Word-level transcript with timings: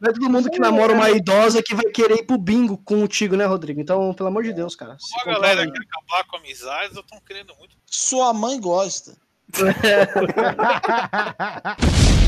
Não 0.00 0.10
é 0.10 0.12
todo 0.12 0.30
mundo 0.30 0.50
que 0.50 0.60
namora 0.60 0.92
uma 0.92 1.10
idosa 1.10 1.62
que 1.62 1.74
vai 1.74 1.86
querer 1.86 2.20
ir 2.20 2.26
pro 2.26 2.38
bingo 2.38 2.78
contigo, 2.78 3.36
né, 3.36 3.44
Rodrigo? 3.44 3.80
Então, 3.80 4.14
pelo 4.14 4.28
amor 4.28 4.44
de 4.44 4.52
Deus, 4.52 4.76
cara. 4.76 4.96
se 4.98 5.14
Uma 5.24 5.34
galera 5.34 5.70
quer 5.70 5.80
acabar 5.80 6.24
com 6.28 6.36
amizades, 6.36 6.96
eu 6.96 7.02
tô 7.02 7.20
querendo 7.20 7.54
muito. 7.56 7.76
Sua 7.86 8.32
mãe 8.32 8.60
gosta. 8.60 9.16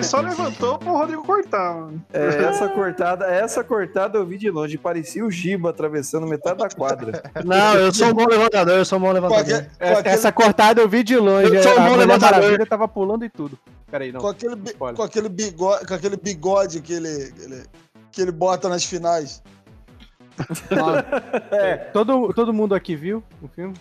ele, 0.00 0.08
só, 0.08 0.20
ele 0.20 0.30
levantou 0.30 0.78
pro 0.78 0.92
Rodrigo 0.92 1.22
cortar, 1.22 1.74
mano. 1.74 2.04
É, 2.12 2.26
essa 2.44 2.68
cortada, 2.68 3.26
essa 3.26 3.64
cortada 3.64 4.18
eu 4.18 4.26
vi 4.26 4.38
de 4.38 4.50
longe. 4.50 4.76
Parecia 4.76 5.24
o 5.24 5.30
Giba 5.30 5.70
atravessando 5.70 6.26
metade 6.26 6.58
da 6.58 6.68
quadra. 6.68 7.22
Não, 7.44 7.74
eu 7.76 7.92
sou 7.92 8.08
um 8.08 8.14
bom 8.14 8.26
levantador, 8.26 8.78
eu 8.78 8.84
sou 8.84 8.98
um 8.98 9.02
bom 9.02 9.12
levantador. 9.12 9.44
Qualquer- 9.78 10.02
com 10.02 10.08
Essa, 10.08 10.32
cortada 10.32 10.80
eu 10.80 10.88
vi 10.88 11.02
de 11.02 11.16
longe. 11.16 11.54
Eu 11.54 11.62
sou 11.62 11.72
um 11.72 11.84
bom 11.84 11.96
levantador. 11.96 12.40
Maravilha 12.40 12.66
tava 12.66 12.88
pulando 12.88 13.24
e 13.24 13.28
tudo. 13.30 13.58
Peraí, 13.90 14.12
não. 14.12 14.20
com 14.20 14.28
aquele, 14.28 14.54
spoiler. 14.66 14.96
com 14.96 15.02
aquele 15.02 15.28
bigode, 15.28 15.86
com 15.86 15.94
aquele 15.94 16.16
bigode 16.16 16.80
que 16.80 16.92
ele, 16.92 17.32
que 17.32 17.42
ele, 17.42 17.64
que 18.12 18.22
ele 18.22 18.32
bota 18.32 18.68
nas 18.68 18.84
finais. 18.84 19.42
É, 21.50 21.76
todo, 21.76 22.32
todo 22.32 22.54
mundo 22.54 22.74
aqui 22.74 22.96
viu 22.96 23.22
o 23.42 23.48
filme? 23.48 23.74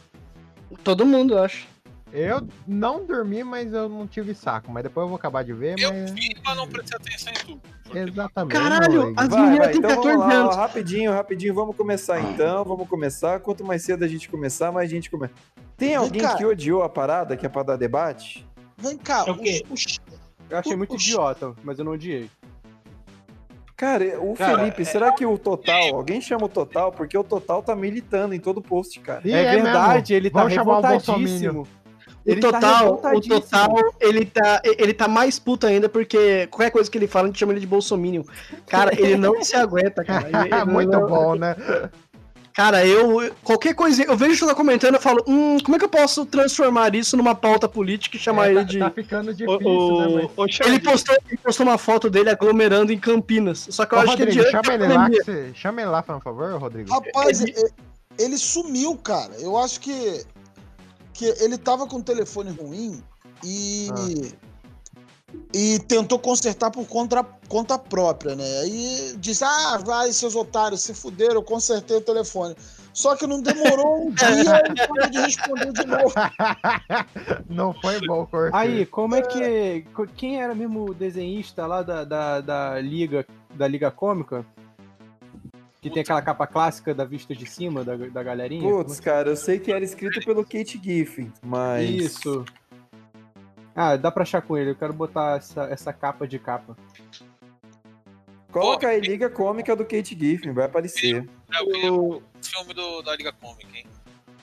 Todo 0.83 1.05
mundo, 1.05 1.35
eu 1.35 1.43
acho. 1.43 1.65
Eu 2.11 2.47
não 2.67 3.05
dormi, 3.05 3.43
mas 3.43 3.71
eu 3.73 3.87
não 3.87 4.07
tive 4.07 4.33
saco. 4.33 4.71
Mas 4.71 4.83
depois 4.83 5.03
eu 5.03 5.09
vou 5.09 5.15
acabar 5.17 5.43
de 5.43 5.53
ver, 5.53 5.79
Eu 5.79 5.91
mas... 5.93 6.11
vi, 6.11 6.35
mas 6.43 6.57
não 6.57 6.67
prestei 6.67 6.97
atenção 6.97 7.33
em 7.33 7.59
tudo. 7.59 7.97
Exatamente. 7.97 8.53
Caralho, 8.59 9.13
as 9.17 9.29
meninas 9.29 9.67
têm 9.69 9.77
então 9.77 9.89
14 9.89 10.07
vamos 10.17 10.19
lá, 10.19 10.27
ó, 10.27 10.43
anos. 10.43 10.55
rapidinho, 10.55 11.11
rapidinho, 11.11 11.53
vamos 11.53 11.75
começar 11.75 12.19
então, 12.21 12.63
vamos 12.65 12.87
começar. 12.87 13.39
Quanto 13.39 13.63
mais 13.63 13.83
cedo 13.83 14.03
a 14.03 14.07
gente 14.07 14.27
começar, 14.29 14.71
mais 14.71 14.89
gente 14.89 15.09
começa. 15.09 15.33
Tem 15.77 15.95
alguém 15.95 16.21
cá. 16.21 16.35
que 16.35 16.45
odiou 16.45 16.83
a 16.83 16.89
parada, 16.89 17.35
que 17.37 17.45
é 17.45 17.49
pra 17.49 17.63
dar 17.63 17.77
debate? 17.77 18.45
Vem 18.77 18.97
cá, 18.97 19.23
É 19.27 19.31
o 19.31 19.37
quê? 19.37 19.63
os- 19.69 19.99
Eu 20.49 20.57
achei 20.57 20.75
muito 20.75 20.95
idiota, 20.95 21.53
mas 21.63 21.77
eu 21.79 21.85
não 21.85 21.91
odiei. 21.93 22.29
Cara, 23.75 24.19
o 24.19 24.33
Cara, 24.33 24.57
Felipe, 24.59 24.83
será 24.83 25.11
que 25.13 25.25
o 25.25 25.37
Total, 25.37 25.95
alguém 25.95 26.19
chama 26.19 26.45
o 26.47 26.49
Total? 26.49 26.91
Porque 26.91 27.17
o 27.17 27.23
Total 27.23 27.63
tá 27.63 27.73
militando 27.75 28.35
em 28.35 28.39
todo 28.39 28.61
post, 28.61 28.99
cara. 28.99 29.21
Ih, 29.23 29.31
é, 29.31 29.55
verdade, 29.55 30.11
mesmo. 30.11 30.15
ele 30.17 30.29
tá 30.29 30.39
Vamos 30.39 30.53
chamar 30.53 30.79
o 30.79 30.81
revoltadíssimo. 30.81 31.67
O 32.25 32.31
Ele 32.31 32.41
tá 32.41 32.51
total, 32.51 32.71
o 32.71 32.95
revoltadíssimo. 32.95 33.41
total, 33.41 33.75
ele 33.99 34.25
tá, 34.25 34.61
ele 34.63 34.93
tá 34.93 35.07
mais 35.07 35.39
puto 35.39 35.65
ainda 35.65 35.87
porque 35.89 36.47
qualquer 36.47 36.69
coisa 36.69 36.89
que 36.91 36.97
ele 36.97 37.07
fala, 37.07 37.25
a 37.25 37.27
gente 37.27 37.39
chama 37.39 37.53
ele 37.53 37.61
de 37.61 37.67
bolsominion. 37.67 38.23
Cara, 38.67 38.93
ele 38.93 39.15
não 39.15 39.41
se 39.43 39.55
aguenta, 39.55 40.03
cara. 40.03 40.27
Ele- 40.27 40.53
ele 40.53 40.65
Muito 40.65 40.91
não- 40.91 41.07
bom, 41.07 41.35
né? 41.35 41.55
Cara, 42.53 42.85
eu. 42.85 43.33
Qualquer 43.41 43.73
coisa. 43.73 44.03
Eu 44.03 44.17
vejo 44.17 44.35
você 44.35 44.45
tá 44.45 44.53
comentando 44.53 44.95
e 44.95 44.99
falo, 44.99 45.23
hum, 45.25 45.57
como 45.63 45.75
é 45.77 45.79
que 45.79 45.85
eu 45.85 45.89
posso 45.89 46.25
transformar 46.25 46.93
isso 46.93 47.15
numa 47.15 47.33
pauta 47.33 47.69
política 47.69 48.17
e 48.17 48.19
chamar 48.19 48.47
É, 48.47 48.49
ele 48.49 48.55
tá, 48.59 48.63
de. 48.63 48.79
tá 48.79 48.89
ficando 48.89 49.33
difícil, 49.33 49.59
né, 49.61 50.07
ô, 50.07 50.11
mas... 50.15 50.29
ô, 50.35 50.47
Xande, 50.47 50.69
Ele 50.69 50.79
postou, 50.81 51.15
ele 51.29 51.37
postou 51.37 51.65
uma 51.65 51.77
foto 51.77 52.09
dele 52.09 52.29
aglomerando 52.29 52.91
em 52.91 52.99
Campinas. 52.99 53.65
Só 53.69 53.85
que 53.85 53.93
eu 53.95 53.99
Ô, 53.99 54.01
acho 54.01 54.17
que 54.17 54.23
é 54.23 54.25
Rodrigo, 54.25 54.49
chama 54.51 54.73
ele 54.73 54.87
lá, 54.93 55.09
que 55.09 55.23
você... 55.23 55.51
chama 55.55 55.81
ele 55.81 55.89
lá, 55.89 56.03
por 56.03 56.21
favor, 56.21 56.59
Rodrigo. 56.59 56.89
Rapaz, 56.91 57.39
ele, 57.41 57.53
ele 58.17 58.37
sumiu, 58.37 58.97
cara. 58.97 59.31
Eu 59.39 59.55
acho 59.55 59.79
que, 59.79 60.25
que 61.19 61.25
ele 61.43 61.57
tava 61.57 61.85
com 61.85 61.97
o 61.97 62.03
telefone 62.03 62.49
ruim 62.51 63.03
e. 63.43 63.89
E 65.53 65.77
tentou 65.87 66.17
consertar 66.17 66.71
por 66.71 66.87
conta, 66.87 67.23
conta 67.47 67.77
própria, 67.77 68.35
né? 68.35 68.61
Aí 68.61 69.13
disse: 69.17 69.43
Ah, 69.43 69.77
vai, 69.77 70.11
seus 70.11 70.33
otários, 70.35 70.81
se 70.81 70.91
fuderam, 70.93 71.35
eu 71.35 71.43
consertei 71.43 71.97
o 71.97 72.01
telefone. 72.01 72.55
Só 72.93 73.15
que 73.15 73.27
não 73.27 73.39
demorou 73.39 74.07
um 74.07 74.09
dia 74.15 74.61
ele 74.65 74.87
parou 74.87 75.09
de 75.11 75.19
responder 75.19 75.71
de 75.71 75.85
novo. 75.85 76.13
Não 77.47 77.71
foi 77.73 77.99
bom, 78.07 78.25
corte. 78.25 78.55
Aí, 78.55 78.85
como 78.87 79.15
é 79.15 79.21
que. 79.21 79.85
co- 79.93 80.07
Quem 80.07 80.41
era 80.41 80.55
mesmo 80.55 80.89
o 80.89 80.93
desenhista 80.95 81.67
lá 81.67 81.83
da, 81.83 82.03
da, 82.03 82.41
da 82.41 82.81
Liga 82.81 83.23
da 83.53 83.67
Liga 83.67 83.91
Cômica? 83.91 84.43
Que 85.81 85.89
tem 85.89 86.01
aquela 86.01 86.21
capa 86.21 86.45
clássica 86.45 86.93
da 86.93 87.05
vista 87.05 87.33
de 87.33 87.45
cima 87.45 87.83
da, 87.85 87.95
da 87.95 88.21
galerinha? 88.21 88.61
Putz, 88.61 88.99
cara, 88.99 89.29
eu 89.29 89.35
sei 89.35 89.59
que 89.59 89.71
era 89.71 89.83
escrito 89.83 90.19
pelo 90.25 90.43
Kate 90.43 90.79
Giffen, 90.83 91.31
mas. 91.41 91.89
Isso. 91.89 92.43
Ah, 93.73 93.95
dá 93.95 94.11
pra 94.11 94.23
achar 94.23 94.41
com 94.41 94.57
ele. 94.57 94.71
Eu 94.71 94.75
quero 94.75 94.91
botar 94.91 95.37
essa, 95.37 95.63
essa 95.65 95.93
capa 95.93 96.27
de 96.27 96.37
capa. 96.37 96.75
Coloca 98.51 98.87
aí 98.87 98.99
Liga 98.99 99.29
Cômica 99.29 99.75
do 99.75 99.85
Kate 99.85 100.17
Giffen, 100.19 100.51
vai 100.51 100.65
aparecer. 100.65 101.25
É, 101.53 101.87
eu 101.87 101.95
o 101.95 102.23
filme 102.41 102.73
do, 102.73 103.01
da 103.01 103.15
Liga 103.15 103.31
Cômica, 103.31 103.77
hein? 103.77 103.85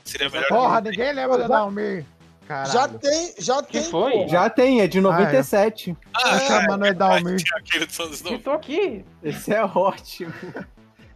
Seria 0.05 0.31
melhor 0.31 0.49
Porra, 0.49 0.81
ninguém 0.81 1.13
lembra 1.13 1.39
do 1.39 1.49
Dalmir. 1.49 2.05
Caralho. 2.47 2.73
Já 2.73 2.89
tem, 2.89 3.35
já 3.39 3.63
que 3.63 3.81
tem. 3.81 3.91
foi? 3.91 4.13
porra. 4.13 4.29
Já 4.29 4.49
tem, 4.49 4.81
é 4.81 4.87
de 4.87 5.01
97. 5.01 5.97
Ah, 6.15 6.39
chamando 6.39 6.87
ele 6.87 6.95
Dalmir. 6.95 7.37
tinha 7.43 7.59
aquele 7.59 7.87
dos 7.87 7.99
anos 7.99 8.23
90. 8.23 8.43
tô 8.45 8.51
aqui. 8.53 9.05
Esse 9.23 9.53
é 9.53 9.65
ótimo. 9.65 10.33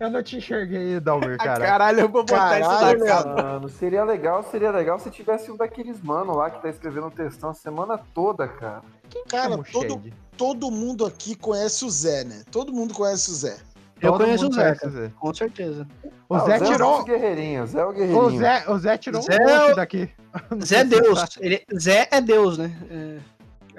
Eu 0.00 0.10
não 0.10 0.22
te 0.22 0.38
enxerguei, 0.38 0.98
Dalmir, 0.98 1.36
Ah, 1.38 1.44
cara. 1.44 1.66
Caralho, 1.66 2.00
eu 2.00 2.08
vou 2.08 2.24
botar 2.24 2.58
Caralho, 2.58 2.96
isso 2.96 3.04
na 3.04 3.06
capa. 3.06 3.42
Mano, 3.42 3.68
seria 3.68 4.02
legal, 4.02 4.42
seria 4.50 4.70
legal 4.70 4.98
se 4.98 5.10
tivesse 5.10 5.50
um 5.52 5.56
daqueles 5.58 6.00
mano 6.02 6.34
lá 6.34 6.48
que 6.50 6.62
tá 6.62 6.70
escrevendo 6.70 7.10
textão 7.10 7.50
a 7.50 7.54
semana 7.54 7.98
toda, 8.14 8.48
cara. 8.48 8.80
Cara, 9.28 9.50
Chama 9.50 9.56
o 9.56 9.64
todo, 9.70 9.88
Shade. 9.94 10.14
todo 10.38 10.70
mundo 10.70 11.04
aqui 11.04 11.34
conhece 11.34 11.84
o 11.84 11.90
Zé, 11.90 12.24
né? 12.24 12.42
Todo 12.50 12.72
mundo 12.72 12.94
conhece 12.94 13.30
o 13.30 13.34
Zé. 13.34 13.58
Eu 14.00 14.12
Todo 14.12 14.24
conheço 14.24 14.48
o 14.48 14.52
Zé, 14.54 14.74
cara. 14.74 14.90
Zé. 14.90 15.12
Com 15.20 15.34
certeza. 15.34 15.86
O 16.26 16.34
Ah, 16.34 16.38
Zé 16.46 16.56
é 16.56 16.60
o 16.60 16.64
tirou. 16.64 17.04
guerreirinho, 17.04 17.62
o 17.64 17.66
Zé 17.66 17.80
é 17.80 17.84
o 17.84 17.92
guerreirinho. 17.92 18.22
O 18.24 18.38
Zé, 18.38 18.64
o 18.70 18.78
Zé 18.78 18.96
tirou 18.96 19.20
Zé 19.20 19.36
um 19.36 19.48
é 19.50 19.58
monte 19.58 19.72
o- 19.72 19.76
daqui. 19.76 20.10
Zé 20.64 20.76
é 20.76 20.84
Deus. 20.84 21.36
Ele, 21.40 21.62
Zé 21.78 22.08
é 22.10 22.20
Deus, 22.22 22.56
né? 22.56 22.74
É, 22.90 23.18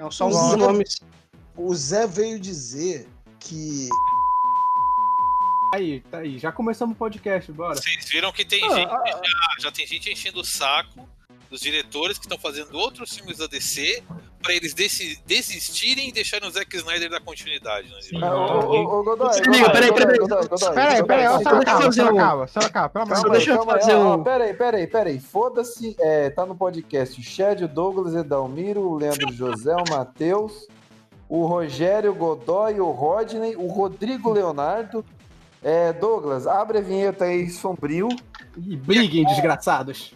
é 0.06 0.10
só 0.12 0.26
um 0.26 0.30
dos 0.30 0.56
nomes. 0.56 1.00
O 1.56 1.74
Zé 1.74 2.06
veio 2.06 2.38
dizer 2.38 3.08
que 3.40 3.88
Aí, 5.72 6.00
tá 6.10 6.18
aí. 6.18 6.38
Já 6.38 6.52
começamos 6.52 6.94
o 6.94 6.98
podcast, 6.98 7.50
bora. 7.52 7.74
Vocês 7.76 8.08
viram 8.10 8.30
que 8.32 8.44
tem 8.44 8.62
Ah, 8.64 8.74
gente. 8.74 8.90
ah, 8.90 9.02
Já, 9.06 9.62
já 9.64 9.72
tem 9.72 9.86
gente 9.86 10.10
enchendo 10.12 10.40
o 10.40 10.44
saco 10.44 11.08
dos 11.50 11.60
diretores 11.60 12.18
que 12.18 12.24
estão 12.26 12.38
fazendo 12.38 12.74
outros 12.78 13.14
filmes 13.14 13.38
da 13.38 13.46
DC 13.46 14.02
pra 14.42 14.54
eles 14.54 14.74
desi- 14.74 15.18
desistirem 15.26 16.08
e 16.08 16.12
deixarem 16.12 16.46
o 16.48 16.50
Zack 16.50 16.74
Snyder 16.76 17.08
dar 17.10 17.20
continuidade. 17.20 17.88
Né? 17.90 18.00
Sim. 18.02 18.22
Ah, 18.22 18.34
ô, 18.34 19.00
ô, 19.00 19.02
Godoy, 19.04 19.28
peraí, 19.70 19.92
peraí. 19.92 20.18
Peraí, 20.74 21.04
peraí, 21.04 21.26
ó, 21.28 21.38
Godoy, 21.38 21.44
deixa 21.44 21.48
eu 21.48 21.62
Sorocaba, 21.62 21.82
fazer 21.82 22.02
um- 22.02 22.06
Sorocaba, 22.06 22.46
Sorocaba, 22.48 22.88
pelo 22.88 23.04
amor 23.04 23.14
de 23.16 23.22
Calma 23.22 23.22
Deus. 23.22 23.32
aí, 23.32 23.38
deixa 23.38 23.50
eu 23.52 23.56
calma 23.56 23.72
aí, 23.74 23.80
fazer 23.80 23.94
ó, 23.94 24.06
ó, 24.10 24.16
um- 24.16 24.22
Peraí, 24.24 24.54
peraí, 24.54 24.86
peraí. 24.86 25.20
Foda-se, 25.20 25.96
é, 26.00 26.30
tá 26.30 26.44
no 26.46 26.54
podcast 26.54 27.18
o 27.20 27.24
Shed, 27.24 27.64
o 27.64 27.68
Douglas, 27.68 28.14
Edalmiro, 28.14 28.80
o 28.82 28.96
Leandro 28.96 29.30
José, 29.32 29.74
o 29.74 29.84
Matheus, 29.90 30.66
o 31.28 31.46
Rogério 31.46 32.14
Godoy, 32.14 32.78
o 32.80 32.90
Rodney, 32.90 33.56
o 33.56 33.66
Rodrigo 33.68 34.30
Leonardo. 34.32 35.04
É, 35.62 35.92
Douglas, 35.92 36.46
abre 36.46 36.78
a 36.78 36.80
vinheta 36.80 37.24
aí, 37.24 37.48
sombrio. 37.48 38.08
E 38.56 38.76
briguem, 38.76 39.24
desgraçados. 39.24 40.12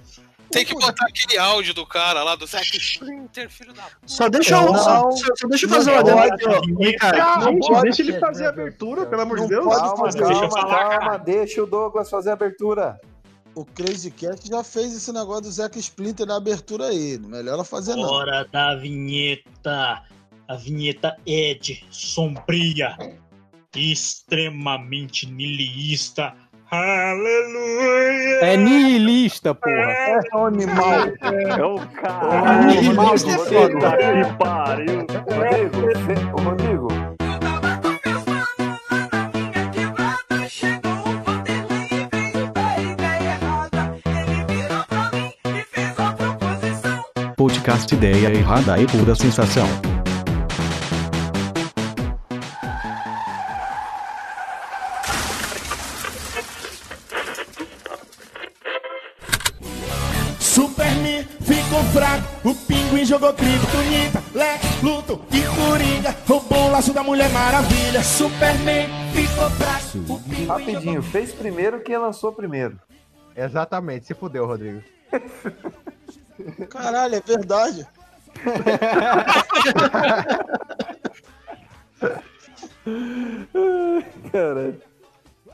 Tem 0.50 0.64
que 0.64 0.74
botar 0.74 1.06
aquele 1.06 1.36
áudio 1.38 1.74
do 1.74 1.84
cara 1.84 2.22
lá 2.22 2.36
do 2.36 2.46
Zack 2.46 2.76
Splinter, 2.76 3.50
filho 3.50 3.72
da 3.72 3.82
puta. 3.82 3.96
Só 4.06 4.28
deixa 4.28 4.54
eu, 4.56 4.72
Não, 4.72 4.74
só, 4.78 5.10
só- 5.10 5.48
deixa 5.48 5.66
eu 5.66 5.70
fazer 5.70 5.90
uma. 5.90 6.24
Ricardo, 6.80 7.44
Não, 7.44 7.52
Gente, 7.52 7.82
deixa 7.82 8.02
ele 8.02 8.18
fazer 8.20 8.46
a 8.46 8.48
abertura, 8.50 9.06
pelo 9.06 9.22
amor 9.22 9.36
de 9.36 9.42
Não 9.42 9.48
Deus. 9.48 9.64
pode 9.64 9.80
Calma, 9.80 9.96
fazer, 10.04 10.18
calma, 10.20 10.34
deixa 10.40 10.50
falar, 10.50 10.98
calma, 10.98 11.18
deixa 11.18 11.62
o 11.62 11.66
Douglas 11.66 12.08
fazer 12.10 12.30
a 12.30 12.32
abertura. 12.34 13.00
o 13.56 13.64
Crazy 13.64 14.10
Cat 14.10 14.46
já 14.48 14.62
fez 14.62 14.94
esse 14.94 15.12
negócio 15.12 15.42
do 15.42 15.50
Zack 15.50 15.78
Splinter 15.78 16.26
na 16.26 16.36
abertura 16.36 16.86
aí. 16.88 17.18
Não 17.18 17.28
melhor 17.30 17.54
ela 17.54 17.64
fazer, 17.64 17.96
não. 17.96 18.04
Hora 18.04 18.46
da 18.52 18.74
vinheta. 18.76 20.02
A 20.48 20.54
vinheta 20.54 21.16
Ed, 21.26 21.84
sombria, 21.90 22.96
extremamente 23.76 25.26
niilista. 25.26 26.34
Aleluia! 26.70 28.40
É 28.42 28.56
nihilista, 28.56 29.54
porra. 29.54 29.74
É 29.74 30.20
um 30.34 30.46
animal. 30.46 30.92
É 31.22 31.64
o 31.64 31.78
cara. 31.78 32.64
nihilista 32.64 33.30
é 33.30 33.38
foda. 33.38 33.74
Puta 33.74 33.96
que 33.96 34.36
pariu. 34.36 35.06
Rodrigo, 36.42 36.88
Podcast 47.36 47.94
Ideia 47.94 48.28
Errada 48.28 48.76
e 48.80 48.86
Pura 48.86 49.14
Sensação. 49.14 49.68
Coringa 67.96 67.96
roubou 67.96 67.96
o 67.96 67.96
laço 67.96 67.96
da 67.96 67.96
Mulher 67.96 67.96
Maravilha. 67.96 68.02
Superman 68.02 68.88
ficou 69.12 69.50
fraco, 69.50 69.98
o 69.98 70.20
Rapidinho, 70.46 71.02
fez 71.02 71.32
primeiro 71.32 71.80
quem 71.80 71.96
lançou 71.96 72.30
primeiro. 72.32 72.78
Exatamente, 73.34 74.06
se 74.06 74.12
fudeu, 74.14 74.46
Rodrigo. 74.46 74.82
Caralho, 76.68 77.14
é 77.16 77.20
verdade. 77.20 77.86
Caralho. 84.32 84.80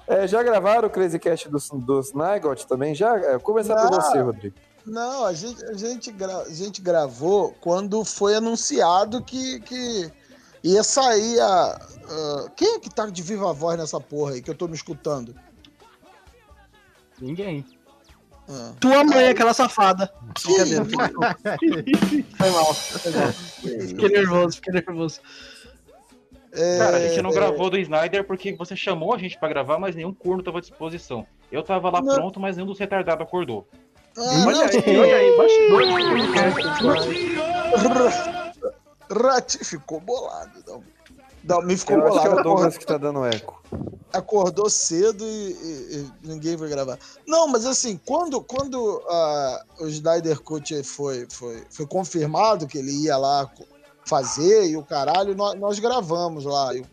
É, 0.06 0.26
já 0.26 0.42
gravaram 0.42 0.88
o 0.88 0.90
Crazy 0.90 1.18
Cast 1.18 1.48
do, 1.48 1.58
do 1.78 2.00
Snygot 2.00 2.66
também? 2.66 2.94
Já? 2.94 3.16
É, 3.18 3.38
começar 3.38 3.76
por 3.88 4.00
você, 4.00 4.20
Rodrigo. 4.20 4.54
Não, 4.84 5.24
a 5.24 5.32
gente, 5.32 5.64
a 5.64 5.74
gente, 5.74 6.10
gra- 6.10 6.42
a 6.42 6.50
gente 6.52 6.82
gravou 6.82 7.54
quando 7.60 8.04
foi 8.04 8.34
anunciado 8.34 9.22
que, 9.22 9.60
que 9.60 10.10
ia 10.64 10.82
sair 10.82 11.40
a. 11.40 11.46
a- 11.74 12.50
quem 12.56 12.74
é 12.74 12.78
que 12.78 12.90
tá 12.90 13.06
de 13.06 13.22
viva 13.22 13.52
voz 13.52 13.78
nessa 13.78 14.00
porra 14.00 14.32
aí 14.32 14.42
que 14.42 14.50
eu 14.50 14.54
tô 14.54 14.66
me 14.68 14.74
escutando? 14.74 15.34
Ninguém. 17.20 17.64
Ah. 18.48 18.72
Tua 18.80 19.04
mãe, 19.04 19.28
aquela 19.28 19.54
safada. 19.54 20.12
Brincadeira. 20.44 20.84
Foi 20.84 22.50
mal. 22.50 22.74
Foi 22.74 23.12
mal. 23.12 23.32
Fiquei 23.88 24.08
nervoso, 24.08 24.56
fiquei 24.56 24.72
nervoso. 24.74 25.20
Cara, 26.78 26.96
a 26.98 27.00
gente 27.00 27.18
É, 27.18 27.22
não 27.22 27.30
gravou 27.30 27.70
do 27.70 27.78
Snyder 27.78 28.24
porque 28.26 28.52
você 28.54 28.76
chamou 28.76 29.14
a 29.14 29.18
gente 29.18 29.38
pra 29.38 29.48
gravar, 29.48 29.78
mas 29.78 29.94
nenhum 29.96 30.12
corno 30.12 30.42
tava 30.42 30.58
à 30.58 30.60
disposição. 30.60 31.26
Eu 31.50 31.62
tava 31.62 31.88
lá 31.88 32.02
Não. 32.02 32.14
pronto, 32.14 32.38
mas 32.38 32.56
nenhum 32.56 32.66
dos 32.68 32.78
retardados 32.78 33.24
acordou. 33.26 33.66
Ah, 34.18 34.20
Olha 34.46 34.56
não, 34.56 34.62
aí, 34.64 34.98
olha 34.98 35.16
aí, 35.16 35.34
do 36.82 36.88
Rati 36.88 38.41
ficou 39.64 40.00
bolado. 40.00 40.62
Não. 40.66 40.82
Dalmi 41.44 41.76
ficou 41.76 41.96
Eu 41.96 42.06
acho 42.06 42.12
que 42.20 42.26
é 42.26 42.30
bolado. 42.30 42.40
o 42.40 42.42
Douglas 42.44 42.78
que 42.78 42.86
tá 42.86 42.96
dando 42.98 43.24
eco. 43.24 43.62
acordou 44.12 44.68
cedo 44.70 45.24
e, 45.24 45.52
e- 45.52 46.10
e 46.22 46.28
ninguém 46.28 46.56
foi 46.56 46.68
gravar. 46.68 46.98
Não, 47.26 47.48
mas 47.48 47.64
assim, 47.66 47.98
quando, 48.04 48.40
quando 48.42 49.02
ah, 49.08 49.64
o 49.80 49.86
Snyder 49.88 50.40
Cut 50.40 50.82
foi, 50.84 51.26
foi, 51.30 51.64
foi 51.70 51.86
confirmado 51.86 52.66
que 52.66 52.78
ele 52.78 52.92
ia 52.92 53.16
lá 53.16 53.50
fazer 54.04 54.66
e 54.68 54.76
o 54.76 54.82
caralho, 54.84 55.34
nós, 55.34 55.58
nós 55.58 55.78
gravamos 55.78 56.44
lá. 56.44 56.74
E 56.74 56.84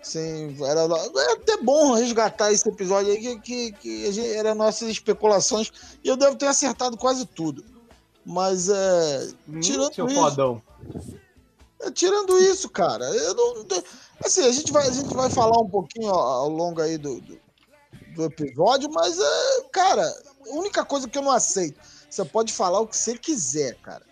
Assim, 0.00 0.56
era, 0.64 0.80
é 0.80 1.32
até 1.34 1.58
bom 1.58 1.92
resgatar 1.94 2.50
esse 2.52 2.68
episódio 2.68 3.12
aí, 3.12 3.18
que, 3.20 3.38
que, 3.38 3.72
que 3.72 4.08
a 4.08 4.10
gente, 4.12 4.32
era 4.32 4.52
nossas 4.52 4.88
especulações, 4.88 5.70
e 6.02 6.08
eu 6.08 6.16
devo 6.16 6.34
ter 6.34 6.46
acertado 6.46 6.96
quase 6.96 7.24
tudo. 7.24 7.64
Mas 8.26 8.68
é. 8.68 9.28
Tirando 9.60 9.94
Seu 9.94 10.06
isso, 10.08 10.14
fodão. 10.16 10.60
É, 11.82 11.90
Tirando 11.90 12.38
isso, 12.38 12.68
cara, 12.68 13.04
eu 13.04 13.34
não. 13.34 13.66
Assim, 14.24 14.46
a 14.46 14.52
gente 14.52 14.72
vai, 14.72 14.86
a 14.86 14.90
gente 14.90 15.14
vai 15.14 15.30
falar 15.30 15.58
um 15.60 15.68
pouquinho 15.68 16.10
ao, 16.10 16.44
ao 16.44 16.48
longo 16.48 16.80
aí 16.80 16.96
do, 16.96 17.20
do, 17.20 17.40
do 18.14 18.24
episódio, 18.24 18.90
mas, 18.92 19.18
é, 19.18 19.62
cara, 19.72 20.02
a 20.02 20.54
única 20.54 20.84
coisa 20.84 21.08
que 21.08 21.18
eu 21.18 21.22
não 21.22 21.32
aceito. 21.32 21.80
Você 22.08 22.24
pode 22.24 22.52
falar 22.52 22.80
o 22.80 22.86
que 22.86 22.96
você 22.96 23.16
quiser, 23.16 23.74
cara. 23.76 24.04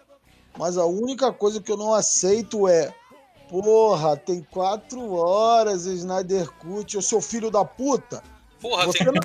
Mas 0.58 0.76
a 0.78 0.84
única 0.84 1.32
coisa 1.32 1.60
que 1.60 1.70
eu 1.70 1.76
não 1.76 1.94
aceito 1.94 2.66
é. 2.66 2.94
Porra, 3.48 4.16
tem 4.16 4.42
quatro 4.42 5.12
horas, 5.12 5.84
Snyder 5.84 6.50
Cut, 6.52 6.96
ô 6.96 7.02
seu 7.02 7.20
filho 7.20 7.50
da 7.50 7.64
puta. 7.64 8.22
Porra, 8.60 8.86
Você 8.86 8.98
tem... 8.98 9.06
não, 9.06 9.20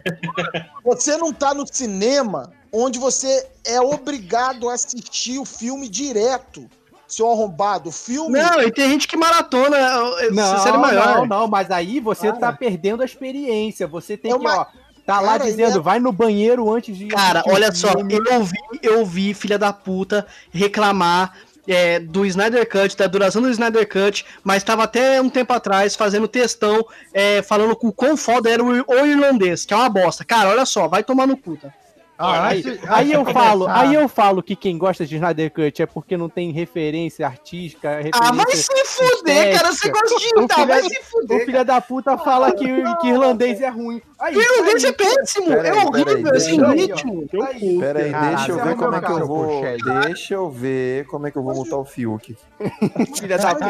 você 0.83 1.17
não 1.17 1.33
tá 1.33 1.53
no 1.53 1.65
cinema 1.71 2.51
onde 2.71 2.97
você 2.97 3.47
é 3.63 3.79
obrigado 3.79 4.69
a 4.69 4.73
assistir 4.73 5.37
o 5.37 5.45
filme 5.45 5.87
direto, 5.87 6.69
seu 7.15 7.31
arrombado. 7.31 7.91
Filme. 7.91 8.39
Não, 8.39 8.61
e 8.61 8.71
tem 8.71 8.89
gente 8.89 9.07
que 9.07 9.15
maratona 9.17 9.77
eh, 9.77 10.29
Não, 10.31 10.59
série 10.59 10.77
maior. 10.77 11.17
não, 11.19 11.25
não, 11.25 11.47
mas 11.47 11.71
aí 11.71 11.99
você 11.99 12.27
Cara. 12.27 12.39
tá 12.39 12.53
perdendo 12.53 13.01
a 13.01 13.05
experiência. 13.05 13.87
Você 13.87 14.15
tem 14.17 14.31
É 14.31 14.35
que, 14.35 14.39
uma- 14.41 14.61
ó, 14.61 14.65
tá 15.05 15.19
lá 15.19 15.33
Cara, 15.33 15.45
dizendo, 15.45 15.75
e 15.75 15.79
é- 15.79 15.81
vai 15.81 15.99
no 15.99 16.11
banheiro 16.11 16.71
antes 16.73 16.97
de. 16.97 17.07
Cara, 17.07 17.43
olha 17.47 17.71
só, 17.71 17.89
eu 17.93 18.37
ouvi, 18.39 18.57
eu 18.83 18.99
ouvi 18.99 19.33
filha 19.33 19.57
da 19.57 19.71
puta 19.73 20.25
reclamar 20.51 21.33
é, 21.67 21.99
do 21.99 22.23
Snyder 22.27 22.69
Cut, 22.69 22.95
da 22.95 23.07
duração 23.07 23.41
do 23.41 23.49
Snyder 23.49 23.89
Cut, 23.89 24.23
mas 24.43 24.63
tava 24.63 24.83
até 24.83 25.19
um 25.19 25.29
tempo 25.29 25.51
atrás 25.51 25.95
fazendo 25.95 26.27
textão, 26.27 26.85
é, 27.11 27.41
falando 27.41 27.75
com 27.75 27.87
o 27.87 27.91
quão 27.91 28.15
foda 28.15 28.49
era 28.51 28.63
o, 28.63 28.67
o 28.67 29.05
irlandês, 29.05 29.65
que 29.65 29.73
é 29.73 29.77
uma 29.77 29.89
bosta. 29.89 30.23
Cara, 30.23 30.49
olha 30.49 30.63
só, 30.63 30.87
vai 30.87 31.03
tomar 31.03 31.25
no 31.25 31.35
cu, 31.35 31.57
tá? 31.57 31.69
Ah, 32.17 32.47
Aí, 32.47 32.63
aí 32.87 33.11
eu 33.11 33.25
falo, 33.25 33.67
aí 33.67 33.93
eu 33.93 34.07
falo 34.07 34.41
que 34.41 34.55
quem 34.55 34.77
gosta 34.77 35.05
de 35.05 35.15
Snyder 35.15 35.51
Cut 35.51 35.81
é 35.81 35.85
porque 35.85 36.15
não 36.15 36.29
tem 36.29 36.49
referência 36.51 37.27
artística, 37.27 37.89
Ah, 38.13 38.31
vai 38.31 38.45
referência. 38.45 38.73
se 38.73 38.85
fuder, 38.85 39.57
cara, 39.57 39.67
você 39.73 39.87
estética. 39.87 39.99
gosta 39.99 40.15
de 40.17 40.25
O 40.25 40.37
irritar, 40.39 40.55
filho 40.55 40.67
vai 40.67 40.81
da- 40.81 40.89
se 40.89 40.99
O 40.99 41.03
fuder. 41.03 41.45
filho 41.45 41.65
da 41.65 41.81
puta 41.81 42.17
fala 42.17 42.53
que, 42.53 42.65
que 43.01 43.07
irlandês 43.09 43.59
é 43.59 43.67
ruim. 43.67 44.01
Aí, 44.17 44.33
Irlandês 44.33 44.85
aí, 44.85 44.91
é 44.91 44.93
péssimo, 44.93 45.51
é 45.51 45.73
horrível, 45.73 46.33
é 46.33 46.39
sem 46.39 46.71
ritmo. 46.73 47.27
aí. 47.49 47.79
Pera 47.79 47.99
aí, 47.99 48.11
Caralho, 48.11 48.35
deixa 48.37 48.51
eu 48.53 48.63
ver 48.63 48.75
como 48.77 48.95
é 48.95 49.01
que 49.01 49.11
eu 49.11 49.27
vou. 49.27 49.61
Deixa 50.05 50.33
eu 50.35 50.49
ver 50.49 51.05
como 51.07 51.27
é 51.27 51.31
que 51.31 51.37
eu 51.37 51.43
vou 51.43 51.53
montar 51.53 51.75
o 51.77 51.83
Fiuk. 51.83 52.37
Filha 53.19 53.37
da 53.37 53.53
puta. 53.55 53.67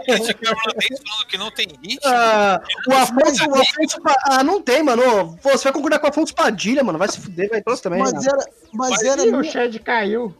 Que 0.00 0.10
é 0.10 0.14
irlandês 0.14 1.00
falando 1.04 1.26
que 1.28 1.36
não 1.38 1.50
tem. 1.50 1.68
Ah, 2.04 2.60
o 2.88 2.92
Afonso, 2.94 3.44
o 3.44 4.02
Pa- 4.02 4.16
Ah, 4.24 4.42
não 4.42 4.62
tem, 4.62 4.82
mano. 4.82 5.36
Pô, 5.50 5.58
você 5.58 5.64
vai 5.64 5.72
concordar 5.72 5.98
com 5.98 6.06
o 6.06 6.10
Afonso 6.10 6.34
Padilha, 6.34 6.84
mano. 6.84 6.98
Vai 6.98 7.08
se 7.08 7.20
fuder, 7.20 7.48
vai 7.50 7.62
trouxe 7.62 7.82
também. 7.82 8.00
Mas 8.00 8.12
né? 8.12 8.20
era, 8.26 8.46
mas 8.72 9.02
era, 9.02 9.22
Ih, 9.24 9.28
o 9.28 9.38
minha, 9.38 9.52
Shed 9.52 9.78
caiu. 9.80 10.34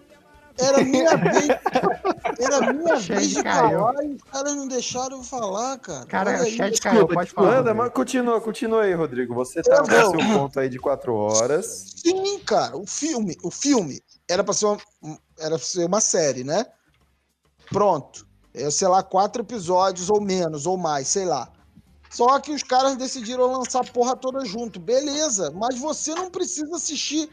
era 0.58 0.84
minha 0.84 1.16
vez. 1.18 1.48
Era 2.38 2.72
minha 2.72 2.96
vez 2.96 3.30
de 3.30 3.42
caiu. 3.42 3.78
falar 3.80 4.04
e 4.04 4.14
os 4.14 4.22
caras 4.22 4.54
não 4.56 4.68
deixaram 4.68 5.16
eu 5.18 5.24
falar, 5.24 5.78
cara. 5.78 6.06
Cara, 6.06 6.30
Olha 6.30 6.40
o 6.40 6.44
aí. 6.44 6.50
Shed 6.56 6.70
desculpa, 6.70 6.96
caiu, 6.96 7.08
pode 7.08 7.30
falar. 7.30 7.56
Anda, 7.58 7.74
mas 7.74 7.92
continua, 7.92 8.40
continua 8.40 8.82
aí, 8.82 8.94
Rodrigo. 8.94 9.34
Você 9.34 9.62
tá 9.62 9.76
Eu 9.76 9.82
com 9.82 9.88
vou. 9.90 10.20
seu 10.20 10.38
ponto 10.38 10.60
aí 10.60 10.68
de 10.68 10.78
quatro 10.78 11.14
horas. 11.14 11.94
Sim, 11.96 12.38
cara, 12.40 12.76
o 12.76 12.86
filme, 12.86 13.36
o 13.42 13.50
filme 13.50 14.00
era 14.28 14.44
pra 14.44 14.54
ser 14.54 14.66
uma, 14.66 14.78
era 15.38 15.50
pra 15.56 15.58
ser 15.58 15.86
uma 15.86 16.00
série, 16.00 16.44
né? 16.44 16.66
Pronto. 17.70 18.26
É, 18.52 18.68
sei 18.70 18.88
lá, 18.88 19.02
quatro 19.02 19.42
episódios 19.42 20.10
ou 20.10 20.20
menos, 20.20 20.66
ou 20.66 20.76
mais, 20.76 21.06
sei 21.08 21.24
lá. 21.24 21.48
Só 22.10 22.40
que 22.40 22.52
os 22.52 22.62
caras 22.64 22.96
decidiram 22.96 23.46
lançar 23.52 23.80
a 23.80 23.84
porra 23.84 24.16
toda 24.16 24.44
junto. 24.44 24.80
Beleza, 24.80 25.52
mas 25.52 25.78
você 25.78 26.12
não 26.14 26.28
precisa 26.28 26.74
assistir 26.74 27.30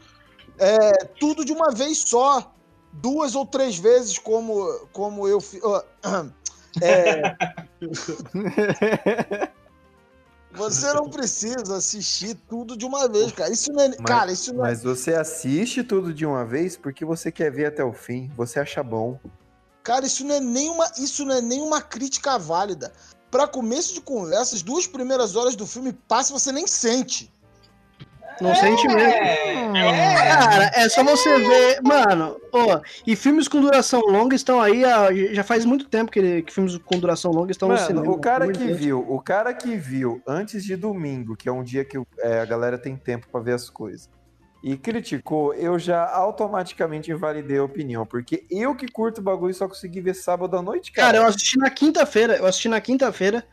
é, 0.56 1.04
tudo 1.18 1.44
de 1.44 1.52
uma 1.52 1.70
vez 1.72 1.98
só. 1.98 2.54
Duas 2.90 3.34
ou 3.34 3.44
três 3.44 3.76
vezes, 3.76 4.18
como, 4.18 4.64
como 4.92 5.28
eu 5.28 5.40
fiz. 5.40 5.60
É, 6.80 7.34
você 10.52 10.92
não 10.92 11.08
precisa 11.08 11.76
assistir 11.76 12.34
tudo 12.48 12.76
de 12.76 12.84
uma 12.84 13.08
vez, 13.08 13.32
cara. 13.32 13.52
Isso 13.52 13.72
não 13.72 13.82
é. 13.82 13.88
Mas- 13.88 13.98
cara, 14.06 14.32
isso 14.32 14.52
não 14.54 14.64
é. 14.64 14.70
Mas 14.70 14.82
você 14.82 15.14
assiste 15.14 15.82
tudo 15.82 16.12
de 16.12 16.24
uma 16.24 16.44
vez 16.44 16.76
porque 16.76 17.04
você 17.04 17.32
quer 17.32 17.50
ver 17.50 17.66
até 17.66 17.82
o 17.82 17.92
fim. 17.92 18.30
Você 18.36 18.60
acha 18.60 18.82
bom. 18.82 19.18
Cara, 19.82 20.06
isso 20.06 20.24
não 20.24 20.34
é 20.34 20.40
nenhuma, 20.40 20.90
isso 20.98 21.24
não 21.24 21.36
é 21.36 21.40
nenhuma 21.40 21.80
crítica 21.80 22.38
válida. 22.38 22.92
Pra 23.30 23.46
começo 23.46 23.92
de 23.94 24.00
conversa, 24.00 24.54
as 24.54 24.62
duas 24.62 24.86
primeiras 24.86 25.36
horas 25.36 25.54
do 25.54 25.66
filme 25.66 25.92
passam 25.92 26.36
e 26.36 26.40
você 26.40 26.50
nem 26.52 26.66
sente. 26.66 27.30
Não 28.40 28.54
sente 28.54 28.86
mesmo. 28.86 29.10
Cara, 29.72 30.70
é 30.74 30.88
só 30.88 31.02
você 31.02 31.38
ver. 31.40 31.80
Mano, 31.82 32.36
ó, 32.52 32.80
e 33.06 33.16
filmes 33.16 33.48
com 33.48 33.60
duração 33.60 34.00
longa 34.00 34.36
estão 34.36 34.60
aí. 34.60 34.84
há- 34.84 35.12
já 35.34 35.42
faz 35.42 35.64
muito 35.64 35.88
tempo 35.88 36.10
que, 36.10 36.42
que 36.42 36.52
filmes 36.54 36.78
com 36.78 36.98
duração 37.00 37.32
longa 37.32 37.50
estão 37.50 37.68
no 37.68 37.74
Mano, 37.74 37.86
cinema. 37.86 38.10
o 38.12 38.18
cara 38.18 38.46
que 38.50 38.58
Deus. 38.64 38.78
viu, 38.78 39.04
o 39.08 39.20
cara 39.20 39.52
que 39.52 39.76
viu 39.76 40.22
antes 40.26 40.62
de 40.64 40.76
domingo, 40.76 41.36
que 41.36 41.48
é 41.48 41.52
um 41.52 41.64
dia 41.64 41.84
que 41.84 41.98
é, 42.20 42.40
a 42.40 42.44
galera 42.44 42.78
tem 42.78 42.96
tempo 42.96 43.26
pra 43.30 43.40
ver 43.40 43.54
as 43.54 43.68
coisas, 43.68 44.08
e 44.62 44.76
criticou, 44.76 45.54
eu 45.54 45.78
já 45.78 46.04
automaticamente 46.10 47.10
invalidei 47.10 47.58
a 47.58 47.64
opinião, 47.64 48.04
porque 48.04 48.44
eu 48.50 48.74
que 48.74 48.88
curto 48.88 49.20
o 49.20 49.24
bagulho 49.24 49.54
só 49.54 49.68
consegui 49.68 50.00
ver 50.00 50.14
sábado 50.14 50.56
à 50.56 50.62
noite, 50.62 50.92
cara. 50.92 51.08
Cara, 51.08 51.18
eu 51.18 51.28
assisti 51.28 51.58
na 51.58 51.70
quinta-feira. 51.70 52.36
Eu 52.36 52.46
assisti 52.46 52.68
na 52.68 52.80
quinta-feira. 52.80 53.44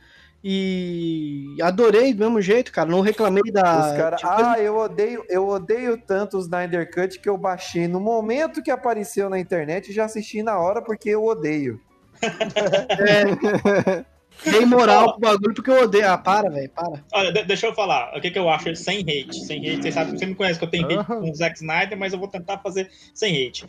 E 0.47 1.57
adorei 1.59 2.13
do 2.13 2.23
mesmo 2.23 2.39
jeito, 2.39 2.71
cara. 2.71 2.87
Não 2.87 3.01
reclamei 3.01 3.51
da. 3.51 3.79
Os 3.79 4.19
tinha 4.19 4.35
coisa- 4.35 4.51
ah, 4.51 4.59
eu 4.59 4.77
odeio, 4.77 5.25
eu 5.27 5.47
odeio 5.47 5.99
tanto 6.05 6.37
o 6.37 6.39
Snyder 6.39 6.87
Cut 6.93 7.19
que 7.19 7.27
eu 7.27 7.35
baixei 7.35 7.87
no 7.87 7.99
momento 7.99 8.61
que 8.61 8.69
apareceu 8.69 9.27
na 9.27 9.39
internet 9.39 9.89
e 9.89 9.93
já 9.93 10.05
assisti 10.05 10.43
na 10.43 10.59
hora 10.59 10.83
porque 10.83 11.09
eu 11.09 11.25
odeio. 11.25 11.81
Dei 14.43 14.65
moral 14.65 15.11
pro 15.13 15.21
bagulho 15.21 15.53
porque 15.53 15.69
eu 15.71 15.83
odeio. 15.83 16.09
Ah, 16.09 16.17
para, 16.17 16.49
velho, 16.49 16.69
para. 16.69 17.03
Olha, 17.13 17.31
de- 17.31 17.43
deixa 17.43 17.67
eu 17.67 17.73
falar. 17.73 18.15
O 18.17 18.21
que, 18.21 18.31
que 18.31 18.39
eu 18.39 18.49
acho 18.49 18.75
sem 18.75 18.99
hate? 19.01 19.45
Sem 19.45 19.59
hate, 19.59 19.81
vocês 19.81 19.93
sabem, 19.93 20.17
você 20.17 20.25
me 20.25 20.35
conhece 20.35 20.59
que 20.59 20.65
eu 20.65 20.69
tenho 20.69 20.85
hate 20.99 21.05
com 21.07 21.29
o 21.29 21.35
Zack 21.35 21.55
Snyder, 21.57 21.97
mas 21.97 22.13
eu 22.13 22.19
vou 22.19 22.27
tentar 22.27 22.57
fazer 22.59 22.89
sem 23.13 23.47
hate. 23.47 23.65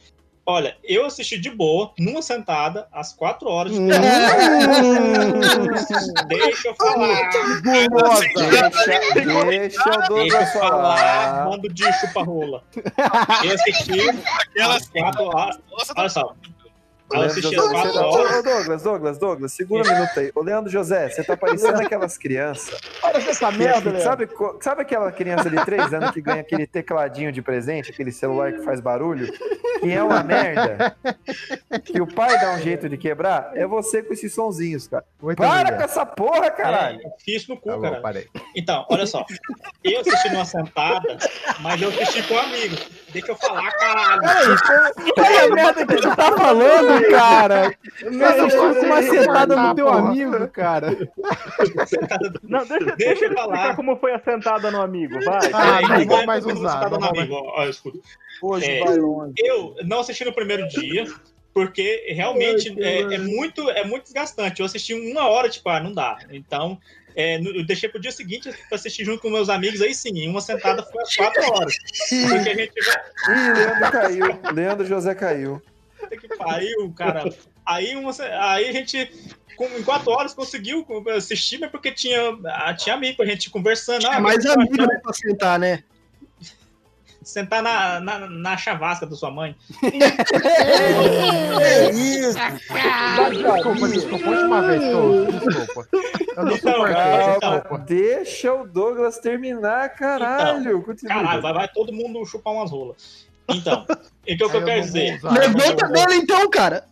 Olha, 0.48 0.76
eu 0.84 1.04
assisti 1.06 1.36
de 1.40 1.50
boa, 1.50 1.92
numa 1.98 2.22
sentada, 2.22 2.86
às 2.92 3.12
quatro 3.12 3.48
horas. 3.48 3.72
de 3.72 3.78
Deixa 6.28 6.68
eu 6.68 6.74
falar. 6.76 7.30
Deixa, 7.62 9.44
deixa 9.44 9.90
o 9.90 10.14
Deixa 10.14 10.36
eu 10.38 10.46
falar, 10.46 10.98
falar. 10.98 11.48
bando 11.50 11.68
de 11.68 11.92
chupa-rola. 12.00 12.62
Eu 13.44 13.54
assisti 13.54 14.00
às 14.60 14.88
quatro 14.88 15.24
horas. 15.24 15.58
Olha 15.96 16.08
só. 16.08 16.34
Leandro 17.12 17.40
José, 17.40 17.56
você 17.56 17.92
tá... 17.92 18.06
Ô, 18.06 18.42
Douglas, 18.42 18.82
Douglas, 18.82 19.18
Douglas, 19.18 19.52
segura 19.52 19.88
um 19.88 19.92
minuto 19.92 20.18
aí. 20.18 20.32
Ô, 20.34 20.42
Leandro 20.42 20.70
José, 20.70 21.08
você 21.08 21.22
tá 21.22 21.36
parecendo 21.36 21.80
aquelas 21.80 22.18
crianças. 22.18 22.80
Olha 23.02 23.16
essa 23.18 23.50
merda, 23.50 23.90
Leandro. 23.90 24.02
Sabe, 24.02 24.28
sabe 24.60 24.82
aquela 24.82 25.12
criança 25.12 25.48
de 25.48 25.64
3 25.64 25.94
anos 25.94 26.10
que 26.10 26.20
ganha 26.20 26.40
aquele 26.40 26.66
tecladinho 26.66 27.30
de 27.30 27.40
presente, 27.42 27.90
aquele 27.90 28.10
celular 28.10 28.52
que 28.52 28.62
faz 28.62 28.80
barulho? 28.80 29.32
Que 29.80 29.92
é 29.92 30.02
uma 30.02 30.22
merda? 30.22 30.96
Que 31.84 32.00
o 32.00 32.06
pai 32.06 32.40
dá 32.40 32.54
um 32.54 32.58
jeito 32.58 32.88
de 32.88 32.96
quebrar? 32.96 33.52
É 33.54 33.66
você 33.66 34.02
com 34.02 34.12
esses 34.12 34.34
sonzinhos, 34.34 34.88
cara. 34.88 35.04
Muito 35.22 35.38
Para 35.38 35.76
com 35.76 35.82
essa 35.82 36.04
porra, 36.04 36.50
caralho! 36.50 37.00
É, 37.04 37.10
fiz 37.24 37.46
no 37.46 37.56
cu, 37.56 37.68
Tá 37.68 37.76
bom, 37.76 37.82
cara. 37.82 38.00
parei. 38.00 38.26
Então, 38.54 38.84
olha 38.88 39.06
só. 39.06 39.24
Eu 39.84 40.00
assisti 40.00 40.30
numa 40.30 40.44
sentada, 40.44 41.18
mas 41.60 41.80
eu 41.80 41.88
assisti 41.88 42.22
com 42.24 42.38
amigos. 42.38 42.88
Deixa 43.16 43.32
eu 43.32 43.36
falar, 43.36 43.70
caralho. 43.72 44.22
Olha 45.18 45.44
a 45.44 45.54
merda 45.54 45.86
que 45.86 45.96
tu 45.96 46.16
tá 46.16 46.32
falando, 46.36 47.08
cara. 47.10 47.74
Você 48.02 48.24
assistiu 48.24 48.74
com 48.74 48.86
uma 48.86 49.02
sentada 49.02 49.56
no 49.56 49.74
teu 49.74 49.86
porra. 49.86 49.98
amigo, 50.08 50.48
cara. 50.48 50.88
Não, 52.42 52.64
deixa, 52.66 52.96
Deixa 52.96 53.04
eu 53.04 53.12
explicar 53.30 53.34
falar. 53.42 53.76
como 53.76 53.96
foi 53.96 54.12
a 54.14 54.20
sentada 54.20 54.70
no 54.70 54.82
amigo, 54.82 55.14
vai. 55.24 55.38
Ah, 55.52 55.80
não 55.98 56.06
vou 56.06 56.16
vai 56.18 56.26
mais 56.26 56.44
usar, 56.46 56.90
no 56.90 57.04
amigo. 57.04 57.34
Ó, 57.34 57.64
escuta. 57.64 57.98
Hoje 58.42 58.70
É. 58.70 58.84
vai 58.84 58.96
longe. 58.96 59.32
Eu 59.38 59.74
não 59.84 60.00
assisti 60.00 60.24
no 60.24 60.32
primeiro 60.32 60.68
dia, 60.68 61.06
porque 61.56 62.04
realmente 62.08 62.68
é, 62.82 63.14
é 63.14 63.18
muito, 63.18 63.70
é 63.70 63.82
muito 63.82 64.02
desgastante. 64.02 64.60
Eu 64.60 64.66
assisti 64.66 64.92
uma 64.92 65.26
hora, 65.26 65.48
tipo, 65.48 65.66
ah, 65.70 65.80
não 65.80 65.90
dá. 65.90 66.18
Então, 66.30 66.78
é, 67.14 67.38
no- 67.38 67.48
eu 67.48 67.64
deixei 67.64 67.88
pro 67.88 67.98
dia 67.98 68.12
seguinte 68.12 68.50
pra 68.68 68.76
assistir 68.76 69.06
junto 69.06 69.22
com 69.22 69.30
meus 69.30 69.48
amigos, 69.48 69.80
aí 69.80 69.94
sim, 69.94 70.10
em 70.18 70.28
uma 70.28 70.42
sentada 70.42 70.82
foi 70.82 71.02
às 71.02 71.16
quatro 71.16 71.42
horas. 71.50 71.74
Porque 72.10 72.50
a 72.50 72.54
gente 72.54 72.72
vai 72.84 73.38
Ih, 73.38 73.52
Leandro 73.54 73.90
caiu. 73.90 74.40
Leandro 74.52 74.86
José 74.86 75.14
caiu. 75.14 75.62
ter 76.10 76.20
que 76.20 76.28
pariu, 76.36 76.92
cara. 76.94 77.24
Aí, 77.64 77.96
uma, 77.96 78.12
aí 78.52 78.68
a 78.68 78.72
gente, 78.72 79.10
com, 79.56 79.64
em 79.64 79.82
quatro 79.82 80.10
horas, 80.10 80.34
conseguiu 80.34 80.86
assistir, 81.16 81.58
mas 81.58 81.70
porque 81.70 81.90
tinha, 81.90 82.36
ah, 82.48 82.74
tinha 82.74 82.94
amigo, 82.94 83.22
a 83.22 83.26
gente 83.26 83.48
conversando. 83.48 84.06
Ah, 84.08 84.16
É 84.16 84.20
mais 84.20 84.44
mas 84.44 84.46
amigo 84.54 84.76
né, 84.86 85.00
pra 85.02 85.14
sentar, 85.14 85.58
né? 85.58 85.82
Sentar 87.26 87.60
na, 87.60 87.98
na, 87.98 88.30
na 88.30 88.56
chavasca 88.56 89.04
da 89.04 89.16
sua 89.16 89.30
mãe. 89.32 89.56
É 91.60 91.90
isso. 91.90 92.38
Desculpa, 93.52 93.88
desculpa. 93.88 94.30
Última 94.30 94.62
vez. 94.62 94.80
Desculpa. 94.80 95.88
Eu 96.36 96.44
não 96.44 96.52
Então, 96.56 96.72
suportei, 96.72 97.40
desculpa. 97.40 97.78
Deixa 97.78 98.54
o 98.54 98.66
Douglas 98.66 99.18
terminar, 99.18 99.88
caralho. 99.96 100.82
Continua. 100.82 101.14
Caralho, 101.16 101.42
vai, 101.42 101.52
vai 101.52 101.68
todo 101.68 101.92
mundo 101.92 102.24
chupar 102.24 102.52
umas 102.54 102.70
rolas. 102.70 103.26
Então, 103.48 103.84
então 104.26 104.46
o 104.46 104.50
que 104.50 104.56
eu 104.56 104.60
eu 104.60 104.66
quero 104.66 104.80
dizer? 104.82 105.20
Levanta 105.22 105.88
dele 105.88 106.14
então, 106.16 106.48
cara. 106.48 106.84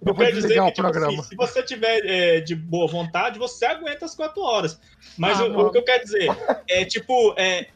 Eu 0.00 0.08
Eu 0.12 0.14
quero 0.14 0.32
dizer 0.34 0.48
desligar 0.48 0.66
que, 0.72 0.74
tipo 0.74 0.88
assim, 0.88 1.22
se 1.22 1.36
você 1.36 1.62
tiver 1.62 2.00
é, 2.04 2.40
de 2.40 2.54
boa 2.54 2.86
vontade, 2.86 3.38
você 3.38 3.64
aguenta 3.64 4.04
as 4.04 4.14
quatro 4.14 4.42
horas. 4.42 4.78
Mas 5.16 5.40
Ah, 5.40 5.44
o 5.44 5.70
que 5.70 5.78
eu 5.78 5.84
quero 5.84 6.02
dizer 6.04 6.28
é, 6.68 6.84
tipo, 6.84 7.34
é, 7.36 7.68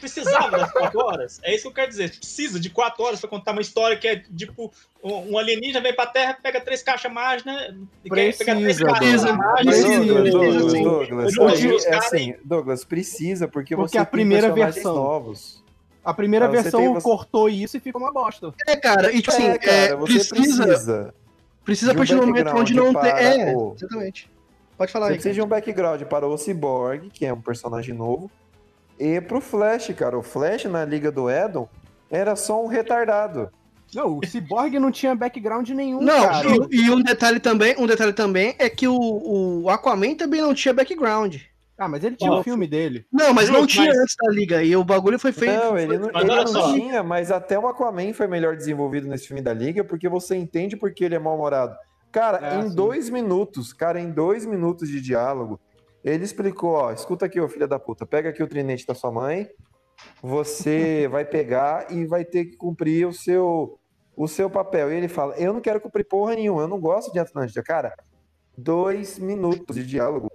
precisava 0.00 0.50
das 0.58 0.70
quatro 0.72 1.00
horas? 1.00 1.40
É 1.42 1.52
isso 1.54 1.62
que 1.62 1.68
eu 1.68 1.72
quero 1.72 1.88
dizer. 1.88 2.10
Precisa 2.16 2.58
de 2.60 2.70
quatro 2.70 3.02
horas 3.04 3.20
pra 3.20 3.28
contar 3.28 3.52
uma 3.52 3.60
história 3.60 3.96
que 3.96 4.06
é, 4.06 4.16
tipo, 4.36 4.72
um 5.02 5.36
alienígena 5.38 5.80
vem 5.80 5.94
pra 5.94 6.06
Terra, 6.06 6.38
pega 6.42 6.60
três 6.60 6.82
caixas 6.82 7.10
mágicas, 7.12 7.52
né? 7.52 7.76
Quer 8.04 8.36
pegar 8.36 8.54
três 8.54 8.76
Precisa, 8.78 8.86
caixas 8.86 9.22
Douglas. 9.22 9.36
mágicas, 9.36 9.64
Precisa, 9.66 10.04
Douglas, 10.04 10.30
Douglas, 10.32 10.54
precisa, 10.54 10.70
sim. 10.70 10.82
Douglas, 10.84 11.38
hoje, 11.38 11.72
os 11.74 11.86
é 11.86 11.90
caras- 11.90 12.04
assim, 12.06 12.34
Douglas, 12.44 12.84
precisa 12.84 13.48
porque, 13.48 13.76
Porque 13.76 13.90
você 13.90 13.98
a 13.98 14.04
tem 14.04 14.10
primeira 14.12 14.46
personagens 14.48 14.74
versão- 14.74 14.94
novos. 14.94 15.64
A 16.04 16.14
primeira 16.14 16.44
Ah, 16.46 16.48
versão 16.48 16.80
tem- 16.80 16.92
você- 16.94 17.02
cortou 17.02 17.48
isso 17.48 17.76
e 17.76 17.80
ficou 17.80 18.00
uma 18.00 18.12
bosta. 18.12 18.54
É, 18.68 18.76
cara, 18.76 19.10
e 19.12 19.16
tipo 19.20 19.30
assim, 19.30 19.46
é, 19.48 19.58
cara, 19.58 19.76
é, 19.76 19.96
você 19.96 20.12
precisa, 20.12 20.34
precisa, 20.36 20.64
precisa. 20.66 21.14
precisa 21.64 21.90
a 21.90 21.94
de 21.94 21.98
partir 21.98 22.14
do 22.14 22.24
momento 22.26 22.48
onde 22.56 22.74
não 22.74 22.84
tem. 22.92 22.92
para 22.94 23.20
É, 23.20 23.54
o- 23.56 23.74
exatamente. 23.76 24.30
Pode 24.78 24.92
falar 24.92 25.06
Você 25.06 25.12
aí. 25.12 25.16
precisa 25.16 25.34
de 25.34 25.42
um 25.42 25.46
background 25.48 26.02
para 26.02 26.26
o 26.28 26.36
Cyborg, 26.38 27.08
que 27.10 27.24
é 27.26 27.32
um 27.32 27.40
personagem 27.40 27.94
novo, 27.94 28.30
e 28.98 29.20
pro 29.20 29.40
Flash, 29.40 29.92
cara. 29.96 30.18
O 30.18 30.22
Flash 30.22 30.64
na 30.64 30.84
Liga 30.84 31.10
do 31.10 31.30
Edon 31.30 31.68
era 32.10 32.34
só 32.36 32.62
um 32.62 32.66
retardado. 32.66 33.50
Não, 33.94 34.18
o 34.18 34.26
Cyborg 34.26 34.78
não 34.78 34.90
tinha 34.90 35.14
background 35.14 35.68
nenhum, 35.70 36.00
Não, 36.00 36.20
cara. 36.22 36.48
e, 36.70 36.76
e 36.86 36.90
um 36.90 37.00
detalhe 37.00 37.38
também, 37.38 37.74
um 37.78 37.86
detalhe 37.86 38.12
também 38.12 38.54
é 38.58 38.68
que 38.68 38.88
o, 38.88 38.96
o 39.62 39.70
Aquaman 39.70 40.14
também 40.16 40.40
não 40.42 40.52
tinha 40.52 40.74
background. 40.74 41.36
Ah, 41.78 41.88
mas 41.88 42.02
ele 42.02 42.16
tinha 42.16 42.32
o 42.32 42.42
filme 42.42 42.66
dele. 42.66 43.04
Não, 43.12 43.32
mas 43.34 43.48
não 43.50 43.60
Justo, 43.60 43.74
tinha 43.74 43.86
mas- 43.88 43.98
antes 43.98 44.16
da 44.16 44.32
liga. 44.32 44.62
E 44.62 44.74
o 44.74 44.82
bagulho 44.82 45.18
foi 45.18 45.30
feito. 45.30 45.54
Não, 45.54 45.78
ele 45.78 45.98
não, 45.98 46.08
ele 46.08 46.24
não 46.52 46.72
tinha, 46.74 47.02
mas 47.02 47.30
até 47.30 47.58
o 47.58 47.68
Aquaman 47.68 48.12
foi 48.14 48.26
melhor 48.26 48.56
desenvolvido 48.56 49.06
nesse 49.06 49.28
filme 49.28 49.42
da 49.42 49.52
Liga, 49.52 49.84
porque 49.84 50.08
você 50.08 50.34
entende 50.36 50.74
porque 50.76 51.04
ele 51.04 51.14
é 51.14 51.18
mal-humorado. 51.18 51.76
Cara, 52.10 52.54
É, 52.54 52.58
em 52.60 52.70
sim. 52.70 52.74
dois 52.74 53.10
minutos, 53.10 53.74
cara, 53.74 54.00
em 54.00 54.10
dois 54.10 54.46
minutos 54.46 54.88
de 54.88 55.02
diálogo, 55.02 55.60
ele 56.10 56.24
explicou, 56.24 56.70
ó, 56.70 56.92
escuta 56.92 57.26
aqui, 57.26 57.40
ô 57.40 57.48
filha 57.48 57.66
da 57.66 57.78
puta, 57.78 58.06
pega 58.06 58.28
aqui 58.30 58.42
o 58.42 58.46
trinete 58.46 58.86
da 58.86 58.94
sua 58.94 59.10
mãe, 59.10 59.48
você 60.22 61.08
vai 61.10 61.24
pegar 61.24 61.90
e 61.90 62.06
vai 62.06 62.24
ter 62.24 62.44
que 62.44 62.56
cumprir 62.56 63.06
o 63.06 63.12
seu, 63.12 63.78
o 64.16 64.28
seu 64.28 64.48
papel. 64.48 64.92
E 64.92 64.96
ele 64.96 65.08
fala, 65.08 65.34
eu 65.36 65.52
não 65.52 65.60
quero 65.60 65.80
cumprir 65.80 66.04
porra 66.04 66.36
nenhuma, 66.36 66.62
eu 66.62 66.68
não 66.68 66.78
gosto 66.78 67.12
de 67.12 67.18
Atlântida. 67.18 67.62
Cara, 67.62 67.92
dois 68.56 69.18
minutos 69.18 69.74
de 69.74 69.84
diálogo. 69.84 70.30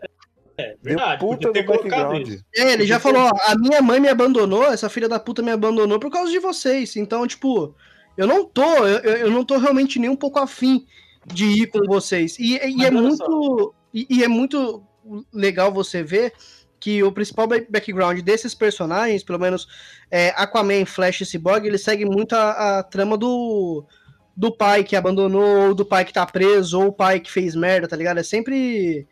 É 0.58 0.68
Deu 0.68 0.78
verdade, 0.82 1.20
puta 1.22 1.48
podia 1.48 1.64
do 1.64 1.68
background. 1.68 2.30
É, 2.54 2.74
ele 2.74 2.86
já 2.86 3.00
falou, 3.00 3.24
ó, 3.24 3.52
a 3.52 3.56
minha 3.56 3.82
mãe 3.82 4.00
me 4.00 4.10
abandonou, 4.10 4.66
essa 4.66 4.90
filha 4.90 5.08
da 5.08 5.20
puta 5.20 5.42
me 5.42 5.52
abandonou 5.52 6.00
por 6.00 6.12
causa 6.12 6.30
de 6.30 6.40
vocês. 6.40 6.98
Então, 6.98 7.26
tipo, 7.26 7.74
eu 8.18 8.28
não 8.28 8.44
tô, 8.44 8.86
eu, 8.86 9.00
eu 9.18 9.32
não 9.32 9.46
tô 9.46 9.58
realmente 9.58 10.00
nem 10.00 10.10
um 10.10 10.18
pouco 10.18 10.38
afim 10.38 10.86
de 11.26 11.46
ir 11.46 11.68
com 11.68 11.80
vocês. 11.88 12.38
E, 12.38 12.58
e 12.58 12.86
é 12.86 12.92
muito. 12.92 13.74
E, 13.94 14.08
e 14.10 14.24
é 14.24 14.28
muito 14.28 14.84
legal 15.34 15.72
você 15.72 16.04
ver 16.04 16.34
que 16.80 17.04
o 17.04 17.12
principal 17.12 17.48
ba- 17.48 17.62
background 17.70 18.20
desses 18.22 18.56
personagens, 18.56 19.24
pelo 19.24 19.38
menos 19.40 19.68
é, 20.10 20.30
Aquaman, 20.36 20.86
Flash 20.86 21.22
e 21.22 21.26
Cyborg, 21.26 21.66
ele 21.68 21.78
segue 21.78 22.06
muito 22.06 22.34
a, 22.34 22.80
a 22.80 22.84
trama 22.84 23.16
do, 23.18 23.86
do 24.36 24.52
pai 24.52 24.84
que 24.84 24.96
abandonou, 24.96 25.68
ou 25.70 25.76
do 25.76 25.86
pai 25.86 26.04
que 26.06 26.14
tá 26.14 26.26
preso, 26.26 26.80
ou 26.80 26.88
o 26.88 26.94
pai 26.94 27.20
que 27.20 27.32
fez 27.32 27.56
merda, 27.56 27.88
tá 27.88 27.96
ligado? 27.96 28.18
É 28.20 28.24
sempre 28.24 29.08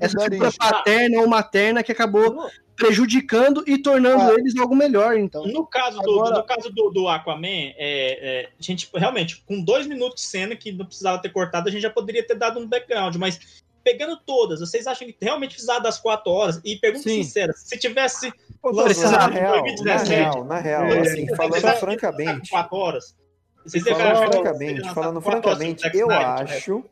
essa 0.00 0.20
figura 0.20 0.52
paterna 0.52 1.20
ou 1.20 1.26
materna 1.28 1.82
que 1.82 1.90
acabou 1.90 2.48
prejudicando 2.76 3.64
e 3.66 3.76
tornando 3.78 4.22
Ah. 4.22 4.34
eles 4.38 4.56
algo 4.56 4.76
melhor, 4.76 5.18
então. 5.18 5.44
No 5.44 5.66
caso 5.66 5.98
do, 6.00 6.20
Agora- 6.20 6.36
no 6.36 6.44
caso 6.46 6.70
do, 6.70 6.90
do 6.90 7.08
Aquaman, 7.08 7.46
é, 7.48 7.74
é, 7.78 8.48
a 8.56 8.62
gente 8.62 8.88
realmente, 8.94 9.42
com 9.44 9.60
dois 9.60 9.86
minutos 9.88 10.22
de 10.22 10.28
cena 10.28 10.54
que 10.54 10.70
não 10.70 10.86
precisava 10.86 11.20
ter 11.20 11.30
cortado, 11.30 11.68
a 11.68 11.72
gente 11.72 11.82
já 11.82 11.90
poderia 11.90 12.24
ter 12.24 12.36
dado 12.36 12.60
um 12.60 12.66
background, 12.68 13.16
mas 13.16 13.60
pegando 13.88 14.18
todas, 14.26 14.60
vocês 14.60 14.86
acham 14.86 15.08
que 15.08 15.16
realmente 15.20 15.52
precisava 15.52 15.80
das 15.80 15.98
quatro 15.98 16.30
horas? 16.30 16.60
E 16.62 16.76
pergunta 16.76 17.08
Sim. 17.08 17.22
sincera, 17.22 17.52
se 17.54 17.78
tivesse 17.78 18.28
Ô, 18.62 18.70
Douglas, 18.70 18.96
lançado 18.98 19.30
na 19.32 19.38
em 19.38 19.40
real, 19.40 19.56
na 19.56 19.62
2017, 19.62 20.10
real, 20.10 20.44
na 20.44 20.58
real, 20.58 20.84
é, 20.84 21.00
assim, 21.00 21.34
falando 21.34 21.78
francamente, 21.78 22.50
quatro 22.50 22.76
horas? 22.76 23.16
Vocês 23.64 23.84
falando 23.84 24.16
francamente, 24.32 24.94
falando 24.94 25.20
francamente, 25.22 25.90
eu 25.94 26.10
acho, 26.10 26.84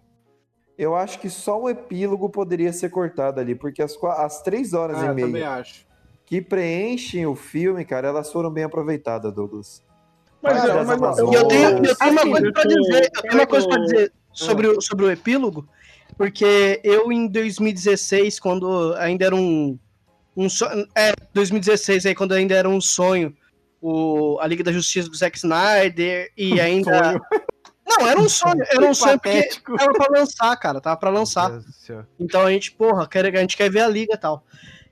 eu 0.79 0.97
acho 0.97 1.19
que 1.19 1.29
só 1.29 1.61
o 1.61 1.69
epílogo 1.69 2.31
poderia 2.31 2.73
ser 2.73 2.89
cortado 2.89 3.41
ali, 3.41 3.55
porque 3.55 3.83
as, 3.83 3.95
as 4.03 4.43
três 4.43 4.73
horas 4.73 4.97
Ah, 4.99 5.07
e 5.07 5.15
meia 5.15 5.51
acho. 5.51 5.87
que 6.25 6.41
preenchem 6.41 7.27
o 7.27 7.35
filme, 7.35 7.85
cara, 7.85 8.09
elas 8.09 8.33
foram 8.33 8.51
bem 8.51 8.65
aproveitadas, 8.65 9.33
Douglas. 9.35 9.83
Mas, 10.43 10.65
eu- 10.65 10.85
mas, 10.85 11.19
eu 11.19 11.49
tenho, 11.49 11.85
eu 11.85 11.97
tenho 11.97 12.11
uma 12.13 12.21
Assim, 12.21 12.31
coisa 12.31 12.53
tô- 12.53 12.69
dizer, 12.69 13.11
eu 13.17 13.23
tenho 13.23 13.35
uma 13.35 13.47
coisa 13.47 13.69
pra 13.69 13.77
eu- 13.79 13.83
dizer 13.83 14.13
sobre, 14.33 14.67
o, 14.69 14.81
sobre 14.81 15.05
o 15.07 15.11
epílogo, 15.11 15.67
porque 16.17 16.81
eu 16.83 17.11
em 17.13 17.29
2016, 17.29 18.41
quando 18.41 18.95
ainda 18.95 19.27
era 19.27 19.37
um, 19.37 19.79
um 20.37 20.49
sonho, 20.49 20.87
é, 20.95 21.13
2016 21.33 22.07
aí, 22.07 22.15
quando 22.15 22.33
ainda 22.33 22.55
era 22.55 22.69
um 22.69 22.81
sonho, 22.81 23.35
o, 23.81 24.39
a 24.41 24.47
Liga 24.47 24.65
da 24.65 24.73
Justiça 24.73 25.09
do 25.09 25.17
Zack 25.17 25.37
Snyder, 25.37 26.33
e 26.37 26.61
ainda... 26.61 27.05
sonho. 27.05 27.21
Não, 27.89 28.09
era 28.09 28.21
um 28.21 28.29
sonho, 28.29 28.65
era 28.69 28.85
um 28.85 28.93
sonho 28.93 29.19
porque 29.21 29.49
tava 29.79 29.93
pra 29.93 30.19
lançar, 30.19 30.57
cara, 30.57 30.81
tava 30.81 30.97
pra 30.97 31.09
lançar. 31.09 31.61
Então 32.19 32.43
a 32.43 32.51
gente, 32.51 32.73
porra, 32.73 33.07
quer, 33.07 33.25
a 33.25 33.41
gente 33.41 33.57
quer 33.57 33.71
ver 33.71 33.81
a 33.81 33.89
liga 33.89 34.15
e 34.15 34.19
tal. 34.19 34.45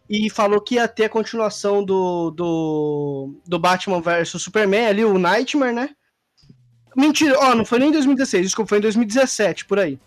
E 0.09 0.30
falou 0.30 0.61
que 0.61 0.76
ia 0.76 0.87
ter 0.87 1.04
a 1.06 1.09
continuação 1.09 1.83
do, 1.85 2.30
do, 2.30 3.35
do 3.44 3.59
Batman 3.59 4.00
vs 4.00 4.30
Superman, 4.40 4.87
ali, 4.87 5.04
o 5.04 5.18
Nightmare, 5.18 5.75
né? 5.75 5.90
Mentira, 6.94 7.37
ó, 7.38 7.54
não 7.54 7.64
foi 7.64 7.80
nem 7.80 7.88
em 7.88 7.92
2016, 7.92 8.44
desculpa, 8.44 8.68
foi 8.68 8.78
em 8.78 8.83
2017, 8.83 9.64
por 9.64 9.80
aí. 9.80 9.99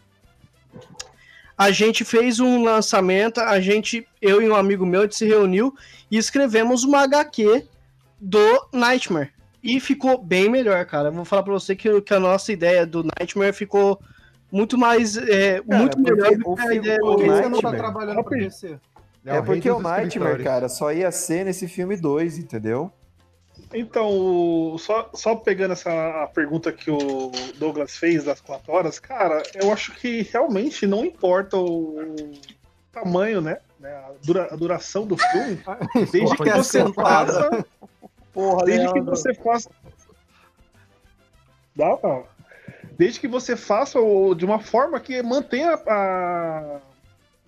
A 1.58 1.72
gente 1.72 2.06
fez 2.06 2.40
um 2.40 2.64
lançamento, 2.64 3.40
a 3.40 3.60
gente, 3.60 4.08
eu 4.22 4.42
e 4.42 4.50
um 4.50 4.56
amigo 4.56 4.86
meu, 4.86 5.02
a 5.02 5.04
gente 5.04 5.16
se 5.16 5.26
reuniu 5.26 5.74
e 6.12 6.18
escrevemos 6.18 6.84
uma 6.84 7.02
HQ 7.02 7.66
do 8.20 8.68
Nightmare. 8.72 9.32
E 9.64 9.80
ficou 9.80 10.22
bem 10.22 10.50
melhor, 10.50 10.86
cara. 10.86 11.10
Eu 11.10 11.14
Vou 11.14 11.26
falar 11.26 11.44
pra 11.44 11.54
você 11.54 11.76
que, 11.76 12.00
que 12.02 12.14
a 12.14 12.20
nossa 12.20 12.52
ideia 12.52 12.86
do 12.86 13.04
Nightmare 13.04 13.54
ficou 13.54 14.00
muito 14.52 14.78
mais. 14.78 15.18
é, 15.18 15.62
Cara, 15.62 15.80
muito 15.80 16.00
melhor 16.00 16.38
do 16.38 16.56
que 16.56 16.62
a 16.62 16.76
ideia 16.76 16.98
o 17.02 17.06
Por 17.06 17.18
que 17.18 17.26
do 17.28 17.34
você 17.36 17.50
não 17.50 17.60
tá 17.60 17.72
Nightmare. 17.72 17.78
trabalhando 17.78 18.24
pra 18.24 18.38
DC? 18.38 18.80
É, 19.26 19.40
o 19.40 19.44
porque 19.44 19.70
o 19.70 19.80
Nightmare, 19.80 20.44
cara, 20.44 20.70
só 20.70 20.94
ia 20.94 21.12
ser 21.12 21.44
nesse 21.44 21.68
filme 21.68 21.98
2, 21.98 22.38
entendeu? 22.38 22.92
Então, 23.74 24.76
só, 24.80 25.10
só 25.14 25.36
pegando 25.36 25.74
essa 25.74 26.24
a 26.24 26.28
pergunta 26.28 26.72
que 26.72 26.90
o 26.90 27.32
Douglas 27.58 27.98
fez 27.98 28.24
das 28.24 28.40
quatro 28.40 28.72
horas, 28.72 28.98
cara, 29.00 29.44
eu 29.56 29.72
acho 29.74 29.92
que 29.96 30.22
realmente 30.24 30.88
não 30.88 31.04
importa 31.06 31.58
o 31.58 32.32
tamanho, 32.92 33.42
né? 33.42 33.58
né, 33.80 33.90
A, 33.94 34.12
dura- 34.24 34.48
a 34.52 34.56
duração 34.56 35.06
do 35.06 35.18
filme, 35.18 35.60
desde 36.12 36.36
que 36.38 36.44
Porra, 36.44 36.56
você 36.64 36.82
sentada. 36.82 37.34
faça. 37.50 37.66
Porra, 38.34 38.66
Desde 38.66 38.88
que 38.88 38.94
Leandro. 38.94 39.16
você 39.16 39.34
faça. 39.34 39.70
Dá, 41.76 41.96
pá. 41.98 42.24
Desde 42.98 43.20
que 43.20 43.28
você 43.28 43.56
faça 43.56 44.00
o- 44.00 44.34
de 44.34 44.46
uma 44.46 44.60
forma 44.60 45.00
que 45.00 45.22
mantenha 45.22 45.74
a, 45.88 46.80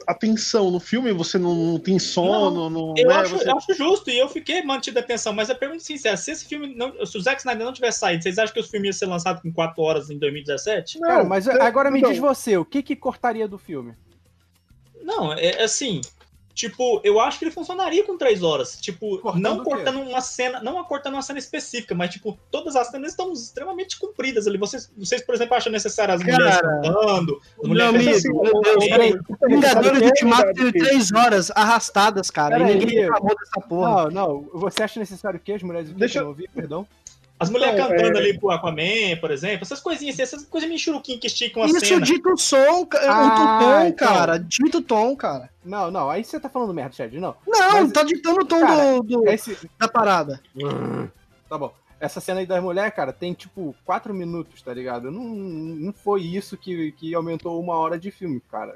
a 0.10 0.14
tensão 0.16 0.72
no 0.72 0.80
filme, 0.80 1.12
você 1.14 1.38
não, 1.38 1.54
não 1.54 1.80
tem 1.80 2.00
sono, 2.00 2.68
não, 2.68 2.96
Eu, 2.98 3.08
né, 3.08 3.16
acho, 3.18 3.38
você- 3.38 3.48
eu 3.48 3.56
acho 3.58 3.74
justo 3.76 4.10
e 4.10 4.18
eu 4.18 4.28
fiquei 4.28 4.64
mantido 4.64 4.98
a 4.98 5.02
atenção, 5.04 5.32
mas 5.32 5.52
a 5.52 5.56
pergunta 5.56 5.84
é 5.84 5.86
sincera: 5.86 6.18
se 6.18 6.32
esse 6.32 6.46
filme 6.46 6.74
não. 6.74 7.06
Se 7.06 7.16
o 7.16 7.22
Zack 7.22 7.40
Snyder 7.40 7.64
não 7.66 7.74
tivesse 7.74 8.00
saído, 8.00 8.24
vocês 8.24 8.40
acham 8.40 8.54
que 8.54 8.60
o 8.60 8.64
filme 8.64 8.88
ia 8.88 8.94
ser 8.94 9.06
lançado 9.06 9.40
com 9.42 9.54
4 9.54 9.82
horas 9.84 10.10
em 10.10 10.18
2017? 10.18 11.00
Cara, 11.00 11.24
mas 11.24 11.48
é, 11.48 11.62
agora 11.62 11.92
me 11.92 12.00
então- 12.00 12.10
diz 12.12 12.20
você, 12.20 12.58
o 12.58 12.66
que 12.66 12.82
que 12.82 12.96
cortaria 12.96 13.48
do 13.48 13.58
filme? 13.60 13.94
Não, 15.04 15.32
é 15.34 15.62
assim. 15.64 16.02
Tipo, 16.60 17.00
eu 17.06 17.22
acho 17.22 17.40
que 17.40 17.46
ele 17.46 17.52
funcionaria 17.52 18.04
com 18.04 18.18
três 18.18 18.44
horas. 18.44 18.78
Tipo, 18.82 19.18
Cortando 19.20 19.42
não 19.42 19.64
cortando 19.64 20.02
uma 20.02 20.20
cena, 20.20 20.60
não 20.62 20.84
cortando 20.84 21.14
uma 21.14 21.22
cena 21.22 21.40
específica, 21.40 21.96
mas, 21.96 22.10
tipo, 22.10 22.38
todas 22.52 22.76
as 22.76 22.90
cenas 22.90 23.12
estão 23.12 23.32
extremamente 23.32 23.98
compridas 23.98 24.46
ali. 24.46 24.58
Vocês, 24.58 24.92
vocês 24.98 25.22
por 25.22 25.34
exemplo, 25.34 25.56
acham 25.56 25.72
necessário 25.72 26.14
as 26.14 26.22
mulheres 26.22 26.60
cantando, 26.60 27.40
as 27.42 27.58
Meu 27.62 27.70
mulheres 27.70 27.96
amigo, 27.96 28.10
assim, 28.12 28.30
meu 28.52 28.62
Deus, 28.62 28.88
peraí. 28.90 29.14
Vingadores 29.48 30.02
Ultimato 30.02 30.54
teve 30.54 30.72
três 30.74 31.14
horas 31.14 31.50
arrastadas, 31.56 32.30
cara. 32.30 32.58
Peraí, 32.58 32.76
e 32.76 32.80
ninguém 32.80 33.00
reclamou 33.04 33.36
dessa 33.40 33.62
porra. 33.66 34.12
Não, 34.12 34.28
não. 34.52 34.60
Você 34.60 34.84
acha 34.84 35.00
necessário 35.00 35.40
o 35.40 35.42
quê? 35.42 35.54
As 35.54 35.64
mulheres? 35.64 35.90
Deixa- 35.92 36.20
não 36.20 36.28
ouvi, 36.28 36.46
perdão. 36.54 36.86
As 37.40 37.50
mulheres 37.50 37.80
Não, 37.80 37.88
cantando 37.88 38.18
é- 38.18 38.22
ali 38.22 38.38
pro 38.38 38.52
Aquaman, 38.52 39.18
por 39.22 39.32
exemplo, 39.32 39.60
essas 39.62 39.80
coisinhas 39.80 40.16
assim, 40.16 40.24
essas 40.24 40.46
coisas 40.46 40.68
meio 40.68 40.80
churuquinho 40.80 41.20
que 41.20 41.28
esticam 41.28 41.64
a 41.64 41.68
Isso 41.68 41.80
cena. 41.80 42.02
dito 42.06 42.38
som, 42.38 42.86
Ah, 43.08 43.24
um 43.24 43.60
tom, 43.60 43.86
então. 43.88 44.08
cara. 44.08 44.38
Dito 44.38 44.82
tom, 44.82 45.16
cara. 45.16 45.50
Não, 45.64 45.90
não. 45.90 46.10
Aí 46.10 46.24
você 46.24 46.38
tá 46.40 46.50
falando 46.50 46.74
merda, 46.74 46.94
Chad. 46.96 47.14
Não. 47.14 47.36
Não, 47.48 47.72
Mas- 47.84 47.92
tá 47.94 48.04
ditando 48.04 48.42
o 48.42 48.46
tom 48.46 48.60
Cara, 48.60 48.98
do, 48.98 49.04
do- 49.04 49.30
Esse... 49.30 49.58
da 49.80 49.88
parada. 49.88 50.42
Tá 51.48 51.58
bom. 51.58 51.74
Essa 52.00 52.22
cena 52.22 52.40
aí 52.40 52.46
das 52.46 52.62
mulheres, 52.64 52.94
cara, 52.94 53.12
tem 53.12 53.34
tipo 53.34 53.76
quatro 53.84 54.14
minutos, 54.14 54.62
tá 54.62 54.74
ligado? 54.74 55.12
Não, 55.12 55.22
não 55.24 55.92
foi 55.94 56.22
isso 56.22 56.56
que, 56.58 56.94
que 56.94 57.14
aumentou 57.14 57.60
uma 57.62 57.76
hora 57.76 58.00
de 58.00 58.10
filme, 58.10 58.42
cara. 58.50 58.74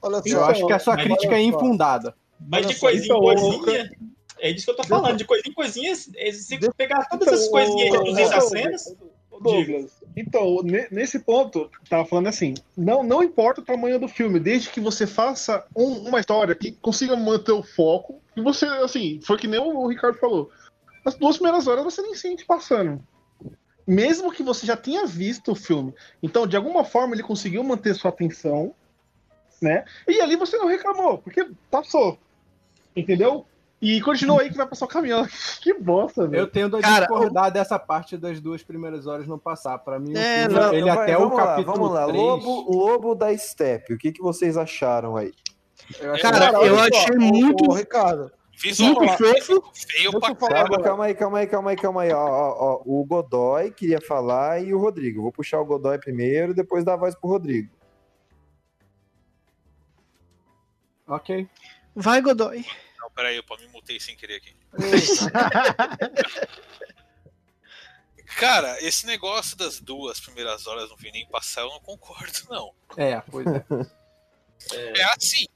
Olha 0.00 0.22
Eu 0.24 0.38
só, 0.38 0.44
acho 0.50 0.66
que 0.66 0.72
a 0.72 0.78
sua 0.78 0.96
crítica 0.96 1.34
é 1.34 1.42
infundada. 1.42 2.14
Mas 2.40 2.66
de 2.66 2.74
coisinha 2.78 3.04
então, 3.06 3.20
coisinha. 3.20 3.90
É 4.38 4.52
disso 4.52 4.66
que 4.66 4.72
eu 4.72 4.76
tô 4.76 4.84
falando, 4.84 5.16
de 5.16 5.24
coisinha 5.24 5.50
em 5.50 5.54
coisinha, 5.54 5.92
é, 5.92 6.32
se 6.32 6.56
Deixa- 6.58 6.72
pegar 6.76 7.04
todas 7.08 7.26
Então, 7.26 7.34
essas 7.38 7.48
coisinhas 7.48 7.88
e 7.88 7.90
ô, 7.90 7.98
reduzir 7.98 8.22
as 8.22 8.44
ô, 8.44 8.48
cenas. 8.48 8.96
Douglas, 9.38 9.92
então, 10.16 10.62
ne- 10.62 10.88
nesse 10.90 11.18
ponto, 11.18 11.70
tava 11.90 12.06
falando 12.06 12.26
assim, 12.28 12.54
não, 12.74 13.02
não 13.02 13.22
importa 13.22 13.60
o 13.60 13.64
tamanho 13.64 13.98
do 14.00 14.08
filme, 14.08 14.40
desde 14.40 14.70
que 14.70 14.80
você 14.80 15.06
faça 15.06 15.66
um- 15.76 16.08
uma 16.08 16.20
história 16.20 16.54
que 16.54 16.72
consiga 16.72 17.14
manter 17.14 17.52
o 17.52 17.62
foco, 17.62 18.18
e 18.34 18.40
você, 18.40 18.64
assim, 18.64 19.20
foi 19.22 19.36
que 19.36 19.46
nem 19.46 19.60
o 19.60 19.86
Ricardo 19.86 20.18
falou, 20.18 20.50
as 21.04 21.14
duas 21.16 21.36
primeiras 21.36 21.66
horas 21.66 21.84
você 21.84 22.00
nem 22.00 22.14
sente 22.14 22.46
passando. 22.46 22.98
Mesmo 23.86 24.32
que 24.32 24.42
você 24.42 24.66
já 24.66 24.76
tenha 24.76 25.04
visto 25.06 25.52
o 25.52 25.54
filme. 25.54 25.94
Então, 26.22 26.46
de 26.46 26.56
alguma 26.56 26.82
forma, 26.82 27.14
ele 27.14 27.22
conseguiu 27.22 27.62
manter 27.62 27.94
sua 27.94 28.08
atenção, 28.08 28.74
né? 29.60 29.84
E 30.08 30.18
ali 30.20 30.34
você 30.36 30.56
não 30.56 30.66
reclamou, 30.66 31.18
porque 31.18 31.46
passou. 31.70 32.18
Entendeu? 32.96 33.46
E 33.88 34.00
continua 34.00 34.42
aí 34.42 34.50
que 34.50 34.56
vai 34.56 34.66
passar 34.66 34.86
o 34.86 34.88
caminhão. 34.88 35.24
que 35.62 35.72
bosta, 35.74 36.26
velho. 36.26 36.40
Eu 36.40 36.46
tendo 36.50 36.76
a 36.76 36.80
Cara, 36.80 37.06
discordar 37.06 37.52
dessa 37.52 37.78
parte 37.78 38.16
das 38.16 38.40
duas 38.40 38.62
primeiras 38.62 39.06
horas 39.06 39.28
não 39.28 39.38
passar. 39.38 39.78
Pra 39.78 39.98
mim, 40.00 40.12
o 40.12 40.18
É, 40.18 40.48
filme, 40.48 40.54
não, 40.60 40.72
ele 40.72 40.90
Vai, 40.90 41.04
até 41.04 41.16
o 41.16 41.20
vamos 41.20 41.36
lá, 41.36 41.46
capítulo 41.46 41.76
vamos 41.76 41.92
lá. 41.92 42.04
3... 42.06 42.16
Lobo, 42.18 42.76
Lobo 42.76 43.14
da 43.14 43.36
Steppe, 43.36 43.94
o 43.94 43.98
que, 43.98 44.10
que 44.10 44.20
vocês 44.20 44.56
acharam 44.56 45.16
aí? 45.16 45.32
eu 46.00 46.18
Cara, 46.20 46.50
eu 46.66 46.80
achei 46.80 47.16
muito- 47.16 47.72
Ricardo, 47.72 48.32
Visual 48.58 48.94
Muito 48.94 49.12
fofo. 49.18 49.70
feio 49.74 50.18
pra 50.18 50.30
eu. 50.30 50.36
Calma, 50.36 50.82
calma 50.82 51.04
aí, 51.04 51.14
calma 51.14 51.38
aí, 51.40 51.46
calma 51.46 51.70
aí, 51.70 51.76
calma 51.76 52.02
aí. 52.02 52.12
Ó, 52.12 52.24
ó, 52.26 52.56
ó, 52.58 52.82
o 52.86 53.04
Godoy 53.04 53.70
queria 53.70 54.00
falar 54.00 54.62
e 54.64 54.72
o 54.72 54.78
Rodrigo. 54.80 55.20
Vou 55.20 55.30
puxar 55.30 55.60
o 55.60 55.64
Godoy 55.66 55.98
primeiro, 55.98 56.54
depois 56.54 56.82
dar 56.82 56.94
a 56.94 56.96
voz 56.96 57.14
pro 57.14 57.28
Rodrigo. 57.28 57.68
Ok. 61.06 61.46
Vai, 61.94 62.20
Godoy. 62.20 62.64
Peraí, 63.16 63.36
eu 63.36 63.44
me 63.58 63.66
mutei 63.68 63.98
sem 63.98 64.14
querer 64.14 64.36
aqui. 64.36 64.54
Cara, 68.36 68.78
esse 68.84 69.06
negócio 69.06 69.56
das 69.56 69.80
duas 69.80 70.20
primeiras 70.20 70.66
horas 70.66 70.90
não 70.90 70.96
vi 70.98 71.10
nem 71.10 71.26
passar, 71.26 71.62
eu 71.62 71.70
não 71.70 71.80
concordo, 71.80 72.38
não. 72.50 72.74
É, 72.98 73.18
pois 73.22 73.46
é. 73.46 73.64
É 75.00 75.04
assim. 75.14 75.46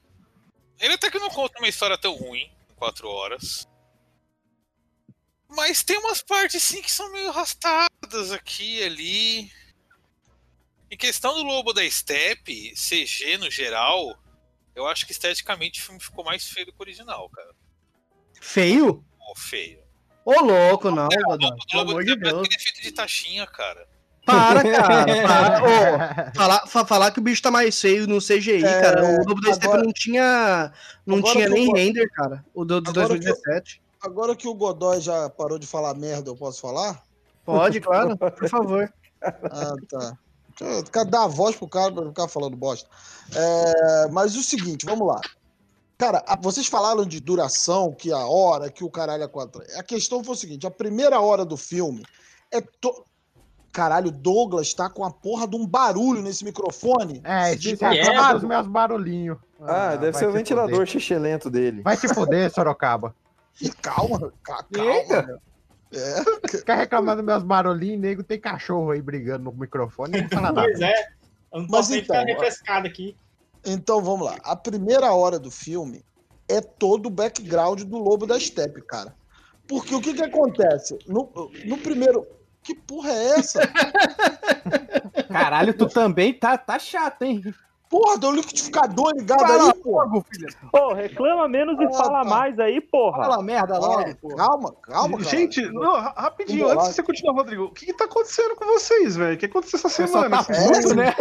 Ele 0.79 0.95
até 0.95 1.11
que 1.11 1.19
não 1.19 1.29
conta 1.29 1.59
uma 1.59 1.67
história 1.67 1.99
tão 1.99 2.15
ruim 2.15 2.51
em 2.71 2.75
quatro 2.75 3.07
horas. 3.07 3.67
Mas 5.47 5.83
tem 5.83 5.99
umas 5.99 6.23
partes 6.23 6.63
sim 6.63 6.81
que 6.81 6.91
são 6.91 7.11
meio 7.11 7.29
arrastadas 7.29 8.31
aqui 8.31 8.79
e 8.79 8.83
ali. 8.83 9.51
Em 10.89 10.97
questão 10.97 11.35
do 11.35 11.43
Lobo 11.43 11.73
da 11.73 11.87
Steppe, 11.87 12.73
CG 12.73 13.37
no 13.37 13.51
geral, 13.51 14.19
eu 14.75 14.87
acho 14.87 15.05
que 15.05 15.11
esteticamente 15.11 15.79
o 15.79 15.83
filme 15.83 15.99
ficou 15.99 16.23
mais 16.23 16.47
feio 16.47 16.65
do 16.67 16.71
que 16.71 16.77
o 16.79 16.81
original, 16.83 17.29
cara. 17.29 17.49
Feio? 18.39 19.03
Pô, 19.17 19.33
feio. 19.35 19.79
Ô, 20.25 20.39
louco, 20.41 20.91
não, 20.91 21.05
O 21.07 21.09
Godoy. 21.09 21.49
Lobo, 21.49 21.61
o 21.63 21.67
Pelo 21.67 21.81
amor 21.81 22.03
de 22.03 22.11
é 22.11 22.15
Deus. 22.15 22.39
aquele 22.45 22.55
efeito 22.55 22.81
de 22.81 22.91
taxinha, 22.91 23.47
cara. 23.47 23.87
Para, 24.25 24.61
cara. 24.63 25.05
Para. 25.27 25.63
Ô, 26.29 26.35
falar, 26.35 26.67
fa- 26.67 26.85
falar 26.85 27.11
que 27.11 27.19
o 27.19 27.23
bicho 27.23 27.41
tá 27.41 27.49
mais 27.49 27.79
feio 27.81 28.05
no 28.07 28.19
CGI, 28.19 28.63
É, 28.63 28.81
cara. 28.81 29.03
O 29.03 29.17
Lobo 29.27 29.41
da 29.41 29.53
agora- 29.53 29.83
não 29.83 29.91
tinha. 29.91 30.71
Não 31.05 31.21
tinha 31.23 31.45
eu 31.45 31.51
nem 31.51 31.73
render, 31.73 32.07
cara. 32.11 32.45
O 32.53 32.63
do, 32.63 32.79
de 32.81 32.89
Agora 32.91 33.07
que 33.19 33.27
eu- 33.27 33.33
2017. 33.33 33.81
agora 34.01 34.35
que 34.35 34.47
o 34.47 34.53
Godoy 34.53 35.01
já 35.01 35.27
parou 35.31 35.57
de 35.57 35.65
falar 35.65 35.95
merda, 35.95 36.29
eu 36.29 36.35
posso 36.35 36.61
falar? 36.61 37.01
Pode, 37.43 37.81
claro, 37.81 38.15
por 38.17 38.47
favor. 38.47 38.93
Ah, 39.23 39.73
tá. 39.89 40.17
Dar 41.09 41.23
a 41.23 41.27
voz 41.27 41.55
pro 41.55 41.67
cara 41.67 41.91
pra 41.91 42.05
ficar 42.05 42.27
falando 42.27 42.55
bosta. 42.55 42.87
É, 43.35 44.07
mas 44.11 44.35
o 44.35 44.41
seguinte, 44.43 44.85
vamos 44.85 45.07
lá. 45.07 45.19
Cara, 45.97 46.23
a- 46.27 46.35
vocês 46.35 46.67
falaram 46.67 47.05
de 47.05 47.19
duração, 47.19 47.93
que 47.93 48.11
a 48.11 48.25
hora, 48.25 48.69
que 48.71 48.83
o 48.83 48.89
caralho 48.89 49.23
é 49.23 49.27
quatro. 49.27 49.61
A 49.77 49.83
questão 49.83 50.23
foi 50.23 50.33
o 50.33 50.37
seguinte: 50.37 50.65
a 50.67 50.71
primeira 50.71 51.19
hora 51.19 51.45
do 51.45 51.55
filme 51.57 52.03
é. 52.51 52.61
To... 52.61 53.05
Caralho, 53.73 54.09
o 54.09 54.11
Douglas 54.11 54.73
tá 54.73 54.89
com 54.89 55.05
a 55.05 55.09
porra 55.09 55.47
de 55.47 55.55
um 55.55 55.65
barulho 55.65 56.21
nesse 56.21 56.43
microfone. 56.43 57.21
É, 57.23 57.51
isso 57.53 57.77
De- 57.77 57.85
é 57.85 58.01
É, 58.01 58.33
dos 58.33 58.43
meus 58.43 58.67
barulhinhos. 58.67 59.37
Ah, 59.61 59.91
deve 59.91 60.11
vai 60.11 60.19
ser 60.19 60.27
o 60.27 60.31
ventilador 60.33 60.85
xixelento 60.85 61.49
dele. 61.49 61.81
Vai 61.81 61.95
se 61.95 62.13
fuder, 62.13 62.51
Sorocaba. 62.51 63.15
Ih, 63.61 63.71
Calma, 63.81 64.33
ca- 64.43 64.65
Eita. 64.75 65.39
É, 65.93 66.47
Ficar 66.49 66.75
reclamando 66.75 67.21
meus 67.21 67.43
barulhinhos, 67.43 67.99
nego, 67.99 68.23
tem 68.23 68.39
cachorro 68.39 68.91
aí 68.91 69.01
brigando 69.01 69.45
no 69.45 69.51
microfone, 69.51 70.21
não 70.21 70.29
fala 70.29 70.51
nada. 70.51 70.63
Pois 70.63 70.79
é. 70.79 70.93
Eu 71.53 71.59
não 71.59 71.67
Mas 71.69 71.87
posso 71.87 71.95
então, 71.95 72.25
refrescado 72.25 72.87
aqui. 72.87 73.15
Então 73.65 74.01
vamos 74.01 74.25
lá. 74.25 74.37
A 74.43 74.55
primeira 74.55 75.11
hora 75.13 75.37
do 75.37 75.51
filme 75.51 76.03
é 76.47 76.61
todo 76.61 77.07
o 77.07 77.09
background 77.09 77.81
do 77.81 77.97
Lobo 77.97 78.25
da 78.25 78.39
Steppe, 78.39 78.81
cara. 78.81 79.13
Porque 79.67 79.93
o 79.93 80.01
que 80.01 80.13
que 80.13 80.23
acontece? 80.23 80.97
No, 81.07 81.29
no 81.65 81.77
primeiro. 81.77 82.27
Que 82.63 82.75
porra 82.75 83.09
é 83.09 83.39
essa? 83.39 83.61
Caralho, 85.27 85.73
tu 85.73 85.87
também 85.87 86.31
tá, 86.31 86.57
tá 86.57 86.77
chato, 86.77 87.23
hein? 87.23 87.41
Porra, 87.91 88.17
deu 88.17 88.29
um 88.29 88.35
liquidificador 88.35 89.11
ligado 89.17 89.39
Fala 89.41 89.63
aí, 89.65 89.73
porra. 89.81 90.03
logo, 90.05 90.25
filho. 90.31 90.47
Ô, 90.71 90.93
reclama 90.93 91.47
menos 91.49 91.77
e 91.77 91.83
Ah, 91.83 91.91
fala 91.91 92.23
tá. 92.23 92.29
mais 92.29 92.57
aí, 92.57 92.79
porra. 92.79 93.17
Fala 93.23 93.43
merda 93.43 93.77
logo, 93.77 93.99
Ah, 93.99 94.15
pô. 94.21 94.27
calma, 94.35 94.73
calma, 94.81 95.17
cara. 95.17 95.29
Gente, 95.29 95.61
não, 95.73 95.93
ra- 95.99 96.13
rapidinho, 96.15 96.69
antes 96.69 96.87
de 96.87 96.93
você 96.95 97.03
continuar, 97.03 97.33
Rodrigo, 97.33 97.65
o 97.65 97.71
que, 97.71 97.87
que 97.87 97.93
tá 97.93 98.05
acontecendo 98.05 98.55
com 98.55 98.65
vocês, 98.65 99.17
velho? 99.17 99.35
O 99.35 99.37
que 99.37 99.45
aconteceu 99.45 99.77
essa 99.77 99.89
semana? 99.89 100.41
tá 100.41 100.53
É, 100.53 100.93
né? 100.95 101.13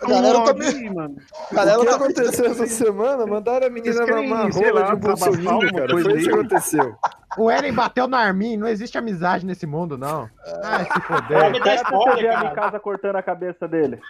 A 0.00 0.06
galera 0.08 0.44
tá 0.44 0.54
me- 0.54 0.66
aí, 0.66 0.90
mano. 0.94 1.16
a 1.50 1.54
galera 1.54 1.78
o 1.78 1.80
que 1.82 1.88
tá 1.90 1.96
aconteceu 1.96 2.46
essa 2.46 2.66
semana? 2.68 3.26
Mandaram 3.26 3.66
a 3.66 3.70
menina 3.70 3.92
Vocês 3.92 4.08
querem, 4.08 4.28
mamar 4.28 4.46
a 4.46 4.52
sei 4.52 4.70
rola 4.70 4.80
lá, 4.80 4.86
de 4.86 5.06
um 5.06 5.10
alguma 5.10 5.72
cara. 5.72 5.90
Foi 5.90 6.12
isso 6.18 6.28
que 6.30 6.34
aconteceu. 6.34 6.96
O 7.36 7.50
Eren 7.50 7.72
bateu 7.72 8.06
no 8.06 8.16
Armin, 8.16 8.56
não 8.56 8.68
existe 8.68 8.96
amizade 8.96 9.44
nesse 9.44 9.66
mundo, 9.66 9.98
não. 9.98 10.30
Ai, 10.62 10.84
se 10.84 11.00
foder. 11.00 11.50
me 11.50 11.58
spoiler, 11.74 12.16
ver 12.16 12.24
ela 12.26 12.50
em 12.50 12.54
casa 12.54 12.78
cortando 12.78 13.16
a 13.16 13.22
cabeça 13.22 13.66
dele. 13.66 14.00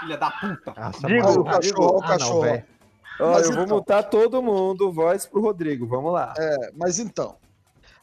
Filha 0.00 0.16
da 0.16 0.30
puta. 0.30 0.74
Nossa, 0.76 1.06
Digo, 1.06 1.28
o 1.40 1.44
cachorro, 1.44 1.84
o 1.84 1.98
Ah, 1.98 2.00
não, 2.00 2.00
cachorro. 2.18 2.40
velho. 2.42 2.64
Ó, 3.20 3.32
Mas 3.32 3.46
eu 3.46 3.52
vou 3.54 3.64
então- 3.64 3.76
mutar 3.78 4.02
todo 4.08 4.42
mundo, 4.42 4.92
voz 4.92 5.26
pro 5.26 5.40
Rodrigo. 5.42 5.86
Vamos 5.86 6.12
lá. 6.12 6.34
É, 6.38 6.72
mas 6.76 6.98
então. 6.98 7.36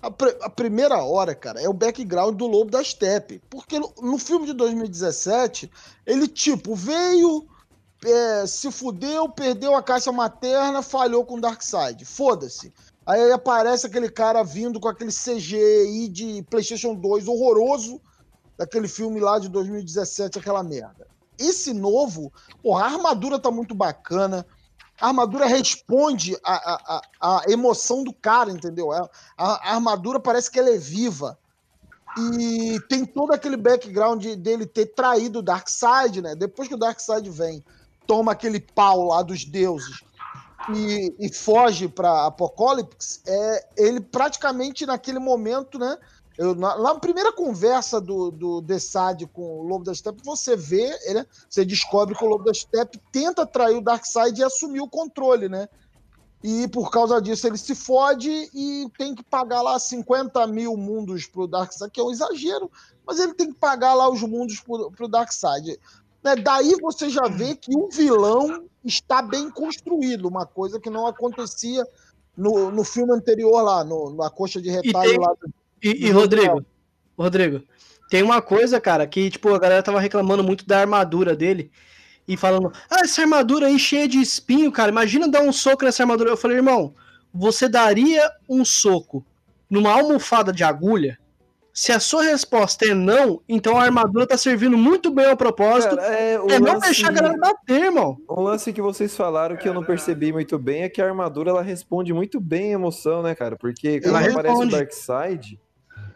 A, 0.01 0.12
pre- 0.12 0.38
a 0.41 0.49
primeira 0.49 1.01
hora, 1.03 1.34
cara, 1.34 1.60
é 1.62 1.69
o 1.69 1.73
background 1.73 2.36
do 2.36 2.45
Lobo 2.45 2.69
da 2.69 2.84
Steppe. 2.84 3.41
Porque 3.49 3.79
no, 3.79 3.91
no 4.01 4.17
filme 4.17 4.45
de 4.45 4.53
2017, 4.53 5.71
ele, 6.05 6.27
tipo, 6.27 6.75
veio, 6.75 7.47
é, 8.05 8.45
se 8.45 8.69
fudeu, 8.71 9.27
perdeu 9.29 9.73
a 9.73 9.81
caixa 9.81 10.12
materna, 10.12 10.81
falhou 10.84 11.25
com 11.25 11.36
o 11.38 11.41
Darkseid. 11.41 12.03
Foda-se. 12.05 12.71
Aí 13.05 13.31
aparece 13.31 13.88
aquele 13.88 14.10
cara 14.10 14.43
vindo 14.43 14.79
com 14.79 14.88
aquele 14.89 15.12
CGI 15.12 16.08
de 16.10 16.43
PlayStation 16.49 16.93
2 16.93 17.27
horroroso, 17.27 18.01
daquele 18.58 18.88
filme 18.88 19.19
lá 19.19 19.39
de 19.39 19.47
2017, 19.49 20.38
aquela 20.39 20.62
merda. 20.62 21.08
Esse 21.39 21.74
novo, 21.74 22.32
porra, 22.62 22.84
a 22.84 22.88
armadura 22.88 23.39
tá 23.39 23.50
muito 23.52 23.74
bacana. 23.76 24.45
A 25.00 25.08
armadura 25.08 25.45
responde 25.45 26.38
à, 26.43 26.98
à- 26.98 27.02
à 27.19 27.52
emoção 27.52 28.04
do 28.04 28.13
cara, 28.13 28.52
entendeu? 28.52 28.91
A, 28.91 29.10
a- 29.38 29.69
a 29.71 29.74
armadura 29.76 30.19
parece 30.19 30.50
que 30.50 30.60
ela 30.60 30.69
é 30.69 30.78
viva. 30.78 31.38
E 32.17 32.80
tem 32.88 33.06
todo 33.06 33.34
aquele 33.34 33.58
background 33.58 34.26
dele 34.38 34.65
ter 34.65 34.86
traído 34.88 35.39
o 35.39 35.43
Darkseid, 35.43 36.21
né? 36.21 36.34
Depois 36.34 36.67
que 36.69 36.74
o 36.74 36.78
Darkseid 36.78 37.30
vem, 37.30 37.62
toma 38.08 38.32
aquele 38.32 38.60
pau 38.60 39.08
lá 39.08 39.21
dos 39.21 39.43
deuses 39.43 40.02
e, 40.74 41.13
e 41.19 41.34
foge 41.34 41.89
para 41.89 42.26
Apocalipse, 42.28 43.19
é, 43.28 43.67
ele 43.78 44.00
praticamente 44.00 44.86
naquele 44.86 45.19
momento, 45.19 45.78
né? 45.78 45.98
Eu, 46.38 46.54
na, 46.54 46.78
na 46.78 46.95
primeira 46.95 47.32
conversa 47.32 48.02
do, 48.02 48.30
do 48.30 48.62
Desad 48.62 49.26
com 49.28 49.60
o 49.60 49.63
Lobo 49.63 49.86
da 49.86 49.93
Steppe, 49.93 50.21
você 50.24 50.56
vê, 50.56 50.98
ele, 51.04 51.26
você 51.50 51.63
descobre 51.63 52.15
que 52.15 52.24
o 52.24 52.28
Lobo 52.28 52.43
da 52.43 52.54
Steppe 52.54 53.00
tenta 53.12 53.43
atrair 53.43 53.78
o 53.78 53.82
Darkseid 53.82 54.39
e 54.39 54.43
assumir 54.43 54.82
o 54.82 54.89
controle, 54.89 55.48
né? 55.48 55.69
E 56.43 56.67
por 56.67 56.91
causa 56.91 57.21
disso 57.21 57.48
ele 57.48 57.58
se 57.58 57.74
fode 57.74 58.30
e 58.54 58.88
tem 58.98 59.15
que 59.15 59.24
pagar 59.24 59.62
lá 59.62 59.80
50 59.80 60.45
mil 60.48 60.76
mundos 60.76 61.26
pro 61.26 61.48
Darkseid, 61.48 61.89
que 61.91 62.02
é 62.02 62.04
um 62.04 62.12
exagero, 62.12 62.69
mas 63.08 63.19
ele 63.19 63.34
tem 63.34 63.52
que 63.52 63.58
pagar 63.58 63.93
lá 63.93 64.10
os 64.10 64.21
mundos 64.21 64.60
pro, 64.60 64.91
pro 64.91 65.08
Darkseid. 65.08 65.80
Né? 66.21 66.36
Daí 66.36 66.76
você 66.82 67.10
já 67.10 67.28
vê 67.30 67.56
que 67.56 67.76
o 67.76 67.89
vilão 67.89 68.65
está 68.84 69.21
bem 69.21 69.50
construído, 69.50 70.28
uma 70.28 70.45
coisa 70.45 70.80
que 70.80 70.89
não 70.89 71.08
acontecia 71.08 71.88
no, 72.36 72.69
no 72.69 72.84
filme 72.84 73.13
anterior 73.13 73.62
lá, 73.62 73.84
no, 73.86 74.13
na 74.13 74.30
coxa 74.30 74.62
de 74.62 74.69
retalho 74.69 75.12
tem- 75.12 75.19
lá 75.19 75.34
do, 75.34 75.54
E, 75.88 76.08
e, 76.08 76.12
Rodrigo, 76.12 76.65
Rodrigo, 77.17 77.62
tem 78.10 78.24
uma 78.24 78.41
coisa, 78.41 78.82
cara, 78.82 79.06
que, 79.06 79.30
tipo, 79.30 79.54
a 79.54 79.60
galera 79.60 79.84
tava 79.84 80.00
reclamando 80.00 80.43
muito 80.43 80.65
da 80.65 80.80
armadura 80.80 81.36
dele 81.36 81.69
e 82.28 82.36
falando, 82.36 82.71
ah, 82.89 83.02
essa 83.04 83.21
armadura 83.21 83.67
aí 83.67 83.78
cheia 83.78 84.08
de 84.08 84.19
espinho, 84.19 84.71
cara, 84.71 84.89
imagina 84.91 85.28
dar 85.28 85.41
um 85.41 85.52
soco 85.54 85.86
nessa 85.86 86.02
armadura. 86.02 86.32
Eu 86.32 86.38
falei, 86.38 86.58
irmão, 86.58 86.95
você 87.32 87.69
daria 87.69 88.32
um 88.50 88.65
soco 88.65 89.24
numa 89.69 89.91
almofada 89.91 90.52
de 90.52 90.63
agulha? 90.63 91.19
Se 91.71 91.91
a 91.91 92.00
sua 92.00 92.24
resposta 92.24 92.86
é 92.86 92.93
não, 92.93 93.41
então 93.50 93.78
a 93.78 93.84
armadura 93.84 94.26
tá 94.26 94.38
servindo 94.38 94.78
muito 94.78 95.12
bem 95.12 95.26
ao 95.26 95.36
propósito. 95.36 95.98
Cara, 95.98 96.15
é, 96.15 96.39
o 96.39 96.50
é 96.50 96.58
não 96.58 96.74
lance- 96.76 96.86
deixar 96.86 97.10
a 97.10 97.12
galera 97.12 97.38
bater, 97.38 97.84
irmão. 97.84 98.17
Um 98.30 98.41
lance 98.41 98.71
que 98.71 98.82
vocês 98.82 99.13
falaram 99.13 99.58
que 99.58 99.67
eu 99.67 99.74
não 99.74 99.84
percebi 99.84 100.32
muito 100.32 100.58
bem 100.58 100.84
é 100.84 100.89
que 100.89 101.02
a 101.02 101.06
armadura 101.06 101.50
ela 101.50 101.62
responde 101.62 102.13
muito 102.13 102.39
bem 102.39 102.69
a 102.69 102.76
emoção, 102.76 103.21
né, 103.21 103.36
cara? 103.36 103.58
Porque 103.58 104.00
quando 104.00 104.15
Ela 104.15 104.19
aparece 104.21 104.39
o 104.39 104.50
responde. 104.52 104.71
Darkseid, 104.71 105.60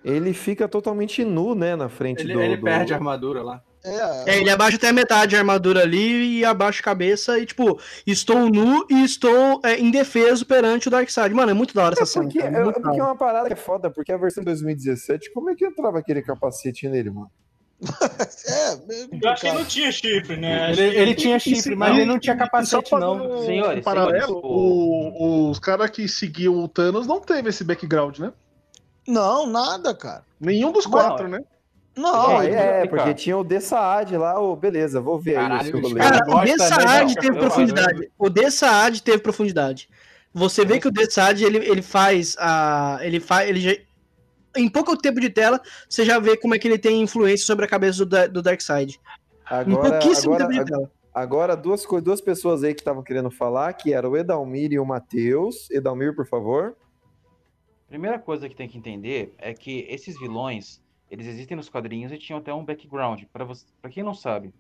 ele 0.04 0.34
fica 0.34 0.68
totalmente 0.68 1.24
nu, 1.24 1.54
né, 1.56 1.76
na 1.76 1.90
frente 1.90 2.22
Ele, 2.24 2.34
do. 2.34 2.42
ele 2.42 2.58
do- 2.58 2.64
perde 2.64 2.94
a 2.94 2.98
armadura 2.98 3.42
lá. 3.44 3.62
É, 3.82 4.32
É, 4.34 4.38
ele 4.42 4.50
abaixa 4.50 4.76
até 4.76 4.90
a 4.90 4.94
metade 4.94 5.38
a 5.38 5.40
armadura 5.40 5.84
ali 5.84 6.40
e 6.40 6.44
abaixa 6.46 6.82
a 6.82 6.84
cabeça 6.84 7.40
e, 7.40 7.46
tipo, 7.46 7.80
estou 8.06 8.50
nu 8.50 8.86
e 8.90 9.06
estou 9.06 9.62
é, 9.64 9.80
indefeso 9.80 10.46
perante 10.46 10.90
o 10.90 10.92
Darkseid. 10.92 11.34
Mano, 11.34 11.52
é 11.52 11.54
muito 11.54 11.74
da 11.74 11.86
hora 11.86 11.94
essa 11.96 12.06
cena. 12.06 12.26
Porque, 12.26 12.40
é, 12.40 12.52
porque 12.74 13.00
é 13.00 13.04
uma 13.04 13.16
parada 13.16 13.48
que 13.48 13.54
é 13.54 13.56
foda, 13.56 13.90
porque 13.90 14.12
a 14.12 14.18
versão 14.18 14.44
2017, 14.44 15.32
como 15.34 15.50
é 15.50 15.56
que 15.56 15.66
entrava 15.66 15.98
aquele 16.00 16.22
capacete 16.22 16.90
nele, 16.90 17.10
mano? 17.10 17.32
é, 18.50 19.26
Eu 19.26 19.30
acho 19.30 19.42
que 19.42 19.48
ele 19.48 19.58
não 19.58 19.66
tinha 19.66 19.92
chifre, 19.94 20.36
né? 20.36 20.72
Ele, 20.72 20.76
que- 20.92 20.98
ele 20.98 21.16
tinha 21.16 21.40
chifre, 21.40 21.76
mas 21.78 21.96
ele 21.96 22.06
não 22.06 22.20
tinha 22.20 22.36
só 22.38 22.44
capacete, 22.44 22.92
não. 22.96 23.40
um 23.42 23.46
Senhores, 23.46 23.82
paralelo, 23.86 24.26
senhores, 24.26 24.44
o- 24.44 25.50
os 25.52 25.60
caras 25.60 25.90
que 25.90 26.06
seguiam 26.10 26.62
o 26.62 26.68
Thanos 26.68 27.08
não 27.08 27.22
teve 27.22 27.48
esse 27.48 27.64
background, 27.64 28.20
né? 28.20 28.34
Não, 29.10 29.48
nada, 29.48 29.96
cara. 29.96 30.24
Nenhum 30.40 30.72
dos 30.72 30.86
Não. 30.86 30.92
quatro, 30.92 31.28
né? 31.28 31.40
Não, 31.98 32.40
é, 32.42 32.84
é, 32.84 32.88
porque 32.88 33.14
tinha 33.14 33.38
o 33.38 33.44
The 33.44 33.60
Saad 33.60 34.16
lá, 34.16 34.40
ô, 34.40 34.56
beleza, 34.56 35.02
vou 35.02 35.20
ver 35.20 35.36
aí 35.36 35.48
Caralho, 35.48 35.62
o 35.62 35.66
seu 35.66 35.82
bicho, 35.82 35.90
rolê. 35.90 36.00
cara, 36.00 36.26
o 36.30 36.38
né, 36.38 36.46
Dessaad 36.46 37.08
não, 37.08 37.14
teve 37.16 37.28
cara, 37.28 37.40
profundidade. 37.40 38.12
O 38.18 38.30
Dessaad 38.30 39.04
teve 39.04 39.18
profundidade. 39.18 39.90
Você 40.34 40.64
vê 40.64 40.80
que 40.80 40.88
o 40.88 40.92
Dessaad, 40.92 41.44
ele, 41.44 41.58
ele 41.58 41.82
faz 41.82 42.38
a. 42.40 43.00
Ele 43.02 43.20
faz. 43.20 43.50
Ele 43.50 43.60
já, 43.60 43.76
em 44.56 44.70
pouco 44.70 44.96
tempo 44.96 45.20
de 45.20 45.30
tela, 45.30 45.60
você 45.90 46.06
já 46.06 46.20
vê 46.20 46.38
como 46.38 46.56
é 46.56 46.60
que 46.60 46.68
ele 46.68 46.78
tem 46.78 47.02
influência 47.02 47.46
sobre 47.46 47.66
a 47.66 47.68
cabeça 47.68 48.06
do, 48.06 48.30
do 48.30 48.42
Darkseid. 48.42 48.94
Em 48.94 49.74
Agora, 49.74 49.90
pouquíssimo 49.90 50.36
agora, 50.36 50.50
tempo 50.50 50.64
de 50.64 50.72
tela. 50.72 50.92
agora 51.14 51.58
duas, 51.58 51.84
duas 52.04 52.22
pessoas 52.22 52.64
aí 52.64 52.74
que 52.74 52.82
estavam 52.82 53.04
querendo 53.04 53.32
falar, 53.32 53.74
que 53.74 53.92
era 53.94 54.08
o 54.08 54.16
Edalmir 54.16 54.72
e 54.72 54.80
o 54.80 54.86
Matheus. 54.86 55.70
Edalmir, 55.72 56.16
por 56.16 56.28
favor. 56.28 56.76
Primeira 57.90 58.20
coisa 58.20 58.48
que 58.48 58.56
tem 58.56 58.70
que 58.70 58.78
entender 58.78 59.34
é 59.38 59.54
que 59.54 59.86
esses 59.90 60.18
vilões, 60.20 60.82
eles 61.10 61.26
existem 61.28 61.58
nos 61.58 61.70
quadrinhos 61.70 62.12
e 62.12 62.18
tinham 62.18 62.40
até 62.40 62.54
um 62.54 62.64
background. 62.64 63.24
Para 63.34 63.44
você, 63.44 63.66
para 63.82 63.90
quem 63.90 64.04
não 64.04 64.14
sabe, 64.14 64.54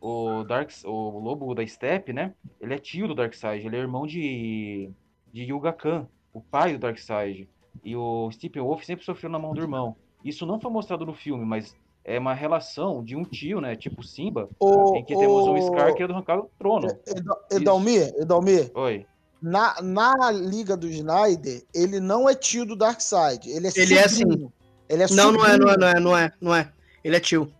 o 0.00 0.44
Dark, 0.44 0.70
o 0.84 1.18
Lobo 1.18 1.54
da 1.54 1.66
Steppe, 1.66 2.12
né? 2.12 2.34
Ele 2.60 2.74
é 2.74 2.78
tio 2.78 3.08
do 3.08 3.14
Darkseid, 3.14 3.66
ele 3.66 3.76
é 3.76 3.80
irmão 3.80 4.06
de 4.06 4.90
de 5.32 5.42
Yuga 5.44 5.72
Khan, 5.72 6.06
o 6.32 6.40
pai 6.40 6.74
do 6.74 6.78
Darkseid. 6.78 7.48
E 7.82 7.96
o 7.96 8.30
Steppenwolf 8.30 8.84
sempre 8.84 9.04
sofreu 9.04 9.28
na 9.30 9.38
mão 9.38 9.52
do 9.52 9.60
irmão. 9.60 9.96
Isso 10.22 10.46
não 10.46 10.60
foi 10.60 10.70
mostrado 10.70 11.04
no 11.04 11.12
filme, 11.12 11.44
mas 11.44 11.74
é 12.04 12.18
uma 12.18 12.34
relação 12.34 13.02
de 13.02 13.16
um 13.16 13.24
tio, 13.24 13.60
né? 13.60 13.74
Tipo 13.74 14.02
Simba, 14.02 14.48
O- 14.60 14.94
em 14.94 15.04
que 15.04 15.16
temos 15.16 15.46
um 15.46 15.54
o- 15.54 15.60
Scar 15.62 15.94
que 15.94 16.02
é 16.02 16.06
do 16.06 16.12
arrancado 16.12 16.42
do 16.42 16.50
trono. 16.58 16.86
Eda- 17.06 17.36
Edalmir, 17.50 18.14
Edalmir, 18.16 18.70
Oi. 18.74 19.06
Na, 19.44 19.76
na 19.82 20.30
Liga 20.30 20.74
do 20.74 20.88
Snyder, 20.88 21.62
ele 21.74 22.00
não 22.00 22.26
é 22.28 22.34
tio 22.34 22.64
do 22.64 22.74
Darkseid. 22.74 23.46
Ele 23.50 23.66
é 23.68 23.70
Ele 23.76 23.94
é 23.94 24.08
sobrinho. 24.08 24.52
Ele 24.88 25.02
é 25.02 25.06
Não, 25.10 25.32
não 25.32 25.44
é, 25.46 25.58
não 25.58 25.68
é, 25.68 25.76
não 25.76 25.88
é, 25.88 26.00
não 26.00 26.16
é, 26.16 26.32
não 26.40 26.54
é. 26.54 26.72
Ele 27.04 27.16
é 27.16 27.20
tio. 27.20 27.52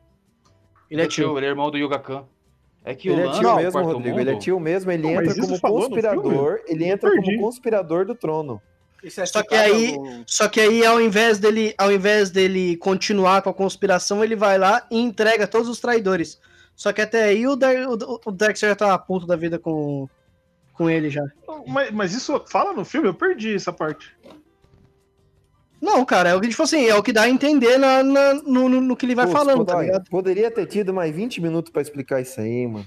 Ele 0.90 1.02
é 1.02 1.06
tio. 1.06 1.36
Ele 1.36 1.44
é 1.46 1.48
irmão 1.50 1.70
do 1.70 1.76
Yuga 1.76 1.98
Khan. 1.98 2.24
É 2.86 2.94
que 2.94 3.08
Ele 3.08 3.22
o 3.22 3.28
é 3.28 3.32
tio 3.32 3.42
do 3.50 3.56
mesmo, 3.56 3.80
Rodrigo. 3.82 4.08
mundo... 4.08 4.20
Ele 4.20 4.30
é 4.30 4.36
tio 4.38 4.60
mesmo, 4.60 4.90
ele 4.90 5.02
Não, 5.02 5.10
entra 5.22 5.34
como 5.34 5.60
conspirador. 5.60 6.60
Ele 6.66 6.84
entra 6.86 7.10
como 7.14 7.40
conspirador 7.40 8.06
do 8.06 8.14
trono. 8.14 8.62
Isso 9.02 9.20
é 9.20 9.26
Só 9.26 9.42
que 9.42 9.54
aí- 9.54 9.96
no- 9.98 10.24
Só 10.26 10.48
que 10.48 10.60
aí, 10.60 10.84
ao 10.86 10.98
invés 11.00 11.38
dele, 11.38 11.74
ao 11.76 11.92
invés 11.92 12.30
dele 12.30 12.76
continuar 12.78 13.42
com 13.42 13.50
a 13.50 13.54
conspiração, 13.54 14.24
ele 14.24 14.34
vai 14.36 14.56
lá 14.56 14.86
e 14.90 14.98
entrega 14.98 15.46
todos 15.46 15.68
os 15.68 15.80
traidores. 15.80 16.38
Só 16.74 16.92
que 16.94 17.02
até 17.02 17.24
aí 17.24 17.46
o, 17.46 17.54
Dar, 17.56 17.74
o, 17.88 18.20
o 18.24 18.32
Darkseid 18.32 18.70
já 18.70 18.74
tá 18.76 18.98
puto 18.98 19.26
da 19.26 19.36
vida 19.36 19.58
com, 19.58 20.08
com 20.74 20.90
ele 20.90 21.08
já. 21.10 21.22
Mas, 21.66 21.90
mas 21.90 22.12
isso 22.14 22.42
fala 22.48 22.72
no 22.72 22.84
filme? 22.84 23.08
Eu 23.08 23.14
perdi 23.14 23.54
essa 23.54 23.72
parte. 23.72 24.14
Não, 25.80 26.02
cara, 26.04 26.30
é 26.30 26.34
o 26.34 26.40
que 26.40 26.48
tipo 26.48 26.62
assim, 26.62 26.86
é 26.86 26.94
o 26.94 27.02
que 27.02 27.12
dá 27.12 27.22
a 27.22 27.28
entender 27.28 27.76
na, 27.76 28.02
na- 28.02 28.34
no, 28.34 28.68
no, 28.70 28.80
no 28.80 28.96
que 28.96 29.04
ele 29.04 29.14
vai 29.14 29.26
Putz, 29.26 29.38
falando, 29.38 29.64
tá 29.66 29.82
ligado? 29.82 30.08
Poderia 30.08 30.50
ter 30.50 30.66
tido 30.66 30.94
mais 30.94 31.14
20 31.14 31.42
minutos 31.42 31.70
pra 31.70 31.82
explicar 31.82 32.22
isso 32.22 32.40
aí, 32.40 32.66
mano. 32.66 32.86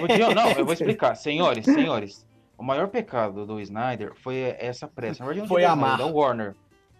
Podia- 0.00 0.34
Não, 0.34 0.50
eu 0.50 0.64
vou 0.64 0.74
explicar. 0.74 1.14
Senhores, 1.16 1.64
senhores. 1.64 2.26
O 2.58 2.64
maior 2.64 2.88
pecado 2.88 3.46
do 3.46 3.60
Snyder 3.60 4.12
foi 4.16 4.54
essa 4.58 4.88
pressa. 4.88 5.20
Na 5.20 5.26
verdade, 5.26 5.40
não 5.42 5.48
Foi 5.48 5.64
amar. 5.64 5.92
Snyder, 5.98 6.12
Da 6.14 6.18
Warner. 6.20 6.54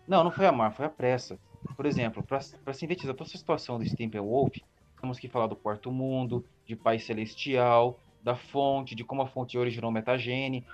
Não, 0.07 0.25
não 0.25 0.31
foi 0.31 0.47
amar, 0.47 0.73
foi 0.73 0.87
a 0.87 0.89
pressa. 0.89 1.39
Por 1.77 1.87
exemplo, 1.87 2.23
pra 2.23 2.39
pra 2.65 2.73
sintetizar 2.73 3.15
toda 3.15 3.29
essa 3.29 3.37
situação 3.39 3.79
do 3.79 3.85
Steppenwolf, 3.87 4.57
temos 5.01 5.19
que 5.19 5.29
falar 5.29 5.49
do 5.49 5.57
quarto 5.57 5.91
mundo, 5.91 6.45
de 6.65 6.75
Pai 6.77 6.99
Celestial, 6.99 7.99
da 8.22 8.37
fonte, 8.37 8.94
de 8.94 9.04
como 9.04 9.22
a 9.22 9.26
fonte 9.26 9.56
originou 9.59 9.90
o 9.90 9.92
metagene, 9.92 10.64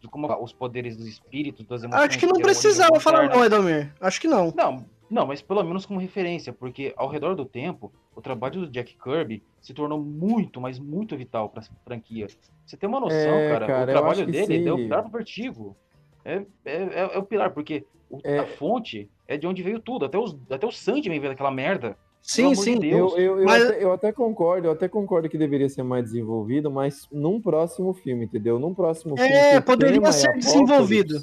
de 0.00 0.08
como 0.08 0.26
os 0.42 0.52
poderes 0.52 0.96
dos 0.96 1.06
espíritos, 1.06 1.66
das 1.66 1.82
emoções... 1.82 2.08
Acho 2.08 2.18
que 2.18 2.26
não 2.26 2.40
precisava 2.40 3.00
falar 3.00 3.28
não, 3.28 3.44
Edomir. 3.44 3.92
Acho 4.00 4.20
que 4.20 4.28
não. 4.28 4.52
Não, 4.56 4.84
não, 5.10 5.26
mas 5.26 5.40
pelo 5.42 5.62
menos 5.64 5.86
como 5.86 5.98
referência, 5.98 6.52
porque 6.52 6.92
ao 6.96 7.08
redor 7.08 7.34
do 7.34 7.44
tempo, 7.44 7.92
o 8.14 8.20
trabalho 8.20 8.60
do 8.60 8.68
Jack 8.70 8.96
Kirby 9.02 9.42
se 9.60 9.72
tornou 9.74 9.98
muito, 10.00 10.60
mas 10.60 10.78
muito 10.78 11.16
vital 11.16 11.48
para 11.48 11.62
a 11.62 11.66
franquia. 11.84 12.26
Você 12.64 12.76
tem 12.76 12.88
uma 12.88 13.00
noção, 13.00 13.16
É, 13.16 13.48
cara, 13.48 13.66
cara, 13.66 13.82
o 13.82 13.86
trabalho 13.94 14.26
dele 14.26 14.64
deu 14.64 14.76
pilar 14.76 15.02
pro 15.02 15.12
Vertigo. 15.12 15.76
É, 16.24 16.44
é, 16.64 16.72
é, 16.74 17.10
é 17.14 17.18
o 17.18 17.22
pilar, 17.22 17.52
porque 17.52 17.84
o- 18.10 18.20
É. 18.24 18.38
a 18.40 18.46
fonte 18.46 19.08
é 19.28 19.36
de 19.36 19.46
onde 19.46 19.62
veio 19.62 19.80
tudo, 19.80 20.04
até, 20.04 20.18
os, 20.18 20.36
até 20.50 20.66
o 20.66 20.72
Sandman 20.72 21.18
veio 21.20 21.32
daquela 21.32 21.50
merda. 21.50 21.96
Sim, 22.26 22.54
sim. 22.56 22.78
de. 22.80 22.88
Eu, 22.90 23.16
eu, 23.16 23.38
eu, 23.40 23.44
Mas- 23.44 23.62
até, 23.64 23.84
eu 23.84 23.92
até 23.92 24.12
concordo, 24.12 24.66
eu 24.66 24.72
até 24.72 24.88
concordo 24.88 25.28
que 25.28 25.38
deveria 25.38 25.68
ser 25.68 25.84
mais 25.84 26.04
desenvolvido, 26.06 26.70
mas 26.70 27.06
num 27.12 27.40
próximo 27.40 27.94
filme, 27.94 28.24
entendeu? 28.24 28.58
Num 28.58 28.74
próximo 28.74 29.16
filme. 29.16 29.32
É, 29.32 29.60
poderia 29.60 30.10
ser 30.12 30.32
desenvolvido. 30.36 31.20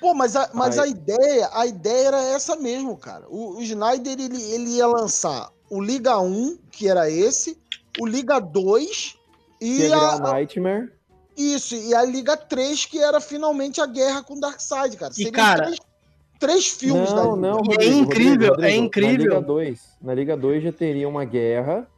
Pô, 0.00 0.12
mas, 0.12 0.34
a, 0.36 0.50
mas 0.52 0.76
Ai. 0.78 0.88
a 0.88 0.90
ideia, 0.90 1.48
a 1.52 1.66
ideia 1.66 2.08
era 2.08 2.22
essa 2.24 2.56
mesmo, 2.56 2.96
cara. 2.96 3.24
O, 3.28 3.58
o 3.58 3.62
Snyder 3.62 4.12
ele, 4.20 4.42
ele 4.52 4.70
ia 4.76 4.86
lançar 4.88 5.50
o 5.70 5.80
Liga 5.80 6.18
1, 6.18 6.58
que 6.70 6.88
era 6.88 7.08
esse, 7.08 7.56
o 8.00 8.04
Liga 8.06 8.38
2 8.40 9.16
Que 9.60 9.86
e 9.86 9.92
a, 9.92 10.16
o 10.16 10.18
Nightmare. 10.18 10.90
isso, 11.36 11.74
e 11.76 11.94
a 11.94 12.02
Liga 12.04 12.36
3, 12.36 12.84
que 12.86 12.98
era 12.98 13.20
finalmente 13.20 13.80
a 13.80 13.86
guerra 13.86 14.22
com 14.22 14.34
o 14.34 14.40
Darkseid, 14.40 14.96
cara. 14.96 15.12
E, 15.12 15.14
Seriam 15.14 15.32
cara- 15.32 15.62
três, 15.66 15.78
três 16.46 16.68
filmes 16.68 17.12
da 17.12 17.24
Não, 17.24 17.34
Liga. 17.36 17.48
não, 17.48 17.62
E 17.80 17.84
é 17.84 17.86
incrível, 17.88 18.04
Rodrigo, 18.04 18.44
é 18.44 18.48
Rodrigo, 18.48 18.84
incrível. 18.84 19.16
Na 19.18 19.34
Liga 19.34 19.40
2, 19.40 19.80
na 20.02 20.14
Liga 20.14 20.36
2 20.36 20.62
já 20.62 20.72
teria 20.72 21.08
uma 21.08 21.24
guerra 21.24 21.88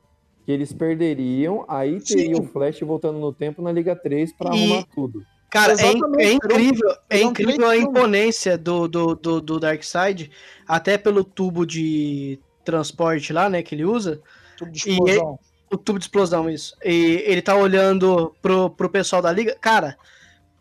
que 0.44 0.52
eles 0.52 0.72
perderiam, 0.72 1.64
aí 1.68 2.00
teria 2.00 2.36
Sim. 2.36 2.40
o 2.42 2.46
Flash 2.46 2.80
voltando 2.80 3.18
no 3.18 3.32
tempo 3.32 3.60
na 3.62 3.72
Liga 3.72 3.96
3 3.96 4.32
pra 4.32 4.54
E- 4.54 4.58
arrumar 4.58 4.84
tudo. 4.94 5.22
Cara, 5.50 5.72
é, 5.72 5.74
Exatamente, 5.74 6.22
é 6.22 6.32
incrível, 6.32 6.96
é 7.08 7.20
incrível 7.22 7.68
a 7.68 7.76
imponência 7.76 8.58
do, 8.58 8.86
do, 8.88 9.14
do, 9.14 9.40
do 9.40 9.60
Darkseid, 9.60 10.30
até 10.66 10.98
pelo 10.98 11.22
tubo 11.24 11.64
de 11.64 12.38
transporte 12.64 13.32
lá, 13.32 13.48
né, 13.48 13.62
que 13.62 13.74
ele 13.74 13.84
usa. 13.84 14.20
Tubo 14.56 14.70
de 14.72 14.88
E 14.88 14.92
explosão. 14.92 15.38
O 15.70 15.76
tubo 15.76 15.98
de 15.98 16.04
explosão, 16.04 16.50
isso. 16.50 16.76
E 16.84 17.22
ele 17.26 17.40
tá 17.42 17.54
olhando 17.56 18.34
pro, 18.42 18.70
pro 18.70 18.88
pessoal 18.90 19.22
da 19.22 19.32
liga. 19.32 19.56
Cara, 19.60 19.96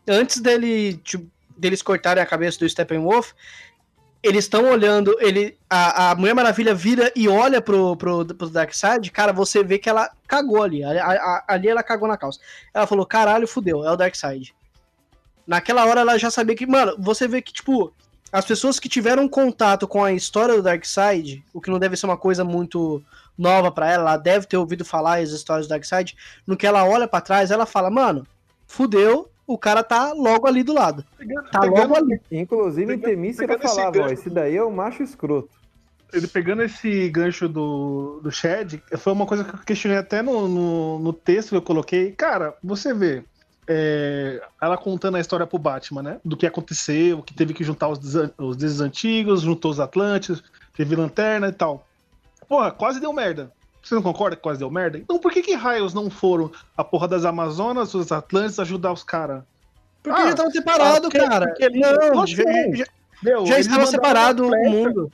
antes 0.07 0.39
dele, 0.39 0.97
tipo, 1.03 1.27
deles 1.57 1.81
cortarem 1.81 2.21
a 2.23 2.25
cabeça 2.25 2.59
do 2.59 2.69
Steppenwolf, 2.69 3.31
eles 4.25 4.45
estão 4.45 4.69
olhando, 4.69 5.15
ele, 5.19 5.57
a, 5.69 6.11
a 6.11 6.15
Mulher 6.15 6.33
Maravilha 6.33 6.73
vira 6.73 7.11
e 7.15 7.27
olha 7.27 7.61
pro, 7.61 7.95
pro, 7.95 8.25
pro 8.25 8.49
Darkseid, 8.49 9.11
cara, 9.11 9.31
você 9.31 9.63
vê 9.63 9.77
que 9.77 9.89
ela 9.89 10.09
cagou 10.27 10.63
ali. 10.63 10.83
A- 10.83 10.91
a- 11.11 11.43
ali 11.47 11.67
ela 11.67 11.83
cagou 11.83 12.07
na 12.07 12.17
calça. 12.17 12.39
Ela 12.73 12.87
falou, 12.87 13.05
caralho, 13.05 13.47
fudeu, 13.47 13.83
é 13.85 13.91
o 13.91 13.95
Darkseid. 13.95 14.53
Naquela 15.45 15.85
hora 15.85 16.01
ela 16.01 16.17
já 16.17 16.31
sabia 16.31 16.55
que, 16.55 16.65
mano, 16.65 16.95
você 16.99 17.27
vê 17.27 17.41
que, 17.41 17.53
tipo, 17.53 17.93
as 18.31 18.45
pessoas 18.45 18.79
que 18.79 18.89
tiveram 18.89 19.27
contato 19.27 19.87
com 19.87 20.03
a 20.03 20.11
história 20.11 20.55
do 20.55 20.63
Darkseid, 20.63 21.43
o 21.53 21.61
que 21.61 21.69
não 21.69 21.79
deve 21.79 21.95
ser 21.95 22.05
uma 22.07 22.17
coisa 22.17 22.43
muito 22.43 23.03
nova 23.37 23.71
pra 23.71 23.91
ela, 23.91 24.11
ela 24.11 24.17
deve 24.17 24.47
ter 24.47 24.57
ouvido 24.57 24.83
falar 24.83 25.19
as 25.19 25.29
histórias 25.29 25.67
do 25.67 25.69
Darkseid, 25.69 26.15
no 26.47 26.57
que 26.57 26.65
ela 26.65 26.83
olha 26.85 27.07
pra 27.07 27.21
trás, 27.21 27.51
ela 27.51 27.65
fala, 27.65 27.89
mano, 27.91 28.25
fudeu, 28.65 29.29
o 29.47 29.57
cara 29.57 29.83
tá 29.83 30.13
logo 30.13 30.47
ali 30.47 30.63
do 30.63 30.73
lado. 30.73 31.05
Tá 31.51 31.61
logo 31.61 31.95
ali. 31.95 32.19
Inclusive, 32.31 32.93
em 32.93 32.99
Temícera 32.99 33.47
pegando 33.47 33.65
esse 33.65 33.75
falava, 33.75 33.97
ó, 33.97 34.01
gancho 34.01 34.13
esse 34.13 34.29
daí 34.29 34.55
é 34.55 34.63
o 34.63 34.71
macho 34.71 35.03
escroto. 35.03 35.49
Ele 36.13 36.27
pegando 36.27 36.63
esse 36.63 37.09
gancho 37.09 37.49
do, 37.49 38.19
do 38.23 38.31
Shed, 38.31 38.81
foi 38.97 39.11
uma 39.13 39.25
coisa 39.25 39.43
que 39.43 39.53
eu 39.53 39.59
questionei 39.59 39.97
até 39.97 40.21
no, 40.21 40.47
no, 40.47 40.99
no 40.99 41.13
texto 41.13 41.49
que 41.49 41.55
eu 41.55 41.61
coloquei. 41.61 42.11
Cara, 42.11 42.55
você 42.63 42.93
vê 42.93 43.23
é, 43.67 44.41
ela 44.61 44.77
contando 44.77 45.17
a 45.17 45.19
história 45.19 45.45
pro 45.45 45.59
Batman, 45.59 46.03
né? 46.03 46.19
Do 46.23 46.37
que 46.37 46.45
aconteceu, 46.45 47.21
que 47.21 47.33
teve 47.33 47.53
que 47.53 47.63
juntar 47.63 47.89
os, 47.89 47.99
os 48.37 48.55
deuses 48.55 48.79
antigos, 48.79 49.41
juntou 49.41 49.71
os 49.71 49.79
Atlantes, 49.79 50.43
teve 50.75 50.95
lanterna 50.95 51.47
e 51.47 51.51
tal. 51.51 51.85
Porra, 52.47 52.71
quase 52.71 52.99
deu 52.99 53.11
merda. 53.11 53.51
Você 53.85 53.93
não 53.93 54.01
concorda 54.01 54.35
que 54.35 54.41
quase 54.41 54.57
deu 54.57 54.71
merda? 54.71 54.97
Então 54.97 55.19
por 55.19 55.31
que 55.31 55.43
que 55.43 55.53
raios 55.53 55.93
não 55.93 56.09
foram 56.09 56.51
a 56.75 56.83
porra 56.83 57.07
das 57.07 57.23
Amazonas, 57.23 57.93
os 57.93 58.11
Atlantes, 58.11 58.57
ajudar 58.59 58.91
os 58.91 59.03
caras? 59.03 59.43
Porque 60.01 60.21
ele 60.21 60.33
tava 60.35 60.49
separado, 60.51 61.09
cara. 61.09 61.53
Não, 61.71 62.25
já, 62.25 62.43
já- 62.73 62.85
Meu, 63.21 63.45
já 63.45 63.59
estava 63.59 63.85
separado 63.85 64.47
o 64.47 64.49
mundo. 64.69 65.11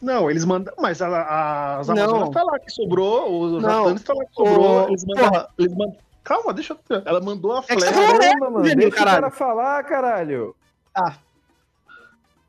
Não, 0.00 0.30
eles 0.30 0.44
mandam. 0.44 0.72
Mas 0.78 1.00
a, 1.02 1.08
a, 1.08 1.78
as 1.80 1.88
Não. 1.88 1.96
Amazonas 1.96 2.30
tá 2.30 2.42
lá 2.44 2.58
que 2.60 2.70
sobrou, 2.70 3.42
os 3.56 3.62
Não. 3.62 3.80
Atlantes 3.80 4.04
tá 4.04 4.12
lá 4.14 4.24
que 4.24 4.34
sobrou. 4.34 4.88
Eles 4.88 5.04
mandaram, 5.04 5.28
porra. 5.30 5.48
eles 5.58 5.72
mandam- 5.76 5.96
Calma, 6.24 6.52
deixa 6.54 6.76
eu. 6.90 7.02
Ela 7.04 7.20
mandou 7.20 7.52
a 7.52 7.58
É 7.58 7.62
flecha. 7.74 7.92
mano, 8.40 8.64
Genil, 8.64 8.90
deixa 8.90 9.02
o 9.02 9.04
cara 9.04 9.30
falar, 9.30 9.82
caralho. 9.84 10.54
Ah, 10.94 11.14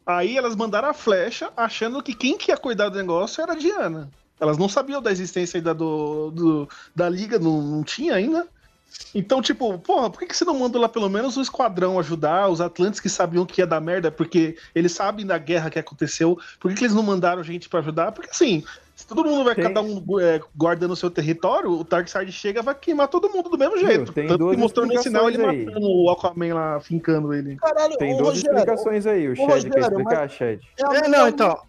Aí 0.06 0.38
elas 0.38 0.56
mandaram 0.56 0.90
a 0.90 0.94
flecha 0.94 1.50
achando 1.56 2.04
que 2.04 2.14
quem 2.14 2.38
que 2.38 2.52
ia 2.52 2.58
cuidar 2.58 2.90
do 2.90 2.98
negócio 2.98 3.42
era 3.42 3.54
a 3.54 3.56
Diana. 3.56 4.10
Elas 4.44 4.58
não 4.58 4.68
sabiam 4.68 5.02
da 5.02 5.10
existência 5.12 5.58
ainda 5.58 5.74
do, 5.74 6.30
do- 6.32 6.70
da 6.94 7.08
liga, 7.10 7.40
não, 7.40 7.62
não 7.62 7.84
tinha 7.84 8.14
ainda. 8.14 8.46
Então, 9.16 9.42
tipo, 9.42 9.80
porra, 9.80 10.10
por 10.10 10.20
que, 10.20 10.28
que 10.28 10.36
você 10.38 10.46
não 10.46 10.60
mandou 10.60 10.80
lá 10.80 10.88
pelo 10.90 11.10
menos 11.10 11.36
o 11.38 11.42
esquadrão 11.42 11.98
ajudar, 11.98 12.50
os 12.50 12.62
Atlantes 12.62 13.00
que 13.00 13.10
sabiam 13.10 13.46
que 13.46 13.62
ia 13.62 13.66
dar 13.66 13.80
merda, 13.82 14.12
porque 14.12 14.56
eles 14.76 14.92
sabem 14.92 15.26
da 15.26 15.38
guerra 15.38 15.70
que 15.70 15.80
aconteceu, 15.80 16.38
por 16.60 16.70
que, 16.70 16.78
que 16.78 16.84
eles 16.84 16.94
não 16.96 17.02
mandaram 17.02 17.42
gente 17.44 17.68
pra 17.70 17.80
ajudar? 17.80 18.12
Porque 18.12 18.30
assim, 18.30 18.64
se 18.96 19.08
todo 19.08 19.24
mundo 19.26 19.46
vai 19.46 19.56
Tem- 19.56 19.64
cada 19.64 19.82
um 19.82 20.04
é, 20.20 20.40
guardando 20.56 20.92
o 20.92 20.96
seu 20.96 21.10
território, 21.10 21.72
o 21.72 21.84
Darkseid 21.84 22.32
chega 22.32 22.60
e 22.60 22.64
vai 22.64 22.76
queimar 22.76 23.08
todo 23.08 23.30
mundo 23.32 23.50
do 23.50 23.58
mesmo 23.58 23.78
jeito. 23.80 24.12
tem 24.14 24.28
Tanto 24.28 24.52
que 24.52 24.58
mostrou 24.58 24.86
nesse 24.86 25.04
sinal 25.04 25.28
ele 25.28 25.44
aí. 25.44 25.66
matando 25.66 25.88
o 25.88 26.10
Aquaman 26.12 26.54
lá, 26.54 26.80
fincando 26.80 27.34
ele. 27.34 27.56
Caralho, 27.56 27.98
Tem 27.98 28.16
duas 28.16 28.30
Rogério, 28.36 28.58
explicações 28.58 29.08
aí, 29.08 29.28
o 29.30 29.36
Shed 29.36 29.70
quer 29.72 29.80
explicar, 29.80 30.30
Shed. 30.30 30.62
É, 30.78 31.08
não, 31.08 31.28
então. 31.30 31.60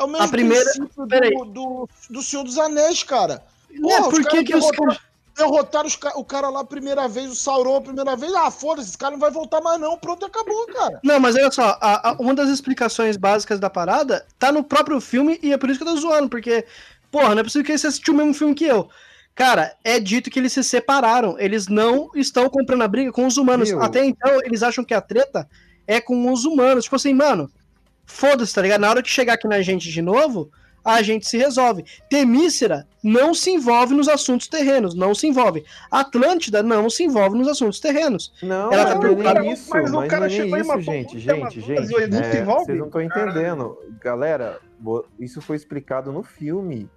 É 0.00 0.04
o 0.04 0.08
mesmo 0.08 0.24
a 0.24 0.28
primeira- 0.28 0.64
princípio 0.64 1.06
peraí. 1.06 1.30
do, 1.34 1.44
do, 1.44 1.88
do 2.08 2.22
Senhor 2.22 2.42
dos 2.44 2.58
Anéis, 2.58 3.02
cara. 3.02 3.44
É, 3.72 3.80
Porra, 3.80 4.10
por 4.10 4.24
que 4.24 4.44
que 4.44 4.54
os 4.56 4.60
derrotaram- 4.62 4.86
caras- 4.86 5.10
Derrotaram 5.36 5.86
os 5.86 5.98
o 6.16 6.24
cara 6.24 6.48
lá 6.50 6.60
a 6.60 6.64
primeira 6.64 7.08
vez, 7.08 7.30
o 7.30 7.34
Sauron 7.36 7.76
a 7.76 7.80
primeira 7.80 8.14
vez. 8.16 8.34
Ah, 8.34 8.50
foda-se, 8.50 8.88
esse 8.90 8.98
cara 8.98 9.12
não 9.12 9.18
vai 9.20 9.30
voltar 9.30 9.60
mais 9.60 9.80
não. 9.80 9.96
Pronto, 9.96 10.26
acabou, 10.26 10.66
cara. 10.66 11.00
Não, 11.02 11.18
mas 11.20 11.34
olha 11.36 11.50
só, 11.50 11.78
a- 11.80 12.10
a- 12.10 12.16
uma 12.18 12.34
das 12.34 12.50
explicações 12.50 13.16
básicas 13.16 13.58
da 13.60 13.70
parada 13.70 14.26
tá 14.38 14.50
no 14.52 14.62
próprio 14.64 15.00
filme 15.00 15.38
e 15.42 15.52
é 15.52 15.56
por 15.56 15.70
isso 15.70 15.78
que 15.82 15.88
eu 15.88 15.94
tô 15.94 16.00
zoando, 16.00 16.28
porque, 16.28 16.66
porra, 17.10 17.30
não 17.34 17.40
é 17.40 17.44
possível 17.44 17.64
que 17.64 17.78
você 17.78 17.86
assistiu 17.86 18.12
o 18.12 18.16
mesmo 18.16 18.34
filme 18.34 18.54
que 18.54 18.66
eu. 18.66 18.88
Cara, 19.34 19.74
é 19.84 19.98
dito 20.00 20.28
que 20.30 20.38
eles 20.38 20.52
se 20.52 20.62
separaram, 20.64 21.38
eles 21.38 21.68
não 21.68 22.10
estão 22.14 22.50
comprando 22.50 22.82
a 22.82 22.88
briga 22.88 23.10
com 23.12 23.24
os 23.26 23.36
humanos. 23.38 23.70
Meu. 23.70 23.80
Até 23.82 24.04
então, 24.04 24.40
eles 24.44 24.62
acham 24.62 24.84
que 24.84 24.92
a 24.92 25.00
treta 25.00 25.48
é 25.86 26.00
com 26.00 26.30
os 26.30 26.44
humanos. 26.44 26.84
Tipo 26.84 26.96
assim, 26.96 27.14
mano, 27.14 27.50
foda-se, 28.10 28.54
tá 28.54 28.60
ligado? 28.62 28.80
Na 28.80 28.90
hora 28.90 29.02
que 29.02 29.08
chegar 29.10 29.34
aqui 29.34 29.48
na 29.48 29.60
gente 29.62 29.90
de 29.90 30.02
novo, 30.02 30.50
a 30.84 31.02
gente 31.02 31.28
se 31.28 31.36
resolve. 31.36 31.84
Temícera 32.08 32.86
não 33.02 33.34
se 33.34 33.50
envolve 33.50 33.94
nos 33.94 34.08
assuntos 34.08 34.48
terrenos, 34.48 34.94
não 34.94 35.14
se 35.14 35.26
envolve. 35.26 35.64
Atlântida 35.90 36.62
não 36.62 36.88
se 36.88 37.04
envolve 37.04 37.36
nos 37.36 37.48
assuntos 37.48 37.80
terrenos. 37.80 38.32
Não, 38.42 38.72
Ela 38.72 38.84
tá 38.84 38.90
não 38.90 38.96
é 38.96 39.00
preocupada- 39.00 39.40
nem 39.40 39.52
isso, 39.52 39.70
mas 39.70 39.90
mas, 39.90 40.06
o 40.06 40.08
cara 40.08 40.20
não 40.20 40.26
é 40.26 40.30
chegou 40.30 40.58
isso, 40.58 40.80
gente, 40.80 41.18
gente, 41.18 41.60
gente. 41.60 41.94
ele 41.94 42.06
não 42.08 42.24
se 42.24 42.36
é, 42.36 42.40
envolve? 42.40 42.64
vocês 42.64 42.78
não 42.78 42.86
estão 42.86 43.02
entendendo. 43.02 43.78
Galera, 44.00 44.58
isso 45.18 45.40
foi 45.40 45.56
explicado 45.56 46.12
no 46.12 46.22
filme. 46.22 46.88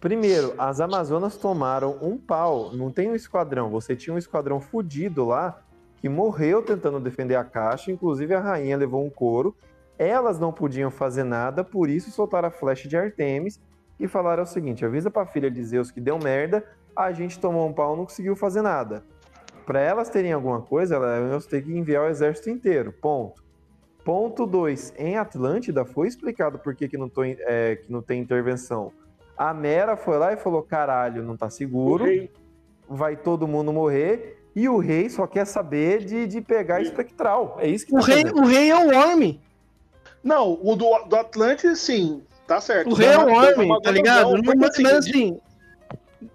Primeiro, 0.00 0.54
as 0.56 0.80
Amazonas 0.80 1.36
tomaram 1.36 1.98
um 2.00 2.16
pau, 2.16 2.70
não 2.72 2.90
tem 2.90 3.10
um 3.10 3.16
esquadrão. 3.16 3.68
Você 3.70 3.96
tinha 3.96 4.14
um 4.14 4.18
esquadrão 4.18 4.60
fudido 4.60 5.24
lá 5.24 5.60
que 6.00 6.08
morreu 6.08 6.62
tentando 6.62 7.00
defender 7.00 7.34
a 7.34 7.42
caixa, 7.42 7.90
inclusive 7.90 8.32
a 8.32 8.38
rainha 8.40 8.76
levou 8.76 9.04
um 9.04 9.10
couro. 9.10 9.56
Elas 9.98 10.38
não 10.38 10.52
podiam 10.52 10.90
fazer 10.90 11.24
nada, 11.24 11.64
por 11.64 11.90
isso 11.90 12.10
soltaram 12.10 12.48
a 12.48 12.50
flecha 12.52 12.88
de 12.88 12.96
Artemis 12.96 13.60
e 13.98 14.06
falaram 14.06 14.44
o 14.44 14.46
seguinte: 14.46 14.84
avisa 14.84 15.10
pra 15.10 15.26
filha 15.26 15.50
de 15.50 15.62
Zeus 15.64 15.90
que 15.90 16.00
deu 16.00 16.18
merda, 16.18 16.64
a 16.94 17.10
gente 17.12 17.38
tomou 17.38 17.66
um 17.68 17.72
pau, 17.72 17.96
não 17.96 18.04
conseguiu 18.04 18.36
fazer 18.36 18.62
nada. 18.62 19.02
Para 19.66 19.80
elas 19.80 20.08
terem 20.08 20.32
alguma 20.32 20.62
coisa, 20.62 20.96
elas 20.96 21.46
têm 21.46 21.62
que 21.62 21.76
enviar 21.76 22.04
o 22.04 22.08
exército 22.08 22.48
inteiro. 22.48 22.92
Ponto. 22.92 23.42
Ponto 24.04 24.46
2. 24.46 24.94
Em 24.96 25.18
Atlântida 25.18 25.84
foi 25.84 26.08
explicado 26.08 26.58
por 26.58 26.74
que, 26.74 26.88
que, 26.88 26.96
não, 26.96 27.08
tô, 27.10 27.22
é, 27.24 27.76
que 27.76 27.92
não 27.92 28.00
tem 28.00 28.20
intervenção. 28.20 28.90
A 29.36 29.52
Mera 29.52 29.96
foi 29.96 30.16
lá 30.16 30.32
e 30.32 30.36
falou: 30.36 30.62
caralho, 30.62 31.22
não 31.22 31.36
tá 31.36 31.50
seguro, 31.50 32.06
vai 32.88 33.16
todo 33.16 33.46
mundo 33.46 33.72
morrer. 33.72 34.36
E 34.56 34.68
o 34.68 34.78
rei 34.78 35.10
só 35.10 35.26
quer 35.26 35.44
saber 35.44 36.04
de, 36.04 36.26
de 36.26 36.40
pegar 36.40 36.76
a 36.76 36.80
espectral. 36.80 37.58
É 37.60 37.68
isso 37.68 37.86
que 37.86 37.94
O 37.94 38.00
tá 38.00 38.06
rei, 38.06 38.22
fazendo. 38.22 38.40
o 38.40 38.46
rei 38.46 38.70
é 38.70 38.76
o 38.76 38.96
Orme. 38.96 39.40
Não, 40.22 40.58
o 40.62 40.74
do, 40.76 40.98
do 41.04 41.16
Atlantis, 41.16 41.78
sim, 41.80 42.22
tá 42.46 42.60
certo. 42.60 42.90
O 42.90 42.94
rei 42.94 43.08
é 43.08 43.16
Orme, 43.18 43.32
Amazonas, 43.32 43.82
tá 43.82 43.90
ligado? 43.90 44.30
não, 44.36 44.42
mas, 44.44 44.78
mas 44.78 44.92
assim, 44.92 45.38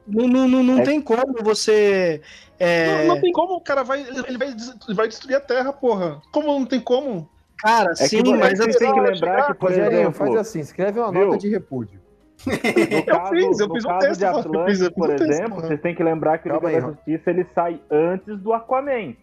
não, 0.07 0.27
não, 0.27 0.47
não, 0.47 0.63
não 0.63 0.83
tem 0.83 1.01
como 1.01 1.33
você. 1.43 2.21
é, 2.59 3.05
Não, 3.07 3.15
não 3.15 3.21
tem 3.21 3.31
como 3.31 3.55
o 3.55 3.61
cara 3.61 3.83
vai. 3.83 4.01
Ele 4.01 4.37
vai, 4.37 4.53
vai 4.95 5.07
destruir 5.07 5.35
a 5.35 5.39
Terra, 5.41 5.73
porra. 5.73 6.21
Como 6.31 6.47
não 6.47 6.65
tem 6.65 6.79
como? 6.79 7.29
Cara, 7.57 7.91
É 7.91 7.95
que 7.95 8.07
sim, 8.09 8.23
você 8.23 8.33
mas 8.37 8.59
tem 8.59 8.69
assim. 8.69 8.93
que 8.93 8.99
lembrar 8.99 9.47
que, 9.47 9.53
por 9.53 9.71
exemplo, 9.71 10.11
faz 10.13 10.35
assim, 10.35 10.59
escreve 10.59 10.99
uma 10.99 11.11
viu? 11.11 11.25
nota 11.27 11.37
de 11.37 11.49
repúdio. 11.49 11.99
No 12.45 13.05
caso, 13.05 13.29
fiz, 13.29 13.59
eu 13.59 13.67
no 13.67 13.73
fiz 13.75 13.85
um 13.85 13.87
caso 13.87 13.99
texto, 14.07 14.19
de 14.19 14.25
eu 14.25 14.33
fiz- 14.33 14.45
Atlantis, 14.45 14.81
eu 14.81 14.87
fiz 14.87 14.95
por 14.95 15.05
um 15.09 15.15
texto, 15.15 15.31
exemplo, 15.31 15.55
porra. 15.55 15.67
vocês 15.67 15.81
têm 15.81 15.95
que 15.95 16.03
lembrar 16.03 16.37
que 16.39 16.49
o 16.49 16.53
Liga 16.53 16.67
aí, 16.67 16.75
da. 16.81 16.87
Justiça 16.87 17.29
ele 17.29 17.45
sai 17.55 17.79
antes 17.89 18.37
do 18.39 18.51
Aquaman. 18.53 19.15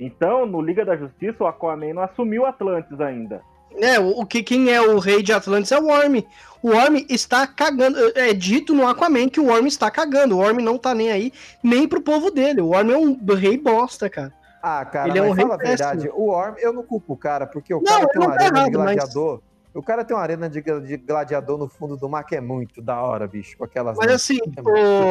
Então, 0.00 0.46
no 0.46 0.60
Liga 0.62 0.84
da 0.84 0.96
Justiça, 0.96 1.42
o 1.44 1.46
Aquaman 1.46 1.92
não 1.94 2.02
assumiu 2.02 2.46
Atlantis 2.46 2.98
ainda. 3.00 3.42
É, 3.78 3.98
o, 4.00 4.20
o 4.20 4.26
que, 4.26 4.42
quem 4.42 4.70
é 4.72 4.80
o 4.80 4.98
rei 4.98 5.22
de 5.22 5.32
Atlantis 5.32 5.72
é 5.72 5.78
o 5.78 5.86
Orm. 5.88 6.22
O 6.62 6.70
Orm 6.70 6.96
está 7.08 7.46
cagando. 7.46 7.96
É 8.14 8.32
dito 8.32 8.74
no 8.74 8.86
Aquaman 8.88 9.28
que 9.28 9.40
o 9.40 9.50
Orm 9.50 9.66
está 9.66 9.90
cagando. 9.90 10.36
O 10.36 10.40
Orm 10.40 10.58
não 10.62 10.78
tá 10.78 10.94
nem 10.94 11.10
aí, 11.12 11.32
nem 11.62 11.86
pro 11.86 12.00
povo 12.00 12.30
dele. 12.30 12.60
O 12.60 12.70
Orm 12.70 12.90
é 12.90 12.96
um 12.96 13.18
rei 13.34 13.56
bosta, 13.58 14.08
cara. 14.08 14.32
Ah, 14.62 14.84
cara, 14.84 15.08
Ele 15.10 15.18
é 15.18 15.22
um 15.22 15.30
rei 15.32 15.44
fala 15.44 15.54
a 15.54 15.58
verdade. 15.58 16.10
O 16.12 16.28
Orm, 16.28 16.54
eu 16.58 16.72
não 16.72 16.82
culpo 16.82 17.12
o 17.12 17.16
cara, 17.16 17.46
porque 17.46 17.72
o 17.72 17.78
Não, 17.78 17.84
cara 17.84 18.08
tem 18.08 18.20
uma 18.20 18.28
tá 18.34 18.34
arena 18.44 18.50
de 18.50 18.58
errado, 18.60 18.78
mas- 18.78 18.96
gladiador. 18.96 19.40
O 19.76 19.82
cara 19.82 20.04
tem 20.04 20.16
uma 20.16 20.22
arena 20.22 20.48
de, 20.48 20.62
de 20.62 20.96
gladiador 20.96 21.58
no 21.58 21.68
fundo 21.68 21.96
do 21.96 22.08
mar 22.08 22.24
que 22.24 22.34
é 22.34 22.40
muito 22.40 22.80
da 22.80 23.00
hora, 23.02 23.26
bicho, 23.26 23.56
com 23.58 23.64
aquelas. 23.64 23.96
Mas 23.98 24.10
assim, 24.10 24.38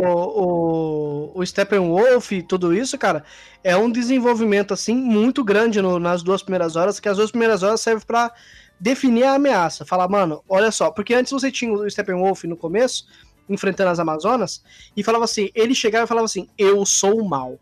É 0.03 0.09
o, 0.09 1.31
o, 1.35 1.39
o 1.39 1.45
Steppenwolf 1.45 2.31
e 2.31 2.41
tudo 2.41 2.73
isso, 2.73 2.97
cara, 2.97 3.23
é 3.63 3.77
um 3.77 3.89
desenvolvimento 3.91 4.73
assim 4.73 4.95
muito 4.95 5.43
grande 5.43 5.81
no- 5.81 5.99
nas 5.99 6.23
duas 6.23 6.41
primeiras 6.41 6.75
horas, 6.75 6.99
que 6.99 7.07
as 7.07 7.17
duas 7.17 7.29
primeiras 7.31 7.61
horas 7.63 7.79
servem 7.81 8.05
pra 8.05 8.31
definir 8.79 9.23
a 9.23 9.35
ameaça. 9.35 9.85
Falar, 9.85 10.07
mano, 10.09 10.43
olha 10.49 10.71
só, 10.71 10.89
porque 10.91 11.13
antes 11.13 11.31
você 11.31 11.51
tinha 11.51 11.71
o 11.71 11.89
Steppenwolf 11.89 12.43
no 12.45 12.57
começo, 12.57 13.05
enfrentando 13.47 13.91
as 13.91 13.99
Amazonas, 13.99 14.63
e 14.97 15.03
falava 15.03 15.25
assim, 15.25 15.49
ele 15.53 15.75
chegava 15.75 16.05
e 16.05 16.07
falava 16.07 16.25
assim, 16.25 16.47
eu 16.57 16.83
sou 16.85 17.21
o 17.21 17.29
mal. 17.29 17.59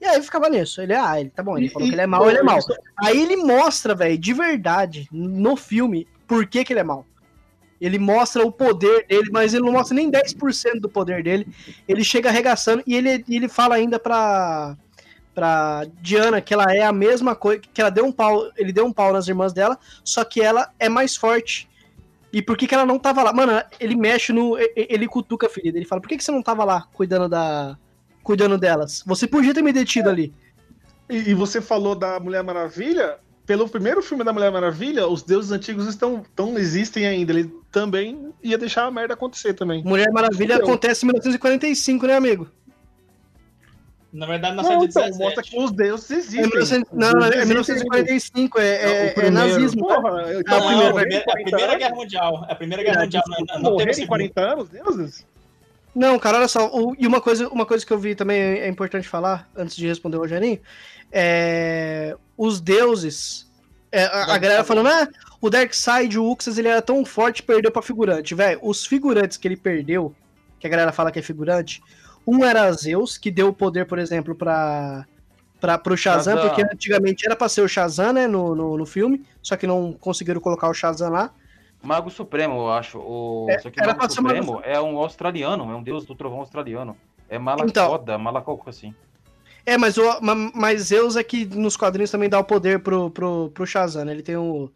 E 0.00 0.04
aí 0.04 0.20
ficava 0.20 0.48
nisso. 0.50 0.80
Ele, 0.82 0.92
ah, 0.92 1.18
ele 1.20 1.30
tá 1.30 1.42
bom, 1.42 1.56
ele 1.56 1.70
falou 1.70 1.88
que 1.88 1.94
ele 1.94 2.02
é 2.02 2.06
mal, 2.06 2.28
ele 2.28 2.38
é 2.38 2.42
mal. 2.42 2.58
isso- 2.58 2.74
Aí 2.98 3.18
ele 3.22 3.36
mostra, 3.36 3.94
velho, 3.94 4.18
de 4.18 4.32
verdade, 4.34 5.08
no 5.10 5.56
filme, 5.56 6.06
por 6.26 6.46
que, 6.46 6.64
que 6.64 6.72
ele 6.72 6.80
é 6.80 6.84
mal. 6.84 7.06
Ele 7.80 7.98
mostra 7.98 8.44
o 8.44 8.50
poder 8.50 9.06
dele, 9.06 9.28
mas 9.30 9.52
ele 9.52 9.64
não 9.64 9.72
mostra 9.72 9.94
nem 9.94 10.10
10% 10.10 10.80
do 10.80 10.88
poder 10.88 11.22
dele. 11.22 11.46
Ele 11.86 12.02
chega 12.02 12.30
arregaçando 12.30 12.82
e 12.86 12.94
ele, 12.94 13.24
ele 13.28 13.48
fala 13.48 13.74
ainda 13.74 13.98
pra, 13.98 14.76
pra 15.34 15.86
Diana 16.00 16.40
que 16.40 16.54
ela 16.54 16.74
é 16.74 16.82
a 16.82 16.92
mesma 16.92 17.34
coisa, 17.34 17.60
que 17.60 17.80
ela 17.80 17.90
deu 17.90 18.06
um 18.06 18.12
pau, 18.12 18.50
ele 18.56 18.72
deu 18.72 18.86
um 18.86 18.92
pau 18.92 19.12
nas 19.12 19.28
irmãs 19.28 19.52
dela, 19.52 19.78
só 20.02 20.24
que 20.24 20.40
ela 20.40 20.72
é 20.78 20.88
mais 20.88 21.16
forte. 21.16 21.68
E 22.32 22.42
por 22.42 22.56
que, 22.56 22.66
que 22.66 22.74
ela 22.74 22.86
não 22.86 22.98
tava 22.98 23.22
lá? 23.22 23.32
Mano, 23.32 23.52
ele 23.78 23.94
mexe 23.94 24.32
no. 24.32 24.58
Ele 24.74 25.06
cutuca 25.06 25.46
a 25.46 25.50
ferida. 25.50 25.78
Ele 25.78 25.86
fala: 25.86 26.00
por 26.00 26.08
que, 26.08 26.16
que 26.16 26.24
você 26.24 26.32
não 26.32 26.42
tava 26.42 26.64
lá 26.64 26.86
cuidando 26.92 27.28
da. 27.28 27.78
cuidando 28.22 28.58
delas? 28.58 29.02
Você 29.06 29.26
podia 29.26 29.54
ter 29.54 29.62
me 29.62 29.72
detido 29.72 30.10
ali. 30.10 30.34
E, 31.08 31.30
e 31.30 31.34
você 31.34 31.60
falou 31.60 31.94
da 31.94 32.18
Mulher 32.20 32.42
Maravilha. 32.42 33.18
Pelo 33.46 33.68
primeiro 33.68 34.02
filme 34.02 34.24
da 34.24 34.32
Mulher 34.32 34.50
Maravilha, 34.50 35.06
os 35.06 35.22
deuses 35.22 35.52
antigos 35.52 35.86
estão, 35.86 36.24
tão, 36.34 36.58
existem 36.58 37.06
ainda. 37.06 37.32
Ele 37.32 37.48
também 37.70 38.32
ia 38.42 38.58
deixar 38.58 38.86
a 38.86 38.90
merda 38.90 39.14
acontecer 39.14 39.54
também. 39.54 39.84
Mulher 39.84 40.10
Maravilha 40.10 40.56
Fudeu. 40.56 40.68
acontece 40.68 41.04
em 41.04 41.06
1945, 41.06 42.06
né, 42.08 42.14
amigo? 42.16 42.48
Na 44.12 44.24
verdade, 44.26 44.56
Não, 44.56 44.62
então, 44.62 44.78
1917. 44.78 45.18
mostra 45.22 45.42
que 45.42 45.58
os 45.62 45.70
deuses 45.72 46.10
É 46.10 46.14
existem. 46.16 46.40
1900 46.42 46.90
Os 46.92 46.98
não, 46.98 47.12
deuses 47.12 47.24
é 47.24 47.28
existem. 47.28 47.48
1945, 47.48 48.58
é, 48.58 48.64
é, 48.66 49.14
o 49.16 49.20
é 49.20 49.30
nazismo. 49.30 49.86
Porra, 49.86 50.10
né? 50.16 50.34
eu- 50.36 50.42
Não, 50.46 50.58
Não, 50.60 50.66
primeiro, 50.66 50.88
a 50.88 50.92
vai- 50.92 51.02
primeira, 51.02 51.22
a 51.22 51.24
40 51.24 51.50
Primeira? 51.50 51.78
Guerra 51.78 51.94
Mundial. 51.94 52.46
A 52.48 52.54
Primeira 52.54 52.82
Guerra 52.82 53.00
Mundial 53.02 53.22
não, 53.28 53.36
não 53.38 53.46
teve 53.46 53.66
a 53.66 53.70
Morrer 53.70 53.90
em 53.90 53.94
segunda. 53.94 54.08
40 54.08 54.40
anos, 54.40 54.68
deuses? 54.70 55.26
Não, 55.94 56.18
cara, 56.18 56.38
olha 56.38 56.48
só. 56.48 56.66
o- 56.72 56.94
e 56.98 57.06
uma 57.06 57.20
coisa, 57.20 57.48
uma 57.48 57.66
coisa 57.66 57.84
que 57.84 57.92
eu 57.92 57.98
vi 57.98 58.14
também 58.14 58.38
é 58.40 58.68
importante 58.68 59.06
falar, 59.08 59.48
antes 59.56 59.76
de 59.76 59.86
responder 59.86 60.16
o 60.16 60.20
Rogerinho, 60.20 60.60
é. 61.12 62.16
Os 62.36 62.60
deuses. 62.60 63.50
é, 63.90 64.04
a, 64.04 64.34
a 64.34 64.38
galera 64.38 64.64
falando, 64.64 64.88
ah, 64.88 65.08
o 65.40 65.48
Darkseid, 65.48 66.18
o 66.18 66.30
Uxas, 66.30 66.58
ele 66.58 66.68
era 66.68 66.82
tão 66.82 67.04
forte 67.04 67.42
perdeu 67.42 67.70
pra 67.70 67.82
figurante. 67.82 68.34
Velho, 68.34 68.60
os 68.62 68.84
figurantes 68.84 69.36
que 69.36 69.48
ele 69.48 69.56
perdeu, 69.56 70.14
que 70.58 70.66
a 70.66 70.70
galera 70.70 70.92
fala 70.92 71.10
que 71.10 71.18
é 71.18 71.22
figurante, 71.22 71.82
um 72.26 72.44
era 72.44 72.70
Zeus, 72.72 73.16
que 73.16 73.30
deu 73.30 73.48
o 73.48 73.52
poder, 73.52 73.86
por 73.86 73.98
exemplo, 73.98 74.34
pra. 74.34 75.06
Pra, 75.58 75.78
pro 75.78 75.96
Shazam, 75.96 76.36
Shazam. 76.36 76.48
porque 76.48 76.62
antigamente 76.62 77.24
era 77.24 77.34
pra 77.34 77.48
ser 77.48 77.62
o 77.62 77.68
Shazam, 77.68 78.12
né, 78.12 78.26
no, 78.26 78.54
no, 78.54 78.76
no 78.76 78.84
filme, 78.84 79.24
só 79.42 79.56
que 79.56 79.66
não 79.66 79.90
conseguiram 79.94 80.38
colocar 80.38 80.68
o 80.68 80.74
Shazam 80.74 81.10
lá. 81.10 81.32
Mago 81.82 82.10
Supremo, 82.10 82.56
eu 82.56 82.70
acho. 82.70 82.98
O... 82.98 83.46
É, 83.48 83.58
Só 83.58 83.70
que 83.70 83.80
o 83.80 83.86
Mago 83.86 84.10
ser 84.10 84.20
Mago 84.20 84.34
Supremo 84.36 84.60
é 84.62 84.78
um 84.78 84.98
australiano, 84.98 85.70
é 85.70 85.74
um 85.74 85.82
deus 85.82 86.04
do 86.04 86.14
trovão 86.14 86.40
australiano. 86.40 86.94
É 87.28 87.36
Então. 87.36 87.42
Malacoda, 87.42 88.18
Malacoco 88.18 88.68
assim. 88.68 88.94
É, 89.66 89.76
mas, 89.76 89.98
o, 89.98 90.20
ma- 90.20 90.34
mas 90.54 90.82
Zeus 90.84 91.16
é 91.16 91.24
que 91.24 91.44
nos 91.44 91.76
quadrinhos 91.76 92.10
também 92.10 92.28
dá 92.28 92.38
o 92.38 92.44
poder 92.44 92.78
pro, 92.80 93.10
pro, 93.10 93.50
pro 93.50 93.66
Shazam, 93.66 94.04
né? 94.04 94.12
Ele 94.12 94.22
tem 94.22 94.36
o- 94.36 94.70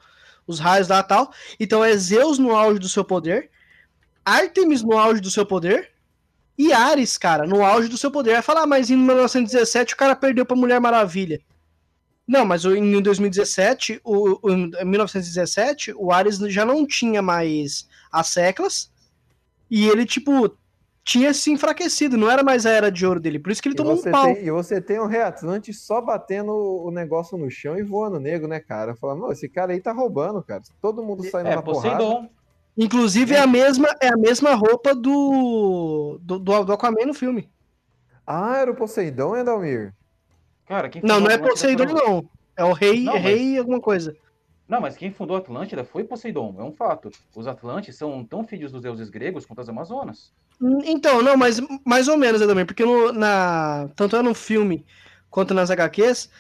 os 0.47 0.59
raios 0.59 0.89
lá 0.89 0.99
e 1.01 1.03
tal. 1.05 1.33
Então 1.61 1.85
é 1.85 1.97
Zeus 1.97 2.39
no 2.39 2.55
auge 2.57 2.81
do 2.81 2.89
seu 2.89 3.05
poder, 3.05 3.51
Artemis 4.25 4.83
no 4.83 4.99
auge 4.99 5.21
do 5.21 5.31
seu 5.31 5.47
poder 5.47 5.93
e 6.59 6.73
Ares, 6.73 7.17
cara, 7.19 7.47
no 7.47 7.65
auge 7.65 7.89
do 7.89 7.97
seu 7.99 8.11
poder. 8.11 8.35
Vai 8.35 8.43
falar, 8.43 8.63
ah, 8.63 8.67
mas 8.67 8.91
em 8.91 8.97
1917 8.97 9.95
o 9.95 9.97
cara 9.97 10.17
perdeu 10.17 10.45
pra 10.47 10.57
Mulher 10.57 10.81
Maravilha. 10.81 11.41
Não, 12.27 12.45
mas 12.45 12.65
em 12.65 13.03
2017, 13.03 14.01
o, 14.05 14.39
o- 14.49 14.51
em 14.53 14.71
1917, 14.85 15.93
o 15.97 16.13
Ares 16.13 16.39
já 16.39 16.65
não 16.65 16.87
tinha 16.87 17.23
mais 17.23 17.89
as 18.13 18.29
seclas 18.29 18.91
e 19.71 19.89
ele, 19.89 20.05
tipo, 20.07 20.57
tinha 21.11 21.35
se 21.35 21.51
enfraquecido, 21.51 22.17
não 22.17 22.31
era 22.31 22.43
mais 22.45 22.65
a 22.65 22.71
era 22.71 22.89
de 22.91 23.05
ouro 23.05 23.19
dele. 23.19 23.41
Por 23.41 23.51
isso 23.51 23.61
que 23.61 23.67
ele 23.69 23.75
E 23.75 23.77
tomou 23.77 23.95
um 23.95 24.03
pau. 24.03 24.27
tem, 24.33 24.45
e 24.45 24.51
você 24.53 24.81
tem 24.81 25.01
um 25.01 25.07
Reatlante 25.07 25.73
só 25.75 26.01
batendo 26.01 26.53
o 26.53 26.91
negócio 26.93 27.37
no 27.37 27.51
chão 27.51 27.77
e 27.77 27.83
voando 27.83 28.21
nego, 28.21 28.47
né, 28.47 28.61
cara? 28.61 28.95
Falando, 28.95 29.23
"Não, 29.23 29.33
esse 29.33 29.49
cara 29.49 29.73
aí 29.73 29.81
tá 29.81 29.91
roubando, 29.93 30.41
cara. 30.41 30.63
Todo 30.81 31.03
mundo 31.03 31.25
saindo 31.29 31.49
É, 31.49 31.57
na 31.57 31.63
porrada. 31.63 31.97
Poseidon. 31.99 32.29
Inclusive 32.77 33.35
é 33.35 33.41
a 33.41 33.47
mesma, 33.47 33.89
é 34.01 34.09
a 34.09 34.17
mesma 34.17 34.55
roupa 34.55 34.95
do, 34.95 36.19
do, 36.23 36.39
do, 36.39 36.65
do 36.65 36.73
Aquaman 36.73 37.07
no 37.07 37.15
filme. 37.15 37.51
Ah, 38.25 38.59
era 38.59 38.71
o 38.71 38.77
Poseidon, 38.77 39.37
Edalmir? 39.37 39.93
Cara, 40.67 40.89
quem 40.89 41.03
Não, 41.03 41.19
não 41.19 41.29
é 41.29 41.35
Atlântida 41.35 41.77
Poseidon, 41.77 41.93
não. 41.93 42.25
É 42.57 42.65
o 42.65 42.73
rei, 42.73 43.03
Não, 43.03 43.15
mas- 43.15 43.23
rei 43.23 43.59
alguma 43.59 43.81
coisa. 43.81 44.15
Não, 44.71 44.81
mas 44.81 44.97
quem 44.97 45.11
fundou 45.11 45.35
a 45.37 45.41
Atlântida 45.41 45.83
foi 45.83 46.05
Poseidon, 46.05 46.55
é 46.57 46.63
um 46.63 46.71
fato. 46.73 47.11
Os 47.35 47.49
Atlantes 47.49 47.97
são 47.97 48.25
tão 48.25 48.47
filhos 48.47 48.71
dos 48.71 48.81
deuses 48.81 49.11
gregos 49.11 49.45
quanto 49.45 49.61
as 49.61 49.69
Amazonas. 49.69 50.33
Então, 50.85 51.21
não, 51.23 51.37
mas 51.37 51.61
mais 51.85 52.07
ou 52.07 52.17
menos 52.17 52.41
também, 52.41 52.65
porque 52.65 52.85
no, 52.85 53.11
na, 53.13 53.89
tanto 53.97 54.15
é 54.15 54.23
no 54.23 54.33
filme 54.33 54.87
quanto 55.29 55.55
nas 55.55 55.71
HQs, 55.73 56.31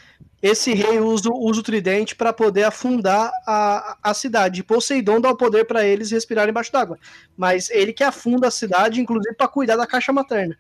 esse 0.41 0.73
rei 0.75 1.01
usa, 1.01 1.29
o- 1.29 1.45
usa 1.49 1.59
o 1.61 1.63
tridente 1.65 2.15
para 2.15 2.33
poder 2.33 2.63
afundar 2.65 3.33
a, 3.45 3.97
a 4.01 4.15
cidade. 4.15 4.61
E 4.61 4.63
Poseidon 4.63 5.21
dá 5.21 5.31
o 5.31 5.37
poder 5.37 5.65
para 5.65 5.85
eles 5.85 6.13
respirarem 6.13 6.51
embaixo 6.51 6.71
d'água. 6.73 6.99
Mas 7.37 7.69
ele 7.71 7.93
que 7.93 8.05
afunda 8.05 8.47
a 8.47 8.51
cidade, 8.51 9.01
inclusive 9.01 9.35
para 9.35 9.49
cuidar 9.49 9.75
da 9.77 9.87
caixa 9.89 10.13
materna. 10.13 10.57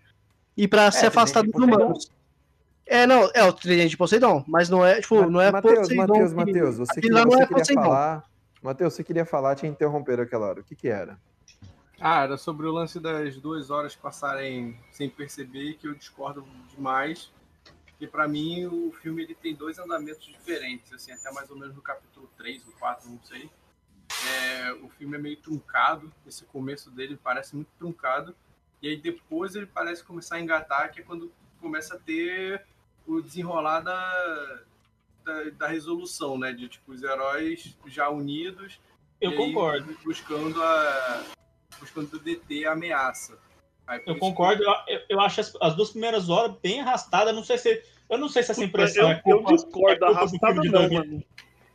E 0.56 0.66
para 0.66 0.90
se 0.90 0.98
tridente 1.02 1.06
afastar 1.06 1.42
dos 1.42 1.52
Poseidon. 1.52 1.76
humanos. 1.76 2.10
É, 2.90 3.06
não, 3.06 3.30
é 3.32 3.44
o 3.44 3.52
tridente 3.52 3.90
de 3.90 3.96
Poseidon, 3.96 4.44
mas 4.48 4.68
não 4.68 4.84
é, 4.84 5.00
tipo, 5.00 5.30
não 5.30 5.40
é 5.40 5.52
Matheus, 5.52 5.78
Poseidon. 5.78 6.06
Matheus, 6.08 6.30
que- 6.30 6.36
Matheus, 6.36 6.78
você 6.78 6.92
aquele 6.98 7.08
queria, 7.14 7.24
você 7.24 7.42
é 7.42 7.46
queria 7.46 7.58
Poseidon. 7.62 7.82
falar. 7.82 8.30
Matheus, 8.60 8.94
você 8.94 9.04
queria 9.04 9.24
falar, 9.24 9.54
te 9.54 9.66
interromperam 9.66 10.24
aquela 10.24 10.46
hora. 10.48 10.60
O 10.60 10.64
que 10.64 10.74
que 10.74 10.88
era? 10.88 11.16
Ah, 12.00 12.24
era 12.24 12.36
sobre 12.36 12.66
o 12.66 12.72
lance 12.72 12.98
das 12.98 13.36
duas 13.36 13.70
horas 13.70 13.94
passarem 13.94 14.76
sem 14.90 15.08
perceber, 15.08 15.74
que 15.74 15.86
eu 15.86 15.94
discordo 15.94 16.44
demais. 16.74 17.30
Porque 17.86 18.08
pra 18.08 18.26
mim 18.26 18.66
o 18.66 18.90
filme 18.90 19.22
ele 19.22 19.34
tem 19.36 19.54
dois 19.54 19.78
andamentos 19.78 20.24
diferentes, 20.26 20.92
assim, 20.92 21.12
até 21.12 21.30
mais 21.30 21.48
ou 21.48 21.56
menos 21.56 21.76
no 21.76 21.82
capítulo 21.82 22.28
3 22.36 22.66
ou 22.66 22.72
4, 22.72 23.08
não 23.08 23.20
sei. 23.22 23.48
É, 24.26 24.72
o 24.82 24.88
filme 24.88 25.16
é 25.16 25.20
meio 25.20 25.36
truncado, 25.36 26.10
esse 26.26 26.44
começo 26.46 26.90
dele 26.90 27.16
parece 27.22 27.54
muito 27.54 27.68
truncado. 27.78 28.34
E 28.82 28.88
aí 28.88 28.96
depois 28.96 29.54
ele 29.54 29.66
parece 29.66 30.02
começar 30.02 30.36
a 30.36 30.40
engatar, 30.40 30.90
que 30.90 31.00
é 31.00 31.02
quando 31.04 31.30
começa 31.60 31.94
a 31.94 31.98
ter 31.98 32.64
o 33.16 33.22
desenrolar 33.22 33.80
da, 33.80 34.60
da, 35.24 35.42
da 35.50 35.66
resolução, 35.68 36.38
né? 36.38 36.52
De 36.52 36.68
tipo, 36.68 36.92
os 36.92 37.02
heróis 37.02 37.76
já 37.86 38.08
unidos. 38.08 38.78
Eu 39.20 39.30
e 39.30 39.34
aí 39.34 39.38
concordo. 39.38 39.96
Buscando 40.04 40.62
a. 40.62 41.22
Buscando 41.78 42.18
deter 42.18 42.66
a 42.66 42.72
ameaça. 42.72 43.38
Aí, 43.86 44.02
Eu 44.06 44.18
concordo, 44.18 44.62
eu, 44.62 44.70
eu- 44.86 45.00
eu 45.08 45.20
acho 45.20 45.40
as, 45.40 45.52
as 45.60 45.74
duas 45.74 45.90
primeiras 45.90 46.28
horas 46.28 46.54
bem 46.62 46.80
arrastadas. 46.80 47.34
Não 47.34 47.44
sei 47.44 47.58
se. 47.58 47.82
Eu 48.08 48.18
não 48.18 48.28
sei 48.28 48.42
se 48.42 48.50
essa 48.50 48.64
impressão 48.64 49.04
eu, 49.04 49.08
é 49.10 49.14
culpa, 49.20 49.50
eu 49.52 49.56
discordo 49.56 50.04
é 50.04 50.08
arrastada 50.08 50.54
não, 50.54 50.62
2000. 50.70 50.98
mano. 50.98 51.24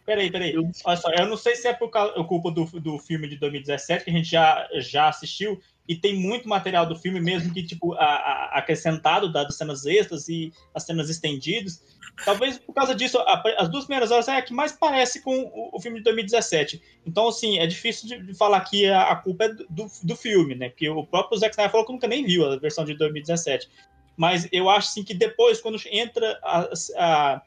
Peraí, 0.05 0.29
peraí. 0.29 0.53
Olha 0.83 0.97
só, 0.97 1.09
eu 1.11 1.25
não 1.27 1.35
sei 1.37 1.55
se 1.55 1.67
é 1.67 1.73
por 1.73 1.89
causa, 1.89 2.13
é 2.19 2.23
culpa 2.23 2.51
do, 2.51 2.65
do 2.79 2.99
filme 2.99 3.27
de 3.27 3.37
2017, 3.37 4.03
que 4.05 4.11
a 4.11 4.13
gente 4.13 4.29
já, 4.29 4.67
já 4.73 5.07
assistiu, 5.09 5.59
e 5.87 5.95
tem 5.95 6.15
muito 6.15 6.49
material 6.49 6.85
do 6.85 6.95
filme 6.95 7.19
mesmo 7.19 7.53
que, 7.53 7.63
tipo, 7.63 7.93
a, 7.93 8.05
a- 8.05 8.57
acrescentado, 8.57 9.31
das 9.31 9.55
cenas 9.55 9.85
extras 9.85 10.27
e 10.27 10.51
as 10.73 10.83
cenas 10.83 11.09
estendidas. 11.09 11.83
Talvez 12.23 12.57
por 12.57 12.73
causa 12.73 12.95
disso, 12.95 13.19
a- 13.19 13.43
as 13.57 13.69
duas 13.69 13.85
primeiras 13.85 14.09
horas 14.11 14.27
é 14.27 14.37
a 14.37 14.41
que 14.41 14.53
mais 14.53 14.71
parece 14.71 15.21
com 15.21 15.37
o, 15.37 15.69
o 15.75 15.79
filme 15.79 15.99
de 15.99 16.03
2017. 16.05 16.81
Então, 17.05 17.27
assim, 17.27 17.59
é 17.59 17.67
difícil 17.67 18.07
de, 18.07 18.25
de 18.25 18.33
falar 18.33 18.61
que 18.61 18.87
a, 18.87 19.15
culpa 19.15 19.45
é 19.45 19.49
do, 19.49 19.87
do 20.03 20.15
filme, 20.15 20.55
né? 20.55 20.69
Porque 20.69 20.89
o 20.89 21.05
próprio 21.05 21.37
Zack 21.37 21.53
Snyder 21.53 21.71
falou 21.71 21.85
que 21.85 21.93
nunca 21.93 22.07
nem 22.07 22.25
viu 22.25 22.45
a 22.45 22.57
versão 22.57 22.83
de 22.83 22.95
2017. 22.95 23.69
Mas 24.17 24.47
eu 24.51 24.69
acho, 24.69 24.87
assim, 24.89 25.03
que 25.03 25.13
depois, 25.13 25.61
quando 25.61 25.77
entra 25.91 26.39
a 26.43 27.41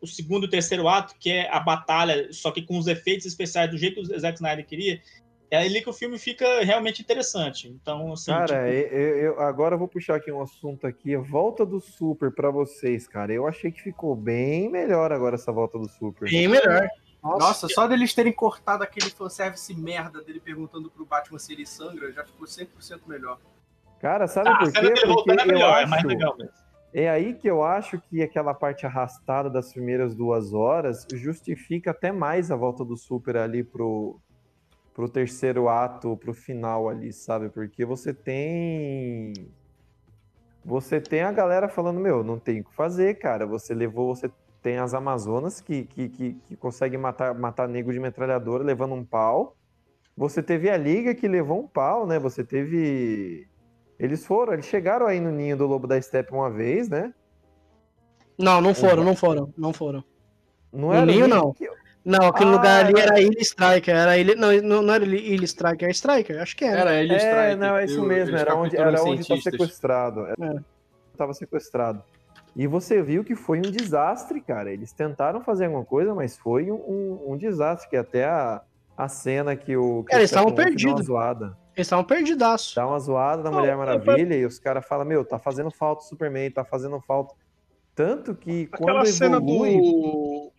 o 0.00 0.06
segundo 0.06 0.46
e 0.46 0.50
terceiro 0.50 0.86
ato, 0.88 1.14
que 1.18 1.30
é 1.30 1.50
a 1.50 1.58
batalha, 1.58 2.28
só 2.32 2.50
que 2.50 2.62
com 2.62 2.78
os 2.78 2.86
efeitos 2.86 3.26
especiais 3.26 3.70
do 3.70 3.78
jeito 3.78 4.02
que 4.02 4.14
o 4.14 4.20
Zack 4.20 4.36
Snyder 4.36 4.66
queria, 4.66 5.00
é 5.50 5.58
ali 5.58 5.80
que 5.82 5.88
o 5.90 5.92
filme 5.92 6.18
fica 6.18 6.64
realmente 6.64 7.00
interessante. 7.02 7.68
Então, 7.68 8.12
assim, 8.12 8.30
Cara, 8.32 8.46
tipo, 8.46 8.94
eu, 8.94 9.16
eu- 9.18 9.40
agora 9.40 9.74
eu 9.74 9.78
vou 9.78 9.88
puxar 9.88 10.16
aqui 10.16 10.30
um 10.32 10.40
assunto 10.42 10.86
aqui, 10.86 11.14
a 11.14 11.20
volta 11.20 11.64
do 11.64 11.80
Super 11.80 12.30
pra 12.32 12.50
vocês, 12.50 13.06
cara. 13.06 13.32
Eu 13.32 13.46
achei 13.46 13.70
que 13.70 13.80
ficou 13.82 14.14
bem 14.16 14.68
melhor 14.70 15.12
agora 15.12 15.36
essa 15.36 15.52
volta 15.52 15.78
do 15.78 15.88
Super. 15.88 16.28
Bem 16.28 16.48
melhor. 16.48 16.88
Nossa, 17.22 17.66
só 17.68 17.88
deles 17.88 18.14
terem 18.14 18.32
cortado 18.32 18.84
aquele 18.84 19.10
fanservice 19.10 19.74
merda 19.74 20.22
dele 20.22 20.38
perguntando 20.38 20.88
pro 20.90 21.04
Batman 21.04 21.38
se 21.40 21.52
ele 21.52 21.66
sangra, 21.66 22.12
já 22.12 22.24
ficou 22.24 22.46
100% 22.46 23.00
melhor. 23.08 23.38
Cara, 24.00 24.28
sabe 24.28 24.48
Ah, 24.50 24.58
por 24.58 24.72
quê? 24.72 24.80
Porque 24.80 25.06
voltando 25.06 25.40
é 25.40 25.42
eu 25.42 25.46
melhor, 25.48 25.82
é 25.82 25.86
mais 25.86 26.00
acho- 26.04 26.06
legal 26.08 26.36
mesmo. 26.36 26.52
É 26.94 27.10
aí 27.10 27.34
que 27.34 27.48
eu 27.50 27.62
acho 27.64 28.00
que 28.00 28.22
aquela 28.22 28.54
parte 28.54 28.86
arrastada 28.86 29.50
das 29.50 29.72
primeiras 29.72 30.14
duas 30.14 30.54
horas 30.54 31.04
justifica 31.12 31.90
até 31.90 32.12
mais 32.12 32.50
a 32.50 32.56
volta 32.56 32.84
do 32.84 32.96
Super 32.96 33.36
ali 33.36 33.64
pro, 33.64 34.20
pro 34.96 35.10
terceiro 35.10 35.68
ato, 35.68 36.16
pro 36.16 36.32
final 36.32 36.88
ali, 36.88 37.12
sabe? 37.12 37.50
Porque 37.50 37.84
você 37.84 38.14
tem. 38.14 39.34
Você 40.64 40.98
tem 41.02 41.20
a 41.20 41.30
galera 41.30 41.68
falando, 41.68 42.00
meu, 42.00 42.24
não 42.24 42.38
tem 42.38 42.62
o 42.62 42.64
que 42.64 42.74
fazer, 42.74 43.18
cara. 43.18 43.46
Você 43.46 43.74
levou, 43.74 44.16
você 44.16 44.30
tem 44.62 44.78
as 44.78 44.94
Amazonas 44.94 45.60
que, 45.60 45.84
que, 45.84 46.08
que, 46.08 46.32
que 46.32 46.56
conseguem 46.56 46.98
matar, 46.98 47.34
matar 47.34 47.68
nego 47.68 47.92
de 47.92 48.00
metralhadora 48.00 48.64
levando 48.64 48.94
um 48.94 49.04
pau. 49.04 49.54
Você 50.16 50.42
teve 50.42 50.70
a 50.70 50.78
Liga 50.78 51.14
que 51.14 51.28
levou 51.28 51.60
um 51.60 51.68
pau, 51.68 52.06
né? 52.06 52.18
Você 52.18 52.42
teve. 52.42 53.46
Eles 53.98 54.24
foram, 54.24 54.54
eles 54.54 54.64
chegaram 54.64 55.06
aí 55.06 55.20
no 55.20 55.30
ninho 55.30 55.58
do 55.58 55.66
Lobo 55.66 55.86
da 55.86 56.00
Steppe 56.00 56.32
uma 56.32 56.50
vez, 56.50 56.88
né? 56.88 57.12
Não, 58.38 58.62
não 58.62 58.74
foram, 58.74 59.04
não 59.04 59.14
foram, 59.14 59.52
não 59.58 59.72
foram. 59.74 60.02
Não 60.72 60.88
No 60.88 61.04
ninho, 61.04 61.26
ninho 61.26 61.28
não. 61.28 61.52
que- 61.52 61.68
Não, 62.06 62.28
aquele 62.28 62.50
Ah, 62.50 62.52
lugar 62.52 62.84
ali 62.86 63.00
era- 63.00 63.20
Ilha 63.20 63.40
Striker. 63.42 63.92
Era 63.94 64.16
ilha, 64.16 64.36
não, 64.36 64.82
não, 64.82 64.94
era 64.94 65.04
Ilha 65.04 65.44
Striker, 65.44 65.82
era 65.82 65.90
Striker, 65.90 66.40
acho 66.40 66.56
que 66.56 66.64
era. 66.64 66.80
Era 66.82 66.94
ele 67.02 67.12
É, 67.14 67.56
não, 67.56 67.76
é 67.76 67.84
isso 67.84 68.00
mesmo, 68.04 68.36
era 68.36 68.54
onde, 68.54 68.76
era 68.76 69.02
onde 69.02 69.26
tá 69.26 69.36
sequestrado. 69.36 70.24
É. 70.28 70.34
Tava 71.18 71.34
sequestrado. 71.34 72.00
E 72.54 72.66
você 72.68 73.02
viu 73.02 73.24
que 73.24 73.34
foi 73.34 73.58
um 73.58 73.62
desastre, 73.62 74.40
cara. 74.40 74.72
Eles 74.72 74.92
tentaram 74.92 75.40
fazer 75.40 75.64
alguma 75.66 75.84
coisa, 75.84 76.14
mas 76.14 76.38
foi 76.38 76.70
um, 76.70 76.76
um- 76.76 77.32
um 77.32 77.36
desastre. 77.36 77.90
Que 77.90 77.96
até 77.96 78.24
a, 78.24 78.62
a 78.96 79.08
cena 79.08 79.56
que 79.56 79.76
o. 79.76 80.04
Que 80.04 80.14
É, 80.14 80.18
eles 80.18 80.30
estavam 80.30 80.52
perdidos. 80.52 81.08
Eles 81.08 81.86
estavam 81.88 82.04
perdidaços. 82.04 82.74
Dá 82.74 82.86
uma 82.86 82.98
zoada 83.00 83.42
na 83.42 83.50
Não, 83.50 83.58
Mulher 83.58 83.72
é 83.72 83.76
Maravilha 83.76 84.34
e 84.36 84.46
os 84.46 84.58
caras 84.60 84.86
falam: 84.86 85.04
Meu, 85.04 85.24
tá 85.24 85.38
fazendo 85.38 85.70
falta 85.72 86.02
o 86.02 86.06
Superman, 86.06 86.50
tá 86.50 86.64
fazendo 86.64 86.98
falta. 87.00 87.34
Tanto 87.94 88.34
que 88.34 88.68
Aquela 88.72 89.00
quando 89.00 89.06
cena 89.06 89.36
evolui. 89.38 89.76
do. 89.80 90.52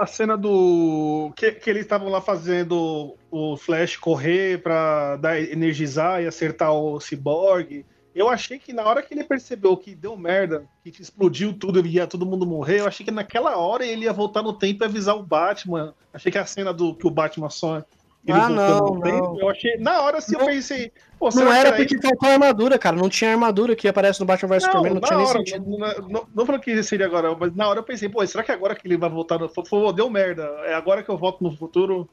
A 0.00 0.06
cena 0.06 0.34
do. 0.34 1.30
Que, 1.36 1.52
que 1.52 1.68
eles 1.68 1.82
estavam 1.82 2.08
lá 2.08 2.22
fazendo 2.22 3.18
o 3.30 3.54
Flash 3.54 3.98
correr 3.98 4.62
pra 4.62 5.16
dar, 5.16 5.38
energizar 5.38 6.22
e 6.22 6.26
acertar 6.26 6.72
o 6.72 6.98
Cyborg. 6.98 7.84
Eu 8.14 8.30
achei 8.30 8.58
que 8.58 8.72
na 8.72 8.82
hora 8.82 9.02
que 9.02 9.12
ele 9.12 9.22
percebeu 9.22 9.76
que 9.76 9.94
deu 9.94 10.16
merda, 10.16 10.66
que 10.82 11.02
explodiu 11.02 11.52
tudo 11.52 11.86
e 11.86 11.96
ia 11.96 12.06
todo 12.06 12.24
mundo 12.24 12.46
morrer, 12.46 12.80
eu 12.80 12.86
achei 12.86 13.04
que 13.04 13.12
naquela 13.12 13.58
hora 13.58 13.84
ele 13.84 14.04
ia 14.06 14.12
voltar 14.12 14.42
no 14.42 14.54
tempo 14.54 14.82
e 14.82 14.86
avisar 14.86 15.16
o 15.16 15.22
Batman. 15.22 15.94
Achei 16.14 16.32
que 16.32 16.38
a 16.38 16.46
cena 16.46 16.72
do 16.72 16.94
que 16.94 17.06
o 17.06 17.10
Batman 17.10 17.50
só. 17.50 17.84
Ele 18.26 18.38
Ah, 18.38 18.48
não, 18.50 19.00
tempo, 19.00 19.32
não. 19.34 19.40
eu 19.40 19.48
achei. 19.48 19.76
Na 19.78 20.02
hora 20.02 20.20
sim 20.20 20.34
eu 20.34 20.40
Não- 20.40 20.46
pensei. 20.46 20.92
Pô, 21.18 21.30
será 21.30 21.44
Não 21.46 21.52
era 21.52 21.72
porque 21.72 22.00
faltou 22.00 22.28
armadura, 22.28 22.78
cara. 22.78 22.94
Não 22.96 23.08
tinha 23.08 23.30
armadura 23.32 23.74
que 23.74 23.88
aparece 23.88 24.20
no 24.20 24.26
Batman 24.26 24.48
vs 24.48 24.62
Não, 24.64 24.70
Superman, 24.72 24.94
não 24.94 25.00
na 25.00 25.06
tinha 25.06 25.16
nem 25.18 25.26
hora, 25.26 25.38
sentido. 25.38 25.70
não, 25.70 25.78
não, 25.78 26.08
não, 26.08 26.26
não 26.34 26.46
falando 26.46 26.60
que 26.62 26.82
seria 26.82 27.06
agora, 27.06 27.34
mas 27.34 27.54
na 27.54 27.66
hora 27.68 27.78
eu 27.80 27.82
pensei, 27.82 28.08
pô, 28.08 28.24
será 28.26 28.44
que 28.44 28.52
agora 28.52 28.74
que 28.74 28.86
ele 28.86 28.98
vai 28.98 29.08
voltar 29.08 29.38
no. 29.38 29.48
Pô, 29.48 29.92
deu 29.92 30.08
merda. 30.10 30.42
É 30.64 30.74
agora 30.74 31.02
que 31.02 31.08
eu 31.10 31.16
volto 31.16 31.42
no 31.42 31.56
futuro. 31.56 32.08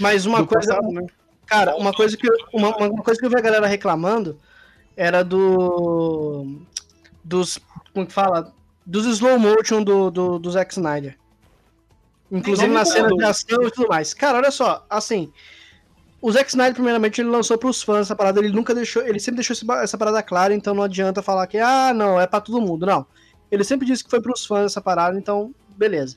Mas 0.00 0.24
uma 0.24 0.46
coisa, 0.46 0.74
passado, 0.74 0.90
né? 0.90 1.06
cara, 1.46 1.76
uma 1.76 1.92
coisa 1.92 2.16
que 2.16 2.26
eu, 2.26 2.34
uma, 2.52 2.74
uma 2.76 3.02
coisa 3.02 3.20
que 3.20 3.26
eu 3.26 3.30
vi 3.30 3.36
a 3.36 3.42
galera 3.42 3.66
reclamando 3.66 4.38
era 4.96 5.22
do 5.22 6.60
dos 7.22 7.58
como 7.92 8.06
que 8.06 8.12
fala, 8.12 8.52
dos 8.86 9.04
slow 9.04 9.38
motion 9.38 9.82
do, 9.82 10.10
do, 10.10 10.38
do 10.38 10.50
Zack 10.50 10.72
Snyder. 10.72 11.16
Inclusive 12.32 12.72
na 12.72 12.84
cena 12.84 13.08
de 13.08 13.22
ação 13.22 13.62
e 13.62 13.70
tudo 13.70 13.88
mais. 13.88 14.14
Cara, 14.14 14.38
olha 14.38 14.50
só, 14.50 14.86
assim, 14.88 15.30
o 16.20 16.32
Zack 16.32 16.48
Snyder 16.48 16.74
primeiramente 16.74 17.20
ele 17.20 17.28
lançou 17.28 17.58
pros 17.58 17.82
fãs 17.82 18.02
essa 18.02 18.16
parada, 18.16 18.40
ele 18.40 18.50
nunca 18.52 18.74
deixou, 18.74 19.06
ele 19.06 19.20
sempre 19.20 19.44
deixou 19.44 19.56
essa 19.82 19.98
parada 19.98 20.22
clara, 20.22 20.54
então 20.54 20.72
não 20.72 20.82
adianta 20.82 21.20
falar 21.20 21.46
que 21.46 21.58
ah, 21.58 21.92
não, 21.92 22.18
é 22.18 22.26
pra 22.26 22.40
todo 22.40 22.60
mundo, 22.60 22.86
não. 22.86 23.06
Ele 23.50 23.62
sempre 23.62 23.86
disse 23.86 24.02
que 24.02 24.08
foi 24.08 24.22
pros 24.22 24.46
fãs 24.46 24.64
essa 24.64 24.80
parada, 24.80 25.18
então 25.18 25.54
beleza. 25.76 26.16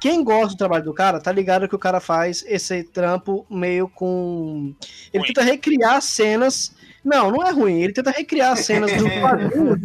Quem 0.00 0.24
gosta 0.24 0.48
do 0.48 0.58
trabalho 0.58 0.84
do 0.84 0.92
cara, 0.92 1.20
tá 1.20 1.30
ligado 1.30 1.68
que 1.68 1.74
o 1.74 1.78
cara 1.78 2.00
faz 2.00 2.44
esse 2.48 2.82
trampo 2.82 3.46
meio 3.48 3.88
com. 3.88 4.74
Ele 5.12 5.22
Ruim. 5.22 5.32
tenta 5.32 5.42
recriar 5.42 6.02
cenas. 6.02 6.74
Não, 7.04 7.30
não 7.30 7.46
é 7.46 7.50
ruim. 7.50 7.80
Ele 7.80 7.92
tenta 7.92 8.10
recriar 8.10 8.56
cenas 8.56 8.90
dos 8.92 9.12
quadrinhos. 9.20 9.78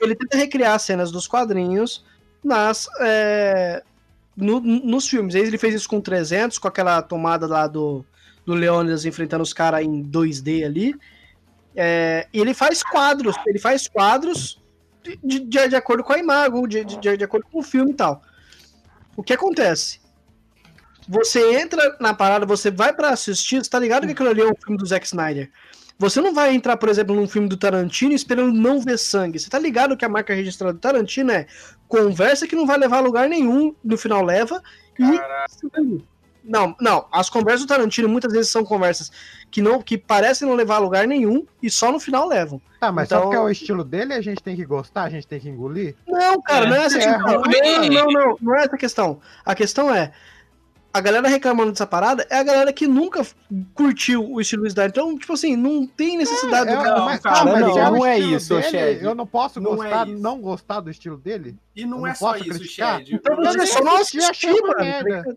ele 0.00 0.16
tenta 0.16 0.36
recriar 0.36 0.78
cenas 0.80 1.10
dos 1.12 1.28
quadrinhos 1.28 2.04
nas. 2.42 2.88
é, 3.00 3.82
no- 4.38 4.60
nos 4.60 5.08
filmes. 5.08 5.34
Ele 5.34 5.58
fez 5.58 5.74
isso 5.74 5.88
com 5.88 6.00
300, 6.00 6.58
com 6.58 6.68
aquela 6.68 7.02
tomada 7.02 7.46
lá 7.46 7.66
do, 7.66 8.04
do 8.46 8.54
Leônidas 8.54 9.04
enfrentando 9.04 9.42
os 9.42 9.52
caras 9.52 9.82
em 9.84 10.02
2D 10.02 10.64
ali. 10.64 10.94
É, 11.76 12.26
e 12.32 12.40
ele 12.40 12.54
faz 12.54 12.82
quadros. 12.82 13.36
Ele 13.46 13.58
faz 13.58 13.86
quadros 13.88 14.60
de, 15.02 15.38
de, 15.40 15.68
de 15.68 15.76
acordo 15.76 16.02
com 16.02 16.12
a 16.12 16.18
imagem, 16.18 16.66
de, 16.68 16.84
de, 16.84 17.16
de 17.16 17.24
acordo 17.24 17.46
com 17.50 17.58
o 17.60 17.62
filme 17.62 17.90
e 17.92 17.94
tal. 17.94 18.22
O 19.16 19.22
que 19.22 19.32
acontece? 19.32 20.00
Você 21.08 21.58
entra 21.58 21.96
na 22.00 22.12
parada, 22.12 22.44
você 22.44 22.70
vai 22.70 22.92
pra 22.92 23.10
assistir, 23.10 23.64
você 23.64 23.70
tá 23.70 23.78
ligado 23.78 24.06
que 24.06 24.12
aquilo 24.12 24.28
ali 24.28 24.42
é 24.42 24.46
um 24.46 24.54
filme 24.54 24.76
do 24.76 24.84
Zack 24.86 25.06
Snyder. 25.06 25.50
Você 25.98 26.20
não 26.20 26.32
vai 26.32 26.54
entrar, 26.54 26.76
por 26.76 26.88
exemplo, 26.88 27.14
num 27.14 27.26
filme 27.26 27.48
do 27.48 27.56
Tarantino 27.56 28.12
esperando 28.14 28.52
não 28.52 28.80
ver 28.80 28.96
sangue. 28.98 29.38
Você 29.38 29.50
tá 29.50 29.58
ligado 29.58 29.96
que 29.96 30.04
a 30.04 30.08
marca 30.08 30.32
registrada 30.32 30.72
do 30.72 30.78
Tarantino 30.78 31.32
é 31.32 31.46
conversa 31.88 32.46
que 32.46 32.54
não 32.54 32.66
vai 32.66 32.78
levar 32.78 32.98
a 32.98 33.00
lugar 33.00 33.28
nenhum, 33.28 33.74
no 33.82 33.98
final 33.98 34.22
leva. 34.24 34.62
E... 34.96 35.02
Não, 36.44 36.74
não. 36.80 37.06
As 37.12 37.28
conversas 37.28 37.62
do 37.62 37.68
Tarantino 37.68 38.08
muitas 38.08 38.32
vezes 38.32 38.48
são 38.50 38.64
conversas 38.64 39.10
que 39.50 39.60
não 39.60 39.82
que 39.82 39.98
parecem 39.98 40.46
não 40.48 40.54
levar 40.54 40.76
a 40.76 40.78
lugar 40.78 41.06
nenhum 41.06 41.44
e 41.62 41.68
só 41.68 41.90
no 41.90 41.98
final 41.98 42.26
levam. 42.28 42.60
Tá, 42.80 42.92
mas 42.92 43.06
Então- 43.08 43.18
só 43.18 43.22
porque 43.24 43.36
é 43.36 43.40
o 43.40 43.50
estilo 43.50 43.82
dele 43.84 44.14
a 44.14 44.20
gente 44.20 44.40
tem 44.42 44.54
que 44.54 44.64
gostar, 44.64 45.02
a 45.02 45.10
gente 45.10 45.26
tem 45.26 45.40
que 45.40 45.48
engolir? 45.48 45.96
Não, 46.06 46.40
cara, 46.40 46.66
não 46.66 46.76
é 46.76 46.84
essa 46.84 46.98
É, 46.98 47.00
questão. 47.12 47.42
ruim. 47.42 47.90
Não, 47.90 48.04
não, 48.04 48.06
não, 48.12 48.36
não 48.40 48.56
é 48.56 48.64
essa 48.64 48.76
a 48.76 48.78
questão. 48.78 49.20
A 49.44 49.54
questão 49.54 49.92
é. 49.92 50.12
A 50.98 51.00
galera 51.00 51.28
reclamando 51.28 51.70
dessa 51.72 51.86
parada 51.86 52.26
é 52.28 52.36
a 52.38 52.42
galera 52.42 52.72
que 52.72 52.86
nunca 52.86 53.24
curtiu 53.74 54.30
o 54.32 54.40
estilo 54.40 54.62
do 54.62 54.68
Snyder. 54.68 54.90
Então, 54.90 55.16
tipo 55.16 55.32
assim, 55.32 55.56
não 55.56 55.86
tem 55.86 56.16
necessidade 56.18 56.70
É, 56.70 56.76
do 56.76 56.82
cara. 56.82 57.00
mas, 57.04 57.20
cara, 57.20 57.44
mas 57.44 57.60
não, 57.60 57.72
o 57.72 57.76
não 57.98 58.06
é 58.06 58.18
isso, 58.18 58.60
Shed. 58.62 59.02
Eu 59.02 59.14
não 59.14 59.26
posso 59.26 59.60
Não 59.60 59.72
é 59.74 59.76
gostar, 59.76 60.08
isso. 60.08 60.18
não 60.20 60.40
gostar 60.40 60.80
do 60.80 60.90
estilo 60.90 61.16
dele? 61.16 61.56
E 61.74 61.86
não 61.86 61.98
Eu 62.00 62.06
é 62.06 62.08
não 62.10 62.16
só 62.16 62.36
isso? 62.36 62.64
Shed. 62.64 63.14
Então 63.14 63.36
O 63.36 63.40
lance- 63.40 63.58
você 63.58 63.66
só 63.66 63.84
não 63.84 63.96
assistiu. 63.96 64.56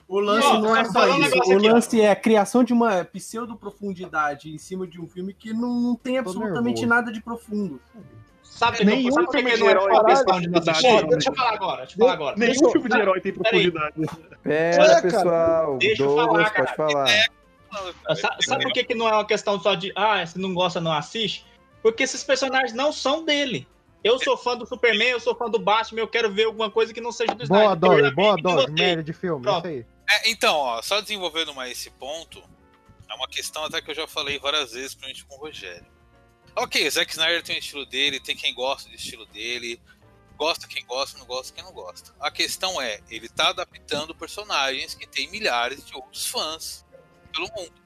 O 0.08 0.20
lance 0.20 0.48
Ó, 0.48 0.60
não 0.60 0.76
é 0.76 0.84
só 0.86 0.92
só 0.92 1.12
um 1.16 1.22
isso. 1.22 1.38
O 1.54 1.58
lance 1.60 2.02
é 2.02 2.12
a 2.12 2.16
criação 2.16 2.64
de 2.64 2.74
uma 2.74 3.06
pseudo-profundidade 3.06 4.50
em 4.54 4.58
cima 4.58 4.88
de 4.88 5.00
um 5.00 5.08
filme 5.08 5.34
que 5.34 5.54
não, 5.54 5.80
não 5.80 5.96
tem 5.96 6.18
absolutamente 6.18 6.86
nada 6.86 7.12
de 7.12 7.22
profundo. 7.22 7.80
Sabe, 8.52 8.84
Nenhum 8.84 9.12
sabe 9.14 9.32
filme 9.32 9.50
que 9.50 9.56
de 9.56 9.62
não 9.62 9.68
é 9.68 9.72
herói 9.72 9.90
tem 9.92 10.06
questão 10.06 10.42
de 10.42 10.50
profundidade? 10.50 11.08
Deixa 11.08 11.30
eu 11.30 11.36
falar 11.36 11.54
agora, 11.54 11.78
deixa 11.78 11.94
eu 11.96 11.98
falar 12.00 12.14
agora. 12.14 12.36
Nenhum 12.38 12.70
filme 12.70 12.90
de 12.90 12.98
herói 13.00 13.22
tem 13.22 13.34
profundidade. 13.34 13.94
Pera, 14.44 14.84
É, 14.84 15.02
pessoal. 15.02 15.78
Deixa 15.78 16.04
eu 16.04 16.08
Douglas, 16.08 16.28
falar, 16.28 16.52
pode 16.52 16.76
cara. 16.76 16.76
falar. 16.76 18.16
Sa- 18.18 18.38
Sabe 18.42 18.64
por 18.64 18.74
que, 18.74 18.84
que 18.84 18.94
não 18.94 19.08
é 19.08 19.14
uma 19.14 19.26
questão 19.26 19.58
só 19.60 19.74
de, 19.74 19.94
ah, 19.96 20.24
se 20.26 20.38
não 20.38 20.54
gosta, 20.54 20.82
não 20.82 20.92
assiste? 20.92 21.46
Porque 21.82 22.04
esses 22.04 22.24
personagens 22.24 22.74
não 22.74 22.92
são 22.92 23.24
dele. 23.26 23.66
Eu 24.04 24.20
sou 24.20 24.36
fã 24.36 24.58
do 24.58 24.66
Superman, 24.66 25.08
eu 25.10 25.20
sou 25.20 25.34
fã 25.34 25.50
do 25.50 25.58
Batman, 25.58 26.02
eu 26.02 26.08
quero 26.08 26.30
ver 26.32 26.44
alguma 26.44 26.70
coisa 26.70 26.94
que 26.94 27.00
não 27.00 27.12
seja 27.12 27.34
do 27.34 27.48
Boa, 27.48 27.64
Snyder. 27.74 28.06
Eu 28.06 28.16
boa, 28.16 28.36
vi, 28.36 28.42
Dog, 28.42 28.56
gostei. 28.58 28.74
merda 28.86 29.04
de 29.04 29.14
filme, 29.14 29.42
Pronto. 29.44 29.68
isso 29.68 29.78
aí. 29.78 29.86
É, 30.10 30.30
então, 30.30 30.56
ó, 30.58 30.82
só 30.82 31.00
desenvolvendo 31.00 31.54
mais 31.54 31.72
esse 31.72 31.90
ponto, 31.92 32.44
é 33.10 33.14
uma 33.16 33.28
questão 33.28 33.64
até 33.64 33.82
que 33.82 33.90
eu 33.92 33.96
já 33.96 34.08
falei 34.08 34.38
várias 34.38 34.74
vezes, 34.74 34.94
principalmente 34.94 35.26
com 35.26 35.36
o 35.36 35.40
Rogério. 35.40 35.86
Ok, 36.56 36.88
o 36.88 36.92
Zack 36.92 37.12
Snyder 37.12 37.44
tem 37.44 37.56
o 37.56 37.60
estilo 37.60 37.86
dele, 37.86 38.20
tem 38.20 38.36
quem 38.36 38.54
gosta 38.54 38.90
do 38.90 38.96
estilo 38.96 39.26
dele, 39.28 39.82
gosta 40.38 40.68
quem 40.68 40.86
gosta, 40.86 41.18
não 41.18 41.26
gosta 41.26 41.54
quem 41.54 41.64
não 41.64 41.72
gosta. 41.72 42.14
A 42.20 42.30
questão 42.30 42.82
é, 42.82 43.00
ele 43.10 43.30
tá 43.30 43.50
adaptando 43.50 44.14
personagens 44.14 44.94
que 44.94 45.08
tem 45.08 45.30
milhares 45.30 45.86
de 45.86 45.96
outros 45.96 46.28
fãs 46.28 46.86
pelo 47.32 47.48
mundo. 47.56 47.82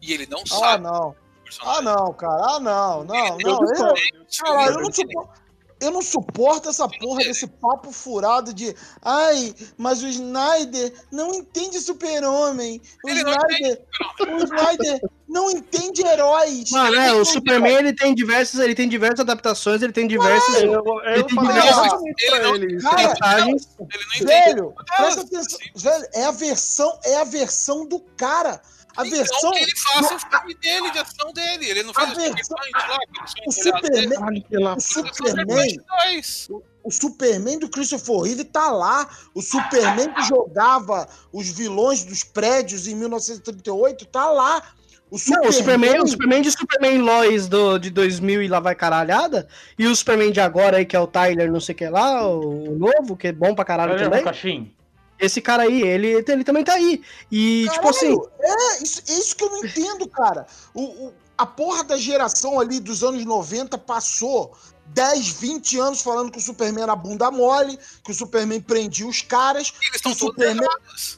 E 0.00 0.12
ele 0.12 0.26
não 0.26 0.40
Ah, 0.42 0.46
sabe 0.46 0.84
não. 0.84 1.10
o 1.10 1.16
Ah, 1.62 1.82
não, 1.82 2.12
cara. 2.14 2.42
Ah, 2.54 2.60
não, 2.60 3.04
não, 3.04 3.34
Ele 3.34 3.44
não. 3.44 3.60
não 3.60 3.94
Caralho, 4.38 4.74
eu 4.76 4.80
não, 4.82 4.92
suporto, 4.92 5.39
eu 5.80 5.90
não 5.90 6.02
suporto 6.02 6.68
essa 6.68 6.88
porra 6.88 7.20
desse 7.24 7.46
papo 7.46 7.90
furado 7.92 8.52
de 8.52 8.74
ai, 9.02 9.54
mas 9.78 10.02
o 10.02 10.06
Snyder 10.08 10.92
não 11.10 11.34
entende 11.34 11.80
super-homem. 11.80 12.80
O 13.04 13.08
Ele 13.08 13.22
não 13.22 13.32
Snyder, 13.32 13.82
o 14.28 14.44
Snyder 14.44 15.00
não 15.28 15.50
entende 15.50 16.02
heróis. 16.06 16.70
Mano, 16.70 16.96
é, 16.96 17.12
o 17.12 17.24
Superman 17.24 17.76
ele 17.76 17.92
tem 17.92 18.14
diversas, 18.14 18.60
ele 18.60 18.74
tem 18.74 18.88
diversas 18.88 19.20
adaptações, 19.20 19.80
ele 19.80 19.92
tem 19.92 20.06
diversos. 20.06 20.54
Eu, 20.56 20.72
eu 20.84 21.00
Ele 21.04 21.24
tem 21.24 21.38
diversas 21.38 21.92
ele 22.18 22.40
não- 22.42 22.54
ele. 22.56 22.80
Cara. 22.82 23.40
Ele 23.40 23.50
não 23.50 23.56
entende. 23.56 24.24
Velho, 24.24 24.74
presta 24.96 25.20
atenção. 25.22 25.58
Velho, 25.76 26.06
é 26.12 26.24
a 26.24 26.30
versão, 26.30 26.98
é 27.04 27.16
a 27.20 27.24
versão 27.24 27.86
do 27.86 28.00
cara. 28.16 28.60
A 28.96 29.04
versão. 29.04 29.36
Então 29.38 29.52
que 29.52 29.58
ele 29.58 29.76
faça 29.76 30.14
o 30.14 30.18
filme 30.18 30.54
dele, 30.54 30.90
de 30.90 30.98
ação 30.98 31.32
dele. 31.32 31.64
Ele 31.70 31.82
não 31.82 31.94
faz 31.94 32.08
A 32.08 32.12
o 32.12 32.14
filme 32.16 32.34
versão- 32.34 32.56
lá, 32.88 32.98
O. 33.46 33.52
Superman, 33.52 34.42
Pela- 34.48 34.74
o 34.74 34.80
Superman 34.80 35.76
2. 36.04 36.48
o 36.82 36.90
Superman 36.90 37.58
do 37.58 37.68
Christopher 37.68 38.18
Reeve 38.20 38.44
tá 38.44 38.70
lá. 38.70 39.08
O 39.34 39.40
Superman 39.42 40.12
que 40.12 40.22
jogava 40.22 41.08
os 41.32 41.48
vilões 41.50 42.04
dos 42.04 42.24
prédios 42.24 42.86
em 42.86 42.94
1938 42.94 44.04
tá 44.06 44.30
lá. 44.30 44.62
O 45.10 45.14
Não, 45.14 45.18
Superman, 45.18 45.48
o 45.48 45.52
Superman, 45.52 46.02
o 46.02 46.06
Superman 46.06 46.42
de 46.42 46.50
Superman 46.52 46.98
Lois 46.98 47.48
do, 47.48 47.78
de 47.78 47.90
2000 47.90 48.42
e 48.44 48.48
lá 48.48 48.60
vai 48.60 48.76
caralhada, 48.76 49.48
e 49.76 49.84
o 49.88 49.96
Superman 49.96 50.30
de 50.30 50.40
agora 50.40 50.76
aí, 50.76 50.86
que 50.86 50.94
é 50.94 51.00
o 51.00 51.06
Tyler, 51.08 51.50
não 51.50 51.58
sei 51.58 51.74
o 51.74 51.78
que 51.78 51.88
lá, 51.88 52.24
o, 52.28 52.74
o 52.74 52.78
novo, 52.78 53.16
que 53.16 53.26
é 53.26 53.32
bom 53.32 53.52
pra 53.52 53.64
caralho 53.64 53.94
Olha, 53.94 54.04
também. 54.04 54.22
Caixinho. 54.22 54.72
Esse 55.20 55.40
cara 55.40 55.64
aí, 55.64 55.82
ele, 55.82 56.24
ele 56.26 56.44
também 56.44 56.64
tá 56.64 56.74
aí. 56.74 57.02
E, 57.30 57.66
tipo 57.72 57.88
assim, 57.88 58.16
Caralho, 58.16 58.30
É, 58.40 58.82
isso, 58.82 59.02
é 59.06 59.12
isso 59.12 59.36
que 59.36 59.44
eu 59.44 59.50
não 59.50 59.58
entendo, 59.64 60.08
cara. 60.08 60.46
O, 60.74 60.82
o- 61.08 61.14
a 61.36 61.46
porra 61.46 61.82
da 61.84 61.96
geração 61.96 62.60
ali 62.60 62.80
dos 62.80 63.02
anos 63.02 63.24
90 63.24 63.78
passou 63.78 64.52
10, 64.88 65.28
20 65.28 65.78
anos 65.78 66.02
falando 66.02 66.30
que 66.32 66.38
o 66.38 66.40
Superman 66.40 66.82
era 66.82 66.94
bunda 66.96 67.30
mole, 67.30 67.78
que 68.04 68.10
o 68.10 68.14
Superman 68.14 68.60
prendia 68.60 69.06
os 69.06 69.22
caras, 69.22 69.72
Eles 69.80 69.96
estão 69.96 70.12
o 70.12 70.16
todos 70.16 70.34
Superman- 70.34 70.68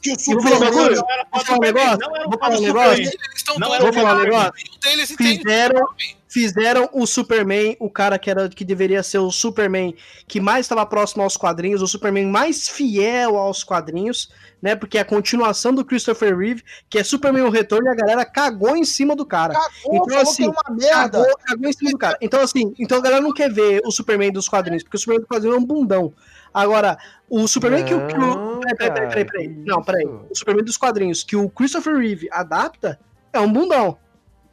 que 0.01 0.11
o 0.11 0.15
vou 0.39 0.41
falar 0.43 0.55
um 0.55 0.73
Superman. 0.73 0.95
Não 0.95 1.09
era 1.09 1.27
um 1.33 1.39
Superman, 1.39 1.73
negócio? 1.73 1.99
não 1.99 2.15
era 2.15 2.23
Vou 2.25 2.33
fã 2.33 2.39
falar 2.39 2.55
do 2.55 2.61
um 2.61 2.65
Superman. 2.67 2.89
negócio? 2.99 3.01
Eles 3.01 3.35
estão 3.35 3.55
Não 3.59 3.67
todos 3.67 3.75
era 3.75 3.89
um 3.89 4.79
deles 4.81 5.11
entende. 5.11 5.37
fizeram, 5.39 5.87
fizeram 6.33 6.89
o 6.91 7.05
Superman, 7.05 7.77
o 7.79 7.91
cara 7.91 8.17
que 8.17 8.27
era 8.27 8.49
que 8.49 8.65
deveria 8.65 9.03
ser 9.03 9.19
o 9.19 9.29
Superman 9.29 9.95
que 10.27 10.41
mais 10.41 10.65
estava 10.65 10.83
próximo 10.83 11.21
aos 11.21 11.37
quadrinhos, 11.37 11.83
o 11.83 11.87
Superman 11.87 12.25
mais 12.25 12.67
fiel 12.67 13.37
aos 13.37 13.63
quadrinhos, 13.63 14.31
né? 14.59 14.75
Porque 14.75 14.97
é 14.97 15.01
a 15.01 15.05
continuação 15.05 15.71
do 15.71 15.85
Christopher 15.85 16.35
Reeve, 16.35 16.63
que 16.89 16.97
é 16.97 17.03
Superman 17.03 17.43
o 17.43 17.51
Retorno, 17.51 17.85
e 17.87 17.91
a 17.91 17.95
galera 17.95 18.25
cagou 18.25 18.75
em 18.75 18.83
cima 18.83 19.15
do 19.15 19.27
cara. 19.27 19.53
Cagou, 19.53 20.07
que 20.07 20.13
era 20.13 20.49
uma 20.49 20.75
merda. 20.75 21.19
Cagou, 21.19 21.37
cagou 21.45 21.69
em 21.69 21.73
cima 21.73 21.91
do 21.91 21.97
cara. 21.99 22.17
Então, 22.19 22.41
assim, 22.41 22.73
então 22.79 22.97
a 22.97 23.01
galera 23.01 23.21
não 23.21 23.31
quer 23.31 23.53
ver 23.53 23.81
o 23.85 23.91
Superman 23.91 24.31
dos 24.31 24.49
quadrinhos, 24.49 24.81
porque 24.81 24.97
o 24.97 24.99
Superman 24.99 25.21
dos 25.21 25.29
quadrinhos 25.29 25.55
é 25.55 25.59
um 25.59 25.65
bundão. 25.65 26.13
Agora, 26.51 26.97
o 27.29 27.47
Superman 27.47 27.85
que 27.85 27.93
o. 27.93 28.07
Que 28.07 28.17
o 28.17 28.59
peraí, 28.59 28.75
peraí, 28.75 28.91
peraí, 28.91 29.09
peraí, 29.09 29.25
peraí. 29.25 29.47
Não, 29.49 29.83
peraí. 29.83 30.05
O 30.05 30.35
Superman 30.35 30.65
dos 30.65 30.77
quadrinhos 30.77 31.23
que 31.23 31.35
o 31.35 31.47
Christopher 31.47 31.95
Reeve 31.95 32.27
adapta 32.31 32.99
é 33.31 33.39
um 33.39 33.53
bundão. 33.53 33.99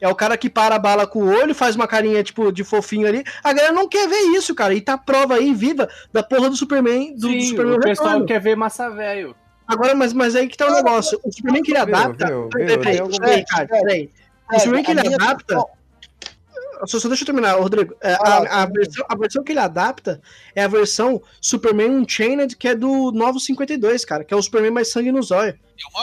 É 0.00 0.08
o 0.08 0.14
cara 0.14 0.36
que 0.36 0.48
para 0.48 0.74
a 0.74 0.78
bala 0.78 1.06
com 1.06 1.20
o 1.22 1.28
olho, 1.28 1.54
faz 1.54 1.76
uma 1.76 1.86
carinha, 1.86 2.22
tipo, 2.22 2.50
de 2.50 2.64
fofinho 2.64 3.06
ali. 3.06 3.22
A 3.44 3.52
galera 3.52 3.72
não 3.74 3.86
quer 3.88 4.08
ver 4.08 4.20
isso, 4.36 4.54
cara. 4.54 4.72
E 4.74 4.80
tá 4.80 4.96
prova 4.96 5.34
aí, 5.34 5.52
viva, 5.52 5.88
da 6.12 6.22
porra 6.22 6.48
do 6.48 6.56
Superman, 6.56 7.14
do, 7.14 7.20
do 7.20 7.28
Sim, 7.28 7.40
Superman 7.42 7.76
o 7.76 7.80
pessoal 7.80 8.08
Retorno. 8.08 8.26
quer 8.26 8.40
ver 8.40 8.56
massa 8.56 8.88
velho. 8.90 9.36
Agora, 9.68 9.94
mas, 9.94 10.12
mas 10.12 10.34
aí 10.34 10.48
que 10.48 10.56
tá 10.56 10.66
o 10.66 10.72
negócio. 10.74 11.20
O 11.22 11.30
Superman 11.32 11.62
que 11.62 11.70
ele 11.72 11.78
adapta. 11.78 12.26
Peraí, 12.50 12.78
peraí, 12.78 13.18
peraí, 13.18 13.44
cara, 13.44 13.66
peraí. 13.68 14.10
O 14.50 14.54
É, 14.56 14.58
Superman 14.58 14.82
que 14.84 14.90
a 14.90 14.94
ele 14.94 15.02
minha- 15.02 15.16
adapta. 15.16 15.58
Só, 16.86 16.98
só 16.98 17.08
deixa 17.08 17.24
eu 17.24 17.26
terminar, 17.26 17.52
Rodrigo. 17.58 17.94
É, 18.00 18.14
a, 18.14 18.62
a 18.62 18.66
versão, 18.66 19.04
a 19.06 19.14
versão 19.14 19.44
que 19.44 19.52
ele 19.52 19.58
adapta 19.60 20.18
é 20.54 20.64
a 20.64 20.68
versão 20.68 21.20
Superman 21.38 21.90
Unchained, 21.90 22.56
que 22.56 22.66
é 22.68 22.74
do 22.74 23.12
Novo 23.12 23.38
52, 23.38 24.02
cara, 24.06 24.24
que 24.24 24.32
é 24.32 24.36
o 24.36 24.42
Superman 24.42 24.70
mais 24.70 24.90
sangue 24.90 25.12
no 25.12 25.22
zóio. 25.22 25.54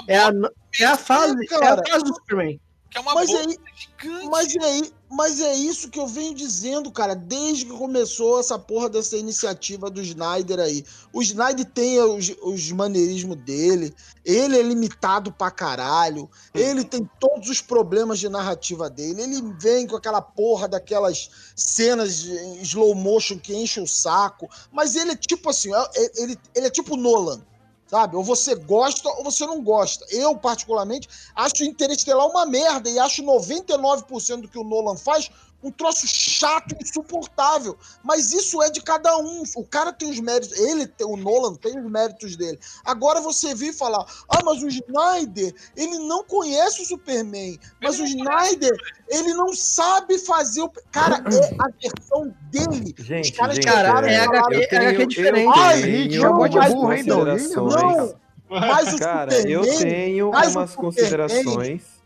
É 0.08 0.18
a, 0.20 0.32
é 0.80 0.86
a 0.86 0.95
fase, 0.95 1.36
é 1.52 1.56
a 1.56 1.60
cara. 1.60 1.82
fase 1.89 2.04
do 2.04 2.14
Superman. 2.14 2.60
É 2.98 3.00
uma 3.00 3.14
mas, 3.14 3.30
boca 3.30 3.48
aí, 3.48 4.28
mas, 4.28 4.56
é 4.56 4.91
mas 5.08 5.39
é 5.39 5.54
isso 5.54 5.91
que 5.91 6.00
eu 6.00 6.08
venho 6.08 6.34
dizendo, 6.34 6.91
cara, 6.91 7.14
desde 7.14 7.66
que 7.66 7.78
começou 7.78 8.39
essa 8.39 8.58
porra 8.58 8.89
dessa 8.89 9.16
iniciativa 9.16 9.88
do 9.88 10.02
Snyder 10.02 10.60
aí. 10.60 10.84
O 11.14 11.22
Snyder 11.22 11.64
tem 11.64 12.00
os, 12.02 12.34
os 12.41 12.72
maneirismos 12.72 13.38
dele, 13.38 13.93
ele 14.26 14.58
é 14.58 14.64
limitado 14.64 15.32
pra 15.32 15.52
caralho, 15.52 16.28
ele 16.56 16.84
tem 16.84 17.08
todos 17.20 17.50
os 17.50 17.62
problemas 17.62 18.18
de 18.18 18.30
narrativa 18.30 18.89
dele, 18.89 19.22
ele 19.22 19.54
vem 19.60 19.86
com 19.86 19.95
aquela 19.95 20.22
porra 20.22 20.68
daquelas 20.68 21.30
cenas 21.56 22.26
em 22.26 22.64
slow 22.64 22.95
motion 22.95 23.38
que 23.38 23.56
enche 23.56 23.80
o 23.80 23.86
saco, 23.86 24.50
mas 24.72 24.95
ele 24.95 25.12
é 25.12 25.16
tipo 25.16 25.52
assim, 25.52 25.72
é- 25.72 26.12
ele, 26.24 26.36
ele 26.56 26.66
é 26.66 26.72
tipo 26.72 26.98
Nolan. 26.98 27.39
Sabe? 27.88 28.18
Ou 28.18 28.24
você 28.24 28.54
gosta 28.54 29.08
ou 29.10 29.24
você 29.24 29.46
não 29.46 29.62
gosta. 29.62 30.06
Eu, 30.10 30.36
particularmente, 30.36 31.08
acho 31.36 31.64
Interestelar 31.64 32.28
uma 32.28 32.46
merda 32.46 32.90
e 32.90 33.00
acho 33.00 33.24
99% 33.24 34.42
do 34.42 34.48
que 34.48 34.60
o 34.60 34.64
Nolan 34.64 34.98
faz 34.98 35.30
um 35.64 35.72
troço 35.72 36.05
chato, 36.08 36.76
insuportável. 36.82 37.76
Mas 38.03 38.32
isso 38.32 38.62
é 38.62 38.70
de 38.70 38.82
cada 38.82 39.18
um. 39.18 39.43
O 39.55 39.64
cara 39.64 39.91
tem 39.91 40.10
os 40.10 40.20
méritos, 40.20 40.58
ele, 40.58 40.86
tem- 40.88 41.08
o 41.08 41.18
Nolan, 41.18 41.55
tem 41.55 41.78
os 41.80 41.91
méritos 41.91 42.36
dele. 42.36 42.60
Agora 42.86 43.20
você 43.22 43.55
vir 43.55 43.74
falar, 43.74 44.05
ah, 44.30 44.39
mas 44.45 44.62
o 44.62 44.68
Snyder, 44.68 45.53
ele 45.76 45.97
não 45.99 46.24
conhece 46.24 46.82
o 46.82 46.86
Superman. 46.86 47.58
Mas 47.82 47.99
o 47.99 48.03
Snyder, 48.05 48.76
ele 49.10 49.34
não 49.34 49.53
sabe 49.53 50.20
fazer 50.20 50.62
o. 50.62 50.72
Cara, 50.91 51.18
é 51.18 51.55
a 51.60 51.70
versão 51.82 52.34
dele. 52.51 52.93
Gente, 52.99 53.32
Os 53.32 53.38
caras 53.38 53.55
gente, 53.55 53.68
chegaram 53.68 54.08
é, 54.08 54.14
e 54.16 54.26
falaram, 54.26 54.53
eu 54.53 54.70
tenho- 54.70 55.01
eu 55.01 55.08
tenho 55.08 55.51
Ai, 55.51 56.18
algumas 56.24 56.53
mas- 56.53 56.74
considerações. 56.74 57.55
Não, 57.55 58.16
mas 58.49 58.93
o 58.93 58.97
Cara, 58.99 59.32
Superman, 59.32 59.51
eu 59.51 59.62
tenho 59.78 60.30
umas 60.30 60.47
Superman- 60.70 60.76
considerações. 60.78 61.97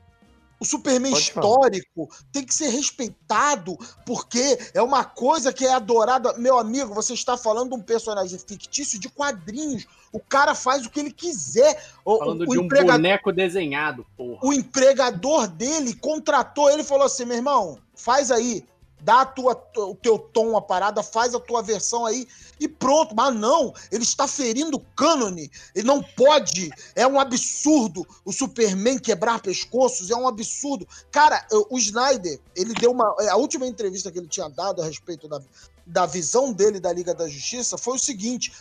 O 0.61 0.65
Superman 0.65 1.11
Pode 1.11 1.31
falar. 1.31 1.47
histórico 1.47 2.09
tem 2.31 2.45
que 2.45 2.53
ser 2.53 2.67
respeitado, 2.67 3.75
porque 4.05 4.59
é 4.75 4.81
uma 4.83 5.03
coisa 5.03 5.51
que 5.51 5.65
é 5.65 5.73
adorada. 5.73 6.37
Meu 6.37 6.59
amigo, 6.59 6.93
você 6.93 7.15
está 7.15 7.35
falando 7.35 7.69
de 7.69 7.75
um 7.77 7.81
personagem 7.81 8.37
fictício 8.37 8.99
de 8.99 9.09
quadrinhos. 9.09 9.87
O 10.13 10.19
cara 10.19 10.53
faz 10.53 10.85
o 10.85 10.91
que 10.91 10.99
ele 10.99 11.11
quiser. 11.11 11.83
O, 12.05 12.19
Falando 12.19 12.41
o 12.41 12.45
de 12.45 12.59
um 12.59 12.67
boneco 12.67 13.31
desenhado, 13.31 14.05
porra. 14.15 14.39
o 14.43 14.53
empregador 14.53 15.47
dele 15.47 15.95
contratou 15.95 16.69
ele 16.69 16.83
e 16.83 16.85
falou 16.85 17.07
assim: 17.07 17.25
meu 17.25 17.37
irmão, 17.37 17.79
faz 17.95 18.29
aí, 18.29 18.63
dá 19.01 19.25
tua, 19.25 19.61
o 19.77 19.95
teu 19.95 20.17
tom, 20.17 20.55
a 20.55 20.61
parada, 20.61 21.03
faz 21.03 21.33
a 21.35 21.39
tua 21.39 21.61
versão 21.61 22.05
aí 22.05 22.27
e 22.59 22.67
pronto. 22.67 23.15
Mas 23.15 23.35
não, 23.35 23.73
ele 23.91 24.03
está 24.03 24.27
ferindo 24.27 24.77
o 24.77 24.85
cânone, 24.95 25.51
ele 25.75 25.87
não 25.87 26.01
pode, 26.01 26.69
é 26.95 27.05
um 27.05 27.19
absurdo 27.19 28.05
o 28.23 28.31
Superman 28.31 28.99
quebrar 28.99 29.41
pescoços, 29.41 30.09
é 30.09 30.15
um 30.15 30.27
absurdo. 30.27 30.87
Cara, 31.11 31.45
o 31.69 31.77
Snyder, 31.77 32.39
ele 32.55 32.73
deu 32.73 32.91
uma. 32.91 33.15
A 33.29 33.35
última 33.35 33.65
entrevista 33.67 34.11
que 34.11 34.19
ele 34.19 34.27
tinha 34.27 34.49
dado 34.49 34.81
a 34.81 34.85
respeito 34.85 35.27
da, 35.27 35.41
da 35.85 36.05
visão 36.05 36.53
dele 36.53 36.79
da 36.79 36.91
Liga 36.93 37.13
da 37.13 37.27
Justiça 37.27 37.77
foi 37.77 37.95
o 37.95 37.99
seguinte: 37.99 38.53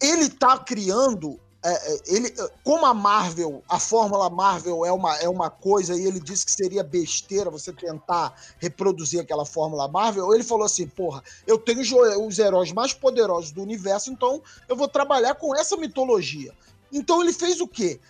ele 0.00 0.28
tá 0.28 0.58
criando. 0.58 1.38
É, 1.62 1.92
é, 1.92 2.00
ele, 2.06 2.28
é, 2.28 2.50
como 2.64 2.86
a 2.86 2.94
Marvel, 2.94 3.62
a 3.68 3.78
fórmula 3.78 4.30
Marvel 4.30 4.84
é 4.86 4.90
uma, 4.92 5.16
é 5.18 5.28
uma 5.28 5.50
coisa 5.50 5.94
e 5.94 6.06
ele 6.06 6.18
disse 6.18 6.46
que 6.46 6.52
seria 6.52 6.82
besteira 6.82 7.50
você 7.50 7.70
tentar 7.72 8.34
reproduzir 8.58 9.20
aquela 9.20 9.44
fórmula 9.44 9.86
Marvel, 9.86 10.32
ele 10.34 10.42
falou 10.42 10.64
assim: 10.64 10.86
porra, 10.86 11.22
eu 11.46 11.58
tenho 11.58 11.80
os- 12.26 12.38
heróis 12.38 12.72
mais 12.72 12.94
poderosos 12.94 13.50
do 13.52 13.62
universo, 13.62 14.10
então 14.10 14.42
eu 14.68 14.74
vou 14.74 14.88
trabalhar 14.88 15.34
com 15.34 15.54
essa 15.54 15.76
mitologia. 15.76 16.54
Então 16.90 17.20
ele 17.20 17.32
fez 17.32 17.60
o 17.60 17.68
quê? 17.68 18.00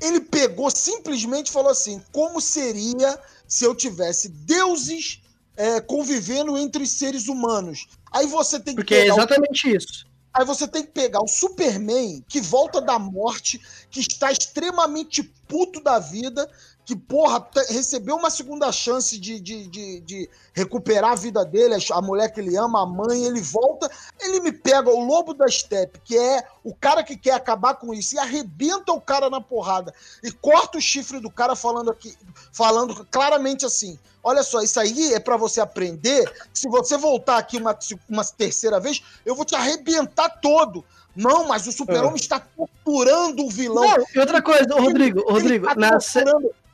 Ele 0.00 0.20
pegou 0.20 0.68
simplesmente 0.70 1.52
falou 1.52 1.70
assim: 1.70 2.02
como 2.10 2.40
seria 2.40 3.16
se 3.46 3.64
eu 3.64 3.76
tivesse 3.76 4.28
deuses 4.28 5.20
é, 5.56 5.80
convivendo 5.80 6.58
entre 6.58 6.84
seres 6.86 7.28
humanos? 7.28 7.86
Aí 8.10 8.26
você 8.26 8.58
tem 8.58 8.74
que 8.74 8.80
Porque 8.82 8.94
é 8.94 9.02
pegar 9.02 9.14
o- 9.14 9.18
exatamente 9.18 9.76
isso. 9.76 10.07
Aí 10.32 10.44
você 10.44 10.68
tem 10.68 10.82
que 10.82 10.92
pegar 10.92 11.20
o 11.22 11.28
Superman, 11.28 12.22
que 12.28 12.40
volta 12.40 12.80
da 12.80 12.98
morte, 12.98 13.60
que 13.90 14.00
está 14.00 14.30
extremamente 14.30 15.22
puto 15.22 15.82
da 15.82 15.98
vida, 15.98 16.48
que, 16.84 16.96
porra, 16.96 17.40
te- 17.40 17.72
recebeu 17.72 18.16
uma 18.16 18.30
segunda 18.30 18.72
chance 18.72 19.18
de, 19.18 19.38
de, 19.40 19.66
de, 19.66 20.00
de 20.00 20.30
recuperar 20.54 21.12
a 21.12 21.16
vida 21.16 21.44
dele, 21.44 21.74
a 21.90 22.02
mulher 22.02 22.32
que 22.32 22.40
ele 22.40 22.56
ama, 22.56 22.82
a 22.82 22.86
mãe, 22.86 23.24
ele 23.24 23.40
volta, 23.40 23.90
ele 24.20 24.40
me 24.40 24.52
pega 24.52 24.88
o 24.88 25.04
lobo 25.04 25.34
da 25.34 25.46
steppe, 25.48 26.00
que 26.04 26.16
é 26.16 26.42
o 26.68 26.74
cara 26.74 27.02
que 27.02 27.16
quer 27.16 27.32
acabar 27.32 27.74
com 27.74 27.94
isso, 27.94 28.14
e 28.14 28.18
arrebenta 28.18 28.92
o 28.92 29.00
cara 29.00 29.30
na 29.30 29.40
porrada, 29.40 29.94
e 30.22 30.30
corta 30.30 30.76
o 30.76 30.80
chifre 30.80 31.18
do 31.18 31.30
cara 31.30 31.56
falando 31.56 31.90
aqui, 31.90 32.14
falando 32.52 33.06
claramente 33.10 33.64
assim, 33.64 33.98
olha 34.22 34.42
só, 34.42 34.60
isso 34.60 34.78
aí 34.78 35.14
é 35.14 35.18
pra 35.18 35.38
você 35.38 35.62
aprender, 35.62 36.30
que 36.52 36.58
se 36.58 36.68
você 36.68 36.98
voltar 36.98 37.38
aqui 37.38 37.56
uma, 37.56 37.76
uma 38.08 38.24
terceira 38.24 38.78
vez, 38.78 39.02
eu 39.24 39.34
vou 39.34 39.46
te 39.46 39.54
arrebentar 39.54 40.28
todo. 40.28 40.84
Não, 41.16 41.48
mas 41.48 41.66
o 41.66 41.72
super-homem 41.72 42.16
está 42.16 42.38
torturando 42.38 43.44
o 43.44 43.50
vilão. 43.50 43.82
Não, 43.82 44.04
e 44.14 44.18
outra 44.20 44.40
coisa, 44.40 44.72
ô, 44.74 44.82
Rodrigo, 44.82 45.20
Ele 45.20 45.32
Rodrigo, 45.32 45.66
tá 45.66 45.74
na. 45.74 45.98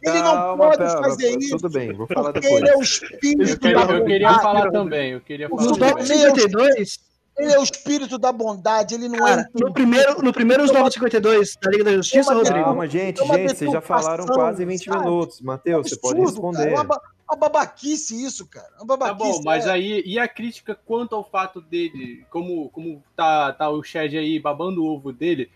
Ele 0.02 0.22
não 0.22 0.58
pode 0.58 0.76
calma, 0.84 1.02
fazer 1.02 1.38
isso. 1.38 1.56
Tudo 1.56 1.70
bem, 1.70 1.94
vou 1.94 2.06
falar 2.06 2.32
porque 2.32 2.46
depois. 2.46 2.62
ele 2.62 2.70
é 2.70 2.76
o 2.76 2.82
espírito 2.82 3.50
Eu 3.52 3.58
queria, 3.58 3.86
da 3.86 3.94
eu 3.94 4.04
queria 4.04 4.34
falar 4.34 4.70
também, 4.70 5.12
eu 5.12 5.20
queria 5.22 5.46
O 5.46 5.56
falar 5.56 5.70
No 5.70 5.78
top 5.78 5.92
também. 6.02 6.06
52, 6.06 7.00
Ele 7.36 7.52
é 7.52 7.58
o 7.58 7.62
espírito 7.64 8.16
da 8.16 8.30
bondade, 8.30 8.94
ele 8.94 9.08
não 9.08 9.18
cara, 9.18 9.42
é. 9.42 9.58
no 9.58 9.72
primeiro, 9.72 10.22
no 10.22 10.32
primeiro 10.32 10.62
os 10.62 10.70
952 10.70 11.56
da 11.60 11.70
Liga 11.70 11.84
da 11.84 11.92
Justiça, 11.92 12.30
Uma- 12.30 12.38
Rodrigo. 12.38 12.64
Calma, 12.64 12.86
gente, 12.86 13.20
É 13.20 13.24
uma 13.24 13.34
gente, 13.34 13.56
vocês 13.56 13.72
já 13.72 13.80
falaram 13.80 14.24
quase 14.26 14.64
20 14.64 14.84
sabe? 14.84 14.98
minutos. 15.04 15.40
Matheus, 15.40 15.88
você 15.88 15.96
pode 15.96 16.20
Absurdo, 16.20 16.40
cara, 16.52 16.64
responder. 16.64 16.76
É 16.76 16.80
uma, 16.80 17.00
uma 17.28 17.36
babaquice 17.36 18.24
isso, 18.24 18.46
cara. 18.46 18.68
Uma 18.80 18.96
Tá 18.96 18.96
babaquice. 19.08 19.38
bom, 19.38 19.42
mas 19.44 19.66
é. 19.66 19.70
aí, 19.72 20.02
e 20.06 20.18
a 20.18 20.28
crítica 20.28 20.78
quanto 20.86 21.16
ao 21.16 21.24
fato 21.28 21.60
dele, 21.60 22.24
como, 22.30 22.68
como 22.70 23.02
tá, 23.16 23.52
tá 23.52 23.68
o 23.68 23.82
Shed 23.82 24.16
aí 24.16 24.38
babando 24.38 24.84
o 24.84 24.86
ovo 24.86 25.12
dele, 25.12 25.50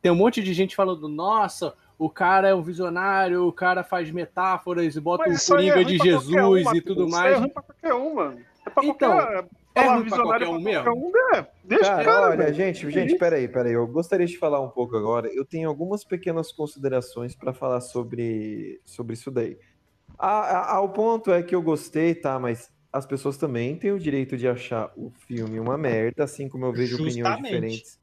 tem 0.00 0.12
um 0.12 0.16
monte 0.16 0.40
de 0.40 0.52
gente 0.54 0.76
falando, 0.76 1.08
nossa, 1.08 1.74
o 1.98 2.08
cara 2.08 2.46
é 2.48 2.54
um 2.54 2.62
visionário, 2.62 3.44
o 3.44 3.52
cara 3.52 3.82
faz 3.82 4.08
metáforas 4.12 4.94
e 4.94 5.00
bota 5.00 5.24
Mas 5.26 5.48
o 5.48 5.56
aí 5.56 5.68
é 5.68 5.72
Coringa 5.72 5.84
ruim 5.88 5.96
de 5.96 6.00
um, 6.00 6.04
Jesus 6.04 6.60
e 6.60 6.64
Matheus. 6.64 6.84
tudo 6.84 7.06
Isso 7.06 7.10
mais. 7.16 7.32
É 7.34 7.36
ruim 7.38 7.48
pra 7.48 7.62
qualquer 7.62 7.94
um, 7.94 8.14
mano. 8.14 8.38
É 8.64 8.70
pra 8.70 8.84
Então, 8.84 9.16
qualquer. 9.16 9.44
É 9.80 9.84
falar 9.84 9.96
ruim 9.96 10.08
pra 10.08 10.22
qualquer 10.22 10.48
um 10.48 10.62
pra 10.62 10.72
mesmo? 10.72 11.06
um, 11.08 11.36
é. 11.36 11.46
Deixa 11.64 11.84
Cara, 11.84 12.04
cara, 12.04 12.26
olha, 12.28 12.36
velho. 12.36 12.54
gente, 12.54 12.90
gente, 12.90 13.16
peraí, 13.16 13.48
peraí. 13.48 13.72
Eu 13.72 13.86
gostaria 13.86 14.26
de 14.26 14.36
falar 14.38 14.60
um 14.60 14.68
pouco 14.70 14.96
agora. 14.96 15.28
Eu 15.32 15.44
tenho 15.44 15.68
algumas 15.68 16.04
pequenas 16.04 16.50
considerações 16.52 17.34
para 17.34 17.52
falar 17.52 17.80
sobre, 17.80 18.80
sobre 18.84 19.14
isso 19.14 19.30
daí. 19.30 19.58
A- 20.18 20.40
a- 20.40 20.74
ao 20.76 20.88
ponto 20.90 21.30
é 21.32 21.42
que 21.42 21.54
eu 21.54 21.62
gostei, 21.62 22.14
tá? 22.14 22.38
Mas 22.38 22.70
as 22.92 23.04
pessoas 23.06 23.36
também 23.36 23.76
têm 23.76 23.92
o 23.92 23.98
direito 23.98 24.36
de 24.36 24.48
achar 24.48 24.90
o 24.96 25.10
filme 25.26 25.60
uma 25.60 25.76
merda, 25.78 26.24
assim 26.24 26.48
como 26.48 26.64
eu 26.64 26.72
vejo 26.72 26.94
opiniões 26.94 27.14
Justamente. 27.16 27.44
diferentes 27.44 28.00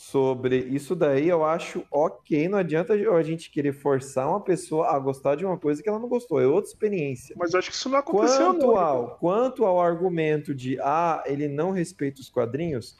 sobre 0.00 0.56
isso 0.56 0.96
daí. 0.96 1.28
Eu 1.28 1.44
acho 1.44 1.84
ok. 1.90 2.48
Não 2.48 2.56
adianta 2.56 2.94
a 2.94 3.22
gente 3.22 3.50
querer 3.50 3.74
forçar 3.74 4.26
uma 4.26 4.40
pessoa 4.40 4.88
a 4.88 4.98
gostar 4.98 5.34
de 5.34 5.44
uma 5.44 5.58
coisa 5.58 5.82
que 5.82 5.88
ela 5.88 5.98
não 5.98 6.08
gostou. 6.08 6.40
É 6.40 6.46
outra 6.46 6.70
experiência. 6.70 7.36
Mas 7.38 7.54
acho 7.54 7.68
que 7.68 7.76
isso 7.76 7.88
não 7.90 7.98
aconteceu, 7.98 8.46
Quanto 8.46 8.76
ao, 8.76 9.16
quanto 9.18 9.64
ao 9.66 9.78
argumento 9.78 10.54
de 10.54 10.80
ah, 10.80 11.22
ele 11.26 11.48
não 11.48 11.70
respeita 11.70 12.20
os 12.22 12.30
quadrinhos, 12.30 12.96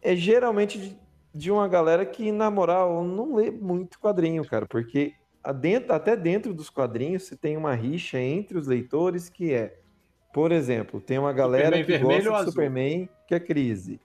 é 0.00 0.16
geralmente 0.16 0.78
de, 0.78 0.98
de 1.34 1.50
uma 1.50 1.68
galera 1.68 2.06
que, 2.06 2.32
na 2.32 2.50
moral, 2.50 3.04
não 3.04 3.34
lê 3.34 3.50
muito 3.50 4.00
quadrinho, 4.00 4.46
cara, 4.46 4.64
porque 4.64 5.12
dentro- 5.60 5.92
até 5.92 6.16
dentro 6.16 6.54
dos 6.54 6.70
quadrinhos 6.70 7.24
você 7.24 7.36
tem 7.36 7.54
uma 7.54 7.74
rixa 7.74 8.18
entre 8.18 8.56
os 8.56 8.66
leitores 8.66 9.28
que 9.28 9.52
é 9.52 9.78
Por 10.32 10.52
exemplo, 10.52 11.02
tem 11.02 11.18
uma 11.18 11.32
galera 11.34 11.76
Superman 11.76 12.18
que 12.18 12.24
gosta 12.24 12.44
de? 12.46 12.50
Superman, 12.50 13.08
que 13.28 13.34
é 13.34 13.40
crise. 13.40 14.00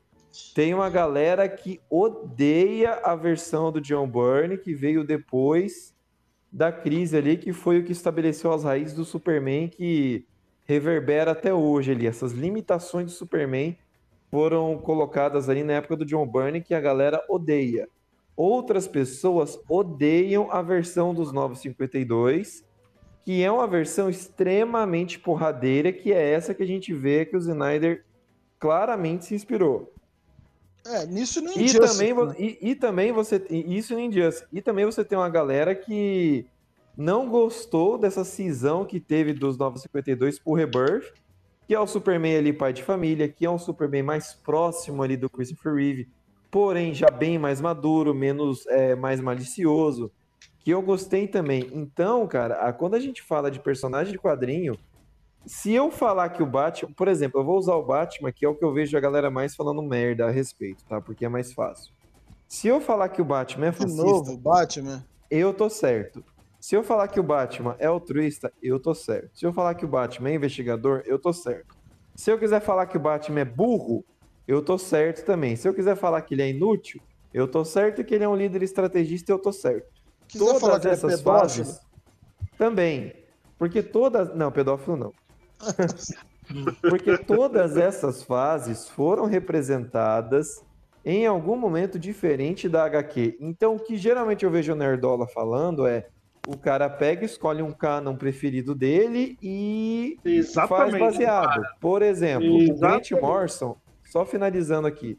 Tem 0.54 0.74
uma 0.74 0.90
galera 0.90 1.48
que 1.48 1.80
odeia 1.90 2.94
a 3.04 3.16
versão 3.16 3.72
do 3.72 3.82
John 3.82 4.08
Byrne, 4.08 4.58
que 4.58 4.74
veio 4.74 5.04
depois 5.04 5.94
da 6.52 6.72
crise 6.72 7.18
ali, 7.18 7.38
que 7.38 7.54
foi 7.54 7.80
o 7.80 7.84
que 7.84 7.92
estabeleceu 7.92 8.52
as 8.52 8.64
raízes 8.64 8.96
do 8.96 9.06
Superman, 9.06 9.68
que 9.68 10.26
reverbera 10.66 11.32
até 11.32 11.54
hoje 11.54 11.92
ali. 11.92 12.08
Essas 12.08 12.32
limitações 12.32 13.06
do 13.06 13.12
Superman 13.12 13.78
foram 14.30 14.78
colocadas 14.78 15.50
ali 15.50 15.64
na 15.64 15.74
época 15.74 15.96
do 15.96 16.06
John 16.06 16.28
Byrne, 16.28 16.62
que 16.62 16.74
a 16.74 16.82
galera 16.82 17.24
odeia. 17.28 17.88
Outras 18.36 18.88
pessoas 18.88 19.60
odeiam 19.68 20.52
a 20.52 20.62
versão 20.62 21.14
dos 21.14 21.32
952, 21.32 22.64
que 23.26 23.44
é 23.44 23.52
uma 23.52 23.68
versão 23.68 24.10
extremamente 24.10 25.20
porradeira, 25.20 25.92
que 25.92 26.14
é 26.14 26.32
essa 26.32 26.54
que 26.54 26.64
a 26.64 26.68
gente 26.68 26.94
vê 26.94 27.26
que 27.26 27.36
o 27.36 27.40
Snyder 27.40 28.06
claramente 28.60 29.26
se 29.26 29.36
inspirou. 29.36 29.92
É, 30.90 31.06
nisso 31.06 31.42
não 31.42 31.52
E 31.54 31.64
Injustice, 31.66 31.98
também, 31.98 32.14
vo- 32.14 32.26
né? 32.26 32.36
e, 32.38 32.58
e 32.72 32.76
também 32.76 33.12
você. 33.12 33.46
e 33.50 33.78
Isso 33.78 33.94
no 33.94 34.00
Injustice. 34.00 34.46
E 34.52 34.62
também 34.62 34.86
você 34.86 35.04
tem 35.06 35.18
uma 35.18 35.30
galera 35.30 35.76
que 35.76 36.46
não 36.98 37.30
gostou 37.30 37.98
dessa 37.98 38.24
cisão 38.24 38.84
que 38.86 39.00
teve 39.00 39.34
dos 39.34 39.58
952 39.58 40.40
por 40.40 40.56
Rebirth, 40.56 41.14
que 41.68 41.74
é 41.76 41.80
o 41.80 41.86
Superman 41.88 42.38
ali, 42.38 42.52
pai 42.52 42.74
de 42.74 42.84
família, 42.84 43.30
que 43.30 43.46
é 43.46 43.50
um 43.50 43.58
Superman 43.60 44.04
mais 44.04 44.34
próximo 44.34 45.04
ali 45.04 45.16
do 45.16 45.30
Christopher 45.30 45.76
Reeve, 45.76 46.10
porém 46.50 46.94
já 46.94 47.10
bem 47.12 47.38
mais 47.38 47.62
maduro, 47.62 48.14
menos 48.14 48.66
é, 48.68 48.96
mais 48.96 49.22
malicioso, 49.22 50.12
que 50.60 50.72
eu 50.72 50.82
gostei 50.82 51.28
também. 51.28 51.70
Então, 51.72 52.28
cara, 52.28 52.56
a- 52.56 52.74
quando 52.74 52.96
a 52.96 53.00
gente 53.00 53.22
fala 53.22 53.52
de 53.52 53.60
personagem 53.60 54.12
de 54.12 54.18
quadrinho, 54.20 54.74
se 55.46 55.74
eu 55.74 55.90
falar 55.90 56.30
que 56.30 56.44
o 56.44 56.46
Batman, 56.46 56.92
por 56.94 57.08
exemplo, 57.08 57.40
eu 57.42 57.46
vou 57.46 57.58
usar 57.58 57.76
o 57.76 57.84
Batman, 57.86 58.32
que 58.32 58.46
é 58.46 58.50
o 58.50 58.56
que 58.56 58.64
eu 58.64 58.74
vejo 58.74 58.96
a 58.98 59.00
galera 59.00 59.30
mais 59.32 59.56
falando 59.56 59.82
merda 59.82 60.28
a 60.28 60.32
respeito, 60.32 60.84
tá? 60.86 61.02
Porque 61.02 61.26
é 61.26 61.30
mais 61.30 61.54
fácil. 61.54 61.94
Se 62.48 62.68
eu 62.68 62.82
falar 62.82 63.10
que 63.10 63.22
o 63.22 63.26
Batman 63.26 63.68
é 63.68 63.72
De 63.72 63.78
fascista, 63.78 64.04
novo, 64.04 64.38
Batman. 64.38 65.06
eu 65.30 65.54
tô 65.54 65.70
certo. 65.70 66.24
Se 66.60 66.76
eu 66.76 66.84
falar 66.84 67.08
que 67.08 67.20
o 67.20 67.24
Batman 67.24 67.76
é 67.80 67.86
altruísta, 67.86 68.52
eu 68.62 68.80
tô 68.80 68.94
certo. 68.94 69.30
Se 69.38 69.46
eu 69.46 69.54
falar 69.54 69.76
que 69.76 69.86
o 69.86 69.88
Batman 69.88 70.30
é 70.30 70.36
investigador, 70.36 71.04
eu 71.06 71.18
tô 71.18 71.32
certo. 71.32 71.78
Se 72.16 72.30
eu 72.32 72.38
quiser 72.38 72.60
falar 72.60 72.86
que 72.88 72.98
o 72.98 73.00
Batman 73.00 73.40
é 73.42 73.46
burro, 73.46 74.04
eu 74.48 74.62
tô 74.62 74.78
certo 74.78 75.24
também. 75.26 75.56
Se 75.56 75.68
eu 75.70 75.74
quiser 75.74 75.96
falar 75.96 76.22
que 76.22 76.34
ele 76.34 76.42
é 76.42 76.50
inútil, 76.50 77.02
eu 77.34 77.48
tô 77.48 77.64
certo 77.64 78.04
que 78.04 78.14
ele 78.14 78.24
é 78.24 78.28
um 78.28 78.36
líder 78.36 78.62
estrategista, 78.64 79.32
eu 79.32 79.40
tô 79.40 79.54
certo. 79.54 79.88
Quiser 80.28 80.44
Todas 80.46 80.62
falar 80.62 80.80
que 80.80 80.88
é 80.88 80.92
essas 80.92 81.20
pedófilo? 81.22 81.66
fases 81.66 81.80
também. 82.58 83.14
Porque 83.58 83.82
todas, 83.82 84.36
não, 84.36 84.52
pedófilo 84.52 84.98
não. 84.98 85.14
Porque 86.82 87.18
todas 87.18 87.78
essas 87.78 88.24
fases 88.24 88.90
foram 88.90 89.26
representadas 89.26 90.64
em 91.06 91.26
algum 91.26 91.56
momento 91.56 91.98
diferente 91.98 92.68
da 92.68 92.86
HQ. 92.86 93.38
Então, 93.40 93.76
o 93.76 93.80
que 93.80 93.98
geralmente 93.98 94.44
eu 94.44 94.52
vejo 94.52 94.74
o 94.74 94.76
Nerdola 94.76 95.28
falando 95.28 95.88
é 95.88 96.08
o 96.48 96.58
cara 96.58 96.90
pega, 96.90 97.26
escolhe 97.26 97.62
um 97.62 97.72
canon 97.72 98.16
preferido 98.16 98.74
dele 98.74 99.38
e 99.42 100.18
faz 100.24 100.36
Exatamente, 100.36 101.00
baseado. 101.00 101.62
cara. 101.62 101.76
Por 101.80 102.02
exemplo, 102.02 102.48
o 102.48 102.58
Grant 102.58 103.12
Exatamente. 103.12 103.16
Morrison, 103.16 103.78
só 104.06 104.26
finalizando 104.26 104.88
aqui, 104.88 105.18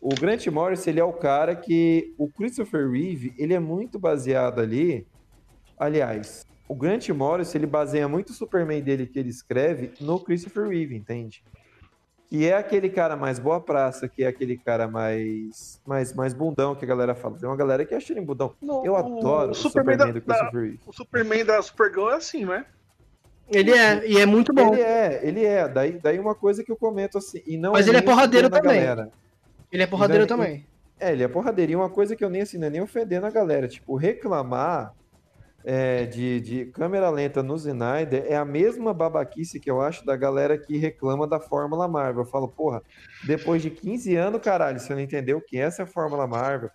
o 0.00 0.08
Grant 0.08 0.44
Morrison, 0.48 0.90
ele 0.90 0.98
é 0.98 1.04
o 1.04 1.12
cara 1.12 1.54
que 1.54 2.12
o 2.18 2.28
Christopher 2.28 2.90
Reeve, 2.90 3.32
ele 3.38 3.54
é 3.54 3.60
muito 3.60 3.98
baseado 3.98 4.60
ali, 4.60 5.06
aliás, 5.78 6.44
o 6.72 6.74
Grant 6.74 7.08
Morrison, 7.10 7.58
ele 7.58 7.66
baseia 7.66 8.08
muito 8.08 8.30
o 8.30 8.32
Superman 8.32 8.80
dele 8.82 9.06
que 9.06 9.18
ele 9.18 9.28
escreve 9.28 9.92
no 10.00 10.18
Christopher 10.18 10.68
Reeve, 10.68 10.96
entende? 10.96 11.44
Que 12.28 12.46
é 12.48 12.56
aquele 12.56 12.88
cara 12.88 13.14
mais 13.14 13.38
boa 13.38 13.60
praça, 13.60 14.08
que 14.08 14.24
é 14.24 14.26
aquele 14.26 14.56
cara 14.56 14.88
mais 14.88 15.80
mais, 15.86 16.14
mais 16.14 16.32
bundão 16.32 16.74
que 16.74 16.84
a 16.84 16.88
galera 16.88 17.14
fala. 17.14 17.36
Tem 17.38 17.46
uma 17.48 17.56
galera 17.56 17.84
que 17.84 17.94
acha 17.94 18.12
ele 18.12 18.22
bundão. 18.22 18.54
Eu 18.82 18.96
adoro 18.96 19.50
o 19.50 19.54
Superman, 19.54 19.98
da- 19.98 20.06
do 20.06 20.12
da- 20.14 20.20
Christopher 20.20 20.60
Reeve. 20.62 20.80
O 20.86 20.92
Superman 20.94 21.44
da 21.44 21.60
Supergirl 21.60 22.10
é 22.10 22.14
assim, 22.14 22.44
não 22.46 22.54
é? 22.54 22.64
Ele 23.50 23.70
é, 23.72 24.08
e 24.08 24.18
é 24.18 24.24
muito 24.24 24.50
bom. 24.54 24.72
Ele 24.72 24.80
é, 24.82 25.20
ele 25.22 25.44
é. 25.44 25.68
Daí, 25.68 25.98
daí 26.02 26.18
uma 26.18 26.34
coisa 26.34 26.64
que 26.64 26.72
eu 26.72 26.76
comento 26.76 27.18
assim. 27.18 27.42
E 27.46 27.58
não 27.58 27.72
Mas 27.72 27.86
ele 27.86 27.98
é 27.98 28.02
porradeiro 28.02 28.48
também. 28.48 28.80
galera. 28.80 29.10
Ele 29.70 29.82
é 29.82 29.86
porradeiro 29.86 30.24
daí- 30.26 30.36
também. 30.38 30.66
É, 30.98 31.12
ele 31.12 31.22
é 31.22 31.28
porradeiro. 31.28 31.72
E 31.72 31.76
uma 31.76 31.90
coisa 31.90 32.16
que 32.16 32.24
eu 32.24 32.30
nem 32.30 32.40
assim, 32.40 32.56
não 32.56 32.68
é 32.68 32.70
nem 32.70 32.80
ofendendo 32.80 33.26
a 33.26 33.30
galera. 33.30 33.68
Tipo, 33.68 33.94
reclamar 33.94 34.94
é, 35.64 36.06
de, 36.06 36.40
de 36.40 36.64
câmera 36.66 37.08
lenta 37.10 37.42
no 37.42 37.54
Snyder 37.56 38.24
é 38.28 38.36
a 38.36 38.44
mesma 38.44 38.92
babaquice 38.92 39.60
que 39.60 39.70
eu 39.70 39.80
acho 39.80 40.04
da 40.04 40.16
galera 40.16 40.58
que 40.58 40.76
reclama 40.76 41.26
da 41.26 41.38
Fórmula 41.40 41.86
Marvel. 41.88 42.22
Eu 42.24 42.28
falo, 42.30 42.48
porra, 42.48 42.82
depois 43.26 43.62
de 43.62 43.70
15 43.70 44.16
anos, 44.16 44.40
caralho, 44.40 44.80
você 44.80 44.92
não 44.94 45.00
entendeu 45.00 45.40
que 45.40 45.56
essa 45.58 45.82
é 45.82 45.84
a 45.84 45.86
Fórmula 45.88 46.26
Marvel, 46.26 46.70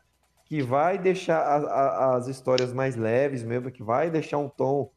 que 0.46 0.62
vai 0.62 0.98
deixar 0.98 1.40
a- 1.40 1.58
a- 1.58 2.16
as 2.16 2.28
histórias 2.28 2.72
mais 2.72 2.96
leves 2.96 3.44
mesmo, 3.44 3.70
que 3.72 3.84
vai 3.84 4.10
deixar 4.10 4.38
um 4.38 4.48
tom 4.50 4.90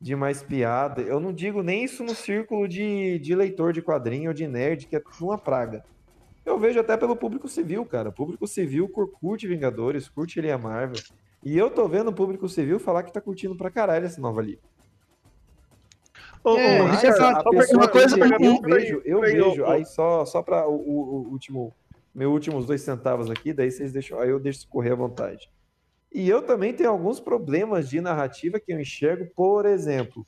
de 0.00 0.16
mais 0.16 0.42
piada. 0.42 1.02
Eu 1.02 1.20
não 1.20 1.32
digo 1.32 1.62
nem 1.62 1.84
isso 1.84 2.02
no 2.02 2.14
círculo 2.14 2.66
de, 2.68 3.18
de 3.18 3.34
leitor 3.34 3.72
de 3.72 3.82
quadrinho 3.82 4.30
ou 4.30 4.34
de 4.34 4.46
nerd, 4.46 4.86
que 4.86 4.96
é 4.96 5.02
uma 5.20 5.38
praga. 5.38 5.84
Eu 6.44 6.58
vejo 6.58 6.78
até 6.78 6.96
pelo 6.96 7.16
público 7.16 7.48
civil, 7.48 7.86
cara. 7.86 8.10
O 8.10 8.12
público 8.12 8.46
civil 8.46 8.86
cur- 8.88 9.10
curte 9.10 9.46
Vingadores, 9.48 10.08
curte 10.08 10.38
ele 10.38 10.50
a 10.50 10.58
Marvel. 10.58 11.00
E 11.44 11.56
eu 11.58 11.70
tô 11.70 11.86
vendo 11.88 12.08
o 12.08 12.12
público 12.14 12.48
civil 12.48 12.78
falar 12.80 13.02
que 13.02 13.12
tá 13.12 13.20
curtindo 13.20 13.54
pra 13.56 13.70
caralho 13.70 14.06
essa 14.06 14.20
nova 14.20 14.40
liga. 14.40 14.60
Ô, 16.42 16.56
É, 16.56 16.78
é 16.78 17.12
fato. 17.12 17.42
só 17.66 17.74
Uma 17.76 17.88
coisa- 17.88 18.16
eu 18.18 18.58
pra 18.60 18.76
vejo, 18.76 19.02
eu 19.04 19.20
vejo. 19.20 19.62
ô, 19.62 19.66
ô. 19.66 19.70
Aí 19.70 19.84
só, 19.84 20.24
só 20.24 20.42
pra 20.42 20.66
o, 20.68 20.74
o- 20.74 21.26
o 21.26 21.30
último, 21.30 21.72
meu 22.14 22.30
últimos 22.32 22.66
dois 22.66 22.82
centavos 22.82 23.30
aqui, 23.30 23.52
daí 23.52 23.70
vocês 23.70 23.92
deixam, 23.92 24.18
aí 24.20 24.28
eu 24.30 24.38
deixo 24.40 24.60
escorrer 24.60 24.92
à 24.92 24.96
vontade. 24.96 25.50
E 26.12 26.28
eu 26.28 26.42
também 26.42 26.72
tenho 26.72 26.90
alguns 26.90 27.18
problemas 27.18 27.88
de 27.88 28.00
narrativa 28.00 28.60
que 28.60 28.72
eu 28.72 28.80
enxergo, 28.80 29.26
por 29.34 29.66
exemplo, 29.66 30.24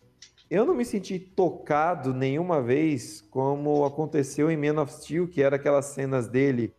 eu 0.51 0.65
não 0.65 0.75
me 0.75 0.85
senti 0.85 1.19
tocado 1.19 2.13
nenhuma 2.15 2.63
vez 2.63 3.21
como 3.31 3.85
aconteceu 3.85 4.51
em 4.51 4.57
Man 4.57 4.81
of 4.83 4.93
Steel, 4.93 5.29
que 5.29 5.43
era 5.43 5.57
aquelas 5.57 5.87
cenas 5.87 6.29
dele 6.29 6.75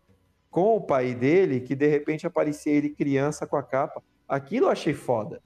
com 0.49 0.75
o 0.77 0.81
pai 0.81 1.13
dele, 1.13 1.59
que 1.61 1.75
de 1.75 1.87
repente 1.87 2.25
aparecia 2.25 2.73
ele 2.73 2.89
criança 2.89 3.45
com 3.45 3.55
a 3.55 3.63
capa. 3.63 4.01
Aquilo 4.27 4.67
eu 4.67 4.71
achei 4.71 4.93
foda. 4.93 5.41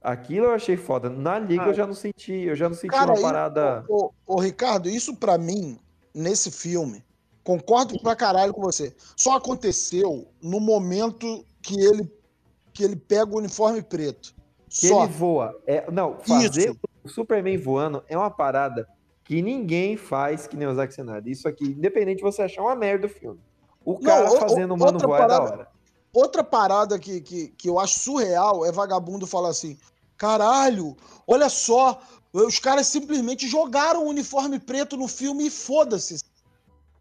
Aquilo 0.00 0.46
eu 0.46 0.52
achei 0.52 0.76
foda. 0.76 1.08
Na 1.08 1.38
liga 1.38 1.64
eu 1.66 1.74
já 1.74 1.86
não 1.86 1.94
senti, 1.94 2.32
eu 2.32 2.54
já 2.54 2.68
não 2.68 2.74
senti 2.76 2.88
Cara, 2.90 3.12
uma 3.12 3.20
parada. 3.22 3.84
Ô, 3.88 4.10
ô, 4.26 4.34
ô, 4.36 4.40
Ricardo, 4.40 4.88
isso 4.88 5.16
pra 5.16 5.38
mim, 5.38 5.78
nesse 6.14 6.50
filme, 6.50 7.02
concordo 7.42 7.98
pra 8.02 8.14
caralho 8.14 8.52
com 8.52 8.60
você. 8.60 8.94
Só 9.16 9.36
aconteceu 9.36 10.28
no 10.42 10.60
momento 10.60 11.44
que 11.62 11.80
ele, 11.80 12.10
que 12.72 12.84
ele 12.84 12.96
pega 12.96 13.32
o 13.32 13.38
uniforme 13.38 13.80
preto. 13.82 14.34
que 14.68 14.88
Só. 14.88 15.04
ele 15.04 15.12
voa. 15.12 15.58
É, 15.66 15.88
não, 15.90 16.18
fazer 16.18 16.76
o 17.04 17.08
Superman 17.08 17.56
voando 17.56 18.02
é 18.08 18.18
uma 18.18 18.30
parada 18.30 18.86
que 19.22 19.40
ninguém 19.40 19.96
faz 19.96 20.46
que 20.46 20.56
nem 20.56 20.66
o 20.68 20.74
Zack 20.74 20.92
Snyder. 20.92 21.32
Isso 21.32 21.46
aqui, 21.48 21.64
independente 21.64 22.16
de 22.18 22.22
você 22.24 22.42
achar 22.42 22.60
uma 22.60 22.74
merda 22.74 23.06
o 23.06 23.08
filme. 23.08 23.40
O 23.84 23.98
cara 24.00 24.30
o- 24.30 24.34
o- 24.36 24.40
fazendo 24.40 24.74
o 24.74 24.76
mano 24.76 24.98
voar 24.98 25.18
é 25.20 25.22
da 25.22 25.28
parada- 25.28 25.54
hora. 25.54 25.68
Outra 26.14 26.44
parada 26.44 26.96
que, 26.96 27.20
que, 27.20 27.48
que 27.48 27.68
eu 27.68 27.80
acho 27.80 27.98
surreal 27.98 28.64
é 28.64 28.70
vagabundo 28.70 29.26
falar 29.26 29.48
assim: 29.48 29.76
caralho, 30.16 30.96
olha 31.26 31.48
só, 31.48 32.00
os 32.32 32.60
caras 32.60 32.86
simplesmente 32.86 33.48
jogaram 33.48 34.04
o 34.04 34.08
uniforme 34.08 34.60
preto 34.60 34.96
no 34.96 35.08
filme 35.08 35.46
e 35.46 35.50
foda-se. 35.50 36.22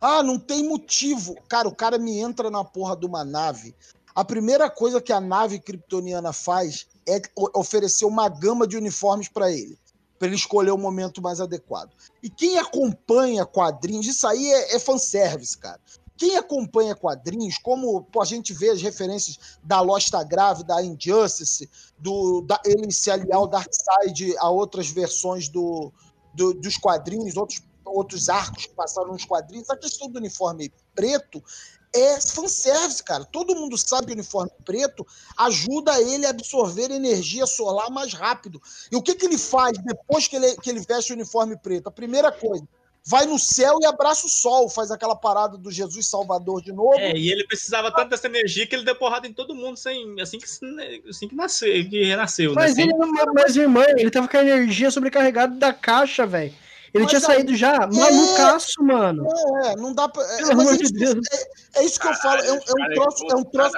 Ah, 0.02 0.24
não 0.24 0.40
tem 0.40 0.68
motivo. 0.68 1.36
Cara, 1.48 1.68
o 1.68 1.76
cara 1.76 1.98
me 2.00 2.18
entra 2.18 2.50
na 2.50 2.64
porra 2.64 2.98
de 2.98 3.06
uma 3.06 3.24
nave. 3.24 3.76
A 4.16 4.26
primeira 4.26 4.70
coisa 4.70 5.02
que 5.02 5.14
a 5.14 5.22
nave 5.22 5.60
kryptoniana 5.60 6.34
faz 6.34 6.88
é 7.08 7.22
oferecer 7.56 8.06
uma 8.06 8.28
gama 8.28 8.68
de 8.68 8.78
uniformes 8.78 9.30
pra 9.30 9.52
ele, 9.52 9.78
Pra 10.20 10.28
ele 10.28 10.36
escolher 10.36 10.72
o 10.72 10.78
momento 10.78 11.22
mais 11.22 11.40
adequado. 11.40 11.92
E 12.22 12.30
quem 12.30 12.58
acompanha 12.58 13.46
quadrinhos, 13.46 14.08
isso 14.08 14.28
aí 14.28 14.52
é, 14.52 14.76
é 14.76 14.80
fanservice, 14.80 15.58
cara. 15.58 15.80
Quem 16.16 16.38
acompanha 16.38 16.96
quadrinhos, 16.96 17.58
como 17.58 18.04
pô, 18.04 18.22
a 18.22 18.26
gente 18.26 18.54
vê 18.54 18.70
as 18.70 18.82
referências 18.82 19.38
da 19.64 19.82
Lost 19.82 20.12
tá 20.12 20.24
Grave, 20.24 20.64
da 20.64 20.82
Injustice, 20.84 21.70
do, 21.98 22.42
da, 22.42 22.60
ele 22.66 22.92
se 22.92 23.10
aliar 23.10 23.38
ao 23.38 23.48
Darkseid 23.48 24.36
a 24.38 24.50
outras 24.50 24.90
versões 24.90 25.50
do, 25.50 25.92
do- 26.34 26.54
dos 26.54 26.78
quadrinhos, 26.78 27.36
outros, 27.36 27.62
outros 27.84 28.30
arcos 28.30 28.68
que 28.68 28.74
passaram 28.76 29.12
nos 29.12 29.26
quadrinhos, 29.26 29.70
a 29.70 29.78
questão 29.78 30.08
do 30.08 30.20
uniforme 30.20 30.72
preto 30.94 31.44
é 31.96 32.20
fanservice, 32.20 33.04
cara. 33.04 33.24
Todo 33.24 33.56
mundo 33.56 33.78
sabe 33.78 34.08
que 34.08 34.14
o 34.14 34.16
uniforme 34.16 34.52
preto 34.66 35.06
ajuda 35.38 36.02
ele 36.02 36.26
a 36.26 36.32
absorver 36.32 36.90
energia 36.90 37.46
solar 37.46 37.92
mais 37.92 38.14
rápido. 38.14 38.60
E 38.92 38.96
o 38.96 39.02
que, 39.02 39.14
que 39.14 39.26
ele 39.26 39.38
faz 39.38 39.78
depois 39.78 40.28
que 40.28 40.36
ele, 40.36 40.56
que 40.58 40.72
ele 40.72 40.80
veste 40.80 41.12
o 41.12 41.16
uniforme 41.16 41.56
preto? 41.56 41.88
A 41.88 41.92
primeira 41.92 42.32
coisa, 42.32 42.68
vai 43.06 43.26
no 43.26 43.38
céu 43.38 43.78
e 43.82 43.86
abraça 43.86 44.26
o 44.26 44.30
sol, 44.30 44.70
faz 44.70 44.90
aquela 44.92 45.16
parada 45.16 45.58
do 45.58 45.70
Jesus 45.72 46.08
Salvador 46.08 46.62
de 46.62 46.72
novo. 46.72 46.98
É, 46.98 47.12
e 47.18 47.32
ele 47.32 47.46
precisava 47.46 47.92
tanto 47.92 48.10
dessa 48.10 48.28
energia 48.28 48.66
que 48.66 48.74
ele 48.76 48.86
deu 48.86 48.96
porrada 48.96 49.28
em 49.28 49.34
todo 49.34 49.54
mundo 49.54 49.78
sem, 49.78 50.20
assim, 50.22 50.38
que, 50.40 50.46
assim 51.10 51.28
que 51.28 51.36
nasceu, 51.36 51.90
que 51.90 52.04
renasceu, 52.06 52.54
Mas 52.54 52.76
né? 52.76 52.84
ele, 52.84 52.92
Sem- 52.92 53.34
mas 53.34 53.56
irmã, 53.56 53.84
ele 53.98 54.10
tava 54.12 54.28
com 54.28 54.38
a 54.38 54.42
energia 54.42 54.90
sobrecarregada 54.90 55.56
da 55.56 55.74
caixa, 55.74 56.26
velho. 56.26 56.54
Ele 56.94 57.06
Mas 57.06 57.10
tinha 57.12 57.20
aí- 57.22 57.26
saído 57.38 57.56
já 57.56 57.88
malucaço, 57.88 58.84
mano. 58.84 59.28
É, 59.66 59.76
não 59.78 59.94
dá 59.96 60.08
pra. 60.08 60.22
é, 60.24 60.38
Pelo 60.38 60.48
mas 60.58 60.60
amor 60.68 60.74
é 60.74 60.78
de 60.78 60.84
isso, 60.84 60.94
Deus. 60.94 61.16
é- 61.32 61.80
é 61.80 61.86
isso 61.86 62.00
que 62.00 62.08
eu 62.08 62.14
falo. 62.14 62.42
É, 62.44 62.54
um- 62.54 62.56
é 62.56 62.60
um 62.60 62.94
troço. 62.94 63.26
É 63.32 63.36
um 63.36 63.44
troço. 63.44 63.78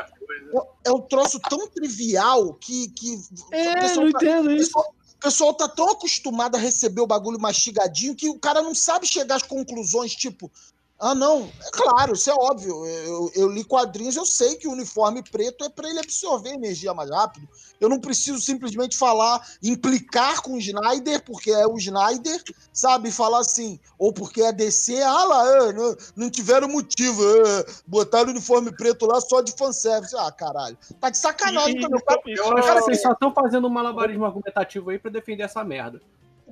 É 0.86 0.92
um 0.92 1.02
troço 1.02 1.40
tão 1.50 1.68
trivial 1.70 2.54
que. 2.56 2.90
que 2.90 3.18
É, 3.54 3.94
não 3.96 4.10
entendo 4.10 4.52
isso. 4.52 4.66
pessoal- 4.66 4.95
O 5.16 5.20
pessoal 5.26 5.54
tá 5.54 5.68
tão 5.68 5.90
acostumado 5.90 6.56
a 6.56 6.60
receber 6.60 7.02
o 7.02 7.08
bagulho 7.08 7.40
mastigadinho 7.40 8.16
que 8.16 8.30
o 8.30 8.40
cara 8.40 8.62
não 8.62 8.76
sabe 8.76 9.08
chegar 9.08 9.36
às 9.36 9.44
conclusões, 9.44 10.16
tipo. 10.16 10.52
Ah, 10.98 11.14
não. 11.14 11.52
É 11.62 11.72
claro, 11.72 12.14
isso 12.14 12.30
é 12.30 12.34
óbvio. 12.34 12.86
Eu, 12.86 13.32
eu 13.36 13.50
li 13.50 13.64
quadrinhos, 13.64 14.16
eu 14.16 14.26
sei 14.26 14.56
que 14.56 14.68
o 14.68 14.72
uniforme 14.72 15.22
preto 15.22 15.66
é 15.66 15.70
para 15.70 15.90
ele 15.90 16.00
absorver 16.00 16.52
energia 16.52 16.94
mais 16.94 17.10
rápido. 17.10 17.48
Eu 17.82 17.90
não 17.90 18.00
preciso 18.00 18.40
simplesmente 18.40 18.96
falar, 18.96 19.46
implicar 19.62 20.42
com 20.42 20.54
o 20.54 20.58
Snyder, 20.58 21.22
porque 21.26 21.52
é 21.52 21.68
o 21.68 21.78
Snyder, 21.78 22.42
sabe? 22.72 23.12
Falar 23.12 23.40
assim, 23.40 23.78
ou 24.00 24.14
porque 24.14 24.42
é 24.42 24.54
DC, 24.54 25.02
ah 25.02 25.24
lá, 25.26 25.58
é, 25.58 25.74
não, 25.74 25.96
não 26.16 26.30
tiveram 26.30 26.70
motivo, 26.70 27.22
é, 27.24 27.66
botaram 27.86 28.28
o 28.28 28.32
uniforme 28.32 28.72
preto 28.72 29.06
lá 29.06 29.20
só 29.20 29.42
de 29.42 29.52
fanservice. 29.52 30.16
Ah, 30.18 30.32
caralho. 30.32 30.78
Tá 31.02 31.10
de 31.10 31.18
sacanagem 31.18 31.78
E- 31.78 31.82
também. 31.82 32.00
O 32.00 32.04
cara, 32.06 32.22
Eu 32.26 32.64
cara 32.64 32.82
vocês 32.82 33.02
só 33.02 33.12
estão 33.12 33.34
fazendo 33.34 33.68
um 33.68 33.70
malabarismo 33.70 34.26
argumentativo 34.26 34.90
aí 34.92 34.98
pra 34.98 35.12
defender 35.12 35.44
essa 35.44 35.62
merda. 35.62 36.02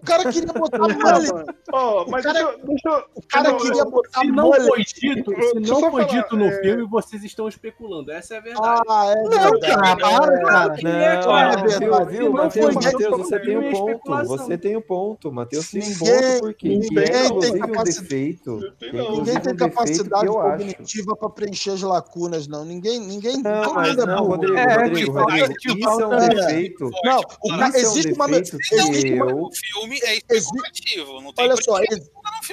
O 0.03 0.05
cara 0.05 0.31
queria 0.31 0.53
botar 0.53 0.77
mano. 0.79 1.45
Ó, 1.71 2.05
mas 2.09 2.25
O 2.25 2.27
cara- 2.27 2.39
deixa, 2.43 2.51
eu- 2.59 2.65
deixa, 2.67 2.89
eu- 2.89 3.03
O 3.15 3.21
cara 3.27 3.49
não, 3.51 3.57
queria 3.57 3.85
botar 3.85 4.19
Se 4.19 4.27
não 4.27 4.43
mullet. 4.45 4.67
foi 4.67 4.83
dito, 4.83 5.31
se 5.31 5.59
não 5.71 5.79
foi 5.79 5.91
falar, 5.91 6.03
dito 6.21 6.35
no 6.37 6.45
é- 6.45 6.61
filme, 6.61 6.83
vocês 6.87 7.23
estão 7.23 7.47
especulando. 7.47 8.11
Essa 8.11 8.35
é 8.35 8.37
a 8.37 8.41
verdade. 8.41 8.81
Ah, 8.87 9.05
é 9.07 9.23
Não, 9.23 9.29
verdade. 9.29 9.61
cara, 9.61 9.95
para, 9.97 10.41
cara. 10.43 10.77
Não, 10.83 10.89
é 11.37 11.55
verdade. 11.55 11.89
Matheus, 12.33 12.53
foi 12.53 12.73
Matheus, 12.73 12.95
dito 12.97 13.17
você 13.17 13.39
tem 13.39 13.57
um 13.57 13.61
é 13.63 13.71
ponto, 13.71 14.27
você 14.27 14.57
tem 14.57 14.77
um 14.77 14.81
ponto, 14.81 15.31
Matheus 15.31 15.71
tem 15.71 15.81
um 15.81 15.97
ponto, 15.97 16.39
porque 16.41 16.67
ninguém 16.69 17.03
é, 17.03 17.39
tem 17.39 17.57
capacidade- 17.59 18.39
é, 18.81 19.11
Ninguém 19.11 19.39
tem 19.39 19.55
capacidade 19.55 20.27
cognitiva 20.27 21.15
pra 21.15 21.29
preencher 21.29 21.71
as 21.71 21.81
lacunas, 21.81 22.47
não. 22.47 22.65
Ninguém. 22.65 22.99
ninguém 22.99 23.41
Não, 23.41 23.73
mas 23.73 23.97
é 23.97 24.05
não. 24.05 24.25
Rodrigo, 24.25 24.57
É, 24.57 24.75
Rodrigo, 24.75 24.95
tipo, 24.97 25.11
Rodrigo, 25.19 25.53
isso 25.53 26.01
é 26.01 26.07
um 26.07 26.17
defeito. 26.29 26.89
Não, 27.03 27.19
é 27.19 27.67
existe 27.79 28.13
uma. 28.13 28.29
existe 28.29 29.13
uma- 29.21 29.49
filme 29.97 30.01
é 30.29 30.35
especulativo, 30.37 31.21
não 31.21 31.33
tem 31.33 31.45
Olha 31.45 31.55
só, 31.61 31.79
ex- 31.79 32.09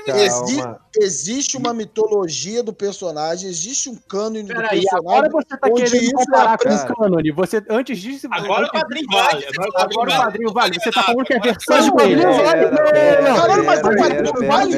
Calma. 0.06 0.18
desse. 0.18 0.42
exi- 0.42 0.62
existe 1.00 1.56
uma 1.56 1.72
mitologia 1.74 2.62
do 2.62 2.72
personagem, 2.72 3.48
existe 3.48 3.88
um 3.88 3.96
cânone 3.96 4.42
do 4.42 4.48
Peraí, 4.54 4.80
personagem. 4.82 4.88
agora 4.98 5.28
você 5.30 5.56
tá 5.56 5.70
querendo 5.70 6.12
comparar 6.12 6.54
é 6.54 6.56
com 6.86 6.92
o 6.92 6.96
cânone. 6.96 7.30
Você, 7.32 7.62
antes 7.68 7.98
disso... 7.98 8.28
Agora 8.30 8.50
o 8.50 8.54
antes- 8.66 8.70
quadrinho 8.80 9.06
vale. 9.10 9.46
Agora 9.46 9.68
o 9.68 9.72
quadrinho 9.72 10.00
Agora 10.00 10.08
o 10.08 10.10
vale. 10.12 10.22
quadrinho 10.24 10.52
vale. 10.52 10.80
Você 10.80 10.90
tá 10.90 11.02
falando 11.02 11.24
que 11.24 11.34
é 11.34 11.40
versão 11.40 11.76
Mas 11.76 11.88
o 11.88 11.92
dele. 11.96 12.22
quadrinho 12.22 12.44
vale. 12.44 12.90
Pera, 12.92 13.22
Não, 13.28 13.36
Caralho, 13.36 13.64
mas 13.64 13.80
o 13.80 13.82
pera, 13.82 14.48
vale. 14.48 14.74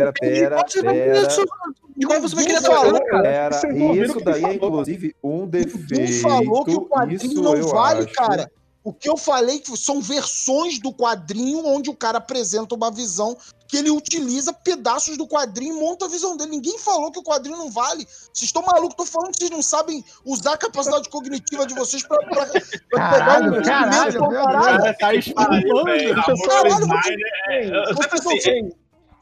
igual 1.97 2.21
você 2.21 2.35
vai 2.37 2.45
querer 2.45 2.61
falar. 2.63 3.01
cara. 3.05 3.51
Não 3.73 3.95
isso 3.95 4.21
daí 4.21 4.45
é 4.45 4.55
inclusive 4.55 5.15
um 5.23 5.47
defeito. 5.47 5.87
Ninguém 5.91 6.21
falou 6.21 6.65
que 6.65 6.75
o 6.75 6.83
quadrinho 6.87 7.17
isso 7.23 7.43
não 7.43 7.63
vale, 7.69 8.07
cara. 8.07 8.51
O 8.85 8.93
que 8.93 9.09
eu 9.09 9.17
falei 9.17 9.61
que 9.61 9.77
são 9.77 10.01
versões 10.01 10.79
do 10.81 10.93
quadrinho 10.93 11.65
onde 11.65 11.89
o 11.89 11.95
cara 11.95 12.19
apresenta 12.19 12.75
uma 12.75 12.91
visão 12.91 13.37
que 13.69 13.77
ele 13.77 13.91
utiliza 13.91 14.53
pedaços 14.53 15.17
do 15.17 15.27
quadrinho 15.27 15.77
e 15.77 15.81
monta 15.81 16.05
a 16.05 16.09
visão 16.09 16.37
dele. 16.37 16.51
Ninguém 16.51 16.79
falou 16.79 17.11
que 17.11 17.19
o 17.19 17.23
quadrinho 17.23 17.57
não 17.57 17.71
vale. 17.71 18.05
Vocês 18.05 18.43
estão 18.43 18.61
malucos, 18.63 18.97
tô 18.97 19.07
falando 19.07 19.33
que 19.33 19.39
vocês 19.39 19.51
não 19.51 19.63
sabem 19.63 20.05
usar 20.27 20.55
a 20.55 20.59
capacidade 20.59 21.09
cognitiva 21.09 21.65
de 21.65 21.75
vocês 21.75 22.03
pra, 22.07 22.19
pra- 22.19 22.47
pra 22.47 22.61
pegar 22.61 23.09
Caralho, 23.09 23.59
um 23.59 23.63
caralho, 23.63 24.13
meu 24.13 24.23
comparado. 24.29 24.79
Cara, 24.83 24.95
tá 24.99 25.15
espalhando. 25.15 25.85
velho. 25.85 27.27
É, 27.49 27.67
eu- 27.91 27.95
Vocês 27.95 28.27
assim, 28.27 28.73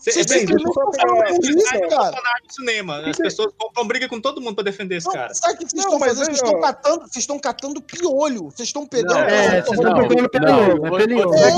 estão- 0.01 0.13
Cê- 0.13 0.13
Vocês 0.13 0.27
cê- 0.27 0.39
simplesmente 0.41 0.63
cê- 0.63 0.69
estão 0.71 0.93
cê- 0.93 1.01
falando 1.01 1.27
cê- 1.29 1.35
por 1.35 1.45
cê- 1.45 1.51
isso, 1.79 1.89
cara. 1.89 2.11
do 2.47 2.53
cinema. 2.55 2.97
As 3.07 3.17
pessoas 3.19 3.53
compram 3.59 3.87
briga 3.87 4.09
com 4.09 4.21
todo 4.21 4.41
mundo 4.41 4.55
pra 4.55 4.65
defender 4.65 4.97
esse 4.97 5.11
cara. 5.11 5.35
sabe 5.35 5.55
o 5.55 5.59
que 5.59 5.65
vocês 5.71 5.85
estão 5.85 5.99
fazendo? 5.99 6.17
Vocês 6.25 6.29
aí, 6.29 6.35
estão 6.35 6.61
catando, 6.61 7.01
vocês 7.01 7.17
estão 7.17 7.39
catando 7.39 7.83
piolho. 7.83 8.45
Vocês 8.45 8.69
estão 8.69 8.87
pegando. 8.87 9.19
É, 9.19 9.63
vocês 9.63 9.79
estão 9.79 10.09
pegando 10.09 10.29
pelinho, 10.31 11.35
é. 11.35 11.51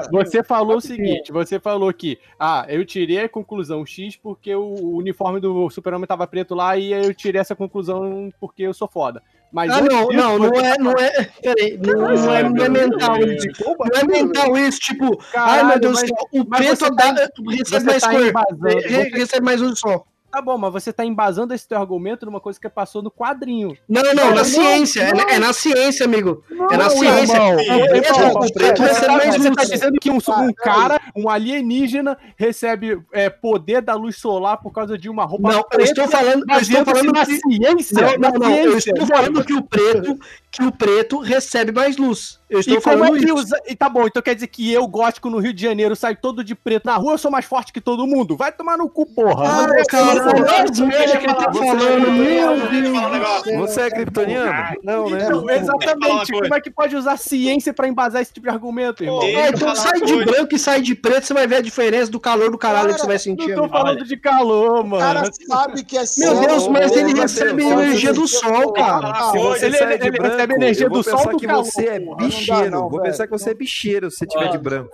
É. 0.00 0.24
Você 0.24 0.42
falou 0.42 0.76
o 0.78 0.80
seguinte, 0.80 1.30
você 1.32 1.60
falou 1.60 1.92
que, 1.92 2.18
ah, 2.38 2.64
eu 2.68 2.84
tirei 2.84 3.20
a 3.24 3.28
conclusão 3.28 3.84
X 3.84 4.16
porque 4.16 4.54
o 4.54 4.96
uniforme 4.96 5.40
do 5.40 5.68
Super-Homem 5.70 6.06
tava 6.06 6.26
preto 6.26 6.54
lá 6.54 6.76
e 6.76 6.92
eu 6.92 7.14
tirei 7.14 7.40
essa 7.40 7.54
conclusão 7.54 8.32
porque 8.40 8.62
eu 8.62 8.74
sou 8.74 8.88
foda. 8.88 9.22
Mas 9.52 9.70
Ah, 9.72 9.80
não, 9.80 10.06
disso, 10.08 10.12
não, 10.12 10.38
não 10.38 10.48
você 10.50 10.64
é, 10.66 10.78
não 10.78 10.92
é. 10.92 11.28
Peraí, 11.42 11.78
não, 11.78 11.94
não 11.94 12.34
é, 12.34 12.42
não 12.48 12.64
é 12.64 12.68
mental 12.68 13.18
isso. 13.18 13.46
Não 13.66 14.00
é 14.00 14.04
mental 14.06 14.58
isso, 14.58 14.78
tipo, 14.78 15.20
ai 15.34 15.64
meu 15.64 15.80
Deus 15.80 16.00
do 16.00 16.06
céu, 16.06 16.16
o 16.32 16.44
preto 16.44 16.94
dá, 16.94 17.14
tá- 17.14 17.28
recebe 17.50 17.84
mais 17.84 18.02
tá 18.02 18.10
você- 18.58 19.08
recebe 19.12 19.44
mais 19.44 19.60
um 19.62 19.74
só. 19.74 20.04
Tá 20.30 20.40
bom, 20.40 20.56
mas 20.56 20.72
você 20.72 20.92
tá 20.92 21.04
embasando 21.04 21.52
esse 21.52 21.66
teu 21.66 21.76
argumento 21.78 22.24
numa 22.24 22.40
coisa 22.40 22.58
que 22.60 22.68
passou 22.68 23.02
no 23.02 23.10
quadrinho. 23.10 23.76
Não, 23.88 24.00
não, 24.02 24.14
Não, 24.14 24.28
na 24.30 24.34
não, 24.36 24.44
ciência, 24.44 25.00
é 25.02 25.12
na- 25.12 25.22
é, 25.30 25.38
na 25.40 25.52
ciência, 25.52 26.06
amigo. 26.06 26.44
é 26.70 26.76
na 26.76 26.84
Não, 26.84 26.90
ciência. 26.90 27.38
você 27.40 29.24
recebe 29.26 29.56
tá- 29.56 29.64
dizendo 29.64 29.98
que 30.00 30.10
um, 30.10 30.16
um 30.18 30.52
cara, 30.52 31.00
um 31.16 31.28
alienígena, 31.28 32.16
recebe 32.36 33.00
é, 33.12 33.28
poder 33.28 33.82
da 33.82 33.94
luz 33.94 34.16
solar 34.16 34.58
por 34.58 34.72
causa 34.72 34.96
de 34.96 35.08
uma 35.08 35.24
roupa 35.24 35.48
Não, 35.50 35.58
eu 35.58 35.64
preta, 35.64 35.90
estou 35.90 36.08
falando, 36.08 36.44
eu 36.48 36.58
estou 36.60 36.84
falando 36.84 37.12
na 37.12 37.26
que, 37.26 37.36
ciência. 37.38 38.18
não, 38.18 38.30
não, 38.30 38.38
não, 38.38 38.54
eu 38.56 38.78
estou 38.78 39.06
falando 39.06 39.44
que 39.44 39.52
o 39.54 39.62
preto, 39.62 40.18
que 40.52 40.64
o 40.64 40.72
preto 40.72 41.20
recebe 41.20 41.70
mais 41.70 41.96
luz. 41.96 42.40
Eu 42.50 42.58
estou 42.58 42.78
E 42.78 42.80
como 42.80 42.96
falando 42.98 43.16
é 43.16 43.18
que 43.20 43.24
isso. 43.26 43.34
usa... 43.34 43.56
E 43.68 43.76
tá 43.76 43.88
bom, 43.88 44.04
então 44.08 44.20
quer 44.20 44.34
dizer 44.34 44.48
que 44.48 44.72
eu, 44.72 44.84
gótico, 44.88 45.30
no 45.30 45.38
Rio 45.38 45.52
de 45.52 45.62
Janeiro, 45.62 45.94
saio 45.94 46.16
todo 46.20 46.42
de 46.42 46.56
preto 46.56 46.86
na 46.86 46.96
rua, 46.96 47.12
eu 47.12 47.18
sou 47.18 47.30
mais 47.30 47.44
forte 47.44 47.72
que 47.72 47.80
todo 47.80 48.04
mundo? 48.04 48.36
Vai 48.36 48.50
tomar 48.50 48.76
no 48.76 48.88
cu, 48.90 49.06
porra. 49.06 49.44
Ah, 49.48 49.66
Não 49.68 49.74
é 49.76 49.82
não. 49.92 50.64
as 50.64 50.80
merda 50.80 51.16
que 51.18 51.26
ele 51.26 51.34
tá 51.34 51.52
falando, 51.52 52.10
meu 52.10 52.68
Deus. 52.68 53.70
Você 53.70 53.82
é 53.82 53.90
kryptoniano? 53.90 54.52
Não, 54.82 55.08
né? 55.08 55.28
Não, 55.28 55.48
exatamente. 55.48 56.32
Como 56.32 56.52
é 56.54 56.60
que 56.60 56.70
pode 56.70 56.96
usar 56.96 57.16
ciência 57.16 57.72
pra 57.72 57.86
embasar 57.86 58.20
esse 58.20 58.32
tipo 58.32 58.48
de 58.48 58.52
argumento, 58.52 59.04
irmão? 59.04 59.22
Eu 59.22 59.50
então 59.50 59.72
sai 59.76 60.00
de 60.00 60.24
branco 60.24 60.52
e 60.52 60.58
sai 60.58 60.80
de 60.80 60.96
preto, 60.96 61.26
você 61.28 61.34
vai 61.34 61.46
ver 61.46 61.56
a 61.56 61.60
diferença 61.60 62.10
do 62.10 62.18
calor 62.18 62.50
do 62.50 62.58
caralho 62.58 62.92
que 62.94 63.00
você 63.00 63.06
vai 63.06 63.14
Não 63.14 63.20
sentir. 63.20 63.54
tô 63.54 63.60
amigo. 63.60 63.68
falando 63.68 64.04
de 64.04 64.16
calor, 64.16 64.80
O 64.80 64.86
mano. 64.88 64.98
cara 65.02 65.30
sabe 65.46 65.84
que 65.84 65.96
é 65.96 66.02
Meu 66.18 66.40
Deus, 66.40 66.66
mas 66.66 66.90
ele 66.96 67.14
recebe 67.14 67.62
energia 67.62 68.12
do 68.12 68.26
sol, 68.26 68.72
cara. 68.72 69.30
Você 69.32 69.66
ele- 69.66 69.78
sai 69.78 69.96
de 69.98 70.10
branco, 70.10 70.39
recebe 70.40 70.54
energia 70.54 70.88
do 70.88 71.02
sol 71.02 71.26
do 71.30 71.36
que 71.36 71.46
calor, 71.46 71.64
você 71.64 71.86
é 71.88 72.00
porra. 72.00 72.10
Não 72.10 72.16
dá, 72.16 72.24
bicheiro. 72.24 72.70
não, 72.70 72.88
vou 72.88 73.02
pensar 73.02 73.26
que 73.26 73.32
você 73.32 73.50
é 73.50 73.54
bicheiro 73.54 74.10
se 74.10 74.18
você 74.18 74.26
tiver 74.26 74.50
de 74.50 74.58
branco. 74.58 74.90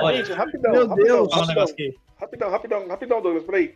Olha, 0.00 0.24
Gente, 0.24 0.32
rapidão, 0.36 0.72
Meu 0.72 0.88
rapidão, 0.88 1.26
Deus. 1.26 1.34
rapidão, 1.34 1.64
rapidão, 2.20 2.50
rapidão, 2.50 2.88
rapidão, 2.88 3.22
Douglas, 3.22 3.44
peraí. 3.44 3.74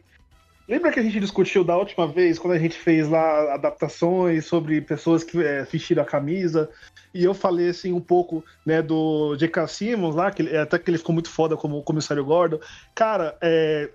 Lembra 0.69 0.93
que 0.93 1.01
a 1.01 1.03
gente 1.03 1.19
discutiu 1.19 1.65
da 1.65 1.77
última 1.77 2.07
vez, 2.07 2.39
quando 2.39 2.55
a 2.55 2.59
gente 2.59 2.77
fez 2.79 3.09
lá 3.09 3.55
adaptações 3.55 4.47
sobre 4.47 4.81
pessoas 4.81 5.25
que 5.25 5.43
é, 5.45 5.65
vestiram 5.65 6.03
a 6.03 6.07
camisa, 6.07 6.71
e 7.13 7.25
eu 7.25 7.35
falei 7.35 7.69
assim 7.71 7.93
um 7.93 8.01
pouco 8.01 8.45
né, 8.65 8.81
do 8.81 9.37
J.K. 9.37 9.67
Simmons 9.67 10.15
lá, 10.15 10.31
que 10.31 10.57
até 10.57 10.79
que 10.79 10.89
ele 10.89 10.99
ficou 10.99 11.13
muito 11.13 11.29
foda 11.29 11.57
como 11.57 11.77
o 11.79 11.83
comissário 11.83 12.25
Gordon. 12.25 12.61
Cara, 12.95 13.37
é, 13.41 13.91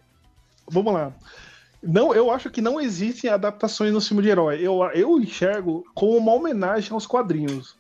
vamos 0.69 0.93
lá. 0.93 1.13
Não, 1.81 2.13
eu 2.13 2.31
acho 2.31 2.49
que 2.49 2.61
não 2.61 2.81
existem 2.81 3.29
adaptações 3.29 3.93
no 3.93 4.01
filme 4.01 4.23
de 4.23 4.29
herói. 4.29 4.59
Eu, 4.61 4.83
eu 4.93 5.19
enxergo 5.19 5.85
como 5.93 6.17
uma 6.17 6.33
homenagem 6.33 6.91
aos 6.91 7.05
quadrinhos. 7.05 7.75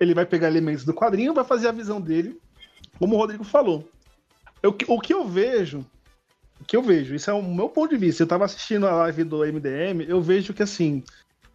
Ele 0.00 0.14
vai 0.14 0.26
pegar 0.26 0.48
elementos 0.48 0.84
do 0.84 0.92
quadrinho, 0.92 1.32
vai 1.32 1.44
fazer 1.44 1.68
a 1.68 1.72
visão 1.72 2.00
dele, 2.00 2.38
como 2.98 3.14
o 3.14 3.18
Rodrigo 3.18 3.44
falou. 3.44 3.88
Eu, 4.62 4.76
o 4.88 5.00
que 5.00 5.14
eu 5.14 5.26
vejo, 5.26 5.86
o 6.60 6.64
que 6.64 6.76
eu 6.76 6.82
vejo, 6.82 7.14
isso 7.14 7.30
é 7.30 7.34
o 7.34 7.42
meu 7.42 7.68
ponto 7.68 7.90
de 7.90 7.96
vista. 7.96 8.22
Eu 8.22 8.26
tava 8.26 8.44
assistindo 8.44 8.86
a 8.86 8.92
live 8.92 9.24
do 9.24 9.38
MDM, 9.38 10.04
eu 10.06 10.20
vejo 10.20 10.52
que 10.52 10.62
assim, 10.62 11.02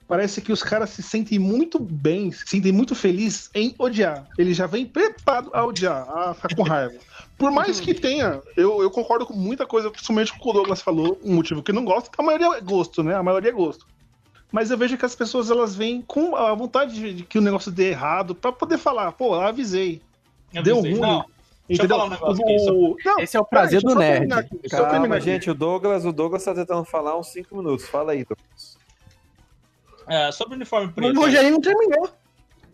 parece 0.07 0.41
que 0.41 0.51
os 0.51 0.63
caras 0.63 0.89
se 0.91 1.03
sentem 1.03 1.37
muito 1.37 1.77
bem, 1.79 2.31
se 2.31 2.45
sentem 2.47 2.71
muito 2.71 2.95
felizes 2.95 3.49
em 3.53 3.75
odiar. 3.77 4.27
Ele 4.37 4.53
já 4.53 4.65
vem 4.65 4.85
preparado 4.85 5.51
a 5.53 5.65
odiar, 5.65 6.09
a 6.09 6.33
ficar 6.33 6.55
com 6.55 6.63
raiva. 6.63 6.95
Por 7.41 7.51
mais 7.51 7.79
que 7.79 7.93
tenha, 7.93 8.41
eu, 8.55 8.81
eu 8.83 8.91
concordo 8.91 9.25
com 9.25 9.33
muita 9.33 9.65
coisa, 9.65 9.89
principalmente 9.89 10.31
com 10.31 10.37
o 10.37 10.41
que 10.41 10.49
o 10.49 10.53
Douglas 10.53 10.81
falou, 10.81 11.19
um 11.23 11.33
motivo 11.35 11.63
que 11.63 11.73
não 11.73 11.83
gosto, 11.83 12.11
que 12.11 12.21
a 12.21 12.23
maioria 12.23 12.55
é 12.57 12.61
gosto, 12.61 13.01
né? 13.03 13.15
A 13.15 13.23
maioria 13.23 13.49
é 13.49 13.53
gosto. 13.53 13.85
Mas 14.51 14.69
eu 14.69 14.77
vejo 14.77 14.97
que 14.97 15.05
as 15.05 15.15
pessoas 15.15 15.49
elas 15.49 15.75
vêm 15.75 16.01
com 16.01 16.35
a 16.35 16.53
vontade 16.53 16.93
de, 16.93 17.13
de 17.13 17.23
que 17.23 17.37
o 17.39 17.41
negócio 17.41 17.71
dê 17.71 17.89
errado, 17.89 18.35
pra 18.35 18.51
poder 18.51 18.77
falar, 18.77 19.11
pô, 19.13 19.33
avisei. 19.33 20.01
Eu 20.53 20.61
Deu 20.61 20.77
avisei. 20.79 20.91
ruim. 20.99 21.01
Não, 21.01 21.25
deixa 21.67 21.83
eu 21.83 21.89
falar 21.89 22.05
um 22.05 22.09
negócio 22.09 22.43
aqui. 22.43 22.59
só- 22.59 23.09
Não, 23.09 23.19
Esse 23.19 23.37
é 23.37 23.39
o 23.39 23.45
prazer 23.45 23.81
peraí, 23.81 23.93
do 23.95 23.99
nerd. 23.99 24.13
terminar 24.19 24.39
aqui, 24.39 24.69
Calma, 24.69 25.19
gente, 25.19 25.49
o 25.49 25.53
Douglas, 25.55 26.05
o 26.05 26.11
Douglas 26.11 26.43
tá 26.43 26.53
tentando 26.53 26.85
falar 26.85 27.17
uns 27.17 27.27
5 27.27 27.55
minutos. 27.57 27.87
Fala 27.87 28.11
aí, 28.11 28.23
Douglas. 28.25 28.77
É, 30.07 30.31
sobre 30.31 30.53
o 30.53 30.55
uniforme 30.57 30.91
preto. 30.91 31.17
o 31.17 31.21
Rogerinho 31.21 31.53
não 31.53 31.61
terminou. 31.61 32.09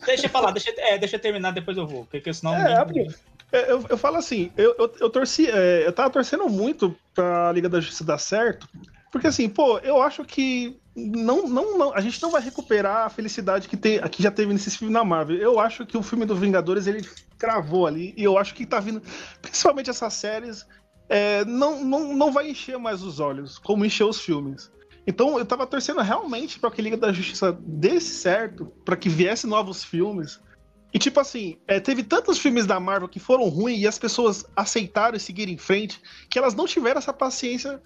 Deixa 0.06 0.26
eu 0.26 0.30
falar, 0.30 0.52
deixa, 0.52 0.72
é, 0.78 0.98
deixa 0.98 1.16
eu 1.16 1.20
terminar, 1.20 1.52
depois 1.52 1.78
eu 1.78 1.86
vou. 1.88 2.06
Porque 2.06 2.34
senão. 2.34 2.54
É, 2.56 2.74
rapidinho. 2.74 3.14
É, 3.52 3.72
Eu, 3.72 3.86
eu 3.90 3.98
falo 3.98 4.18
assim, 4.18 4.52
eu, 4.58 4.76
eu, 4.78 4.94
eu 5.00 5.10
torci, 5.10 5.50
é, 5.50 5.88
eu 5.88 5.94
tava 5.94 6.10
torcendo 6.10 6.48
muito 6.50 6.96
pra 7.14 7.52
Liga 7.52 7.70
da 7.70 7.80
Justiça 7.80 8.04
dar 8.04 8.18
certo, 8.18 8.68
porque 9.12 9.28
assim, 9.28 9.48
pô, 9.48 9.80
eu 9.80 10.02
acho 10.02 10.26
que 10.26 10.78
não, 10.96 11.48
não, 11.48 11.78
não, 11.78 11.94
a 11.94 12.02
gente 12.02 12.22
não 12.22 12.32
vai 12.32 12.42
recuperar 12.42 13.06
a 13.06 13.10
felicidade 13.10 13.68
que, 13.70 13.78
tem, 13.78 14.02
que 14.10 14.22
já 14.22 14.32
teve 14.32 14.52
nesses 14.52 14.76
filmes 14.76 14.94
na 14.94 15.04
Marvel. 15.04 15.38
Eu 15.38 15.60
acho 15.60 15.86
que 15.86 15.96
o 15.96 16.04
filme 16.04 16.26
do 16.26 16.36
Vingadores 16.36 16.88
ele 16.88 17.08
cravou 17.38 17.88
ali, 17.88 18.14
e 18.18 18.24
eu 18.24 18.38
acho 18.38 18.54
que 18.54 18.66
tá 18.66 18.80
vindo, 18.80 19.02
principalmente 19.42 19.90
essas 19.90 20.14
séries, 20.14 20.66
é, 21.08 21.46
não, 21.46 21.84
não, 21.84 22.14
não 22.14 22.32
vai 22.32 22.50
encher 22.50 22.78
mais 22.78 23.02
os 23.02 23.20
olhos, 23.20 23.58
como 23.58 23.86
encheu 23.86 24.10
os 24.10 24.20
filmes. 24.20 24.72
Então 25.06 25.40
eu 25.40 25.46
tava 25.46 25.66
torcendo 25.66 26.02
realmente 26.02 26.60
para 26.60 26.70
que 26.70 26.82
Liga 26.82 26.98
da 26.98 27.14
Justiça 27.14 27.58
desse 27.62 28.10
certo, 28.10 28.66
para 28.84 28.98
que 28.98 29.08
viesse 29.08 29.48
novos 29.48 29.84
filmes. 29.84 30.40
E 30.94 31.00
tipo 31.00 31.20
assim, 31.20 31.58
é, 31.68 31.80
teve 31.80 32.04
tantos 32.04 32.40
filmes 32.40 32.66
da 32.66 32.80
Marvel 32.80 33.10
que 33.10 33.20
foram 33.20 33.50
ruins 33.50 33.82
e 33.82 33.88
as 33.88 34.00
pessoas 34.00 34.46
aceitaram 34.56 35.18
e 35.18 35.20
seguiram 35.20 35.52
em 35.52 35.58
frente, 35.58 36.02
que 36.30 36.40
elas 36.40 36.56
não 36.56 36.66
tiveram 36.66 36.98
essa 36.98 37.14
paciência 37.14 37.82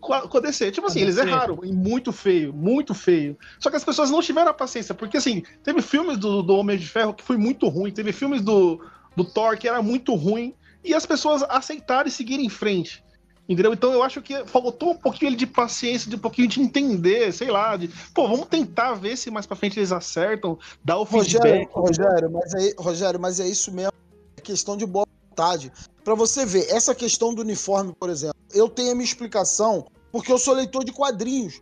com 0.00 0.12
a, 0.12 0.22
com 0.22 0.38
a 0.38 0.40
DC. 0.40 0.72
Tipo 0.72 0.88
assim, 0.88 1.00
A 1.00 1.02
eles 1.02 1.16
DC. 1.16 1.28
erraram, 1.28 1.60
e 1.62 1.72
muito 1.72 2.12
feio, 2.12 2.52
muito 2.52 2.92
feio. 2.94 3.38
Só 3.58 3.70
que 3.70 3.76
as 3.76 3.84
pessoas 3.84 4.10
não 4.10 4.20
tiveram 4.20 4.50
a 4.50 4.54
paciência, 4.54 4.94
porque 4.94 5.16
assim, 5.16 5.42
teve 5.62 5.80
filmes 5.80 6.18
do, 6.18 6.42
do 6.42 6.56
Homem 6.56 6.76
de 6.76 6.86
Ferro 6.86 7.14
que 7.14 7.22
foi 7.22 7.36
muito 7.36 7.68
ruim, 7.68 7.92
teve 7.92 8.12
filmes 8.12 8.42
do, 8.42 8.84
do 9.14 9.24
Thor 9.24 9.56
que 9.56 9.68
era 9.68 9.80
muito 9.80 10.14
ruim, 10.14 10.54
e 10.82 10.94
as 10.94 11.06
pessoas 11.06 11.42
aceitaram 11.42 12.08
e 12.08 12.10
seguiram 12.12 12.42
em 12.42 12.48
frente. 12.48 13.04
Entendeu? 13.50 13.72
Então 13.72 13.92
eu 13.92 14.00
acho 14.00 14.22
que 14.22 14.44
faltou 14.46 14.92
um 14.92 14.96
pouquinho 14.96 15.34
de 15.34 15.44
paciência, 15.44 16.08
de 16.08 16.14
um 16.14 16.20
pouquinho 16.20 16.46
de 16.46 16.60
entender, 16.60 17.32
sei 17.32 17.50
lá, 17.50 17.76
de, 17.76 17.88
pô, 18.14 18.28
vamos 18.28 18.46
tentar 18.46 18.94
ver 18.94 19.16
se 19.16 19.28
mais 19.28 19.44
pra 19.44 19.56
frente 19.56 19.76
eles 19.76 19.90
acertam, 19.90 20.56
dar 20.84 20.98
o 20.98 21.02
Rogério, 21.02 21.42
feedback. 21.42 21.74
Rogério, 21.74 22.30
mas 22.30 22.54
é, 22.54 22.74
Rogério, 22.78 23.18
mas 23.18 23.40
é 23.40 23.48
isso 23.48 23.72
mesmo. 23.72 23.92
É 24.36 24.40
questão 24.40 24.76
de 24.76 24.86
boa 24.86 25.04
vontade. 25.28 25.72
Pra 26.04 26.14
você 26.14 26.46
ver, 26.46 26.70
essa 26.70 26.94
questão 26.94 27.34
do 27.34 27.42
uniforme, 27.42 27.92
por 27.98 28.08
exemplo, 28.08 28.36
eu 28.54 28.68
tenho 28.68 28.92
a 28.92 28.94
minha 28.94 29.04
explicação, 29.04 29.84
porque 30.12 30.30
eu 30.30 30.38
sou 30.38 30.54
leitor 30.54 30.84
de 30.84 30.92
quadrinhos. 30.92 31.60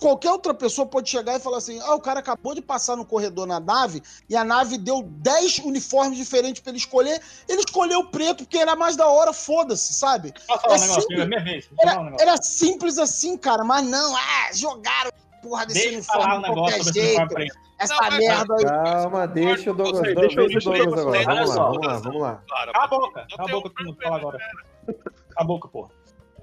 Qualquer 0.00 0.30
outra 0.30 0.54
pessoa 0.54 0.86
pode 0.86 1.08
chegar 1.08 1.36
e 1.36 1.40
falar 1.40 1.58
assim: 1.58 1.80
ah, 1.80 1.94
o 1.94 2.00
cara 2.00 2.20
acabou 2.20 2.54
de 2.54 2.60
passar 2.62 2.96
no 2.96 3.04
corredor 3.04 3.46
na 3.46 3.58
nave 3.60 4.02
e 4.28 4.36
a 4.36 4.44
nave 4.44 4.78
deu 4.78 5.02
10 5.02 5.60
uniformes 5.60 6.16
diferentes 6.16 6.60
pra 6.60 6.70
ele 6.70 6.78
escolher. 6.78 7.20
Ele 7.48 7.60
escolheu 7.60 8.00
o 8.00 8.08
preto 8.08 8.44
porque 8.44 8.58
era 8.58 8.76
mais 8.76 8.96
da 8.96 9.06
hora, 9.06 9.32
foda-se, 9.32 9.92
sabe? 9.92 10.32
Posso 10.46 10.62
falar 10.62 10.74
É 10.74 10.78
um 10.78 10.80
negócio? 10.80 11.02
simples. 11.02 11.20
É 11.20 11.26
minha 11.26 11.44
vez. 11.44 11.68
Falar 11.82 12.00
um 12.00 12.06
Era, 12.08 12.16
era 12.20 12.42
simples 12.42 12.98
assim, 12.98 13.36
cara, 13.36 13.64
mas 13.64 13.84
não, 13.86 14.16
ah, 14.16 14.50
jogaram 14.52 15.10
porra 15.42 15.66
desse 15.66 15.80
Deixa 15.80 15.88
eu 15.90 15.98
uniforme 15.98 16.22
falar 16.22 16.38
um 16.38 16.42
de 16.42 16.48
negócio 16.48 16.62
qualquer 16.62 16.84
sobre 16.84 17.00
esse 17.00 17.16
uniforme 17.16 17.42
jeito. 17.44 17.66
Essa 17.78 17.94
Não, 17.94 18.18
merda 18.18 18.54
aí. 18.56 18.64
Calma, 18.64 19.28
deixa 19.28 19.70
o 19.70 19.74
Douglas, 19.74 20.14
Deixa 20.14 20.42
o 20.42 20.48
Douglas 20.48 20.98
agora. 20.98 21.24
Vamos 21.24 21.54
lá, 21.54 21.70
olha 21.70 21.80
vamos 21.80 21.86
lá, 21.86 21.94
só. 21.94 22.00
vamos 22.00 22.22
lá. 22.22 22.42
Cala 22.48 22.72
a 22.74 22.86
boca, 22.88 23.26
cala 23.36 23.48
a 23.48 23.52
boca 23.52 23.70
que 23.70 23.82
eu 23.82 23.86
não 23.86 23.92
vou 23.92 24.02
falar 24.02 24.16
agora. 24.16 24.38
Cala 24.38 24.96
a 25.36 25.44
boca, 25.44 25.68
porra. 25.68 25.90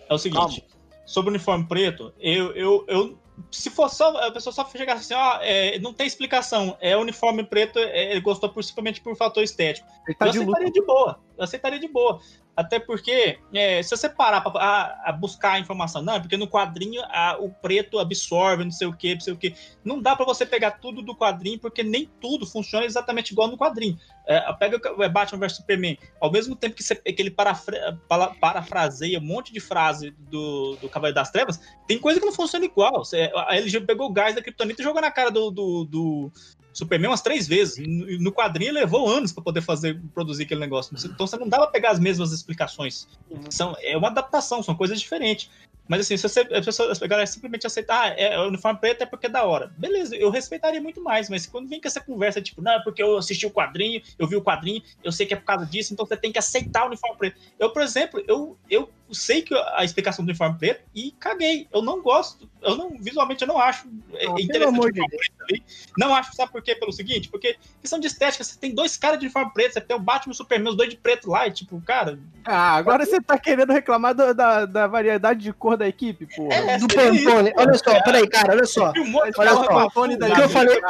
É 0.09 0.13
o 0.13 0.17
seguinte, 0.17 0.65
sobre 1.05 1.29
o 1.29 1.33
uniforme 1.33 1.65
preto, 1.67 2.13
eu, 2.19 2.51
eu, 2.53 2.85
eu 2.87 3.19
se 3.51 3.69
fosse 3.69 3.97
só, 3.97 4.15
a 4.17 4.31
pessoa 4.31 4.53
só 4.53 4.67
chegasse 4.69 5.13
assim, 5.13 5.21
ó, 5.21 5.39
é, 5.41 5.79
não 5.79 5.93
tem 5.93 6.05
explicação, 6.05 6.77
é 6.79 6.95
uniforme 6.95 7.43
preto, 7.43 7.79
é, 7.79 8.11
ele 8.11 8.21
gostou 8.21 8.49
simplesmente 8.61 9.01
por 9.01 9.15
fator 9.15 9.43
estético. 9.43 9.87
Tá 10.17 10.27
eu 10.27 10.31
de 10.31 10.37
aceitaria 10.39 10.71
de 10.71 10.81
boa, 10.85 11.19
eu 11.37 11.43
aceitaria 11.43 11.79
de 11.79 11.87
boa. 11.87 12.19
Até 12.55 12.79
porque, 12.79 13.39
é, 13.51 13.81
se 13.81 13.89
você 13.89 14.07
parar 14.07 14.41
pra 14.41 14.61
a, 14.61 15.09
a 15.09 15.11
buscar 15.11 15.53
a 15.53 15.59
informação, 15.59 16.03
não, 16.03 16.13
é 16.15 16.19
porque 16.19 16.37
no 16.37 16.47
quadrinho 16.47 17.01
a- 17.05 17.35
o 17.39 17.49
preto 17.49 17.97
absorve, 17.97 18.63
não 18.63 18.71
sei 18.71 18.85
o 18.87 18.93
que, 18.93 19.13
não 19.15 19.21
sei 19.21 19.33
o 19.33 19.37
que. 19.37 19.55
Não 19.83 19.99
dá 19.99 20.15
pra 20.15 20.25
você 20.25 20.45
pegar 20.45 20.71
tudo 20.71 21.01
do 21.01 21.15
quadrinho, 21.15 21.57
porque 21.59 21.81
nem 21.81 22.07
tudo 22.21 22.45
funciona 22.45 22.85
exatamente 22.85 23.31
igual 23.31 23.47
no 23.47 23.57
quadrinho. 23.57 23.97
É, 24.27 24.53
pega 24.53 24.79
o 24.93 25.09
Batman 25.09 25.39
vs 25.39 25.55
Superman, 25.57 25.97
ao 26.21 26.31
mesmo 26.31 26.55
tempo 26.55 26.75
que, 26.75 26.83
você, 26.83 26.95
que 26.95 27.21
ele 27.21 27.31
parafra- 27.31 27.97
parafraseia 28.39 29.19
um 29.19 29.23
monte 29.23 29.51
de 29.51 29.59
frase 29.59 30.11
do, 30.29 30.75
do 30.77 30.87
Cavaleiro 30.89 31.15
das 31.15 31.31
Trevas, 31.31 31.59
tem 31.87 31.97
coisa 31.97 32.19
que 32.19 32.25
não 32.25 32.33
funciona 32.33 32.65
igual. 32.65 33.03
Você- 33.03 33.31
a 33.35 33.55
LG 33.57 33.81
pegou 33.81 34.07
o 34.07 34.13
gás 34.13 34.35
da 34.35 34.41
Kryptonita 34.41 34.81
e 34.81 34.85
jogou 34.85 35.01
na 35.01 35.11
cara 35.11 35.31
do, 35.31 35.49
do, 35.49 35.85
do 35.85 36.31
Superman 36.73 37.11
umas 37.11 37.21
três 37.21 37.47
vezes. 37.47 37.77
No, 38.19 38.31
quadrinho 38.31 38.73
levou 38.73 39.07
anos 39.07 39.31
pra 39.31 39.43
poder 39.43 39.61
fazer, 39.61 39.99
produzir 40.13 40.43
aquele 40.43 40.59
negócio. 40.59 40.95
Então 41.05 41.27
você 41.27 41.37
não 41.37 41.49
pra 41.49 41.67
pegar 41.67 41.91
as 41.91 41.99
mesmas 41.99 42.31
explicações. 42.31 43.07
São, 43.49 43.75
é 43.81 43.95
uma 43.95 44.07
adaptação, 44.07 44.63
são 44.63 44.75
coisas 44.75 44.99
diferentes. 44.99 45.49
Mas 45.87 46.01
assim, 46.01 46.15
se 46.15 46.27
você, 46.27 46.41
a, 46.41 46.61
pessoa, 46.61 46.93
a 46.93 47.07
galera 47.07 47.27
simplesmente 47.27 47.67
aceitar, 47.67 48.11
ah, 48.11 48.15
é, 48.17 48.39
o 48.39 48.47
uniforme 48.47 48.79
preto 48.79 49.01
é 49.01 49.05
porque 49.05 49.27
é 49.27 49.29
da 49.29 49.43
hora. 49.43 49.71
Beleza, 49.77 50.15
eu 50.15 50.29
respeitaria 50.29 50.81
muito 50.81 51.01
mais, 51.01 51.29
mas 51.29 51.45
quando 51.45 51.67
vem 51.67 51.81
com 51.81 51.87
essa 51.87 51.99
conversa, 51.99 52.41
tipo, 52.41 52.61
não, 52.61 52.71
é 52.71 52.83
porque 52.83 53.03
eu 53.03 53.17
assisti 53.17 53.45
o 53.45 53.51
quadrinho, 53.51 54.01
eu 54.17 54.27
vi 54.27 54.35
o 54.35 54.41
quadrinho, 54.41 54.81
eu 55.03 55.11
sei 55.11 55.25
que 55.25 55.33
é 55.33 55.37
por 55.37 55.45
causa 55.45 55.65
disso, 55.65 55.93
então 55.93 56.05
você 56.05 56.15
tem 56.15 56.31
que 56.31 56.39
aceitar 56.39 56.83
o 56.83 56.87
uniforme 56.87 57.17
preto. 57.17 57.39
Eu, 57.59 57.71
por 57.71 57.81
exemplo, 57.81 58.23
eu, 58.27 58.57
eu 58.69 58.89
sei 59.11 59.41
que 59.41 59.53
a 59.53 59.83
explicação 59.83 60.23
do 60.23 60.29
uniforme 60.29 60.57
preto 60.57 60.81
e 60.93 61.11
caguei. 61.19 61.67
Eu 61.73 61.81
não 61.81 62.01
gosto, 62.01 62.49
eu 62.61 62.75
não, 62.75 62.91
visualmente 62.99 63.41
eu 63.41 63.47
não 63.47 63.57
acho 63.59 63.87
é, 64.13 64.25
Ah, 64.25 64.33
pelo 64.33 64.39
interessante 64.39 64.67
amor 64.69 64.85
o 64.85 64.89
uniforme 64.89 65.17
preto 65.17 65.43
ali. 65.49 65.63
Não 65.97 66.15
acho, 66.15 66.35
sabe 66.35 66.51
por 66.51 66.61
quê? 66.61 66.75
Pelo 66.75 66.91
seguinte, 66.91 67.29
porque 67.29 67.57
questão 67.81 67.99
de 67.99 68.07
estética, 68.07 68.43
você 68.43 68.57
tem 68.57 68.73
dois 68.73 68.95
caras 68.97 69.19
de 69.19 69.25
uniforme 69.25 69.51
preto, 69.53 69.73
você 69.73 69.81
tem 69.81 69.95
o 69.95 69.99
Batman 69.99 70.31
e 70.31 70.33
o 70.33 70.37
Superman, 70.37 70.69
os 70.69 70.77
dois 70.77 70.89
de 70.89 70.97
preto 70.97 71.29
lá, 71.29 71.47
e 71.47 71.51
tipo, 71.51 71.81
cara, 71.81 72.17
Ah, 72.45 72.73
agora 72.75 73.05
você 73.05 73.21
tá 73.21 73.37
querendo 73.37 73.71
reclamar 73.73 74.13
do- 74.13 74.33
da, 74.33 74.65
da 74.65 74.87
variedade 74.87 75.41
de 75.41 75.53
cor 75.53 75.77
da 75.77 75.87
equipe, 75.87 76.27
pô. 76.35 76.51
É, 76.51 76.77
do 76.77 76.87
Pantone. 76.87 77.53
pô. 77.53 77.61
Olha 77.61 77.73
só, 77.77 78.01
peraí, 78.03 78.27
cara, 78.27 78.53
olha 78.53 78.65
só. 78.65 78.91
filmou 78.93 79.21
Olha 79.37 79.53
só, 79.53 79.65
Pantone 79.67 80.15
o 80.15 80.17
da 80.19 80.33
que 80.35 80.41
eu 80.41 80.49
falei, 80.49 80.81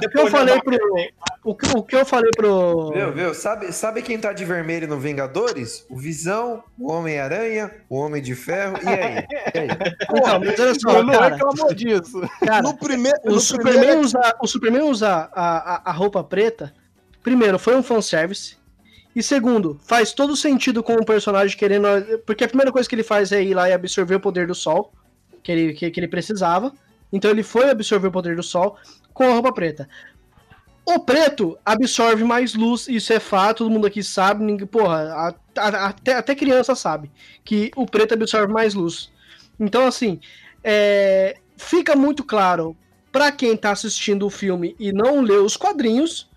Depois 0.00 0.02
o 0.04 0.08
que 0.10 0.18
eu 0.18 0.26
falei 0.28 0.60
pro, 0.62 0.78
o 1.44 1.54
que, 1.54 1.66
o 1.76 1.82
que 1.82 1.96
eu 1.96 2.04
falei 2.04 2.30
pro, 2.36 2.90
Viu, 2.92 3.12
viu? 3.12 3.34
Sabe, 3.34 3.72
sabe 3.72 4.02
quem 4.02 4.18
tá 4.18 4.32
de 4.32 4.44
vermelho 4.44 4.86
no 4.88 4.98
Vingadores? 4.98 5.84
O 5.88 5.96
Visão, 5.96 6.62
o 6.78 6.90
Homem-Aranha, 6.92 7.59
o 7.88 7.96
Homem 7.98 8.22
de 8.22 8.34
Ferro. 8.34 8.76
E 8.82 8.88
aí? 8.88 9.26
E 9.54 9.58
aí? 9.58 9.68
Então, 10.10 10.40
mas 10.40 10.58
olha 10.60 10.74
só, 10.78 10.90
Eu 10.98 11.02
não 11.04 11.12
cara, 11.12 11.34
reclamou 11.34 11.74
disso. 11.74 12.20
cara, 12.44 12.62
No 12.62 12.76
primeiro. 12.76 13.18
o 13.24 13.30
no 13.32 13.40
Superman 13.40 13.78
primeiro- 13.78 14.00
usar, 14.00 14.36
o 14.42 14.46
Superman 14.46 14.82
usar 14.82 15.30
a, 15.32 15.74
a, 15.76 15.90
a 15.90 15.92
roupa 15.92 16.22
preta, 16.24 16.72
primeiro, 17.22 17.58
foi 17.58 17.76
um 17.76 17.82
fanservice. 17.82 18.56
E 19.14 19.22
segundo, 19.22 19.80
faz 19.84 20.12
todo 20.12 20.36
sentido 20.36 20.82
com 20.82 20.94
o 20.94 21.04
personagem 21.04 21.56
querendo. 21.56 21.86
Porque 22.24 22.44
a 22.44 22.48
primeira 22.48 22.70
coisa 22.70 22.88
que 22.88 22.94
ele 22.94 23.02
faz 23.02 23.32
é 23.32 23.42
ir 23.42 23.54
lá 23.54 23.68
e 23.68 23.72
absorver 23.72 24.14
o 24.14 24.20
poder 24.20 24.46
do 24.46 24.54
sol, 24.54 24.92
que 25.42 25.50
ele, 25.50 25.72
que, 25.74 25.90
que 25.90 25.98
ele 26.00 26.06
precisava. 26.08 26.72
Então 27.12 27.30
ele 27.30 27.42
foi 27.42 27.68
absorver 27.70 28.06
o 28.08 28.12
poder 28.12 28.36
do 28.36 28.42
sol 28.42 28.76
com 29.12 29.24
a 29.24 29.32
roupa 29.32 29.52
preta. 29.52 29.88
O 30.92 30.98
preto 30.98 31.56
absorve 31.64 32.24
mais 32.24 32.54
luz, 32.54 32.88
isso 32.88 33.12
é 33.12 33.20
fato, 33.20 33.58
todo 33.58 33.70
mundo 33.70 33.86
aqui 33.86 34.02
sabe, 34.02 34.42
ninguém, 34.44 34.66
porra, 34.66 35.12
a- 35.12 35.34
a- 35.56 35.86
até, 35.88 36.14
até 36.14 36.34
criança 36.34 36.74
sabe 36.74 37.10
que 37.44 37.70
o 37.76 37.86
preto 37.86 38.14
absorve 38.14 38.52
mais 38.52 38.74
luz. 38.74 39.10
Então, 39.58 39.86
assim, 39.86 40.18
é, 40.64 41.36
fica 41.56 41.94
muito 41.94 42.24
claro 42.24 42.76
pra 43.12 43.30
quem 43.30 43.56
tá 43.56 43.70
assistindo 43.70 44.26
o 44.26 44.30
filme 44.30 44.74
e 44.80 44.92
não 44.92 45.20
leu 45.20 45.44
os 45.44 45.56
quadrinhos, 45.56 46.28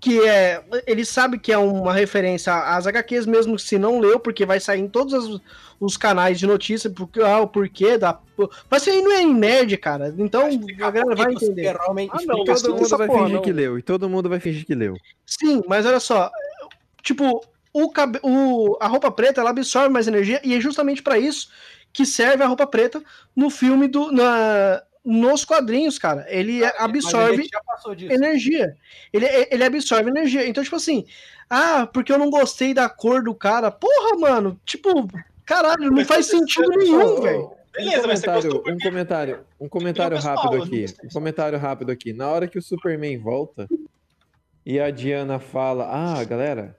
que 0.00 0.20
é. 0.26 0.62
Ele 0.86 1.04
sabe 1.04 1.38
que 1.38 1.52
é 1.52 1.58
uma 1.58 1.92
referência 1.92 2.54
às 2.54 2.86
HQs, 2.86 3.26
mesmo 3.26 3.58
se 3.58 3.78
não 3.78 4.00
leu, 4.00 4.20
porque 4.20 4.44
vai 4.46 4.60
sair 4.60 4.80
em 4.80 4.88
todos 4.88 5.14
os, 5.14 5.40
os 5.84 5.96
canais 5.96 6.38
de 6.38 6.46
notícia, 6.46 6.88
porque, 6.90 7.20
ah, 7.20 7.40
o 7.40 7.48
porquê 7.48 7.98
da. 7.98 8.18
Vai 8.70 8.80
sair 8.80 9.02
no 9.02 9.12
em 9.12 9.32
nerd, 9.34 9.76
cara. 9.76 10.14
Então 10.18 10.48
a 10.82 10.90
galera 10.90 11.14
vai 11.14 11.32
entender. 11.32 11.68
Ah, 11.68 11.92
não, 12.26 12.44
todo 12.44 12.74
mundo 12.74 12.88
vai 12.96 13.06
porra, 13.06 13.18
fingir 13.20 13.34
não. 13.36 13.42
que 13.42 13.52
leu. 13.52 13.78
E 13.78 13.82
todo 13.82 14.08
mundo 14.08 14.28
vai 14.28 14.40
fingir 14.40 14.66
que 14.66 14.74
leu. 14.74 14.96
Sim, 15.26 15.62
mas 15.68 15.86
olha 15.86 16.00
só, 16.00 16.30
tipo, 17.02 17.44
o, 17.72 17.90
cabe- 17.90 18.20
o- 18.22 18.76
a 18.80 18.86
roupa 18.88 19.10
preta 19.10 19.40
ela 19.40 19.50
absorve 19.50 19.88
mais 19.90 20.08
energia 20.08 20.40
e 20.44 20.54
é 20.54 20.60
justamente 20.60 21.02
pra 21.02 21.18
isso 21.18 21.48
que 21.92 22.04
serve 22.04 22.42
a 22.42 22.46
roupa 22.46 22.66
preta 22.66 23.02
no 23.36 23.48
filme 23.50 23.86
do 23.86 24.10
na, 24.10 24.82
nos 25.04 25.44
quadrinhos, 25.44 25.96
cara. 25.98 26.26
Ele 26.28 26.60
Mas 26.60 26.72
absorve 26.78 27.42
disso. 27.96 28.12
energia. 28.12 28.76
Ele, 29.12 29.26
ele 29.50 29.62
absorve 29.64 30.10
energia. 30.10 30.44
Então, 30.48 30.64
tipo 30.64 30.74
assim, 30.74 31.04
ah, 31.48 31.86
porque 31.86 32.10
eu 32.12 32.18
não 32.18 32.30
gostei 32.30 32.74
da 32.74 32.88
cor 32.88 33.22
do 33.22 33.32
cara. 33.34 33.70
Porra, 33.70 34.16
mano, 34.18 34.58
tipo, 34.64 35.08
caralho, 35.44 35.90
não 35.90 36.04
faz 36.04 36.26
sentido 36.26 36.68
nenhum, 36.70 37.20
velho. 37.20 37.50
Beleza, 37.72 38.04
um 38.04 38.06
mas 38.06 38.20
você 38.20 38.26
comentário, 38.26 38.64
um 38.68 38.78
comentário, 38.78 39.44
um 39.60 39.68
comentário 39.68 40.18
rápido 40.18 40.62
aqui. 40.62 40.86
Um 41.04 41.08
comentário 41.08 41.58
rápido 41.58 41.90
aqui. 41.90 42.12
Na 42.12 42.28
hora 42.28 42.46
que 42.46 42.58
o 42.58 42.62
Superman 42.62 43.18
volta 43.18 43.68
e 44.64 44.78
a 44.78 44.90
Diana 44.90 45.40
fala: 45.40 45.88
"Ah, 45.90 46.22
galera, 46.24 46.78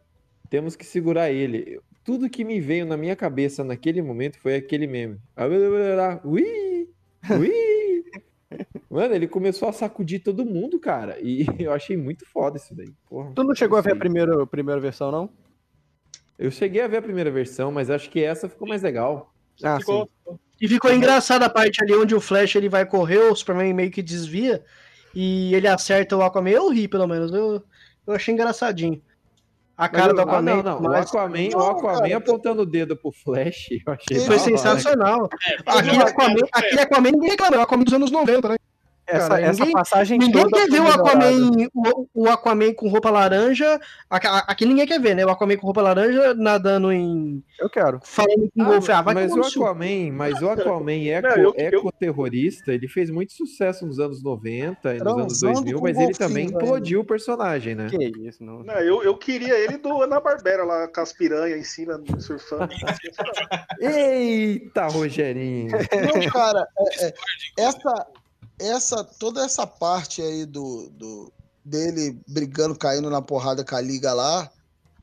temos 0.49 0.76
que 0.76 0.86
segurar 0.86 1.32
ele". 1.32 1.82
Tudo 2.03 2.30
que 2.30 2.45
me 2.45 2.61
veio 2.61 2.86
na 2.86 2.95
minha 2.95 3.16
cabeça 3.16 3.63
naquele 3.63 4.01
momento 4.01 4.39
foi 4.39 4.55
aquele 4.55 4.88
meme. 4.88 5.20
Ah, 5.36 5.47
Ui! 6.24 6.88
Ui! 7.32 7.76
Mano, 8.89 9.13
ele 9.13 9.28
começou 9.28 9.68
a 9.68 9.74
sacudir 9.74 10.24
todo 10.24 10.45
mundo, 10.45 10.80
cara. 10.80 11.18
E 11.20 11.45
eu 11.59 11.74
achei 11.74 11.97
muito 11.97 12.26
foda 12.28 12.57
isso 12.57 12.74
daí. 12.76 12.93
Porra, 13.09 13.32
Tu 13.34 13.43
não 13.43 13.55
chegou 13.55 13.78
a 13.78 13.82
ver 13.82 13.93
a 13.93 13.95
primeira, 13.95 14.43
a 14.43 14.47
primeira 14.47 14.80
versão, 14.80 15.11
não? 15.11 15.30
Eu 16.38 16.51
cheguei 16.51 16.81
a 16.81 16.88
ver 16.88 16.97
a 16.97 17.01
primeira 17.01 17.31
versão, 17.31 17.71
mas 17.71 17.89
acho 17.89 18.09
que 18.09 18.23
essa 18.23 18.49
ficou 18.49 18.67
mais 18.67 18.81
legal. 18.81 19.33
Ah, 19.63 19.79
Ficou, 19.79 20.09
E 20.59 20.67
ficou 20.67 20.91
engraçada 20.93 21.45
a 21.45 21.49
parte 21.49 21.81
ali 21.81 21.93
onde 21.93 22.13
o 22.13 22.19
Flash 22.21 22.55
ele 22.55 22.67
vai 22.69 22.86
correr, 22.86 23.19
o 23.19 23.36
Superman 23.36 23.73
meio 23.73 23.89
que 23.91 24.01
desvia 24.03 24.63
e 25.13 25.53
ele 25.55 25.67
acerta 25.67 26.15
o 26.17 26.21
Aquaman. 26.21 26.49
Eu 26.49 26.69
ri, 26.69 26.88
pelo 26.88 27.07
menos. 27.07 27.31
Eu, 27.33 27.63
eu 28.05 28.13
achei 28.13 28.33
engraçadinho. 28.33 29.01
A 29.77 29.88
cara 29.89 30.13
do 30.13 30.19
Ah, 30.19 30.23
Aquaman. 30.23 30.55
não, 30.55 30.63
não. 30.63 30.79
O 30.79 30.83
mas 30.83 31.07
Aquaman, 31.07 31.47
o 31.47 31.51
Não, 31.51 31.69
Aquaman 31.71 32.01
cara. 32.01 32.17
apontando 32.17 32.61
o 32.61 32.65
dedo 32.65 32.95
pro 32.97 33.11
Flash, 33.11 33.67
eu 33.71 33.93
achei 33.93 34.17
Ele 34.17 34.19
Foi 34.25 34.36
da 34.38 34.41
hora. 34.41 34.51
sensacional. 34.51 35.29
É, 35.49 35.55
Aquele 35.65 36.01
Aquaman, 36.03 36.36
aquele 36.51 36.79
Aquaman 36.81 37.11
ninguém 37.11 37.29
reclamou. 37.31 37.55
É 37.57 37.59
o 37.59 37.63
Aquaman 37.63 37.83
dos 37.83 37.93
anos 37.93 38.11
90, 38.11 38.49
né? 38.49 38.55
Essa, 39.07 39.29
cara. 39.29 39.41
essa 39.41 39.59
ninguém, 39.59 39.73
passagem 39.73 40.17
ninguém 40.19 40.47
quer 40.49 40.67
ver 40.67 40.81
o. 40.81 40.87
Aquaman, 40.87 41.67
o, 41.73 42.07
o 42.13 42.27
Aquaman 42.29 42.73
com 42.73 42.89
roupa 42.89 43.09
laranja. 43.11 43.79
Aqui, 44.09 44.27
aqui 44.27 44.65
ninguém 44.65 44.87
quer 44.87 44.99
ver, 44.99 45.15
né? 45.15 45.25
O 45.25 45.29
Aquaman 45.29 45.55
com 45.57 45.65
roupa 45.65 45.81
laranja 45.81 46.33
nadando 46.33 46.91
em. 46.91 47.43
Eu 47.59 47.69
quero. 47.69 47.99
Falando 48.03 48.49
com 48.55 48.63
golfe. 48.63 48.91
Ah, 48.91 49.01
vai 49.01 49.13
mas 49.13 49.31
o 49.31 49.41
Aquaman, 49.41 50.11
mas 50.11 50.41
o 50.41 50.49
Aquaman 50.49 51.07
eco, 51.07 51.27
eu- 51.39 51.53
ecoterrorista, 51.55 52.73
ele 52.73 52.87
fez 52.87 53.09
muito 53.11 53.33
sucesso 53.33 53.85
nos 53.85 53.99
anos 53.99 54.23
90 54.23 54.95
e 54.95 54.97
nos 54.99 55.07
anos 55.07 55.39
Transando 55.39 55.53
2000, 55.65 55.77
com 55.77 55.83
mas 55.83 55.97
ele 55.99 56.13
também 56.13 56.45
implodiu 56.47 57.01
o 57.01 57.05
personagem, 57.05 57.75
né? 57.75 57.87
Que 57.89 58.05
isso, 58.27 58.43
não. 58.43 58.63
Não, 58.63 58.73
eu, 58.75 59.03
eu 59.03 59.15
queria 59.17 59.55
ele 59.57 59.77
do 59.77 60.01
Ana 60.01 60.19
Barbera 60.19 60.63
lá 60.63 60.87
com 60.87 61.01
as 61.01 61.13
piranhas 61.13 61.59
em 61.59 61.63
cima, 61.63 62.01
surfando. 62.19 62.69
Eita, 63.79 64.87
Rogerinho! 64.87 65.71
Não, 65.71 66.31
cara, 66.31 66.67
é- 66.79 67.05
é, 67.07 67.13
essa, 67.59 68.07
essa, 68.59 69.03
toda 69.03 69.43
essa 69.43 69.65
parte 69.67 70.21
aí 70.21 70.45
do, 70.45 70.89
do 70.89 71.33
dele 71.63 72.19
brigando, 72.27 72.77
caindo 72.77 73.09
na 73.09 73.21
porrada 73.21 73.63
com 73.65 73.75
a 73.75 73.81
liga 73.81 74.13
lá, 74.13 74.51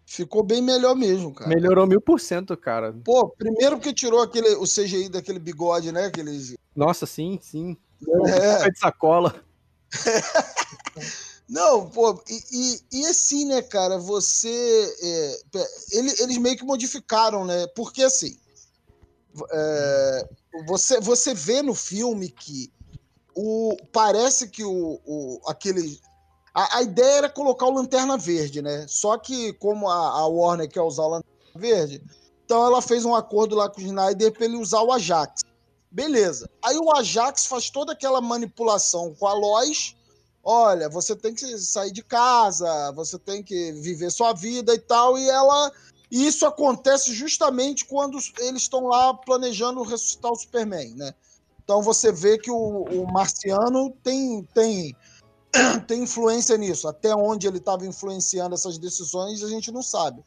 ficou 0.06 0.42
bem 0.42 0.62
melhor 0.62 0.94
mesmo, 0.94 1.34
cara. 1.34 1.48
Melhorou 1.48 1.86
mil 1.86 2.00
por 2.00 2.20
cento, 2.20 2.56
cara. 2.56 2.92
Pô, 3.04 3.28
primeiro 3.28 3.78
que 3.80 3.92
tirou 3.92 4.20
aquele, 4.22 4.54
o 4.56 4.64
CGI 4.64 5.08
daquele 5.08 5.38
bigode, 5.38 5.90
né? 5.92 6.06
Aqueles, 6.06 6.54
Nossa, 6.74 7.06
sim, 7.06 7.38
sim. 7.42 7.76
É. 8.26 8.70
De 8.70 8.78
sacola. 8.78 9.44
Não, 11.48 11.90
pô, 11.90 12.22
e, 12.28 12.40
e, 12.50 13.00
e 13.00 13.06
assim, 13.06 13.44
né, 13.44 13.60
cara, 13.60 13.98
você. 13.98 14.48
é, 15.02 15.40
ele- 15.92 16.14
eles 16.20 16.38
meio 16.38 16.56
que 16.56 16.64
modificaram, 16.64 17.44
né? 17.44 17.66
Porque 17.76 18.02
assim. 18.02 18.38
é, 19.52 20.28
você, 20.66 20.98
você 21.00 21.34
vê 21.34 21.60
no 21.60 21.74
filme 21.74 22.30
que 22.30 22.72
o, 23.34 23.76
parece 23.92 24.48
que 24.48 24.64
o, 24.64 25.00
o 25.04 25.40
aquele. 25.46 26.00
A, 26.54 26.78
a 26.78 26.82
ideia 26.82 27.18
era 27.18 27.28
colocar 27.30 27.66
o 27.66 27.74
Lanterna 27.74 28.18
Verde, 28.18 28.60
né? 28.60 28.86
Só 28.88 29.16
que, 29.16 29.52
como 29.54 29.88
a, 29.88 30.20
a 30.20 30.26
Warner 30.26 30.68
quer 30.68 30.82
usar 30.82 31.04
o 31.04 31.08
Lanterna 31.08 31.32
Verde, 31.54 32.02
então 32.44 32.66
ela 32.66 32.82
fez 32.82 33.04
um 33.04 33.14
acordo 33.14 33.56
lá 33.56 33.68
com 33.68 33.80
o 33.80 33.84
Snyder 33.84 34.32
para 34.32 34.44
ele 34.44 34.56
usar 34.56 34.82
o 34.82 34.92
Ajax. 34.92 35.42
Beleza. 35.90 36.48
Aí 36.62 36.76
o 36.76 36.90
Ajax 36.90 37.46
faz 37.46 37.70
toda 37.70 37.92
aquela 37.92 38.20
manipulação 38.20 39.14
com 39.14 39.26
a 39.26 39.34
Lois. 39.34 39.94
Olha, 40.42 40.88
você 40.88 41.14
tem 41.14 41.34
que 41.34 41.58
sair 41.58 41.92
de 41.92 42.02
casa, 42.02 42.90
você 42.92 43.18
tem 43.18 43.42
que 43.42 43.72
viver 43.72 44.10
sua 44.10 44.32
vida 44.32 44.74
e 44.74 44.78
tal. 44.78 45.18
E 45.18 45.28
ela. 45.28 45.70
E 46.10 46.26
isso 46.26 46.44
acontece 46.44 47.14
justamente 47.14 47.86
quando 47.86 48.18
eles 48.38 48.62
estão 48.62 48.86
lá 48.86 49.14
planejando 49.14 49.82
ressuscitar 49.82 50.30
o 50.30 50.36
Superman, 50.36 50.94
né? 50.94 51.14
Então 51.64 51.82
você 51.82 52.12
vê 52.12 52.38
que 52.38 52.50
o, 52.50 52.84
o 52.84 53.12
Marciano 53.12 53.90
tem, 54.02 54.42
tem, 54.54 54.96
tem 55.86 56.02
influência 56.02 56.56
nisso. 56.56 56.88
Até 56.88 57.14
onde 57.14 57.46
ele 57.46 57.58
estava 57.58 57.86
influenciando 57.86 58.54
essas 58.54 58.78
decisões, 58.78 59.42
a 59.42 59.48
gente 59.48 59.70
não 59.70 59.82
sabe. 59.82 60.22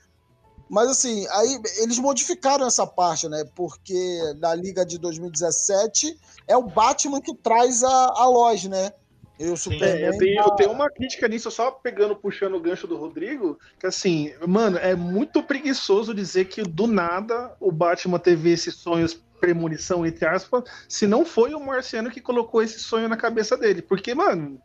Mas 0.70 0.90
assim, 0.90 1.28
aí 1.28 1.62
eles 1.78 2.00
modificaram 2.00 2.66
essa 2.66 2.88
parte, 2.88 3.30
né? 3.30 3.44
Porque 3.56 4.34
na 4.40 4.56
Liga 4.56 4.86
de 4.86 4.98
2017 4.98 6.18
é 6.48 6.58
o 6.58 6.64
Batman 6.64 7.22
que 7.22 7.36
traz 7.36 7.84
a, 7.84 8.14
a 8.16 8.28
Lois, 8.28 8.64
né? 8.66 8.92
E 9.40 9.46
o 9.50 9.54
É, 9.54 9.56
Superman. 9.58 10.00
eu, 10.06 10.18
tenho, 10.18 10.42
eu 10.42 10.52
tenho 10.52 10.72
uma 10.72 10.90
crítica 10.90 11.28
nisso, 11.28 11.52
só 11.52 11.70
pegando, 11.72 12.16
puxando 12.16 12.56
o 12.56 12.60
gancho 12.60 12.88
do 12.88 12.96
Rodrigo, 12.98 13.60
que 13.80 13.86
assim, 13.88 14.34
mano, 14.48 14.78
é 14.78 14.96
muito 14.96 15.44
preguiçoso 15.44 16.14
dizer 16.14 16.46
que 16.46 16.62
do 16.64 16.88
nada 16.88 17.54
o 17.60 17.72
Batman 17.72 18.18
teve 18.20 18.52
esses 18.52 18.76
sonhos 18.76 19.20
premonição, 19.42 20.06
entre 20.06 20.26
aspas, 20.26 20.64
se 20.88 21.06
não 21.06 21.26
foi 21.26 21.54
o 21.54 21.60
Marciano 21.60 22.10
que 22.10 22.22
colocou 22.22 22.64
esse 22.64 22.80
sonho 22.80 23.10
na 23.10 23.18
cabeça 23.18 23.58
dele. 23.58 23.82
Porque, 23.82 24.16
mano. 24.16 24.58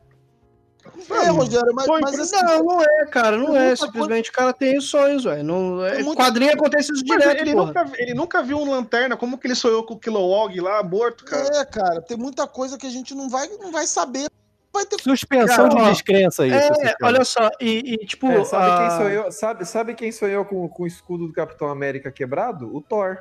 É, 1.11 1.29
Rogério, 1.29 1.75
mas, 1.75 1.87
foi 1.87 2.01
mas 2.01 2.18
assim, 2.18 2.37
Não, 2.43 2.62
não 2.64 2.81
é, 2.83 3.07
cara, 3.07 3.37
não 3.37 3.55
é. 3.55 3.77
Simplesmente 3.77 4.31
o 4.31 4.33
cara 4.33 4.53
tem 4.53 4.79
os 4.79 4.89
sonhos, 4.89 5.25
velho. 5.25 5.43
Não, 5.45 5.85
é, 5.85 5.97
Tem 5.97 6.05
muita- 6.05 6.23
Quadrinho 6.23 6.55
acontece 6.55 6.91
isso 6.93 7.05
direto, 7.05 7.41
ele, 7.41 7.55
nunca, 7.55 7.93
ele 7.99 8.14
nunca 8.14 8.43
viu 8.43 8.59
um 8.59 8.71
lanterna, 8.71 9.16
como 9.16 9.37
que 9.37 9.47
ele 9.47 9.55
sonhou 9.55 9.85
com 9.85 9.95
o 9.95 9.99
Kilowog 9.99 10.59
lá, 10.61 10.83
morto, 10.83 11.25
cara? 11.25 11.49
É, 11.59 11.64
cara, 11.66 12.01
tem 12.01 12.16
muita 12.16 12.47
coisa 12.47 12.79
que 12.79 12.87
a 12.87 12.91
gente 12.91 13.14
não 13.14 13.29
vai, 13.29 13.47
não 13.59 13.71
vai 13.71 13.87
saber. 13.87 14.31
Vai 14.73 14.87
ter 14.87 15.01
Suspensão 15.03 15.68
Cara, 15.68 15.85
de 15.85 15.91
descrença 15.91 16.47
isso. 16.47 16.57
É, 16.57 16.95
olha 17.03 17.25
só, 17.25 17.51
e, 17.61 17.95
e, 17.95 18.07
tipo. 18.07 18.31
É, 18.31 18.45
sabe, 18.45 18.71
a- 18.71 18.79
quem 18.79 18.97
sonhou, 18.99 19.33
sabe, 19.33 19.64
sabe 19.64 19.95
quem 19.95 20.12
sonhou 20.12 20.45
com, 20.45 20.68
com 20.68 20.85
o 20.85 20.87
escudo 20.87 21.27
do 21.27 21.33
Capitão 21.33 21.68
América 21.68 22.11
quebrado? 22.12 22.75
O 22.75 22.81
Thor. 22.81 23.18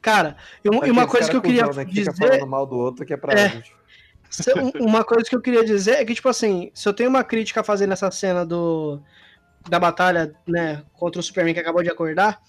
Cara, 0.00 0.36
e 0.64 0.68
um- 0.70 0.84
e 0.86 0.90
uma 0.90 1.06
coisa 1.08 1.28
que 1.28 1.36
eu 1.36 1.42
queria 1.42 1.66
né, 1.66 1.84
que 1.84 1.92
fica 1.94 2.12
dizer. 2.12 2.28
falando 2.28 2.46
mal 2.46 2.64
do 2.66 2.76
outro 2.76 3.04
que 3.04 3.12
é 3.12 3.16
pra 3.16 3.32
É. 3.34 3.62
um- 4.56 4.86
Uma 4.86 5.04
coisa 5.04 5.28
que 5.28 5.34
eu 5.34 5.40
queria 5.42 5.64
dizer 5.64 5.92
é 5.96 6.04
que, 6.04 6.14
tipo 6.14 6.28
assim, 6.28 6.70
se 6.72 6.88
eu 6.88 6.92
tenho 6.94 7.10
uma 7.10 7.24
crítica 7.24 7.60
a 7.60 7.64
fazer 7.64 7.86
nessa 7.86 8.10
cena 8.10 8.46
do 8.46 9.02
da 9.68 9.78
batalha, 9.78 10.34
né, 10.46 10.82
contra 10.94 11.20
o 11.20 11.22
Superman 11.22 11.54
que 11.54 11.60
acabou 11.60 11.82
de 11.84 11.90
acordar, 11.90 12.40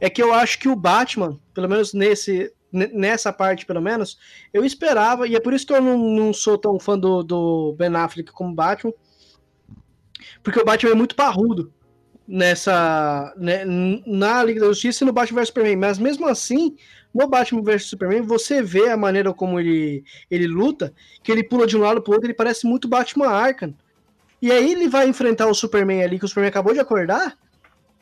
é 0.00 0.10
que 0.10 0.20
eu 0.20 0.34
acho 0.34 0.58
que 0.58 0.68
o 0.68 0.74
Batman, 0.74 1.38
pelo 1.54 1.68
menos 1.68 1.92
nesse 1.94 2.32
ne- 2.32 2.50
nessa 2.92 3.32
parte, 3.32 3.64
pelo 3.64 3.80
menos, 3.80 4.18
eu 4.52 4.64
esperava, 4.64 5.26
e 5.26 5.34
é 5.34 5.40
por 5.40 5.54
isso 5.54 5.66
que 5.66 5.72
eu 5.72 5.80
não, 5.80 5.98
não 5.98 6.32
sou 6.32 6.58
tão 6.58 6.78
fã 6.78 6.98
do, 6.98 7.22
do 7.22 7.74
Ben 7.78 7.94
Affleck 7.94 8.30
como 8.32 8.54
Batman, 8.54 8.92
porque 10.42 10.60
o 10.60 10.64
Batman 10.64 10.92
é 10.92 10.94
muito 10.94 11.14
parrudo 11.14 11.72
nessa 12.26 13.32
né, 13.36 13.64
na 13.64 14.42
Liga 14.42 14.60
da 14.60 14.66
Justiça 14.66 15.04
e 15.04 15.06
no 15.06 15.12
Batman 15.12 15.40
vs 15.40 15.48
Superman, 15.48 15.76
mas 15.76 15.98
mesmo 15.98 16.26
assim, 16.26 16.76
no 17.14 17.28
Batman 17.28 17.62
vs 17.62 17.84
Superman, 17.84 18.22
você 18.22 18.62
vê 18.62 18.88
a 18.88 18.96
maneira 18.96 19.32
como 19.32 19.58
ele 19.60 20.04
ele 20.30 20.46
luta, 20.46 20.92
que 21.22 21.30
ele 21.30 21.44
pula 21.44 21.66
de 21.66 21.76
um 21.76 21.80
lado 21.80 22.02
pro 22.02 22.12
outro, 22.12 22.26
ele 22.26 22.34
parece 22.34 22.66
muito 22.66 22.88
Batman 22.88 23.28
Arkham. 23.28 23.74
E 24.42 24.52
aí 24.52 24.72
ele 24.72 24.88
vai 24.88 25.08
enfrentar 25.08 25.46
o 25.46 25.54
Superman 25.54 26.02
ali, 26.02 26.18
que 26.18 26.24
o 26.24 26.28
Superman 26.28 26.50
acabou 26.50 26.74
de 26.74 26.80
acordar, 26.80 27.38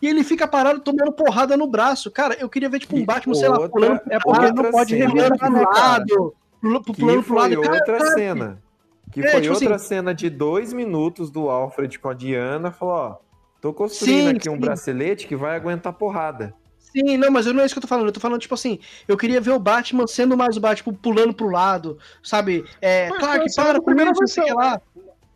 e 0.05 0.09
ele 0.09 0.22
fica 0.22 0.46
parado 0.46 0.80
tomando 0.80 1.12
porrada 1.12 1.57
no 1.57 1.66
braço. 1.66 2.11
Cara, 2.11 2.36
eu 2.38 2.48
queria 2.48 2.68
ver, 2.68 2.80
tipo, 2.80 2.94
um 2.96 3.00
E 3.00 3.05
Batman, 3.05 3.34
sei 3.34 3.48
lá, 3.48 3.68
pulando 3.68 4.00
É 4.11 4.18
porque 4.18 4.52
não 4.52 4.70
pode 4.70 4.94
revelar, 4.94 5.36
pro 5.38 5.52
lado, 5.52 6.34
pulando 6.61 7.22
pro 7.22 7.34
lado. 7.34 7.55
foi 7.55 7.62
Cara, 7.64 7.74
outra 7.78 7.98
cara, 7.98 8.11
cena. 8.12 8.62
Que 9.11 9.20
É, 9.20 9.30
foi 9.30 9.40
tipo 9.42 9.55
outra 9.55 9.74
assim- 9.76 9.86
cena 9.86 10.14
de 10.14 10.28
dois 10.28 10.72
minutos 10.72 11.30
do 11.30 11.48
Alfred 11.48 11.98
com 11.98 12.09
a 12.09 12.14
Diana. 12.14 12.70
Falou, 12.72 12.94
ó, 12.94 13.16
tô 13.61 13.72
construindo 13.72 14.30
Sim, 14.30 14.36
aqui 14.36 14.50
um 14.50 14.55
sim. 14.55 14.61
bracelete 14.61 15.26
que 15.26 15.36
vai 15.36 15.55
aguentar 15.57 15.92
porrada. 15.92 16.55
Sim, 16.78 17.16
não, 17.16 17.30
mas 17.30 17.46
não 17.46 17.61
é 17.61 17.66
isso 17.66 17.74
que 17.74 17.78
eu 17.78 17.82
tô 17.82 17.88
falando. 17.88 18.07
Eu 18.07 18.12
tô 18.12 18.20
falando, 18.20 18.40
tipo 18.40 18.55
assim, 18.55 18.78
eu 19.09 19.16
queria 19.16 19.40
ver 19.40 19.50
o 19.50 19.59
Batman 19.59 20.07
sendo 20.07 20.36
mais 20.36 20.57
o 20.57 20.61
Batman, 20.61 20.76
tipo, 20.76 20.92
pulando 20.92 21.34
pro 21.34 21.48
lado, 21.50 21.98
sabe? 22.22 22.64
É, 22.80 23.09
Mas 23.09 23.18
claro 23.18 23.44
que 23.44 23.55
para 23.55 23.82
primeira 23.82 24.12
isso, 24.12 24.26
sei 24.34 24.52
lá. 24.52 24.80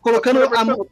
Colocando 0.00 0.42
a, 0.42 0.64
mão- 0.64 0.86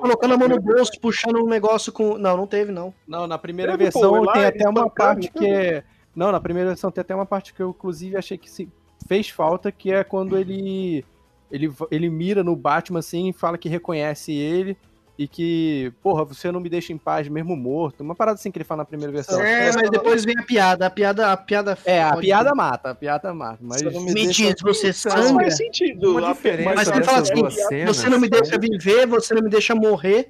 colocando 0.00 0.34
a 0.34 0.36
mão 0.36 0.48
no 0.48 0.60
bolso, 0.60 0.92
puxando 1.00 1.42
um 1.42 1.48
negócio 1.48 1.92
com. 1.92 2.18
Não, 2.18 2.36
não 2.36 2.46
teve, 2.46 2.70
não. 2.70 2.92
Não, 3.06 3.26
na 3.26 3.38
primeira 3.38 3.76
Teve, 3.76 3.90
pô, 3.90 4.00
versão 4.00 4.22
lá 4.22 4.32
tem 4.34 4.44
até 4.44 4.68
uma 4.68 4.88
parte 4.90 5.30
que 5.30 5.46
é. 5.46 5.82
Não, 6.14 6.30
na 6.30 6.40
primeira 6.40 6.68
versão 6.70 6.90
tem 6.90 7.00
até 7.00 7.14
uma 7.14 7.26
parte 7.26 7.54
que 7.54 7.62
eu, 7.62 7.70
inclusive, 7.70 8.16
achei 8.16 8.36
que 8.36 8.50
se 8.50 8.68
fez 9.06 9.28
falta, 9.30 9.72
que 9.72 9.92
é 9.92 10.04
quando 10.04 10.36
ele. 10.36 11.04
Ele, 11.50 11.72
ele 11.90 12.10
mira 12.10 12.44
no 12.44 12.54
Batman 12.54 12.98
assim 12.98 13.30
e 13.30 13.32
fala 13.32 13.56
que 13.56 13.70
reconhece 13.70 14.32
ele 14.32 14.76
e 15.18 15.26
que, 15.26 15.92
porra, 16.00 16.24
você 16.24 16.52
não 16.52 16.60
me 16.60 16.68
deixa 16.68 16.92
em 16.92 16.96
paz 16.96 17.26
mesmo 17.28 17.56
morto. 17.56 18.02
Uma 18.02 18.14
parada 18.14 18.36
assim 18.38 18.52
que 18.52 18.58
ele 18.58 18.64
fala 18.64 18.82
na 18.82 18.84
primeira 18.84 19.12
versão. 19.12 19.42
É, 19.42 19.72
mas 19.72 19.90
depois 19.90 20.24
vem 20.24 20.38
a 20.38 20.42
piada. 20.44 20.86
A 20.86 20.90
piada, 20.90 21.32
a 21.32 21.36
piada. 21.36 21.76
É, 21.84 22.00
a 22.02 22.16
piada 22.16 22.54
mata, 22.54 22.90
a 22.90 22.94
piada 22.94 23.34
mata. 23.34 23.58
Mas 23.60 23.82
Você 23.82 23.90
não 23.90 24.00
me 24.02 24.14
Me 24.14 24.24
deixa- 24.26 24.52
diz, 24.52 24.54
você 24.62 24.86
Mas 24.88 24.96
sangra. 24.96 25.34
faz 25.42 25.56
sentido. 25.56 26.12
Uma 26.18 26.32
diferença 26.32 26.74
Mas 26.76 26.88
ele 26.88 27.02
fala 27.02 27.18
assim: 27.18 27.50
cenas 27.50 27.96
você 27.96 28.08
não 28.08 28.20
me 28.20 28.28
deixa 28.28 28.56
viver, 28.58 29.06
você 29.08 29.34
não 29.34 29.42
me 29.42 29.50
deixa 29.50 29.74
morrer. 29.74 30.28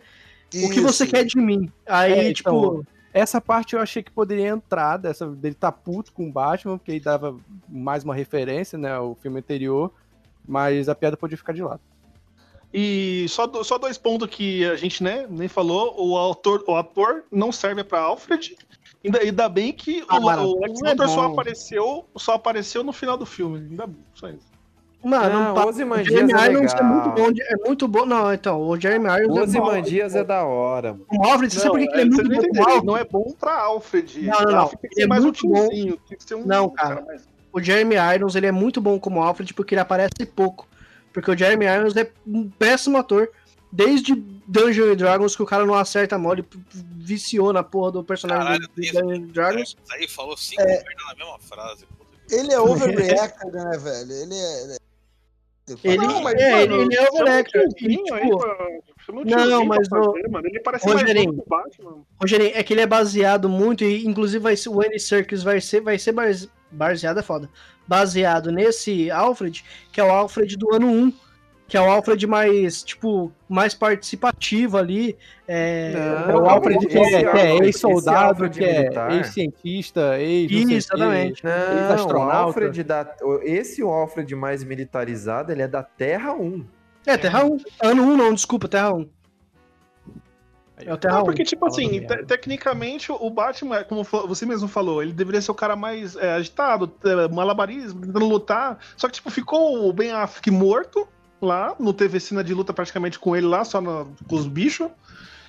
O 0.55 0.71
que 0.71 0.81
você 0.81 1.05
Isso. 1.05 1.13
quer 1.15 1.25
de 1.27 1.37
mim? 1.39 1.71
Aí, 1.87 2.31
É, 2.31 2.33
tipo. 2.33 2.49
então, 2.49 2.83
essa 3.13 3.39
parte 3.43 3.75
eu 3.77 3.83
achei 3.83 4.03
que 4.03 4.11
poderia 4.11 4.49
entrar, 4.49 4.97
dessa, 4.97 5.27
dele 5.27 5.55
tá 5.55 5.71
puto 5.71 6.11
com 6.15 6.27
o 6.27 6.33
Batman, 6.33 6.79
porque 6.79 6.93
aí 6.93 7.01
dava 7.01 7.37
mais 7.69 8.03
uma 8.05 8.15
referência, 8.15 8.79
né, 8.79 8.95
ao 8.95 9.15
filme 9.17 9.41
anterior, 9.41 9.93
mas 10.47 10.89
a 10.89 10.95
piada 10.95 11.15
podia 11.19 11.37
ficar 11.37 11.53
de 11.53 11.63
lado. 11.63 11.81
E 12.73 13.27
só, 13.29 13.47
do- 13.47 13.65
só 13.65 13.79
dois 13.79 13.97
pontos 13.97 14.29
que 14.29 14.65
a 14.67 14.77
gente 14.77 15.03
né, 15.03 15.27
nem 15.31 15.49
falou: 15.49 15.95
o 15.99 16.17
autor, 16.17 16.63
o 16.67 16.77
ator 16.77 17.25
não 17.33 17.51
serve 17.51 17.83
pra 17.83 18.01
Alfred. 18.01 18.57
Ainda, 19.05 19.21
ainda 19.21 19.49
bem 19.49 19.73
que 19.73 20.05
Ah, 20.09 20.19
o, 20.19 20.23
mano, 20.23 20.43
o 20.49 20.61
Lex 20.61 20.81
não 20.83 20.91
é 21.05 21.09
só 21.09 21.27
apareceu, 21.27 22.05
só 22.17 22.33
apareceu 22.35 22.83
no 22.85 22.93
final 22.93 23.17
do 23.17 23.25
filme. 23.25 23.59
Ainda 23.71 23.87
bem, 23.87 24.05
só 24.15 24.29
isso. 24.29 24.47
Mano, 25.03 25.55
Não, 25.55 25.69
o 25.69 25.73
Jeremy 26.03 26.33
é 26.33 26.51
Irons 26.51 26.75
é 26.75 26.83
muito 26.83 27.11
bom. 27.11 27.29
É 27.31 27.57
muito 27.69 27.87
bom. 27.89 28.05
Não, 28.05 28.33
então, 28.35 28.61
o 28.61 28.79
Jeremy 28.79 29.07
Irons 29.07 29.29
O 29.29 29.33
é 29.33 29.37
bom. 29.37 29.43
Ozymandias 29.43 30.17
é 30.17 30.25
da 30.25 30.45
hora, 30.45 30.93
mano. 30.95 31.07
O 31.13 31.25
Alfred, 31.25 31.55
você 31.55 31.61
sabe 31.61 31.71
por 31.71 31.79
que 31.79 31.85
ele 31.97 32.03
é 32.03 32.05
vocês 32.17 32.29
muito 32.29 32.43
não 32.43 32.53
bom 32.53 32.63
Alfred? 32.65 32.87
não 32.87 32.97
é 32.97 33.05
bom 33.05 33.35
pra 33.39 33.63
Alfred. 33.63 34.23
Não, 34.23 34.41
não, 34.43 34.51
não. 34.51 34.59
Alfred 34.59 34.81
tem 34.83 34.91
que 34.91 34.97
Ele 34.97 35.01
é 35.01 35.05
ser 35.05 35.09
mais 35.09 35.23
um 35.23 35.27
muito 35.27 35.49
bom. 35.49 35.55
tiozinho. 35.69 35.97
Tem 36.09 36.19
que 36.19 36.25
ser 36.25 36.35
um 36.35 36.45
Não, 36.45 36.69
cara. 36.69 37.03
mais- 37.07 37.29
O 37.53 37.61
Jeremy 37.63 37.95
Irons, 38.17 38.35
ele 38.35 38.47
é 38.47 38.53
muito 38.53 38.81
bom 38.81 38.99
como 38.99 39.23
Alfred 39.23 39.55
porque 39.55 39.75
ele 39.75 39.81
aparece 39.81 40.27
pouco. 40.35 40.68
Porque 41.21 41.31
o 41.31 41.39
Jeremy 41.39 41.67
Irons 41.67 41.97
é 41.97 42.11
um 42.27 42.49
péssimo 42.49 42.97
ator. 42.99 43.29
Desde 43.71 44.15
Dungeons 44.47 44.97
Dragons, 44.97 45.37
que 45.37 45.43
o 45.43 45.47
cara 45.47 45.67
não 45.67 45.75
acerta 45.75 46.17
a 46.17 46.19
p- 46.43 46.59
viciou 46.97 47.53
na 47.53 47.63
porra 47.63 47.93
do 47.93 48.03
personagem 48.05 48.45
Caralho, 48.45 48.69
do 48.69 48.75
Dungeons 48.75 49.33
Dragons. 49.33 49.77
Aí 49.91 50.09
falou 50.09 50.37
cinco 50.37 50.63
É. 50.63 50.83
na 51.07 51.15
mesma 51.15 51.39
frase. 51.39 51.85
Ele 52.31 52.53
é 52.53 52.59
overreactor, 52.61 53.51
né, 53.53 53.77
velho? 53.79 54.13
Ele 54.13 54.35
é. 54.35 54.77
Ele, 55.85 55.99
Não, 55.99 56.23
mas, 56.23 56.35
é, 56.41 56.51
mano, 56.67 56.75
ele, 56.77 56.83
ele 56.85 56.97
é 56.97 57.03
o 57.03 57.17
chama 57.17 57.29
Electra. 57.31 57.69
tiozinho 57.77 58.15
aí 58.15 58.23
tipo, 58.23 59.25
não, 59.27 59.65
mas 59.67 59.87
pra 59.87 60.01
o- 60.01 60.13
fazer, 60.15 60.29
mano. 60.31 60.47
Ele 60.47 60.61
parece 60.61 60.87
mais 60.87 61.01
Rogerinho, 61.03 61.45
Batman. 61.47 62.05
Rogerinho, 62.19 62.53
é 62.55 62.63
que 62.63 62.73
ele 62.73 62.81
é 62.81 62.87
baseado 62.87 63.51
muito, 63.51 63.85
e 63.85 64.07
inclusive 64.07 64.43
vai 64.43 64.57
ser, 64.57 64.71
o 64.71 64.81
Andy 64.81 64.99
Serkis 64.99 65.43
vai 65.43 65.61
ser, 65.61 65.83
vai 65.83 65.99
ser 65.99 66.13
baseado, 66.71 67.19
é 67.19 67.23
foda, 67.23 67.49
baseado 67.87 68.51
nesse 68.53 69.11
Alfred, 69.11 69.65
que 69.93 70.01
é 70.01 70.05
o 70.05 70.11
Alfred 70.11 70.57
do 70.57 70.75
ano 70.75 70.87
1, 70.87 71.13
que 71.69 71.77
é 71.77 71.81
o 71.81 71.85
Alfred 71.85 72.27
mais, 72.27 72.83
tipo, 72.83 73.31
mais 73.47 73.75
participativo 73.75 74.79
ali. 74.79 75.17
É, 75.47 75.93
Não, 75.93 76.31
É 76.31 76.37
o 76.37 76.49
Alfred 76.49 76.87
que 76.87 76.99
é, 76.99 77.31
que 77.31 77.39
é 77.39 77.57
ex-soldado, 77.59 78.49
que 78.49 78.65
é 78.65 78.89
ex-cientista, 79.11 80.19
ex 80.19 80.51
quê, 80.51 80.75
Exatamente. 80.75 81.45
Não, 81.45 82.07
o. 82.07 82.31
Alfred 82.31 82.83
da. 82.83 83.15
Esse 83.43 83.83
Alfred 83.91 84.35
mais 84.35 84.65
militarizado, 84.65 85.53
ele 85.53 85.61
é 85.61 85.69
da 85.69 85.83
Terra 85.83 86.33
1. 86.33 86.65
É, 87.07 87.19
Terra 87.19 87.45
1. 87.45 87.59
Ano 87.83 88.03
1 88.03 88.17
não, 88.17 88.35
desculpa, 88.35 88.67
Terra 88.67 88.95
1. 88.95 89.09
É 90.85 90.93
o 90.93 90.97
Terra 90.97 91.15
Não, 91.17 91.23
1. 91.23 91.25
porque, 91.25 91.45
tipo 91.45 91.67
assim, 91.67 92.01
te- 92.07 92.25
tecnicamente, 92.25 93.11
o 93.13 93.31
Batman, 93.31 93.85
como 93.85 94.03
você 94.05 94.47
mesmo 94.47 94.69
falou, 94.69 95.03
ele 95.03 95.13
deveria 95.13 95.41
ser 95.41 95.51
o 95.51 95.55
cara 95.55 95.75
mais 95.77 96.17
é, 96.17 96.33
agitado, 96.35 96.93
é, 97.05 97.29
malabarismo, 97.29 98.01
tentando 98.01 98.27
lutar. 98.27 98.79
Só 98.97 99.09
que, 99.09 99.15
tipo, 99.15 99.31
ficou 99.31 99.89
o 99.89 99.93
Ben 99.93 100.13
Affleck 100.13 100.51
morto 100.51 101.07
lá, 101.41 101.75
não 101.79 101.93
teve 101.93 102.19
cena 102.21 102.43
de 102.43 102.53
luta 102.53 102.73
praticamente 102.73 103.19
com 103.19 103.37
ele 103.37 103.47
lá, 103.47 103.65
só 103.65 103.81
no- 103.81 104.13
com 104.27 104.35
os 104.37 104.47
bichos. 104.47 104.89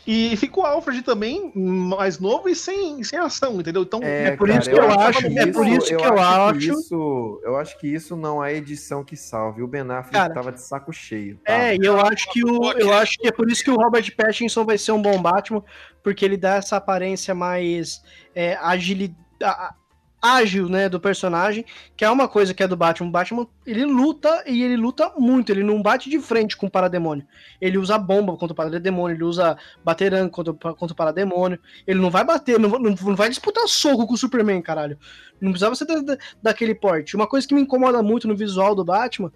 E 0.07 0.35
ficou 0.37 0.63
o 0.63 0.65
Alfred 0.65 1.01
também, 1.03 1.51
mais 1.55 2.19
novo 2.19 2.49
e 2.49 2.55
sem, 2.55 3.03
sem 3.03 3.19
ação, 3.19 3.59
entendeu? 3.59 3.83
Então, 3.83 3.99
É 4.01 4.35
por 4.35 4.49
isso 4.49 4.69
que 4.69 4.75
eu 4.75 4.89
acho- 4.89 5.27
é 5.27 5.45
por 5.47 5.67
isso 5.67 5.87
que 5.87 5.93
eu 6.03 6.19
acho- 6.19 6.57
isso, 6.59 7.41
eu 7.43 7.57
acho 7.57 7.79
que 7.79 7.87
isso 7.87 8.15
não 8.15 8.43
é 8.43 8.55
edição 8.55 9.03
que 9.03 9.15
salve. 9.15 9.61
O 9.61 9.67
Ben 9.67 9.81
Affleck 9.81 10.11
Cara, 10.11 10.33
tava 10.33 10.51
de 10.51 10.61
saco 10.61 10.91
cheio. 10.91 11.37
tá? 11.45 11.53
É, 11.53 11.75
e 11.75 11.79
eu 11.85 11.99
acho 11.99 12.31
que 12.31 12.43
o, 12.43 12.71
eu 12.73 12.91
acho 12.93 13.17
que 13.19 13.27
é 13.27 13.31
por 13.31 13.51
isso 13.51 13.63
que 13.63 13.69
o 13.71 13.75
Robert 13.75 14.15
Pattinson 14.15 14.65
vai 14.65 14.77
ser 14.77 14.93
um 14.93 15.01
bom 15.01 15.21
Batman, 15.21 15.63
porque 16.01 16.25
ele 16.25 16.37
dá 16.37 16.55
essa 16.55 16.77
aparência 16.77 17.35
mais 17.35 18.01
é, 18.33 18.55
agili- 18.61 19.15
a- 19.43 19.73
ágil, 20.21 20.67
né, 20.67 20.89
do 20.89 20.99
personagem, 20.99 21.65
que 21.95 22.03
é 22.03 22.09
uma 22.09 22.27
coisa 22.27 22.53
que 22.53 22.61
é 22.61 22.67
do 22.67 22.75
Batman. 22.75 23.07
O 23.07 23.11
Batman, 23.11 23.47
ele 23.65 23.85
luta 23.85 24.43
e 24.45 24.61
ele 24.63 24.75
luta 24.75 25.11
muito, 25.17 25.51
ele 25.51 25.63
não 25.63 25.81
bate 25.81 26.09
de 26.09 26.19
frente 26.19 26.57
com 26.57 26.67
o 26.67 26.71
parademônio. 26.71 27.25
Ele 27.61 27.77
usa 27.77 27.97
bomba 27.97 28.35
contra 28.35 28.53
o 28.53 28.55
parademônio, 28.55 29.15
ele 29.15 29.23
usa 29.23 29.57
baterang 29.83 30.29
contra, 30.29 30.53
contra 30.53 30.93
o 30.93 30.95
parademônio. 30.95 31.59
Ele 31.87 31.99
não 31.99 32.09
vai 32.11 32.23
bater, 32.25 32.59
não, 32.59 32.69
não, 32.69 32.95
não 33.01 33.15
vai 33.15 33.29
disputar 33.29 33.67
soco 33.67 34.05
com 34.05 34.13
o 34.13 34.17
Superman, 34.17 34.61
caralho. 34.61 34.97
Não 35.39 35.51
precisava 35.51 35.75
ser 35.75 35.85
da- 35.85 36.01
da- 36.01 36.17
daquele 36.43 36.75
porte. 36.75 37.15
Uma 37.15 37.27
coisa 37.27 37.47
que 37.47 37.55
me 37.55 37.61
incomoda 37.61 38.03
muito 38.03 38.27
no 38.27 38.35
visual 38.35 38.75
do 38.75 38.83
Batman 38.83 39.31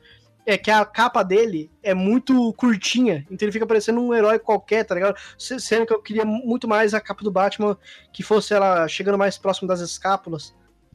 é 0.46 0.58
que 0.58 0.70
a 0.70 0.84
capa 0.84 1.24
dele 1.24 1.72
é 1.82 1.94
muito 1.94 2.52
curtinha, 2.58 3.26
então 3.32 3.46
ele 3.46 3.52
fica 3.54 3.66
parecendo 3.66 4.02
um 4.02 4.14
herói 4.14 4.38
qualquer, 4.38 4.84
tá 4.84 4.94
ligado? 4.94 5.16
Se- 5.38 5.58
Sendo 5.58 5.86
que 5.86 5.94
eu 5.94 6.02
queria 6.02 6.26
muito 6.26 6.68
mais 6.68 6.94
a 6.94 7.00
capa 7.00 7.24
do 7.24 7.32
Batman 7.32 7.78
que 8.12 8.22
fosse 8.22 8.54
ela 8.54 8.86
chegando 8.90 9.18
mais 9.18 9.38
próximo 9.38 9.70
das 9.70 9.80
escápulas, 9.80 10.54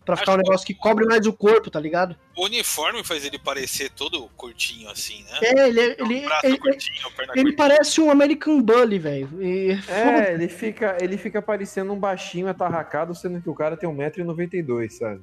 pra 0.09 0.17
ficar 0.17 0.33
um 0.33 0.37
negócio 0.39 0.67
que 0.67 0.73
cobre 0.73 1.05
mais 1.05 1.27
o 1.27 1.33
corpo, 1.35 1.71
tá 1.71 1.79
ligado? 1.79 2.17
O 2.35 2.47
uniforme 2.47 3.05
faz 3.05 3.27
ele 3.27 3.39
parecer 3.39 3.91
todo 3.91 4.23
curtinho 4.37 4.89
assim, 4.91 5.23
né? 5.25 5.39
É, 5.43 5.69
ele, 5.69 5.81
ele, 5.99 6.21
braço 6.23 6.47
ele, 6.47 6.59
curtinho, 6.59 7.11
perna 7.15 7.33
ele 7.37 7.53
parece 7.53 8.01
um 8.01 8.11
American 8.11 8.63
Bully, 8.63 8.99
velho. 8.99 9.29
E- 9.43 9.79
É, 9.87 10.33
ele 10.33 10.49
fica, 10.49 10.97
ele 10.99 11.19
fica 11.19 11.43
parecendo 11.43 11.93
um 11.93 11.99
baixinho 11.99 12.49
atarracado, 12.49 13.15
sendo 13.15 13.43
que 13.43 13.51
o 13.51 13.55
cara 13.55 13.77
tem 13.77 13.87
1,92m, 13.87 14.89
sabe? 14.89 15.21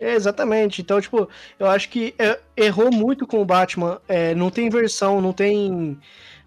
É, 0.00 0.14
exatamente. 0.14 0.80
Então, 0.80 0.98
tipo, 1.00 1.28
eu 1.58 1.66
acho 1.66 1.90
que 1.90 2.14
é, 2.18 2.38
errou 2.56 2.90
muito 2.90 3.26
com 3.26 3.42
o 3.42 3.44
Batman. 3.44 4.00
É, 4.08 4.34
não 4.34 4.48
tem 4.48 4.70
versão, 4.70 5.20
não 5.20 5.32
tem. 5.34 5.98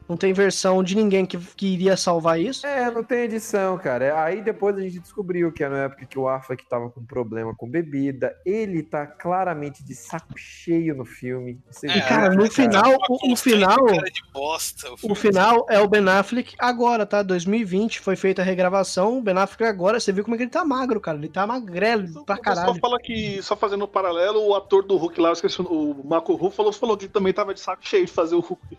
Não 0.09 0.17
tem 0.17 0.33
versão 0.33 0.83
de 0.83 0.93
ninguém 0.95 1.25
que, 1.25 1.37
que 1.37 1.67
iria 1.73 1.95
salvar 1.95 2.39
isso. 2.39 2.65
É, 2.67 2.91
não 2.91 3.01
tem 3.03 3.19
edição, 3.19 3.77
cara. 3.77 4.05
É, 4.05 4.11
Aí 4.11 4.41
depois 4.41 4.75
a 4.77 4.81
gente 4.81 4.99
descobriu 4.99 5.51
que 5.53 5.63
era 5.63 5.73
na 5.73 5.83
época 5.83 6.05
que 6.05 6.19
o 6.19 6.27
Affleck 6.27 6.67
tava 6.67 6.89
com 6.89 7.05
problema 7.05 7.55
com 7.55 7.69
bebida. 7.69 8.35
Ele 8.45 8.83
tá 8.83 9.07
claramente 9.07 9.83
de 9.83 9.95
saco 9.95 10.33
cheio 10.37 10.93
no 10.95 11.05
filme. 11.05 11.59
Você 11.69 11.87
E, 11.87 11.93
vê, 11.93 12.01
cara, 12.01 12.29
no 12.33 12.51
final, 12.51 12.97
o, 13.09 13.31
o 13.31 13.35
final. 13.37 13.85
de 13.85 14.21
bosta. 14.33 14.89
O 15.01 15.15
final 15.15 15.65
é 15.69 15.79
o 15.79 15.87
Ben 15.87 16.07
Affleck 16.09 16.55
agora, 16.59 17.05
tá? 17.05 17.21
2020 17.23 17.99
foi 18.01 18.15
feita 18.17 18.41
a 18.41 18.45
regravação. 18.45 19.17
O 19.19 19.21
Ben 19.21 19.37
Affleck 19.37 19.63
agora, 19.63 19.99
você 19.99 20.11
viu 20.11 20.23
como 20.25 20.35
é 20.35 20.37
que 20.37 20.43
ele 20.43 20.51
tá 20.51 20.65
magro, 20.65 20.99
cara. 20.99 21.17
Ele 21.17 21.29
tá 21.29 21.47
magrelo 21.47 22.25
pra 22.25 22.35
Só 22.35 22.41
caralho. 22.41 22.79
fala 22.81 22.99
que, 22.99 23.41
só 23.41 23.55
fazendo 23.55 23.85
um 23.85 23.87
paralelo, 23.87 24.45
o 24.45 24.55
ator 24.55 24.83
do 24.83 24.97
Hulk 24.97 25.21
lá, 25.21 25.29
eu 25.29 25.33
esqueci, 25.33 25.61
o 25.61 26.01
Marco 26.03 26.33
Ruffalo 26.35 26.73
falou 26.73 26.97
que 26.97 27.07
também 27.07 27.31
tava 27.31 27.53
de 27.53 27.61
saco 27.61 27.81
cheio 27.87 28.05
de 28.05 28.11
fazer 28.11 28.35
o 28.35 28.39
Hulk. 28.41 28.77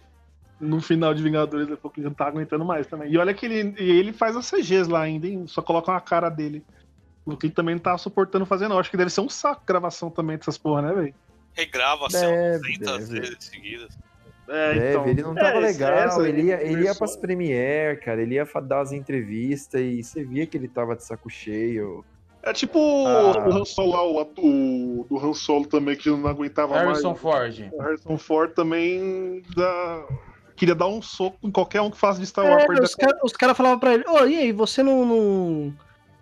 No 0.63 0.81
final 0.81 1.13
de 1.13 1.23
Vingadores, 1.23 1.67
ele 1.67 1.77
falou 1.77 1.93
que 1.93 2.01
não 2.01 2.15
tá 2.15 2.27
aguentando 2.29 2.65
mais 2.65 2.87
também. 2.87 3.11
E 3.11 3.19
olha 3.19 3.35
que 3.35 3.45
ele, 3.47 3.75
e 3.81 3.91
ele 3.91 4.13
faz 4.13 4.37
as 4.37 4.49
CGs 4.49 4.89
lá 4.89 5.01
ainda, 5.01 5.27
hein? 5.27 5.45
Só 5.49 5.61
coloca 5.61 5.91
uma 5.91 6.01
cara 6.01 6.29
dele. 6.29 6.65
O 7.27 7.37
que 7.37 7.47
ele 7.47 7.53
também 7.55 7.75
não 7.75 7.83
tá 7.83 7.99
suportando 7.99 8.47
fazer, 8.47 8.69
não. 8.69 8.79
Acho 8.79 8.89
que 8.91 8.97
deve 8.97 9.11
ser 9.11 9.23
um 9.23 9.29
saco 9.29 9.63
gravação 9.67 10.09
também 10.09 10.37
dessas 10.37 10.57
porra, 10.57 10.83
né, 10.83 10.93
velho? 10.93 11.15
Regrava 11.53 12.07
assim 12.07 12.21
Deve, 12.21 12.79
200 12.79 13.09
deve. 13.09 13.21
vezes 13.21 13.37
seguidas. 13.45 13.99
É, 14.49 14.75
Deve, 14.75 15.11
ele 15.11 15.23
não 15.23 15.35
tava 15.35 15.57
é, 15.59 15.61
legal, 15.61 15.93
essa 15.93 16.29
ele 16.29 16.43
ia, 16.43 16.61
ele 16.63 16.83
ia 16.83 16.95
pras 16.95 17.17
premiere, 17.17 17.97
cara, 18.01 18.21
ele 18.21 18.35
ia 18.35 18.45
dar 18.63 18.81
as 18.81 18.91
entrevistas 18.93 19.81
e 19.81 20.03
você 20.03 20.25
via 20.25 20.47
que 20.47 20.57
ele 20.57 20.67
tava 20.69 20.97
de 20.97 21.05
saco 21.05 21.31
cheio. 21.31 22.05
É 22.43 22.53
tipo 22.53 22.79
Ah. 23.07 23.49
o 23.49 23.53
Han 23.53 23.65
Solo 23.65 23.93
lá, 23.93 24.05
o, 24.05 24.21
atu- 24.21 24.43
o 24.45 25.07
do 25.09 25.17
Han 25.19 25.33
Solo 25.33 25.67
também, 25.67 25.97
que 25.97 26.11
não 26.11 26.27
aguentava 26.27 26.75
Harrison 26.77 27.11
mais. 27.11 27.21
Ford. 27.21 27.69
O 27.73 27.83
Harrison 27.83 28.19
Ford 28.19 28.53
também 28.53 29.43
dá... 29.57 30.05
queria 30.57 30.75
dar 30.75 30.87
um 30.87 31.01
soco 31.03 31.39
em 31.43 31.51
qualquer 31.51 31.81
um 31.81 31.91
que 31.91 31.97
faça 31.97 32.21
de 32.21 32.27
Star 32.27 32.45
Wars. 32.45 32.65
É, 32.65 32.83
os 32.83 32.95
caras 32.95 33.33
cara 33.33 33.55
falavam 33.55 33.79
pra 33.79 33.95
ele, 33.95 34.05
ô, 34.07 34.27
e 34.27 34.37
aí, 34.39 34.53
você 34.53 34.83
não, 34.83 35.05
não- 35.05 35.75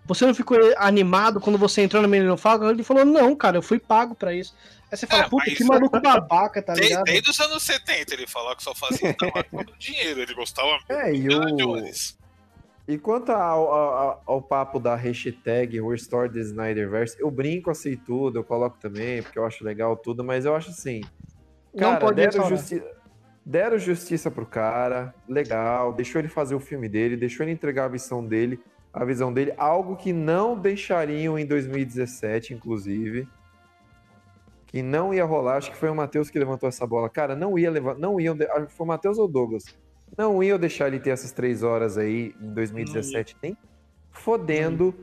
Você 0.05 0.25
não 0.25 0.33
ficou 0.33 0.57
animado 0.77 1.39
quando 1.39 1.57
você 1.57 1.81
entrou 1.83 2.01
no 2.01 2.07
Millennium 2.07 2.35
Falcon? 2.35 2.69
Ele 2.69 2.83
falou, 2.83 3.05
não, 3.05 3.35
cara, 3.35 3.57
eu 3.57 3.61
fui 3.61 3.79
pago 3.79 4.15
pra 4.15 4.33
isso. 4.33 4.53
Aí 4.91 4.97
você 4.97 5.05
fala, 5.07 5.23
É, 5.23 5.29
puta, 5.29 5.45
que 5.51 5.63
maluco 5.63 6.01
babaca, 6.01 6.61
tá 6.61 6.73
Desde, 6.73 6.89
ligado? 6.89 7.05
desde 7.05 7.29
os 7.29 7.39
anos 7.39 7.63
70 7.63 8.13
ele 8.13 8.27
falou 8.27 8.55
que 8.55 8.63
só 8.63 8.73
fazia 8.73 9.13
Star 9.13 9.31
Wars 9.33 9.47
por 9.49 9.77
dinheiro, 9.77 10.19
ele 10.21 10.33
gostava 10.33 10.77
É, 10.89 11.13
e 11.13 11.21
muito 11.21 11.37
o... 11.37 11.45
de 11.45 11.63
Jones. 11.63 12.17
E 12.87 12.97
quanto 12.97 13.31
ao, 13.31 13.71
ao, 13.71 14.23
ao 14.25 14.41
papo 14.41 14.79
da 14.79 14.95
hashtag 14.95 15.79
Restore 15.79 16.29
the 16.29 16.39
Snyderverse, 16.39 17.15
eu 17.19 17.29
brinco 17.31 17.69
assim 17.69 17.95
tudo, 17.95 18.39
eu 18.39 18.43
coloco 18.43 18.77
também, 18.79 19.21
porque 19.21 19.37
eu 19.39 19.45
acho 19.45 19.63
legal 19.63 19.95
tudo, 19.95 20.23
mas 20.23 20.43
eu 20.45 20.55
acho 20.55 20.71
assim. 20.71 21.01
Não 21.73 21.79
Cara, 21.91 21.99
pode 21.99 22.15
deram, 22.15 22.49
restaurar. 22.49 22.91
Deram 23.45 23.77
justiça 23.77 24.29
pro 24.29 24.45
cara, 24.45 25.13
legal, 25.27 25.93
deixou 25.93 26.19
ele 26.19 26.27
fazer 26.27 26.55
o 26.55 26.59
filme 26.59 26.87
dele, 26.87 27.17
deixou 27.17 27.43
ele 27.43 27.51
entregar 27.51 27.85
a 27.85 27.89
visão 27.89 28.25
dele, 28.25 28.59
a 28.93 29.03
visão 29.05 29.33
dele, 29.33 29.53
algo 29.57 29.95
que 29.95 30.11
não 30.13 30.57
deixariam 30.57 31.37
em 31.39 31.45
2017, 31.45 32.53
inclusive. 32.53 33.27
Que 34.67 34.81
não 34.81 35.13
ia 35.13 35.25
rolar, 35.25 35.57
acho 35.57 35.71
que 35.71 35.77
foi 35.77 35.89
o 35.89 35.95
Matheus 35.95 36.29
que 36.29 36.39
levantou 36.39 36.69
essa 36.69 36.87
bola. 36.87 37.09
Cara, 37.09 37.35
não 37.35 37.57
ia 37.57 37.69
levar, 37.69 37.95
não 37.97 38.19
iam, 38.19 38.37
foi 38.69 38.85
o 38.85 38.87
Matheus 38.87 39.17
ou 39.17 39.25
o 39.25 39.27
Douglas. 39.27 39.65
Não 40.17 40.41
iam 40.41 40.57
deixar 40.57 40.87
ele 40.87 40.99
ter 40.99 41.09
essas 41.09 41.31
três 41.31 41.63
horas 41.63 41.97
aí 41.97 42.33
em 42.39 42.53
2017, 42.53 43.37
nem 43.41 43.57
fodendo. 44.11 44.93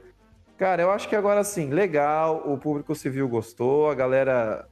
Cara, 0.57 0.83
eu 0.83 0.91
acho 0.91 1.09
que 1.09 1.17
agora 1.17 1.45
sim, 1.45 1.71
legal, 1.71 2.51
o 2.51 2.59
público 2.59 2.95
civil 2.95 3.29
gostou, 3.29 3.91
a 3.91 3.95
galera. 3.95 4.67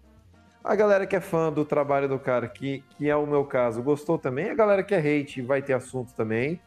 A 0.67 0.75
galera 0.75 1.07
que 1.07 1.15
é 1.15 1.21
fã 1.21 1.53
do 1.53 1.65
trabalho 1.65 2.09
do 2.09 2.19
cara, 2.19 2.49
que, 2.49 2.83
que 2.99 3.09
é 3.09 3.15
o 3.15 3.25
meu 3.25 3.45
caso, 3.45 3.81
gostou 3.85 4.19
também. 4.19 4.51
A 4.51 4.55
galera 4.55 4.83
que 4.83 4.93
é 4.93 4.99
hate 4.99 5.41
vai 5.41 5.63
ter 5.63 5.75
assunto 5.75 6.13
também. 6.13 6.61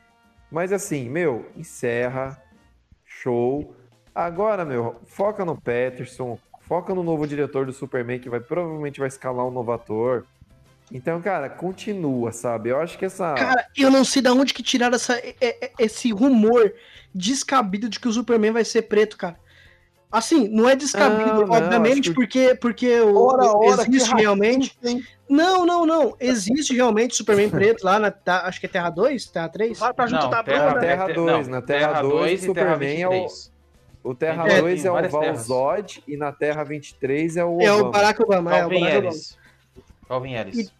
Mas 0.50 0.72
assim, 0.72 1.10
meu, 1.10 1.52
encerra. 1.54 2.42
Show. 3.06 3.76
Agora, 4.16 4.64
meu, 4.64 5.02
foca 5.06 5.44
no 5.44 5.60
Peterson, 5.60 6.40
foca 6.62 6.96
no 6.96 7.04
novo 7.04 7.28
diretor 7.28 7.66
do 7.66 7.74
Superman, 7.74 8.20
que 8.20 8.30
vai 8.30 8.40
provavelmente 8.40 9.00
vai 9.00 9.10
escalar 9.10 9.46
um 9.46 9.52
novo 9.52 9.72
ator. 9.74 10.26
Então, 10.90 11.22
cara, 11.22 11.50
continua, 11.50 12.32
sabe? 12.32 12.70
Eu 12.70 12.80
acho 12.80 12.98
que 12.98 13.04
essa. 13.06 13.34
Cara, 13.34 13.68
eu 13.78 13.92
não 13.92 14.06
sei 14.06 14.22
de 14.22 14.30
onde 14.30 14.54
que 14.54 14.64
tiraram 14.64 14.96
essa, 14.96 15.18
é- 15.18 15.36
é- 15.42 15.72
esse 15.78 16.12
rumor 16.14 16.74
descabido 17.14 17.90
de 17.90 18.00
que 18.00 18.08
o 18.08 18.14
Superman 18.14 18.52
vai 18.52 18.64
ser 18.64 18.84
preto, 18.84 19.18
cara. 19.18 19.38
Assim, 20.12 20.48
não 20.48 20.68
é 20.68 20.76
descabido, 20.76 21.42
Não, 21.42 21.46
não, 21.48 21.56
obviamente, 21.56 22.10
que- 22.10 22.16
porque, 22.16 22.56
porque 22.56 23.00
o, 23.02 23.16
Ora, 23.16 23.46
ora, 23.56 23.82
existe 23.84 24.12
realmente. 24.16 24.76
hein? 24.84 25.04
Não, 25.30 25.68
não, 25.68 25.86
não. 25.86 26.16
Existe 26.20 26.74
realmente 26.76 27.16
Superman 27.16 27.50
preto 27.52 27.84
lá 27.84 28.00
na. 28.00 28.10
tá- 28.10 28.42
acho 28.48 28.60
que 28.60 28.66
é 28.66 28.70
Terra 28.70 28.90
2? 28.90 29.28
Terra 29.28 29.50
3? 29.50 29.78
Vai 29.78 29.94
pra 29.94 30.08
junto 30.08 30.24
Não, 30.24 30.30
da 30.32 30.44
Terra- 30.44 30.68
banda. 30.70 30.80
Terra 30.80 31.10
é, 31.12 31.14
2, 31.14 31.48
não, 31.48 31.54
na 31.56 31.62
Terra 31.62 31.88
Terra 31.90 32.02
2 32.02 32.14
2 32.14 32.42
o 32.48 32.52
e 32.52 32.54
Terra 32.56 32.74
Superman 32.74 33.02
é 33.02 33.08
o. 33.08 33.12
23. 33.12 33.52
O 34.04 34.16
Terra 34.16 34.44
Tem- 34.46 34.62
2 34.62 34.82
tem 34.82 34.90
é 34.90 34.92
o 34.92 34.96
terras. 34.96 35.12
Valzod 35.12 36.04
e 36.08 36.18
na 36.18 36.32
Terra 36.32 36.64
23 36.64 37.38
é 37.38 37.46
o. 37.46 37.62
É 37.62 37.72
o 37.72 37.76
Obama. 37.76 37.92
Barack 37.92 38.24
Obama, 38.24 38.52
é 38.52 38.58
o 38.58 38.60
Calvin 38.62 38.80
Barack 38.80 38.98
Obama. 38.98 39.10
Harris. 39.12 39.38
Calvin 40.08 40.32
Harris. 40.34 40.74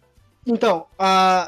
Então, 0.46 0.86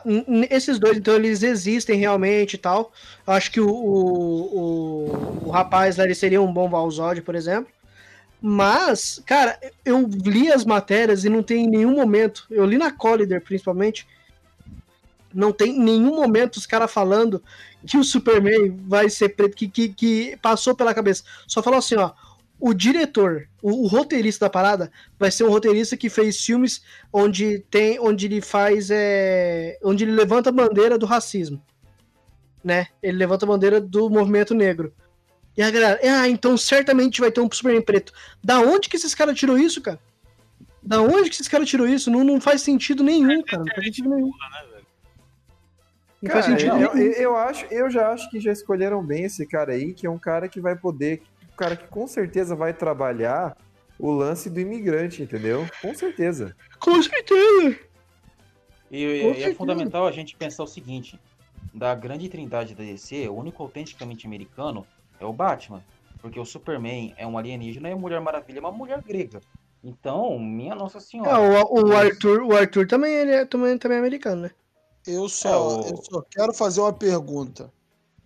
n- 0.05 0.47
esses 0.51 0.79
dois, 0.79 0.99
então, 0.99 1.15
eles 1.15 1.43
existem 1.43 1.99
realmente 1.99 2.55
e 2.55 2.59
tal. 2.59 2.93
Eu 3.27 3.33
acho 3.33 3.51
que 3.51 3.61
o, 3.61 3.69
o, 3.69 5.43
o, 5.45 5.49
o 5.49 5.51
rapaz 5.51 5.97
lá 5.97 6.05
ele 6.05 6.15
seria 6.15 6.43
um 6.43 6.53
bom 6.53 6.69
Valzod, 6.69 7.23
por 7.23 7.35
exemplo. 7.35 7.73
Mas, 8.41 9.23
cara, 9.27 9.59
eu 9.85 10.07
li 10.09 10.53
as 10.53 10.65
matérias 10.65 11.25
e 11.25 11.31
não 11.31 11.43
tem 11.43 11.65
em 11.65 11.71
nenhum 11.71 11.95
momento. 11.95 12.47
Eu 12.51 12.67
li 12.67 12.79
na 12.79 12.93
Collider, 12.93 13.43
principalmente. 13.43 14.07
Não 15.35 15.51
tem 15.51 15.77
em 15.77 15.81
nenhum 15.81 16.15
momento 16.15 16.57
os 16.57 16.67
caras 16.67 16.93
falando 16.93 17.43
que 17.87 17.97
o 17.97 18.05
Superman 18.05 18.77
vai 18.87 19.09
ser 19.09 19.31
preto, 19.31 19.57
que, 19.57 19.67
que, 19.67 19.89
que 19.89 20.37
passou 20.43 20.75
pela 20.75 20.93
cabeça. 20.95 21.25
Só 21.47 21.63
falou 21.63 21.79
assim, 21.79 21.97
ó. 21.97 22.11
O 22.65 22.73
diretor, 22.73 23.49
o, 23.61 23.83
o 23.83 23.87
roteirista 23.89 24.45
da 24.45 24.51
parada, 24.51 24.93
vai 25.19 25.33
ser 25.33 25.43
um 25.43 25.51
roteirista 25.51 25.97
que 25.97 26.09
fez 26.09 26.37
filmes 26.41 26.81
onde 27.13 27.59
tem, 27.69 27.99
onde 27.99 28.27
ele 28.27 28.41
faz, 28.41 28.89
é, 28.89 29.77
onde 29.83 30.05
ele 30.05 30.13
levanta 30.13 30.51
a 30.51 30.53
bandeira 30.53 30.97
do 30.97 31.05
racismo, 31.05 31.61
né? 32.63 32.87
Ele 33.03 33.19
levanta 33.19 33.45
a 33.45 33.49
bandeira 33.49 33.81
do 33.81 34.09
movimento 34.09 34.55
negro. 34.55 34.95
E 35.57 35.61
a 35.61 35.73
galera, 35.73 35.99
ah, 36.05 36.29
então 36.29 36.57
certamente 36.57 37.21
vai 37.21 37.33
ter 37.33 37.41
um 37.41 37.51
Superman 37.51 37.83
preto. 37.83 38.13
Da 38.45 38.61
onde 38.61 38.89
que 38.89 38.95
esses 38.95 39.13
caras 39.13 39.37
tirou 39.37 39.59
isso, 39.59 39.83
cara? 39.83 39.99
Da 40.81 41.03
onde 41.03 41.31
que 41.31 41.35
esses 41.35 41.49
caras 41.49 41.69
tirou 41.69 41.89
isso? 41.89 42.13
Não, 42.13 42.23
não 42.23 42.41
faz 42.41 42.63
sentido 42.63 43.03
nenhum, 43.03 43.43
cara. 43.43 43.65
Não 43.65 43.75
faz 43.75 43.87
sentido 43.87 44.09
nenhum. 44.09 44.31
Não 46.23 46.31
Cara, 46.31 46.43
faz 46.45 46.47
sentido 46.47 46.77
eu, 46.77 46.95
nenhum. 46.95 47.13
eu, 47.13 47.13
eu 47.23 47.37
acho, 47.37 47.67
eu 47.73 47.91
já 47.91 48.13
acho 48.13 48.31
que 48.31 48.39
já 48.39 48.53
escolheram 48.53 49.05
bem 49.05 49.25
esse 49.25 49.45
cara 49.45 49.73
aí, 49.73 49.93
que 49.93 50.07
é 50.07 50.11
um 50.11 50.19
cara 50.19 50.49
que 50.49 50.61
vai 50.61 50.77
poder, 50.77 51.23
cara 51.57 51.77
que 51.77 51.87
com 51.89 52.07
certeza 52.07 52.55
vai 52.57 52.73
trabalhar 52.73 53.57
o 53.99 54.11
lance 54.11 54.51
do 54.51 54.59
imigrante, 54.61 55.23
entendeu? 55.23 55.67
Com 55.81 55.95
certeza. 55.95 56.57
Com 56.79 57.03
certeza. 57.03 57.79
E, 58.91 59.05
Com 59.23 59.29
e 59.29 59.31
é 59.31 59.35
certeza. 59.35 59.55
fundamental 59.57 60.07
a 60.07 60.13
gente 60.13 60.37
pensar 60.37 60.63
o 60.65 60.67
seguinte: 60.67 61.19
da 61.73 61.95
grande 61.95 62.29
trindade 62.29 62.75
da 62.75 62.83
DC, 62.83 63.29
o 63.29 63.35
único 63.35 63.63
autenticamente 63.63 64.27
americano 64.27 64.87
é 65.21 65.25
o 65.25 65.33
Batman. 65.33 65.83
Porque 66.21 66.39
o 66.39 66.45
Superman 66.45 67.13
é 67.17 67.27
um 67.27 67.37
alienígena 67.37 67.89
e 67.89 67.93
a 67.93 67.97
Mulher 67.97 68.21
Maravilha 68.21 68.59
é 68.59 68.61
uma 68.61 68.71
mulher 68.71 69.03
grega. 69.03 69.41
Então, 69.83 70.39
minha 70.39 70.73
Nossa 70.75 70.99
É, 70.99 71.01
Senhora. 71.01 71.41
o, 71.41 71.89
o 71.89 71.97
Arthur, 71.97 72.43
o 72.43 72.57
Arthur 72.57 72.87
também, 72.87 73.13
ele 73.13 73.33
é, 73.33 73.45
também, 73.45 73.77
também 73.77 73.97
é 73.97 74.01
americano, 74.01 74.43
né? 74.43 74.51
Eu 75.05 75.29
só, 75.29 75.49
É, 75.49 75.57
o- 75.57 75.89
eu 75.89 75.97
só 75.97 76.23
quero 76.31 76.53
fazer 76.55 76.81
uma 76.81 76.93
pergunta. 76.93 77.73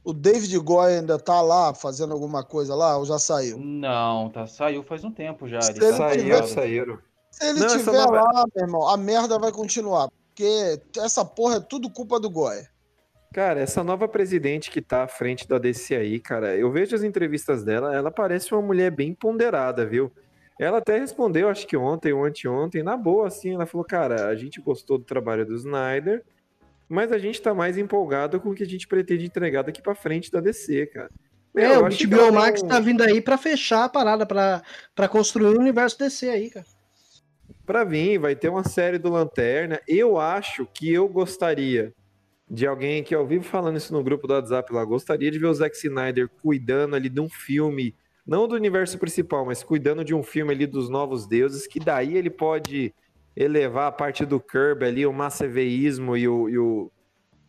O 0.07 0.13
David 0.13 0.57
Goy 0.61 0.95
ainda 0.99 1.19
tá 1.19 1.41
lá 1.43 1.75
fazendo 1.75 2.13
alguma 2.13 2.45
coisa 2.45 2.77
lá 2.77 2.97
ou 2.97 3.05
já 3.05 3.19
saiu? 3.19 3.59
Não, 3.59 4.31
tá, 4.31 4.47
saiu 4.47 4.85
faz 4.85 5.03
um 5.03 5.11
tempo 5.11 5.49
já. 5.49 5.61
Se 5.61 5.73
ele 5.73 5.85
ele 5.85 5.97
tá 5.99 6.11
tiver- 6.13 6.47
saíram. 6.47 6.99
Se 7.29 7.45
ele 7.45 7.59
Não, 7.59 7.67
tiver 7.67 7.91
lá, 8.07 8.45
meu 8.55 8.65
irmão, 8.65 8.89
a 8.89 8.97
merda 8.97 9.37
vai 9.37 9.51
continuar. 9.51 10.09
Porque 10.29 10.81
essa 10.99 11.25
porra 11.25 11.57
é 11.57 11.61
tudo 11.61 11.91
culpa 11.91 12.21
do 12.21 12.31
Goy. 12.31 12.55
Cara, 13.35 13.59
essa 13.61 13.83
nova 13.83 14.07
presidente 14.07 14.71
que 14.71 14.81
tá 14.81 15.03
à 15.03 15.09
frente 15.09 15.49
da 15.49 15.59
DC 15.59 15.97
aí, 15.97 16.21
cara, 16.21 16.57
eu 16.57 16.71
vejo 16.71 16.95
as 16.95 17.03
entrevistas 17.03 17.65
dela, 17.65 17.93
ela 17.93 18.11
parece 18.13 18.55
uma 18.55 18.63
mulher 18.63 18.93
bem 18.93 19.13
ponderada, 19.13 19.85
viu? 19.85 20.13
Ela 20.59 20.79
até 20.79 20.99
respondeu, 21.01 21.49
acho 21.49 21.67
que 21.67 21.77
ontem 21.77 22.13
ou 22.13 22.25
anteontem, 22.25 22.83
na 22.83 22.97
boa, 22.97 23.27
assim, 23.27 23.55
ela 23.55 23.67
falou, 23.67 23.85
cara, 23.85 24.29
a 24.29 24.37
gente 24.37 24.61
gostou 24.61 24.99
do 24.99 25.05
trabalho 25.05 25.45
do 25.45 25.55
Snyder, 25.57 26.25
mas 26.89 27.11
a 27.13 27.19
gente 27.19 27.41
tá 27.41 27.55
mais 27.55 27.77
empolgado 27.79 28.41
com 28.41 28.51
o 28.51 28.55
que 28.55 28.63
a 28.63 28.67
gente 28.67 28.87
pretende 28.87 29.27
entregar 29.27 29.63
daqui 29.63 29.83
pra 29.83 29.95
frente 29.95 30.31
da 30.31 30.41
DC, 30.41 30.87
cara. 30.87 31.11
Meu, 31.55 31.65
é, 31.71 31.77
eu 31.77 31.85
o 31.85 31.89
HBO 31.89 32.33
Max 32.33 32.63
não- 32.63 32.69
tá 32.69 32.81
vindo 32.81 33.03
aí 33.03 33.21
pra 33.21 33.39
fechar 33.39 33.85
a 33.85 33.89
parada, 33.89 34.27
pra, 34.27 34.63
pra 34.95 35.09
construir 35.09 35.57
o 35.57 35.61
universo 35.61 35.99
DC 35.99 36.29
aí, 36.29 36.51
cara. 36.51 36.67
Pra 37.65 37.83
vir, 37.83 38.19
vai 38.19 38.37
ter 38.37 38.49
uma 38.49 38.63
série 38.63 38.99
do 38.99 39.09
Lanterna. 39.11 39.81
Eu 39.89 40.19
acho 40.19 40.67
que 40.67 40.93
eu 40.93 41.09
gostaria 41.09 41.93
de 42.49 42.67
alguém 42.67 43.03
que 43.03 43.15
eu 43.15 43.27
vivo 43.27 43.43
falando 43.43 43.77
isso 43.77 43.93
no 43.93 44.05
grupo 44.05 44.27
do 44.29 44.35
WhatsApp 44.35 44.73
lá, 44.73 44.85
gostaria 44.85 45.31
de 45.31 45.39
ver 45.39 45.47
o 45.47 45.55
Zack 45.55 45.77
Snyder 45.77 46.29
cuidando 46.43 46.95
ali 46.95 47.09
de 47.09 47.21
um 47.21 47.29
filme, 47.29 47.93
não 48.25 48.47
do 48.47 48.55
universo 48.55 48.99
principal, 48.99 49.45
mas 49.45 49.65
cuidando 49.65 50.05
de 50.05 50.15
um 50.15 50.23
filme 50.23 50.53
ali 50.53 50.65
dos 50.67 50.89
novos 50.89 51.27
deuses, 51.27 51.67
que 51.67 51.81
daí 51.81 52.17
ele 52.17 52.31
pode 52.31 52.95
elevar 53.37 53.89
a 53.89 53.93
parte 53.93 54.25
do 54.25 54.41
Kirby 54.41 54.87
ali, 54.87 55.07
o 55.07 55.13
masseveísmo 55.13 56.17
e, 56.17 56.27
o, 56.27 56.49
e, 56.49 56.59
o- 56.59 56.91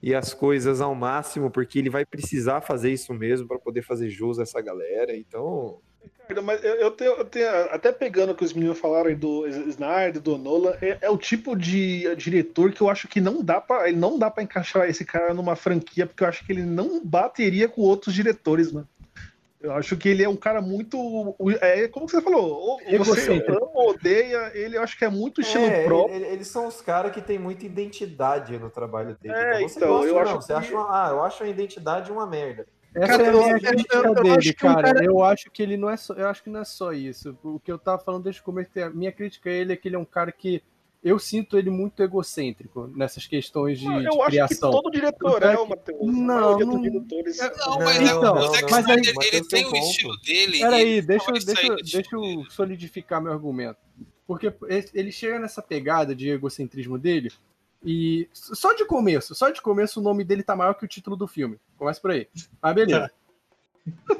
e 0.03 0.13
as 0.13 0.33
coisas 0.33 0.81
ao 0.81 0.93
máximo, 0.93 1.49
porque 1.49 1.79
ele 1.79 1.89
vai 1.89 2.05
precisar 2.05 2.61
fazer 2.61 2.91
isso 2.91 3.13
mesmo 3.13 3.47
para 3.47 3.57
poder 3.57 3.81
fazer 3.81 4.09
jus 4.09 4.37
a 4.37 4.43
essa 4.43 4.61
galera. 4.61 5.15
Então, 5.15 5.79
Ricardo, 6.03 6.43
Mas 6.43 6.63
eu, 6.63 6.91
tenho, 6.91 7.11
eu 7.13 7.25
tenho- 7.25 7.49
até 7.71 7.91
pegando 7.91 8.31
o 8.31 8.35
que 8.35 8.43
os 8.43 8.53
meninos 8.53 8.77
falaram 8.77 9.07
aí 9.07 9.15
do 9.15 9.47
Snyder, 9.47 10.21
do 10.21 10.37
Nolan, 10.37 10.73
é, 10.81 10.97
é 11.01 11.09
o 11.09 11.17
tipo 11.17 11.55
de 11.55 12.13
diretor 12.15 12.71
que 12.73 12.81
eu 12.81 12.89
acho 12.89 13.07
que 13.07 13.21
não 13.21 13.41
dá 13.41 13.59
para 13.61 13.91
não 13.93 14.19
dá 14.19 14.29
para 14.29 14.43
encaixar 14.43 14.89
esse 14.89 15.05
cara 15.05 15.33
numa 15.33 15.55
franquia, 15.55 16.05
porque 16.05 16.23
eu 16.23 16.27
acho 16.27 16.45
que 16.45 16.51
ele 16.51 16.63
não 16.63 17.03
bateria 17.03 17.67
com 17.69 17.81
outros 17.81 18.13
diretores, 18.13 18.71
mano. 18.71 18.87
Eu 19.67 19.73
acho 19.73 19.97
que 19.97 20.09
ele 20.09 20.23
é 20.23 20.29
um 20.29 20.35
cara 20.35 20.61
muito. 20.61 20.97
É, 21.61 21.87
como 21.87 22.07
você 22.07 22.21
falou, 22.21 22.45
ou 22.49 22.79
você 22.99 23.43
ama 23.49 23.69
odeia, 23.89 24.51
ele 24.53 24.77
eu 24.77 24.81
acho 24.81 24.97
que 24.97 25.05
é 25.05 25.09
muito 25.09 25.41
estilo 25.41 25.65
É, 25.65 25.83
próprio. 25.83 26.15
ele- 26.15 26.25
ele- 26.25 26.33
eles 26.35 26.47
são 26.47 26.67
os 26.67 26.81
caras 26.81 27.11
que 27.11 27.21
têm 27.21 27.37
muita 27.37 27.65
identidade 27.65 28.57
no 28.57 28.69
trabalho 28.69 29.17
dele. 29.21 29.33
É, 29.35 29.59
você 29.61 29.77
então, 29.77 29.89
gosta 29.89 30.07
eu 30.07 30.13
ou 30.15 30.21
acho 30.21 30.31
não? 30.33 30.41
Você 30.41 30.53
que- 30.53 30.59
acha 30.59 30.73
uma- 30.73 31.07
ah, 31.07 31.09
eu 31.11 31.23
acho 31.23 31.43
a 31.43 31.47
identidade 31.47 32.11
uma 32.11 32.25
merda. 32.25 32.65
Essa 32.95 33.07
Cara, 33.17 33.23
é 33.23 33.27
a 33.27 33.31
eu- 33.31 33.43
minha 33.43 33.59
crítica 33.59 33.97
eu- 33.97 34.03
eu 34.05 34.13
dele, 34.15 34.29
acho 34.37 34.47
que 34.47 34.53
cara. 34.55 34.81
cara- 34.93 35.03
Eu 35.05 35.21
acho 35.23 35.51
que 35.51 35.61
ele 35.61 35.77
não 35.77 35.89
é 35.89 35.97
só. 35.97 36.13
Eu 36.13 36.27
acho 36.29 36.41
que 36.43 36.49
não 36.49 36.61
é 36.61 36.65
só 36.65 36.91
isso. 36.93 37.37
O 37.43 37.59
que 37.59 37.71
eu 37.71 37.77
tava 37.77 38.01
falando 38.01 38.23
desde 38.23 38.41
o 38.41 38.43
começo, 38.43 38.71
a 38.79 38.89
minha 38.89 39.11
crítica 39.11 39.49
a 39.49 39.53
ele 39.53 39.73
é 39.73 39.75
que 39.75 39.87
ele 39.87 39.95
é 39.95 39.99
um 39.99 40.05
cara 40.05 40.31
que. 40.31 40.63
Eu 41.07 41.19
sinto 41.19 41.57
ele 41.57 41.69
muito 41.69 42.01
egocêntrico 42.03 42.87
nessas 42.95 43.25
questões 43.25 43.79
de, 43.79 43.85
Eu 43.85 43.99
de 44.01 44.07
acho 44.07 44.17
que 44.19 44.25
criação. 44.27 44.71
todo 44.71 44.91
diretor 44.91 45.41
é 45.43 45.47
é, 45.47 45.55
que- 45.55 45.61
o 45.61 45.67
Matheus. 45.67 45.99
Não, 46.01 46.59
não- 46.59 46.67
dos 46.69 46.81
diretores. 46.81 47.37
Não, 47.57 47.79
mas 47.79 47.97
Então, 48.01 48.21
não, 48.21 48.35
mas 48.35 48.53
aí- 48.53 48.65
Snyder, 48.65 48.97
ele 48.99 49.13
Matheus 49.13 49.47
tem 49.47 49.65
o 49.65 49.69
ponto. 49.71 49.83
estilo 49.85 50.17
dele. 50.21 50.59
Peraí, 50.59 50.81
ele 50.89 51.01
deixa, 51.01 51.25
não 51.31 51.33
deixa, 51.39 51.75
deixa 51.75 52.15
eu 52.15 52.21
dele. 52.21 52.45
solidificar 52.49 53.21
meu 53.21 53.31
argumento. 53.31 53.77
Porque 54.25 54.53
ele 54.93 55.11
chega 55.11 55.39
nessa 55.39 55.61
pegada 55.61 56.13
de 56.13 56.29
egocentrismo 56.29 56.97
dele 56.97 57.31
e 57.83 58.27
só 58.33 58.73
de 58.73 58.83
começo, 58.85 59.33
só 59.33 59.49
de 59.49 59.61
começo 59.61 59.99
o 59.99 60.03
nome 60.03 60.23
dele 60.25 60.43
tá 60.43 60.55
maior 60.55 60.73
que 60.73 60.83
o 60.83 60.87
título 60.87 61.15
do 61.15 61.27
filme. 61.27 61.57
Começa 61.77 62.01
por 62.01 62.11
aí. 62.11 62.27
Mas 62.61 62.75
beleza. 62.75 63.09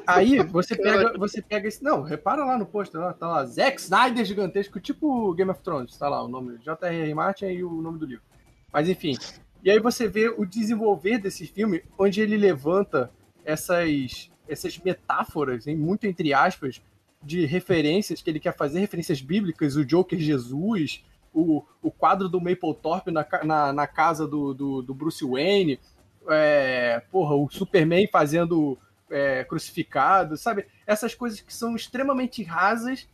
Aí 0.06 0.42
você 0.44 0.76
pega, 0.76 1.18
você 1.18 1.42
pega 1.42 1.68
esse. 1.68 1.82
Não, 1.82 2.02
repara 2.02 2.44
lá 2.44 2.58
no 2.58 2.66
pôster, 2.66 3.00
lá, 3.00 3.12
tá 3.12 3.28
lá, 3.28 3.44
Zack 3.44 3.80
Snyder 3.80 4.24
gigantesco, 4.24 4.80
tipo 4.80 5.34
Game 5.34 5.50
of 5.50 5.60
Thrones, 5.62 5.96
tá 5.96 6.08
lá 6.08 6.22
o 6.22 6.28
nome, 6.28 6.58
J.R.R. 6.58 7.14
Martin 7.14 7.46
e 7.46 7.64
o 7.64 7.82
nome 7.82 7.98
do 7.98 8.06
livro. 8.06 8.24
Mas 8.72 8.88
enfim. 8.88 9.14
E 9.62 9.70
aí 9.70 9.78
você 9.78 10.06
vê 10.08 10.28
o 10.28 10.46
desenvolver 10.46 11.18
desse 11.18 11.46
filme, 11.46 11.82
onde 11.98 12.20
ele 12.20 12.36
levanta 12.36 13.10
essas, 13.44 14.30
essas 14.48 14.78
metáforas, 14.78 15.66
em, 15.66 15.76
muito 15.76 16.06
entre 16.06 16.32
aspas, 16.32 16.80
de 17.22 17.44
referências 17.44 18.22
que 18.22 18.30
ele 18.30 18.40
quer 18.40 18.56
fazer, 18.56 18.78
referências 18.78 19.20
bíblicas, 19.20 19.76
o 19.76 19.84
Joker 19.84 20.18
Jesus, 20.18 21.04
o, 21.34 21.64
o 21.82 21.90
quadro 21.90 22.28
do 22.28 22.40
Mapplethorpe 22.40 23.10
na, 23.10 23.26
na, 23.44 23.72
na 23.72 23.86
casa 23.86 24.26
do, 24.26 24.54
do, 24.54 24.82
do 24.82 24.94
Bruce 24.94 25.24
Wayne, 25.24 25.80
é, 26.28 27.02
porra, 27.10 27.34
o 27.34 27.48
Superman 27.50 28.06
fazendo 28.06 28.78
é, 29.10 29.44
crucificado, 29.44 30.36
sabe? 30.36 30.66
Essas 30.86 31.14
coisas 31.14 31.40
que 31.40 31.52
são 31.52 31.74
extremamente 31.76 32.42
rasas, 32.42 33.06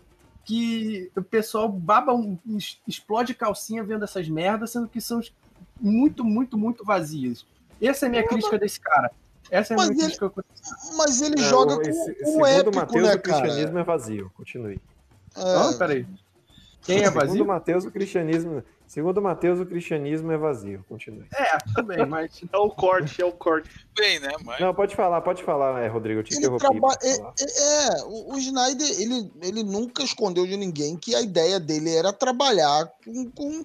que 0.45 1.11
o 1.17 1.23
pessoal 1.23 1.69
baba, 1.69 2.13
um- 2.13 2.39
explode 2.87 3.35
calcinha 3.35 3.83
vendo 3.83 4.05
essas 4.05 4.29
merdas, 4.29 4.71
sendo 4.71 4.89
que 4.89 5.01
são 5.01 5.21
muito, 5.81 6.25
muito, 6.25 6.59
muito 6.59 6.85
vazias. 6.85 7.47
Essa 7.81 8.07
é 8.07 8.09
a 8.09 8.11
minha 8.11 8.27
crítica 8.27 8.59
desse 8.59 8.81
cara. 8.81 9.11
Essa 9.51 9.73
é 9.73 9.75
a 9.75 9.79
Mas 9.79 9.91
minha 9.91 10.05
ele- 10.07 10.17
crítica. 10.17 10.45
Mas 10.97 11.21
ele 11.23 11.41
É, 11.41 11.49
joga 11.49 11.75
o- 11.75 11.81
com, 11.81 11.85
com 11.85 11.93
segundo 11.93 12.47
épico, 12.47 12.77
Mateus, 12.77 13.07
né, 13.09 13.15
o 13.15 13.21
cristianismo 13.21 13.79
é 13.79 13.83
vazio. 13.83 14.31
Continue. 14.35 14.81
Não, 15.37 15.77
peraí. 15.79 16.07
Quem 16.85 17.03
é 17.03 17.11
vazio? 17.11 17.33
Segundo 17.33 17.47
Mateus, 17.47 17.85
o 17.85 17.91
cristianismo. 17.91 18.63
Segundo 18.87 19.23
Mateus, 19.23 19.59
o 19.59 19.67
cristianismo 19.67 20.31
é 20.31 20.37
vazio. 20.37 20.85
Continue. 20.87 21.27
É, 21.35 21.57
tudo 21.75 21.83
bem, 21.85 22.05
mas. 22.07 22.43
É 22.53 22.57
o 22.59 22.69
corte, 22.69 23.23
é 23.23 23.25
o 23.25 23.33
corte. 23.33 23.71
Bem, 23.97 24.21
né? 24.21 24.29
Mas 24.45 24.61
Não, 24.61 24.75
pode 24.75 24.95
falar, 24.95 25.21
pode 25.23 25.43
falar, 25.43 25.83
é, 25.83 25.89
Rodrigo. 25.89 26.21
Eu 26.21 26.25
te 26.25 26.35
Ele 26.35 26.47
interrompi. 26.47 26.79
traba... 26.79 26.95
é, 27.03 27.11
é, 27.11 28.01
é, 28.01 28.05
o, 28.05 28.37
Snyder, 28.37 28.87
ele, 29.01 29.33
ele 29.43 29.63
nunca 29.65 30.03
escondeu 30.03 30.47
de 30.47 30.57
ninguém 30.57 30.97
que 30.97 31.15
a 31.15 31.23
ideia 31.23 31.59
dele 31.59 31.95
era 31.95 32.13
trabalhar 32.13 32.93
com, 33.03 33.31
com, 33.31 33.65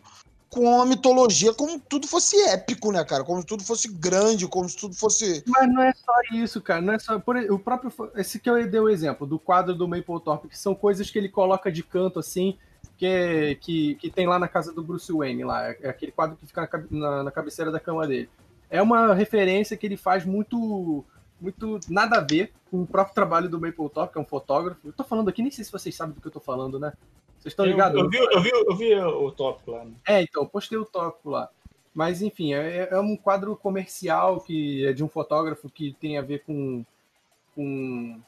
com 0.50 0.82
a 0.82 0.86
mitologia 0.86 1.54
como 1.54 1.74
se 1.74 1.82
tudo 1.90 2.08
fosse 2.08 2.38
épico, 2.48 2.92
né, 2.94 3.04
cara? 3.04 3.26
Como 3.26 3.42
se 3.42 3.46
tudo 3.46 3.64
fosse 3.66 3.90
grande, 3.90 4.48
como 4.48 4.70
se 4.70 4.78
tudo 4.78 4.96
fosse. 4.96 5.44
Mas 5.46 5.68
não 5.68 5.84
é 5.84 5.94
só 5.94 6.14
isso, 6.32 6.62
cara. 6.62 6.80
Não 6.80 6.94
é 6.94 7.00
só. 7.00 7.20
Por, 7.20 7.36
o 7.36 7.60
próprio. 7.60 7.92
Esse 8.16 8.40
que 8.40 8.50
eu 8.50 8.66
dei 8.70 8.80
o 8.80 8.90
exemplo, 8.90 9.28
do 9.28 9.38
quadro 9.38 9.76
do 9.76 9.88
Mapplethorpe, 9.88 10.48
que 10.48 10.58
são 10.58 10.74
coisas 10.74 11.12
que 11.12 11.20
ele 11.20 11.28
coloca 11.28 11.70
de 11.70 11.84
canto 11.84 12.18
assim, 12.20 12.58
que, 13.00 13.56
que, 13.62 13.96
que 13.96 14.12
tem 14.12 14.28
lá 14.28 14.38
na 14.38 14.50
casa 14.50 14.74
do 14.74 14.84
Bruce 14.84 15.12
Wayne, 15.12 15.46
lá. 15.46 15.70
É 15.70 15.88
aquele 15.90 16.12
quadro 16.12 16.36
que 16.36 16.46
fica 16.46 16.70
na, 16.92 17.00
na, 17.00 17.24
na 17.24 17.32
cabeceira 17.32 17.72
da 17.72 17.80
cama 17.80 18.06
dele. 18.06 18.30
É 18.70 18.82
uma 18.82 19.14
referência 19.16 19.78
que 19.78 19.88
ele 19.88 19.96
faz 19.98 20.26
muito. 20.26 21.06
Muito 21.42 21.80
nada 21.88 22.18
a 22.18 22.22
ver 22.22 22.52
com 22.70 22.82
o 22.82 22.86
próprio 22.86 23.16
trabalho 23.16 23.48
do 23.48 23.62
Mapplethorpe, 23.62 24.12
que 24.12 24.20
é 24.20 24.22
um 24.22 24.26
fotógrafo. 24.26 24.82
Eu 24.86 24.92
tô 24.92 25.06
falando 25.06 25.30
aqui, 25.30 25.42
nem 25.42 25.50
sei 25.50 25.64
se 25.64 25.72
vocês 25.72 25.96
sabem 25.96 26.14
do 26.14 26.20
que 26.20 26.28
eu 26.28 26.32
tô 26.32 26.42
falando, 26.42 26.78
né? 26.78 26.92
Vocês 27.40 27.54
estão 27.54 27.66
Eu- 27.66 27.72
ligados? 27.72 27.98
Eu, 27.98 28.10
vi, 28.10 28.18
eu, 28.18 28.42
vi, 28.42 28.50
eu 28.50 28.76
vi 28.76 28.96
o 28.96 29.32
tópico 29.32 29.72
lá. 29.72 29.86
né? 29.86 29.94
É, 30.06 30.22
então, 30.22 30.44
eu 30.44 30.50
postei 30.50 30.78
o 30.78 30.84
tópico 30.84 31.30
lá. 31.30 31.48
Mas, 31.94 32.22
enfim, 32.22 32.54
é, 32.54 32.90
é 32.92 33.00
um 33.00 33.16
quadro 33.16 33.56
comercial 33.56 34.42
que 34.42 34.86
é 34.86 34.92
de 34.92 35.02
um 35.02 35.08
fotógrafo 35.08 35.70
que 35.70 35.94
tem 35.94 36.18
a 36.18 36.22
ver 36.22 36.44
com, 36.44 36.84
com 37.56 38.20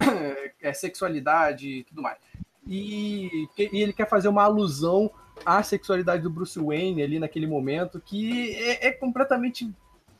é, 0.62 0.72
sexualidade 0.72 1.68
e 1.68 1.82
tudo 1.82 2.00
mais. 2.00 2.18
E, 2.66 3.48
e 3.58 3.82
ele 3.82 3.92
quer 3.92 4.08
fazer 4.08 4.28
uma 4.28 4.44
alusão 4.44 5.10
à 5.44 5.62
sexualidade 5.62 6.22
do 6.22 6.30
Bruce 6.30 6.58
Wayne 6.58 7.02
ali 7.02 7.18
naquele 7.18 7.46
momento, 7.46 8.00
que 8.00 8.54
é, 8.54 8.88
é 8.88 8.92
completamente. 8.92 9.72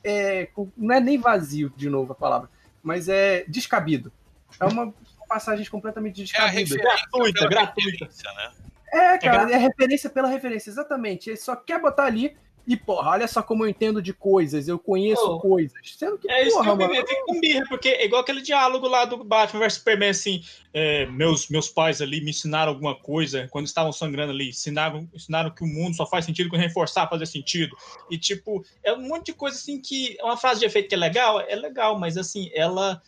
é, 0.05 0.49
não 0.77 0.95
é 0.95 1.01
nem 1.01 1.19
vazio, 1.19 1.73
de 1.77 1.89
novo 1.89 2.13
a 2.13 2.17
palavra, 2.17 2.51
mas 2.83 3.09
é 3.09 3.45
descabido. 3.47 4.13
É 4.61 4.65
uma 4.67 4.93
passagem 5.29 5.65
completamente 5.67 6.23
descabida. 6.23 6.77
Gratuita, 6.77 7.49
gratuita. 7.49 8.05
Né? 8.07 8.53
É, 8.93 9.19
cara, 9.19 9.51
é 9.51 9.57
referência 9.57 10.11
pela 10.11 10.29
referência, 10.29 10.69
exatamente. 10.69 11.31
Ele 11.31 11.37
só 11.37 11.57
quer 11.57 11.81
botar 11.81 12.05
ali 12.05 12.37
e, 12.67 12.77
porra, 12.77 13.11
olha 13.11 13.27
só 13.27 13.43
como 13.43 13.65
eu 13.65 13.69
entendo 13.69 14.01
de 14.01 14.13
coisas, 14.13 14.69
eu 14.69 14.79
conheço 14.79 15.39
coisas. 15.39 15.73
Sendo 15.97 16.17
que, 16.19 16.31
É 16.31 16.47
isso 16.47 16.57
porra, 16.57 16.77
que 16.77 16.83
eu 16.83 16.89
mano. 16.89 17.07
fico 17.07 17.27
com 17.27 17.41
birra, 17.41 17.65
porque 17.69 17.89
é 17.89 18.05
igual 18.05 18.23
aquele 18.23 18.41
diálogo 18.41 18.87
lá 18.87 19.05
do 19.05 19.25
Batman 19.25 19.61
vs 19.61 19.75
Superman, 19.75 20.11
assim, 20.11 20.43
é, 20.73 21.07
meus, 21.07 21.49
meus 21.49 21.69
pais 21.69 22.01
ali 22.01 22.21
me 22.21 22.31
ensinaram 22.31 22.71
alguma 22.73 22.95
coisa, 22.95 23.49
quando 23.51 23.67
estavam 23.67 23.93
sangrando 23.93 24.33
ali, 24.33 24.51
ensinaram, 24.51 25.09
ensinaram 25.13 25.51
que 25.51 25.65
o 25.65 25.67
mundo 25.67 25.97
só 25.97 26.07
faz 26.07 26.25
sentido 26.25 26.49
quando 26.49 26.63
reforçar 26.63 27.09
fazer 27.09 27.27
sentido. 27.27 27.77
E, 28.11 28.17
tipo, 28.17 28.65
é 28.85 28.93
um 28.93 29.09
monte 29.09 29.27
de 29.27 29.33
coisa, 29.33 29.57
assim, 29.57 29.81
que 29.81 30.17
é 30.19 30.25
uma 30.25 30.37
frase 30.37 30.61
de 30.61 30.67
efeito 30.67 30.89
que 30.89 30.95
é 30.95 30.99
legal, 30.99 31.41
é 31.41 31.57
legal, 31.57 31.99
mas, 31.99 32.17
assim, 32.17 32.51
ela... 32.55 33.03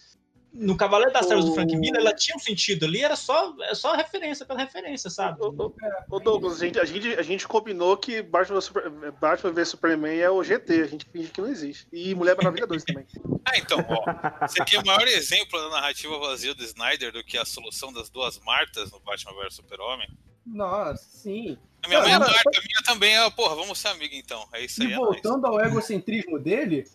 No 0.55 0.77
Cavaleiro 0.77 1.13
das 1.13 1.27
Trevas 1.27 1.45
do 1.45 1.53
Frank 1.53 1.77
Miller, 1.77 2.01
ela 2.01 2.15
tinha 2.15 2.37
um 2.37 2.39
sentido 2.39 2.87
ali, 2.87 3.03
era 3.03 3.17
só, 3.17 3.53
é 3.63 3.75
só 3.75 3.97
referência 3.97 4.47
pela 4.47 4.61
referência, 4.61 5.11
sabe? 5.11 5.39
Ô 5.43 6.21
Douglas, 6.21 6.63
a 6.63 6.65
gente, 6.65 6.79
a, 6.79 6.85
gente, 6.85 7.09
a 7.15 7.23
gente 7.23 7.49
combinou 7.49 7.97
que 7.97 8.23
Batman, 8.23 8.61
Super, 8.61 8.89
Batman 9.21 9.51
vs 9.51 9.69
Superman 9.69 10.17
é 10.17 10.31
o 10.31 10.45
GT, 10.45 10.83
a 10.83 10.87
gente 10.87 11.07
finge 11.07 11.31
que 11.31 11.41
não 11.41 11.49
existe. 11.49 11.89
E 11.93 12.15
Mulher 12.15 12.37
Maravilha 12.37 12.67
2 12.67 12.85
também. 12.85 13.07
Ah, 13.47 13.59
então, 13.59 13.79
ó. 13.87 14.47
Você 14.49 14.65
quer 14.65 14.81
o 14.81 14.87
maior 14.87 15.07
exemplo 15.07 15.61
da 15.61 15.69
narrativa 15.69 16.19
vazia 16.19 16.55
do 16.55 16.65
Snyder 16.65 17.13
do 17.13 17.23
que 17.23 17.37
a 17.37 17.45
solução 17.45 17.93
das 17.93 18.09
duas 18.09 18.39
Martas 18.39 18.91
no 18.91 18.99
Batman 19.01 19.35
vs 19.35 19.57
Super-Homem? 19.57 20.09
Nossa, 20.47 21.05
sim. 21.05 21.59
A 21.83 21.89
minha 21.89 22.01
mãe 22.01 22.13
é 22.13 22.19
Marta, 22.19 22.35
a 22.35 22.63
minha 22.63 22.83
também 22.87 23.15
é, 23.15 23.31
porra, 23.31 23.55
vamos 23.55 23.79
ser 23.79 23.89
amiga 23.89 24.17
então. 24.17 24.49
É 24.53 24.65
isso 24.65 24.83
aí. 24.83 24.89
E 24.89 24.93
é 24.95 24.97
voltando 24.97 25.47
ao 25.47 25.61
egocentrismo 25.61 26.39
dele, 26.39 26.87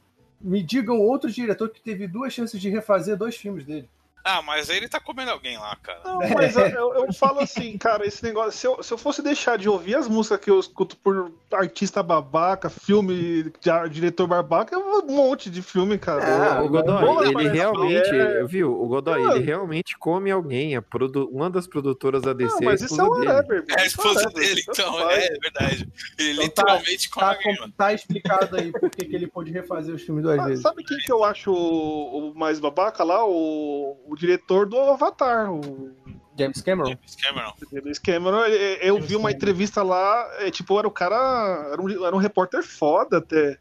me 0.41 0.64
digam 0.64 0.99
outro 0.99 1.30
diretor 1.30 1.70
que 1.70 1.82
teve 1.82 2.07
duas 2.07 2.34
chances 2.34 2.60
de 2.60 2.70
refazer 2.70 3.18
dois 3.18 3.36
filmes 3.36 3.66
dele. 3.66 3.90
Ah, 4.31 4.41
mas 4.43 4.69
aí 4.69 4.77
ele 4.77 4.88
tá 4.88 4.99
comendo 4.99 5.31
alguém 5.31 5.57
lá, 5.57 5.76
cara. 5.81 5.99
Não, 6.06 6.19
mas 6.35 6.56
eu, 6.56 6.68
eu- 6.68 6.93
eu 7.06 7.14
falo 7.14 7.39
assim, 7.39 7.77
cara, 7.77 8.06
esse 8.06 8.23
negócio. 8.23 8.51
Se 8.51 8.68
eu, 8.68 8.84
se 8.84 8.93
eu 8.93 8.97
fosse 8.97 9.22
deixar 9.22 9.57
de 9.57 9.68
ouvir 9.68 9.95
as 9.95 10.07
músicas 10.07 10.39
que 10.39 10.51
eu 10.51 10.60
escuto 10.60 10.95
por 10.97 11.31
artista 11.51 12.03
babaca, 12.03 12.69
filme 12.69 13.51
de 13.60 13.69
ar- 13.69 13.89
diretor 13.89 14.27
babaca, 14.27 14.76
é 14.76 14.77
um 14.77 15.06
monte 15.07 15.49
de 15.49 15.61
filme, 15.61 15.97
cara. 15.97 16.61
o 16.64 16.69
Godoy, 16.69 17.27
ele 17.30 17.47
realmente, 17.49 18.15
é- 18.15 18.43
viu? 18.45 18.72
O 18.80 18.88
Godoy, 18.88 19.19
Mano. 19.22 19.35
ele 19.38 19.45
realmente 19.45 19.97
come 19.97 20.30
alguém. 20.30 20.76
A 20.76 20.81
produ- 20.81 21.30
Uma 21.31 21.49
das 21.49 21.65
produtoras 21.68 22.22
da 22.22 22.34
DC 22.34 22.53
Não, 22.56 22.61
é 22.61 22.65
mas 22.65 22.81
isso 22.81 22.99
é 22.99 23.03
um 23.03 23.19
dele. 23.19 23.31
rapper. 23.31 23.65
É 23.69 23.81
a 23.81 23.85
esposa 23.85 24.30
dele, 24.30 24.61
então, 24.68 25.10
é 25.10 25.30
verdade. 25.41 25.88
Ele 26.18 26.34
literalmente 26.43 27.10
come 27.10 27.26
Tá, 27.26 27.31
alguém, 27.31 27.72
tá 27.77 27.93
explicado 27.93 28.56
aí 28.57 28.72
por 28.72 28.89
que 28.89 29.06
que 29.06 29.15
ele 29.15 29.27
pôde 29.27 29.51
refazer 29.51 29.93
os 29.95 30.01
filmes 30.01 30.23
duas 30.23 30.39
Ah, 30.39 30.45
vezes. 30.45 30.61
sabe 30.61 30.84
quem 30.84 30.97
que 30.99 31.11
eu 31.11 31.23
acho 31.23 31.51
o, 31.51 32.30
o 32.31 32.35
mais 32.38 32.60
babaca 32.60 33.03
lá? 33.03 33.26
O, 33.26 33.97
o 34.07 34.15
diretor 34.19 34.67
do 34.67 34.77
Avatar, 34.77 35.51
o 35.51 35.91
James 36.37 36.61
Cameron. 36.61 36.89
James 36.89 37.15
Cameron. 37.15 37.53
James 37.71 37.99
Cameron. 37.99 38.45
Eu 38.81 38.99
vi 39.01 39.15
uma 39.15 39.31
entrevista 39.31 39.83
lá, 39.83 40.29
é, 40.39 40.49
tipo, 40.49 40.77
era 40.79 40.87
o 40.87 40.91
cara. 40.91 41.69
Era 41.73 41.81
um, 41.81 42.05
era 42.05 42.15
um 42.15 42.19
repórter 42.19 42.63
foda 42.63 43.17
até. 43.17 43.57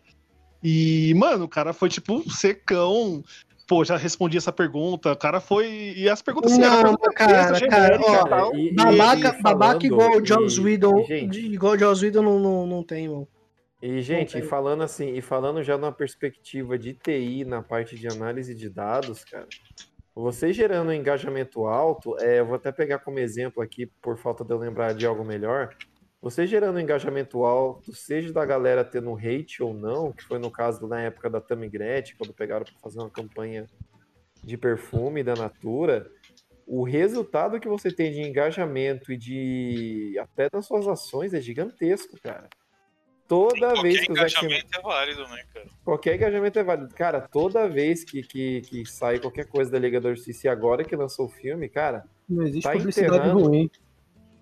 E, 0.62 1.12
mano, 1.16 1.44
o 1.44 1.48
cara 1.48 1.72
foi, 1.72 1.88
tipo, 1.88 2.28
secão. 2.30 3.22
Pô, 3.66 3.84
já 3.84 3.96
respondi 3.96 4.38
essa 4.38 4.52
pergunta. 4.52 5.12
O 5.12 5.16
cara 5.16 5.40
foi. 5.40 5.94
E 5.96 6.08
as 6.08 6.22
perguntas 6.22 6.52
assim, 6.52 6.60
Não, 6.60 6.72
era 6.72 6.82
pergunta 6.82 7.12
cara, 7.12 7.68
cara, 7.68 8.00
ó, 8.00 8.54
e 8.54 8.72
babaca, 8.72 9.36
e 9.38 9.42
babaca 9.42 9.86
igual 9.86 10.16
o 10.16 10.24
Joss 10.24 10.58
Whedon, 10.58 11.04
gente, 11.04 11.38
igual 11.38 11.74
o 11.74 11.78
Joss 11.78 12.02
Whedon 12.02 12.22
não, 12.22 12.38
não, 12.38 12.66
não 12.66 12.82
tem, 12.82 13.08
mano. 13.08 13.28
E, 13.80 14.00
gente, 14.02 14.38
e 14.38 14.42
falando 14.42 14.82
assim, 14.82 15.14
e 15.14 15.20
falando 15.20 15.62
já 15.62 15.76
numa 15.76 15.92
perspectiva 15.92 16.78
de 16.78 16.94
TI 16.94 17.44
na 17.44 17.62
parte 17.62 17.96
de 17.96 18.08
análise 18.08 18.54
de 18.54 18.68
dados, 18.68 19.24
cara, 19.24 19.46
você 20.22 20.52
gerando 20.52 20.88
um 20.88 20.92
engajamento 20.92 21.66
alto, 21.66 22.18
é, 22.18 22.40
eu 22.40 22.46
vou 22.46 22.56
até 22.56 22.72
pegar 22.72 22.98
como 22.98 23.20
exemplo 23.20 23.62
aqui, 23.62 23.86
por 23.86 24.16
falta 24.16 24.44
de 24.44 24.52
eu 24.52 24.58
lembrar 24.58 24.92
de 24.92 25.06
algo 25.06 25.24
melhor, 25.24 25.76
você 26.20 26.44
gerando 26.44 26.76
um 26.76 26.80
engajamento 26.80 27.44
alto, 27.44 27.94
seja 27.94 28.32
da 28.32 28.44
galera 28.44 28.84
tendo 28.84 29.14
hate 29.16 29.62
ou 29.62 29.72
não, 29.72 30.12
que 30.12 30.24
foi 30.24 30.40
no 30.40 30.50
caso 30.50 30.88
na 30.88 31.00
época 31.00 31.30
da 31.30 31.40
Tammy 31.40 31.68
Gretchen, 31.68 32.16
quando 32.18 32.34
pegaram 32.34 32.64
para 32.64 32.74
fazer 32.80 32.98
uma 32.98 33.08
campanha 33.08 33.66
de 34.42 34.56
perfume 34.56 35.22
da 35.22 35.34
Natura, 35.34 36.10
o 36.66 36.82
resultado 36.82 37.60
que 37.60 37.68
você 37.68 37.92
tem 37.92 38.10
de 38.10 38.20
engajamento 38.20 39.12
e 39.12 39.16
de 39.16 40.18
até 40.18 40.50
das 40.50 40.66
suas 40.66 40.88
ações 40.88 41.32
é 41.32 41.40
gigantesco, 41.40 42.18
cara. 42.20 42.48
Toda 43.28 43.74
vez 43.82 43.98
Qualquer 43.98 44.06
que 44.06 44.12
o 44.12 44.14
Zack 44.16 44.30
engajamento 44.46 44.78
é 44.78 44.80
válido, 44.82 45.28
né, 45.28 45.44
cara? 45.52 45.66
Qualquer 45.84 46.14
engajamento 46.16 46.58
é 46.58 46.62
válido. 46.64 46.94
Cara, 46.94 47.20
toda 47.20 47.68
vez 47.68 48.02
que, 48.02 48.22
que, 48.22 48.62
que 48.62 48.86
sai 48.86 49.18
qualquer 49.18 49.46
coisa 49.46 49.70
da 49.70 49.78
Liga 49.78 50.00
da 50.00 50.14
Justiça 50.14 50.46
e 50.46 50.50
agora 50.50 50.82
que 50.82 50.96
lançou 50.96 51.26
o 51.26 51.28
filme, 51.28 51.68
cara, 51.68 52.04
Não 52.28 52.42
existe 52.44 52.62
tá 52.62 52.72
publicidade 52.72 53.16
enterrando, 53.16 53.44
ruim. 53.46 53.70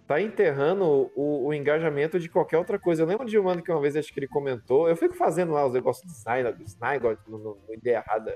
tá 0.06 0.20
enterrando 0.22 1.10
o, 1.16 1.46
o 1.48 1.52
engajamento 1.52 2.20
de 2.20 2.28
qualquer 2.28 2.58
outra 2.58 2.78
coisa. 2.78 3.02
Eu 3.02 3.06
lembro 3.08 3.26
de 3.26 3.36
um 3.36 3.42
mano 3.42 3.60
que 3.60 3.72
uma 3.72 3.80
vez 3.80 3.96
acho 3.96 4.12
que 4.12 4.20
ele 4.20 4.28
comentou, 4.28 4.88
eu 4.88 4.94
fico 4.96 5.16
fazendo 5.16 5.52
lá 5.52 5.66
os 5.66 5.72
negócios 5.72 6.06
do 6.06 6.16
Snyder, 6.16 6.56
do 6.56 6.62
Snyder, 6.62 7.18
no, 7.26 7.38
no, 7.38 7.58
no 7.66 7.74
ideia 7.74 8.04
errada. 8.06 8.32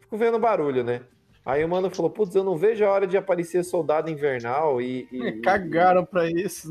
Fico 0.00 0.16
vendo 0.16 0.38
barulho, 0.38 0.82
né? 0.82 1.02
Aí 1.44 1.62
o 1.62 1.68
mano 1.68 1.90
falou, 1.90 2.10
putz, 2.10 2.34
eu 2.34 2.42
não 2.44 2.56
vejo 2.56 2.84
a 2.86 2.90
hora 2.90 3.06
de 3.06 3.16
aparecer 3.18 3.62
Soldado 3.64 4.10
Invernal 4.10 4.80
e... 4.80 5.06
e- 5.12 5.40
Cagaram 5.44 6.06
pra 6.06 6.26
isso. 6.30 6.70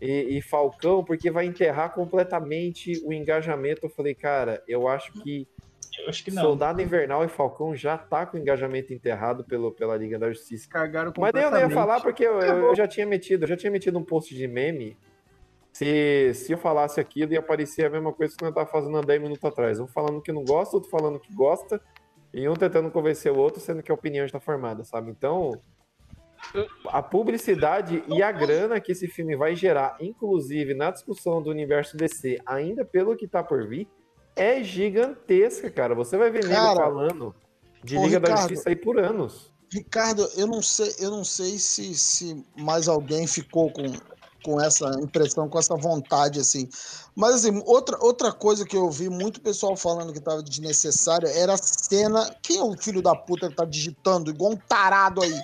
E, 0.00 0.38
e 0.38 0.42
Falcão, 0.42 1.02
porque 1.04 1.30
vai 1.30 1.46
enterrar 1.46 1.92
completamente 1.94 3.00
o 3.04 3.12
engajamento. 3.12 3.86
Eu 3.86 3.90
falei, 3.90 4.14
cara, 4.14 4.62
eu 4.68 4.86
acho 4.88 5.12
que, 5.22 5.46
Eu 5.98 6.08
acho 6.08 6.22
que 6.24 6.30
não. 6.30 6.42
Soldado 6.42 6.80
Invernal 6.80 7.24
e 7.24 7.28
Falcão 7.28 7.74
já 7.74 7.98
tá 7.98 8.24
com 8.26 8.36
o 8.36 8.40
engajamento 8.40 8.92
enterrado 8.92 9.42
pelo, 9.44 9.72
pela 9.72 9.96
Liga 9.96 10.18
da 10.18 10.30
Justiça. 10.30 10.68
Cagaram 10.68 11.12
Mas 11.18 11.32
daí 11.32 11.42
eu 11.44 11.50
não 11.50 11.58
ia 11.58 11.68
falar 11.74 12.00
porque 12.00 12.24
eu, 12.24 12.40
eu- 12.40 12.56
eu 12.68 12.74
já 12.76 12.86
tinha 12.86 13.06
metido, 13.06 13.42
eu 13.44 13.48
já 13.48 13.56
tinha 13.56 13.70
metido 13.70 13.98
um 13.98 14.04
post 14.04 14.34
de 14.34 14.46
meme. 14.46 14.96
Se, 15.72 16.32
se 16.34 16.52
eu 16.52 16.58
falasse 16.58 16.98
aquilo, 17.00 17.32
ia 17.32 17.38
aparecer 17.40 17.86
a 17.86 17.90
mesma 17.90 18.12
coisa 18.12 18.34
que 18.36 18.44
eu 18.44 18.52
tava 18.52 18.66
fazendo 18.68 18.96
há 18.98 19.00
10 19.00 19.20
minutos 19.20 19.44
atrás. 19.44 19.78
Um 19.78 19.86
falando 19.86 20.20
que 20.20 20.32
não 20.32 20.44
gosta, 20.44 20.76
outro 20.76 20.90
falando 20.90 21.20
que 21.20 21.32
gosta, 21.32 21.80
e 22.34 22.48
um 22.48 22.54
tentando 22.54 22.90
convencer 22.90 23.30
o 23.32 23.38
outro, 23.38 23.60
sendo 23.60 23.82
que 23.82 23.90
a 23.90 23.94
opinião 23.94 24.24
está 24.26 24.40
formada, 24.40 24.82
sabe? 24.84 25.10
Então, 25.10 25.60
a 26.86 27.02
publicidade 27.02 28.02
e 28.08 28.22
a 28.22 28.32
grana 28.32 28.80
que 28.80 28.92
esse 28.92 29.08
filme 29.08 29.36
vai 29.36 29.54
gerar, 29.54 29.96
inclusive 30.00 30.74
na 30.74 30.90
discussão 30.90 31.42
do 31.42 31.50
universo 31.50 31.96
DC, 31.96 32.40
ainda 32.46 32.84
pelo 32.84 33.16
que 33.16 33.26
tá 33.26 33.42
por 33.42 33.66
vir, 33.66 33.88
é 34.34 34.62
gigantesca, 34.62 35.70
cara. 35.70 35.94
Você 35.94 36.16
vai 36.16 36.30
ver 36.30 36.48
Cara, 36.48 36.76
falando 36.80 37.34
de 37.82 37.98
Liga 37.98 38.20
da 38.20 38.28
Ricardo, 38.28 38.48
Justiça 38.48 38.68
aí 38.68 38.76
por 38.76 38.98
anos. 38.98 39.52
Ricardo, 39.72 40.26
eu 40.36 40.46
não 40.46 40.62
sei, 40.62 40.94
eu 40.98 41.10
não 41.10 41.24
sei 41.24 41.58
se, 41.58 41.94
se 41.94 42.44
mais 42.56 42.88
alguém 42.88 43.26
ficou 43.26 43.70
com, 43.70 43.92
com 44.42 44.60
essa 44.60 44.88
impressão, 45.02 45.48
com 45.48 45.58
essa 45.58 45.76
vontade, 45.76 46.40
assim. 46.40 46.68
Mas, 47.14 47.34
assim, 47.34 47.62
outra, 47.66 47.98
outra 48.00 48.32
coisa 48.32 48.64
que 48.64 48.76
eu 48.76 48.90
vi 48.90 49.10
muito 49.10 49.40
pessoal 49.40 49.76
falando 49.76 50.12
que 50.12 50.18
estava 50.18 50.42
desnecessária 50.42 51.28
era 51.28 51.54
a 51.54 51.58
cena. 51.58 52.34
Quem 52.42 52.58
é 52.58 52.62
o 52.62 52.76
filho 52.76 53.02
da 53.02 53.14
puta 53.14 53.48
que 53.48 53.56
tá 53.56 53.64
digitando 53.64 54.30
igual 54.30 54.52
um 54.52 54.56
tarado 54.56 55.22
aí? 55.22 55.40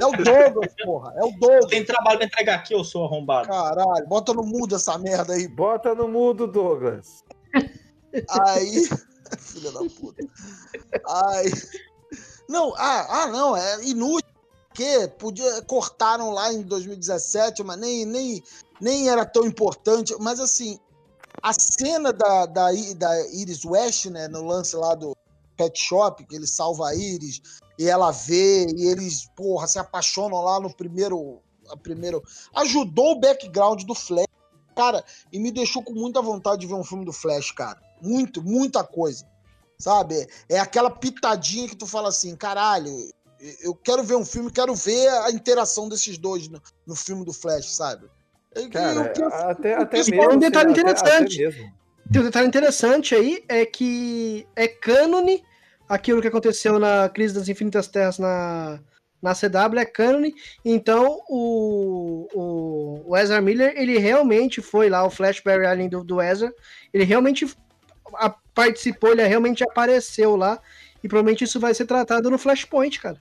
É 0.00 0.06
o 0.06 0.12
Douglas, 0.12 0.74
porra. 0.84 1.12
É 1.16 1.24
o 1.24 1.30
Douglas. 1.32 1.66
Tem 1.66 1.84
trabalho 1.84 2.18
pra 2.18 2.26
entregar 2.26 2.54
aqui, 2.56 2.74
eu 2.74 2.84
sou 2.84 3.04
arrombado. 3.04 3.48
Caralho, 3.48 4.06
bota 4.06 4.32
no 4.32 4.44
mudo 4.44 4.76
essa 4.76 4.96
merda 4.96 5.34
aí. 5.34 5.48
Bota 5.48 5.94
no 5.94 6.08
mudo, 6.08 6.46
Douglas. 6.46 7.24
Aí. 8.30 8.88
Filha 9.38 9.72
da 9.72 9.80
puta. 9.80 10.24
Aí. 11.06 11.52
Não, 12.48 12.72
ah, 12.76 13.22
ah, 13.22 13.26
não, 13.26 13.56
é 13.56 13.84
inútil. 13.84 14.28
Porque 14.68 15.08
podia, 15.18 15.60
cortaram 15.62 16.30
lá 16.30 16.52
em 16.52 16.62
2017, 16.62 17.64
mas 17.64 17.76
nem, 17.78 18.06
nem, 18.06 18.42
nem 18.80 19.10
era 19.10 19.26
tão 19.26 19.44
importante. 19.44 20.14
Mas 20.20 20.38
assim, 20.38 20.78
a 21.42 21.52
cena 21.52 22.12
da, 22.12 22.46
da, 22.46 22.68
da 22.96 23.26
Iris 23.32 23.64
West, 23.64 24.06
né, 24.06 24.28
no 24.28 24.44
lance 24.44 24.76
lá 24.76 24.94
do 24.94 25.16
Pet 25.56 25.76
Shop, 25.76 26.24
que 26.24 26.36
ele 26.36 26.46
salva 26.46 26.90
a 26.90 26.94
Iris, 26.94 27.42
e 27.78 27.88
ela 27.88 28.10
vê, 28.10 28.66
e 28.76 28.86
eles, 28.88 29.28
porra, 29.36 29.66
se 29.66 29.78
apaixonam 29.78 30.40
lá 30.42 30.58
no 30.60 30.74
primeiro. 30.74 31.40
A 31.70 31.76
primeiro 31.76 32.22
ajudou 32.56 33.12
o 33.12 33.20
background 33.20 33.82
do 33.84 33.94
Flash, 33.94 34.24
cara, 34.74 35.04
e 35.30 35.38
me 35.38 35.50
deixou 35.52 35.82
com 35.82 35.92
muita 35.92 36.22
vontade 36.22 36.62
de 36.62 36.66
ver 36.66 36.72
um 36.72 36.82
filme 36.84 37.04
do 37.04 37.12
Flash, 37.12 37.52
cara. 37.52 37.78
Muito, 38.00 38.42
muita 38.42 38.82
coisa. 38.82 39.26
Sabe? 39.78 40.26
É 40.48 40.58
aquela 40.58 40.90
pitadinha 40.90 41.68
que 41.68 41.76
tu 41.76 41.86
fala 41.86 42.08
assim, 42.08 42.34
caralho, 42.34 42.90
eu 43.60 43.74
quero 43.74 44.02
ver 44.02 44.16
um 44.16 44.24
filme, 44.24 44.50
quero 44.50 44.74
ver 44.74 45.08
a 45.08 45.30
interação 45.30 45.88
desses 45.88 46.16
dois 46.18 46.48
no, 46.48 46.60
no 46.86 46.96
filme 46.96 47.24
do 47.24 47.32
Flash, 47.34 47.76
sabe? 47.76 48.08
Cara, 48.72 49.12
eu 49.16 49.28
até, 49.28 49.74
eu 49.74 49.80
até 49.82 50.02
quero- 50.02 50.10
mesmo. 50.10 50.28
Tem 50.28 50.36
um 50.36 50.38
detalhe 50.38 50.70
até- 50.72 50.80
até 50.80 50.90
interessante. 50.90 51.38
mesmo. 51.38 51.72
Tem 52.10 52.22
um 52.22 52.24
detalhe 52.24 52.48
interessante 52.48 53.14
aí, 53.14 53.44
é 53.46 53.66
que 53.66 54.48
é 54.56 54.66
cânone 54.66 55.44
aquilo 55.88 56.20
que 56.20 56.28
aconteceu 56.28 56.78
na 56.78 57.08
Crise 57.08 57.34
das 57.34 57.48
Infinitas 57.48 57.88
Terras 57.88 58.18
na, 58.18 58.78
na 59.22 59.34
CW 59.34 59.78
é 59.78 59.84
canon, 59.84 60.30
então 60.64 61.20
o, 61.28 62.28
o, 62.34 63.10
o 63.10 63.16
Ezra 63.16 63.40
Miller, 63.40 63.72
ele 63.76 63.98
realmente 63.98 64.60
foi 64.60 64.88
lá, 64.88 65.04
o 65.04 65.10
Flash 65.10 65.40
Barry 65.40 65.66
Allen 65.66 65.88
do, 65.88 66.04
do 66.04 66.20
Ezra, 66.20 66.52
ele 66.92 67.04
realmente 67.04 67.46
a- 68.14 68.34
participou, 68.54 69.12
ele 69.12 69.26
realmente 69.26 69.64
apareceu 69.64 70.36
lá, 70.36 70.60
e 71.02 71.08
provavelmente 71.08 71.44
isso 71.44 71.60
vai 71.60 71.72
ser 71.74 71.86
tratado 71.86 72.30
no 72.30 72.38
Flashpoint, 72.38 73.00
cara. 73.00 73.20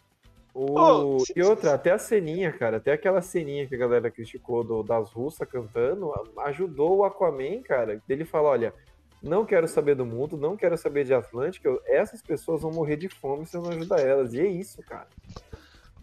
O... 0.54 1.24
e 1.36 1.44
outra, 1.44 1.76
até 1.76 1.92
a 1.92 2.00
ceninha, 2.00 2.52
cara, 2.52 2.78
até 2.78 2.94
aquela 2.94 3.22
ceninha 3.22 3.68
que 3.68 3.76
a 3.76 3.78
galera 3.78 4.10
criticou 4.10 4.64
do- 4.64 4.82
das 4.82 5.12
russas 5.12 5.48
cantando, 5.48 6.12
ajudou 6.46 6.98
o 6.98 7.06
Aquaman, 7.06 7.62
cara, 7.62 8.02
dele 8.08 8.26
falar, 8.26 8.50
olha, 8.50 8.74
não 9.22 9.46
quero 9.46 9.68
saber 9.68 9.96
do 9.96 10.06
mundo, 10.06 10.38
não 10.38 10.56
quero 10.58 10.78
saber 10.78 11.04
de 11.06 11.14
Atlântica, 11.14 11.70
essas 11.86 12.22
pessoas 12.22 12.62
vão 12.62 12.72
morrer 12.72 12.98
de 12.98 13.10
fome 13.10 13.46
se 13.46 13.56
eu 13.58 13.62
não 13.62 13.72
ajudar 13.72 14.00
elas. 14.00 14.34
E 14.34 14.40
é 14.42 14.48
isso, 14.48 14.82
cara. 14.84 15.08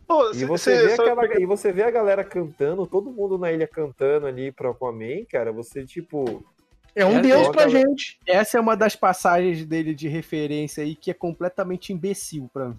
Pô, 0.06 0.30
E 0.30 0.34
cê- 0.34 0.46
você, 0.46 0.76
cê 0.76 0.86
vê 0.88 0.96
só 0.96 1.02
aquela, 1.02 1.22
pega- 1.22 1.40
e 1.40 1.46
você 1.46 1.72
vê 1.72 1.82
a 1.82 1.90
galera 1.90 2.22
cantando, 2.22 2.86
todo 2.86 3.10
mundo 3.10 3.38
na 3.38 3.50
ilha 3.50 3.66
cantando 3.66 4.26
ali 4.26 4.52
pro 4.52 4.70
Aquaman, 4.70 5.24
cara, 5.30 5.50
você, 5.52 5.84
tipo... 5.84 6.44
É 6.94 7.04
um 7.04 7.12
Essa 7.12 7.22
deus 7.22 7.48
é 7.48 7.50
pra 7.50 7.62
uma- 7.62 7.70
gente. 7.70 8.20
Essa 8.26 8.58
é 8.58 8.60
uma 8.60 8.76
das 8.76 8.94
passagens 8.94 9.64
dele 9.64 9.94
de 9.94 10.06
referência 10.06 10.84
aí 10.84 10.94
que 10.94 11.10
é 11.10 11.14
completamente 11.14 11.92
imbecil 11.92 12.48
pra 12.52 12.68
mim. 12.68 12.78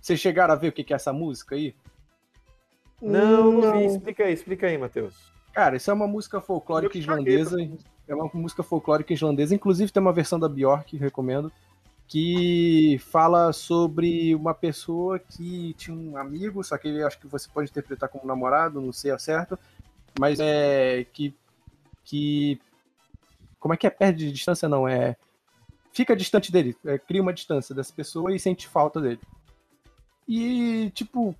Vocês 0.00 0.20
chegaram 0.20 0.52
a 0.52 0.56
ver 0.56 0.68
o 0.68 0.72
que 0.72 0.84
que 0.84 0.92
é 0.92 0.96
essa 0.96 1.12
música 1.12 1.54
aí? 1.54 1.74
Não, 3.00 3.52
não, 3.52 3.60
vi. 3.60 3.66
Não. 3.86 3.94
Explica 3.96 4.24
aí, 4.24 4.32
explica 4.32 4.66
aí, 4.66 4.76
Matheus. 4.76 5.32
Cara, 5.54 5.76
isso 5.76 5.90
é 5.90 5.94
uma 5.94 6.06
música 6.06 6.40
folclórica 6.40 6.98
islandesa. 6.98 7.56
É 8.08 8.14
uma 8.14 8.30
música 8.32 8.62
folclórica 8.62 9.12
islandesa. 9.12 9.54
Inclusive 9.54 9.92
tem 9.92 10.00
uma 10.00 10.12
versão 10.12 10.38
da 10.38 10.48
Bjork, 10.48 10.96
recomendo, 10.96 11.52
que 12.08 12.98
fala 13.10 13.52
sobre 13.52 14.34
uma 14.34 14.54
pessoa 14.54 15.18
que 15.18 15.74
tinha 15.74 15.94
um 15.94 16.16
amigo, 16.16 16.64
só 16.64 16.78
que 16.78 16.88
ele 16.88 17.02
acho 17.02 17.20
que 17.20 17.26
você 17.26 17.46
pode 17.52 17.70
interpretar 17.70 18.08
como 18.08 18.26
namorado, 18.26 18.80
não 18.80 18.92
sei 18.92 19.10
ao 19.10 19.18
certo, 19.18 19.58
mas 20.18 20.40
é 20.40 21.06
que 21.12 21.34
que 22.02 22.58
como 23.60 23.74
é 23.74 23.76
que 23.76 23.86
é 23.86 23.90
perde 23.90 24.24
de 24.24 24.32
distância 24.32 24.66
não 24.66 24.88
é 24.88 25.16
fica 25.92 26.16
distante 26.16 26.50
dele, 26.50 26.74
é, 26.86 26.96
cria 26.96 27.20
uma 27.20 27.32
distância 27.32 27.74
dessa 27.74 27.92
pessoa 27.92 28.34
e 28.34 28.38
sente 28.38 28.66
falta 28.66 29.00
dele. 29.02 29.20
E 30.26 30.90
tipo 30.94 31.36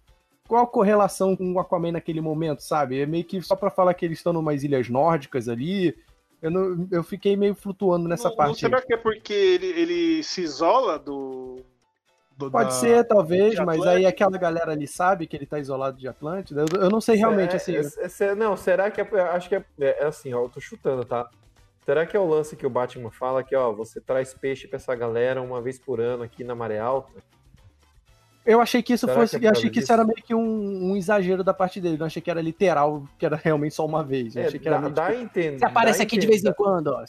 qual 0.47 0.65
a 0.65 0.67
correlação 0.67 1.35
com 1.35 1.53
o 1.53 1.59
Aquaman 1.59 1.93
naquele 1.93 2.21
momento, 2.21 2.61
sabe? 2.61 3.01
É 3.01 3.07
meio 3.07 3.25
que 3.25 3.41
só 3.41 3.57
pra 3.57 3.71
falar 3.71 3.95
que 3.95 4.05
eles 4.05 4.19
estão 4.19 4.33
numas 4.33 4.65
ilhas 4.65 4.89
nórdicas 4.89 5.49
ali. 5.49 5.95
Eu, 6.41 6.51
não, 6.51 6.87
eu 6.91 7.03
fiquei 7.03 7.37
meio 7.37 7.55
flutuando 7.55 8.09
nessa 8.09 8.25
Não- 8.25 8.31
não 8.31 8.37
parte. 8.37 8.65
aí. 8.65 8.71
será 8.71 8.81
que 8.81 8.95
é 8.95 8.97
porque 8.97 9.33
ele, 9.33 9.67
ele 9.67 10.23
se 10.23 10.41
isola 10.43 10.99
do. 10.99 11.57
do- 12.37 12.51
Pode 12.51 12.67
da- 12.67 12.71
ser, 12.71 13.05
talvez, 13.05 13.59
mas 13.59 13.85
aí 13.85 14.07
aquela 14.07 14.39
galera 14.39 14.71
ali 14.73 14.87
sabe 14.87 15.27
que 15.27 15.37
ele 15.37 15.47
tá 15.47 15.59
isolado 15.59 15.99
de 15.99 16.07
Atlântida. 16.07 16.65
Eu, 16.73 16.83
eu 16.83 16.89
não 16.91 17.01
sei 17.01 17.17
realmente, 17.17 17.55
É, 17.55 17.57
assim. 17.57 17.75
é- 17.77 18.25
é- 18.27 18.35
não, 18.37 18.57
será 18.57 18.91
que 18.91 19.01
é. 19.01 19.21
Acho 19.33 19.49
que 19.49 19.57
é, 19.57 19.65
é 19.81 20.05
assim, 20.05 20.33
ó, 20.33 20.45
eu 20.45 20.49
tô 20.49 20.61
chutando, 20.61 21.05
tá? 21.05 21.29
Será 21.85 22.05
que 22.07 22.17
é 22.17 22.21
o 22.21 22.29
lance 22.29 22.55
que 22.55 22.67
o 22.67 22.71
Batman 22.71 23.11
fala 23.11 23.43
que, 23.43 23.57
ó, 23.57 23.73
você 23.73 23.99
traz 24.01 24.35
peixe 24.35 24.69
pra 24.69 24.77
essa 24.77 24.95
galera 24.95 25.41
uma 25.43 25.61
vez 25.63 25.79
por 25.79 26.01
ano 26.01 26.23
aqui 26.23 26.45
na 26.45 26.55
Maré 26.55 26.79
Alta? 26.79 27.11
Eu 28.49 28.63
achei 28.63 28.83
que 28.83 28.95
isso 28.95 29.07
Será 29.07 29.21
fosse. 29.21 29.39
Que 29.39 29.47
é 29.47 29.51
achei 29.51 29.69
que 29.69 29.79
isso 29.81 29.93
era 29.93 30.03
meio 30.03 30.23
que 30.25 30.35
um, 30.35 30.91
um, 30.91 30.97
exagero 30.97 31.45
da 31.45 31.53
parte 31.53 31.83
dele. 31.83 31.99
Não 31.99 32.07
achei 32.07 32.23
que 32.23 32.31
era 32.31 32.41
literal, 32.41 33.05
que 33.19 33.27
era 33.27 33.37
realmente 33.37 33.75
só 33.75 33.85
uma 33.85 34.03
vez. 34.03 34.35
É, 34.37 34.47
achei 34.47 34.59
que 34.59 34.67
era 34.67 34.81
dá, 34.81 34.89
dá 34.89 35.11
tipo, 35.11 35.23
entender. 35.23 35.59
Você 35.59 35.65
aparece 35.67 36.03
aqui 36.03 36.17
entender, 36.17 36.33
de 36.33 36.43
vez 36.43 36.51
em 36.51 36.57
quando, 36.57 36.89
ó. 36.89 37.05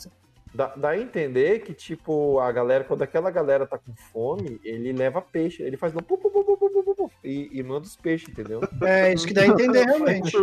Dá, 0.54 0.74
dá 0.76 0.90
a 0.90 0.98
entender 1.00 1.60
que, 1.60 1.74
tipo, 1.74 2.40
a 2.40 2.52
galera, 2.52 2.84
quando 2.84 3.04
aquela 3.04 3.32
galera 3.32 3.66
tá 3.66 3.78
com 3.78 3.94
fome, 4.12 4.60
ele 4.66 4.92
leva 4.92 5.22
peixe. 5.22 5.64
Ele 5.64 5.78
faz. 5.78 5.94
Pu, 5.94 6.02
pu, 6.02 6.18
pu, 6.18 7.12
e, 7.24 7.50
e, 7.54 7.64
manda 7.64 7.86
os 7.86 7.96
peixes, 7.96 8.28
entendeu? 8.28 8.60
É, 8.84 9.14
isso 9.14 9.26
que 9.26 9.34
dá 9.34 9.44
a 9.44 9.48
entender 9.48 9.86
realmente. 9.86 10.34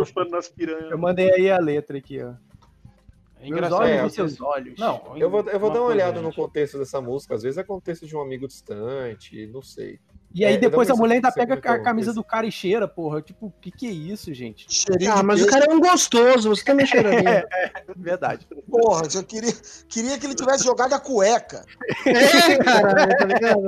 Eu 0.89 0.97
mandei 0.97 1.31
aí 1.31 1.51
a 1.51 1.59
letra 1.59 1.99
aqui, 1.99 2.23
ó. 2.23 2.33
É 3.39 3.47
engraçado. 3.47 3.85
Meus 3.85 3.99
olhos 3.99 4.13
é, 4.13 4.15
seus 4.15 4.41
olhos. 4.41 4.79
Não, 4.79 5.15
eu 5.15 5.29
vou, 5.29 5.41
eu 5.41 5.59
vou 5.59 5.69
dar 5.69 5.81
uma 5.81 5.89
olhada 5.89 6.19
gente. 6.19 6.23
no 6.23 6.33
contexto 6.33 6.79
dessa 6.79 6.99
música. 6.99 7.35
Às 7.35 7.43
vezes 7.43 7.59
é 7.59 7.63
contexto 7.63 8.07
de 8.07 8.15
um 8.15 8.21
amigo 8.21 8.47
distante, 8.47 9.45
não 9.47 9.61
sei. 9.61 9.99
E 10.37 10.45
aí 10.45 10.53
É, 10.53 10.57
depois 10.57 10.87
a 10.91 10.95
mulher 10.95 11.15
ainda 11.15 11.31
pega 11.31 11.55
é 11.55 11.69
a 11.69 11.81
camisa 11.81 12.11
é 12.11 12.13
do 12.13 12.23
cara 12.23 12.45
e 12.45 12.51
cheira, 12.51 12.87
porra. 12.87 13.23
Tipo, 13.23 13.47
o 13.47 13.53
que 13.59 13.71
que 13.71 13.87
é 13.87 13.89
isso, 13.89 14.31
gente? 14.35 14.67
Cheirinho 14.69 15.11
Ah, 15.11 15.23
mas 15.23 15.41
o 15.41 15.47
cara 15.47 15.65
é 15.65 15.73
um 15.73 15.79
gostoso, 15.79 16.49
você 16.49 16.63
também 16.63 16.85
cheira 16.85 17.09
bem. 17.09 17.27
É, 17.27 17.43
verdade. 17.95 18.47
Porra, 18.69 19.07
eu 19.15 19.23
queria, 19.23 19.51
queria 19.89 20.15
que 20.19 20.27
ele 20.27 20.35
tivesse 20.35 20.63
jogado 20.63 20.93
a 20.93 20.99
cueca. 20.99 21.65
É, 22.05 22.57
caralho, 22.57 23.17
tá 23.17 23.25
ligado? 23.25 23.61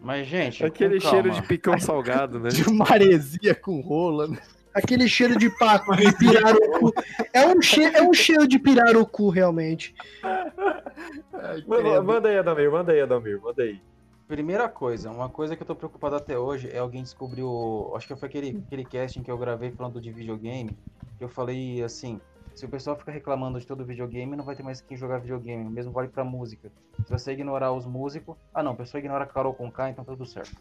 Mas, 0.00 0.26
gente, 0.26 0.64
Aquele 0.64 1.00
com 1.00 1.08
cheiro 1.10 1.28
calma. 1.28 1.42
de 1.42 1.46
picão 1.46 1.78
salgado, 1.78 2.40
né? 2.40 2.48
De 2.50 2.70
maresia 2.72 3.54
com 3.54 3.80
rola, 3.80 4.28
né? 4.28 4.38
Aquele 4.74 5.06
cheiro 5.06 5.38
de 5.38 5.50
paco, 5.58 5.94
de 5.94 6.10
pirarucu. 6.16 6.94
É 7.32 7.46
um, 7.46 7.60
cheiro, 7.60 7.94
é 7.94 8.02
um 8.02 8.14
cheiro 8.14 8.48
de 8.48 8.58
pirarucu, 8.58 9.28
realmente. 9.28 9.94
Manda, 11.66 12.02
manda 12.02 12.28
aí, 12.30 12.38
Adamir, 12.38 12.70
manda 12.70 12.92
aí, 12.92 13.00
Adamir, 13.02 13.38
manda 13.38 13.62
aí. 13.62 13.78
Primeira 14.32 14.66
coisa, 14.66 15.10
uma 15.10 15.28
coisa 15.28 15.54
que 15.54 15.62
eu 15.62 15.66
tô 15.66 15.76
preocupado 15.76 16.16
até 16.16 16.38
hoje 16.38 16.70
é 16.70 16.78
alguém 16.78 17.02
descobriu. 17.02 17.92
Acho 17.94 18.06
que 18.06 18.16
foi 18.16 18.30
aquele, 18.30 18.64
aquele 18.66 18.82
casting 18.82 19.22
que 19.22 19.30
eu 19.30 19.36
gravei 19.36 19.70
falando 19.70 20.00
de 20.00 20.10
videogame. 20.10 20.70
Que 21.18 21.24
eu 21.24 21.28
falei 21.28 21.82
assim: 21.82 22.18
se 22.54 22.64
o 22.64 22.68
pessoal 22.70 22.96
ficar 22.96 23.12
reclamando 23.12 23.60
de 23.60 23.66
todo 23.66 23.84
videogame, 23.84 24.34
não 24.34 24.42
vai 24.42 24.56
ter 24.56 24.62
mais 24.62 24.80
quem 24.80 24.96
jogar 24.96 25.18
videogame. 25.18 25.66
O 25.66 25.70
mesmo 25.70 25.92
vale 25.92 26.08
pra 26.08 26.24
música. 26.24 26.72
Se 27.04 27.10
você 27.10 27.32
ignorar 27.32 27.72
os 27.72 27.84
músicos. 27.84 28.34
Ah, 28.54 28.62
não, 28.62 28.72
a 28.72 28.74
pessoa 28.74 29.00
ignora 29.00 29.26
Carol 29.26 29.52
com 29.52 29.70
K, 29.70 29.90
então 29.90 30.02
tá 30.02 30.12
tudo 30.12 30.24
certo. 30.24 30.56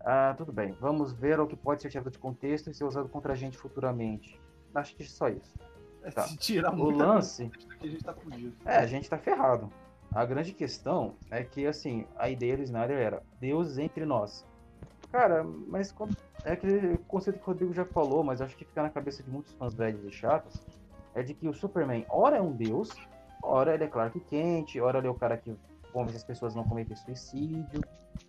Ah, 0.00 0.34
tudo 0.38 0.50
bem. 0.50 0.72
Vamos 0.80 1.12
ver 1.12 1.38
o 1.40 1.46
que 1.46 1.56
pode 1.56 1.82
ser 1.82 1.90
tirado 1.90 2.10
de 2.10 2.18
contexto 2.18 2.70
e 2.70 2.74
ser 2.74 2.84
usado 2.84 3.06
contra 3.10 3.34
a 3.34 3.36
gente 3.36 3.58
futuramente. 3.58 4.40
Acho 4.74 4.96
que 4.96 5.04
só 5.04 5.28
isso. 5.28 5.58
Tá. 6.14 6.22
Se 6.22 6.38
tirar 6.38 6.72
O 6.74 6.88
lance. 6.88 7.50
coisa 7.78 7.98
a 8.06 8.14
tá. 8.14 8.20
É, 8.64 8.78
a 8.78 8.86
gente 8.86 9.10
tá 9.10 9.18
ferrado. 9.18 9.70
A 10.12 10.24
grande 10.24 10.52
questão 10.52 11.14
é 11.30 11.44
que, 11.44 11.66
assim, 11.66 12.06
a 12.16 12.28
ideia 12.30 12.56
do 12.56 12.62
Snyder 12.62 12.98
era 12.98 13.22
Deus 13.38 13.78
entre 13.78 14.04
nós. 14.04 14.46
Cara, 15.12 15.44
mas 15.44 15.94
é 16.44 16.52
aquele 16.52 16.98
conceito 17.06 17.38
que 17.38 17.42
o 17.42 17.46
Rodrigo 17.46 17.72
já 17.72 17.84
falou, 17.84 18.24
mas 18.24 18.40
acho 18.40 18.56
que 18.56 18.64
fica 18.64 18.82
na 18.82 18.90
cabeça 18.90 19.22
de 19.22 19.30
muitos 19.30 19.52
fãs 19.52 19.74
velhos 19.74 20.04
e 20.04 20.10
chatos, 20.10 20.62
é 21.14 21.22
de 21.22 21.34
que 21.34 21.48
o 21.48 21.52
Superman, 21.54 22.06
ora 22.08 22.36
é 22.36 22.40
um 22.40 22.52
deus, 22.52 22.96
ora 23.42 23.74
ele 23.74 23.84
é 23.84 23.88
Clark 23.88 24.18
Kent, 24.20 24.76
ora 24.76 24.98
ele 24.98 25.06
é 25.08 25.10
o 25.10 25.14
cara 25.14 25.36
que 25.36 25.54
convence 25.92 26.16
as 26.16 26.24
pessoas 26.24 26.54
a 26.54 26.56
não 26.56 26.64
cometer 26.64 26.96
suicídio. 26.96 27.82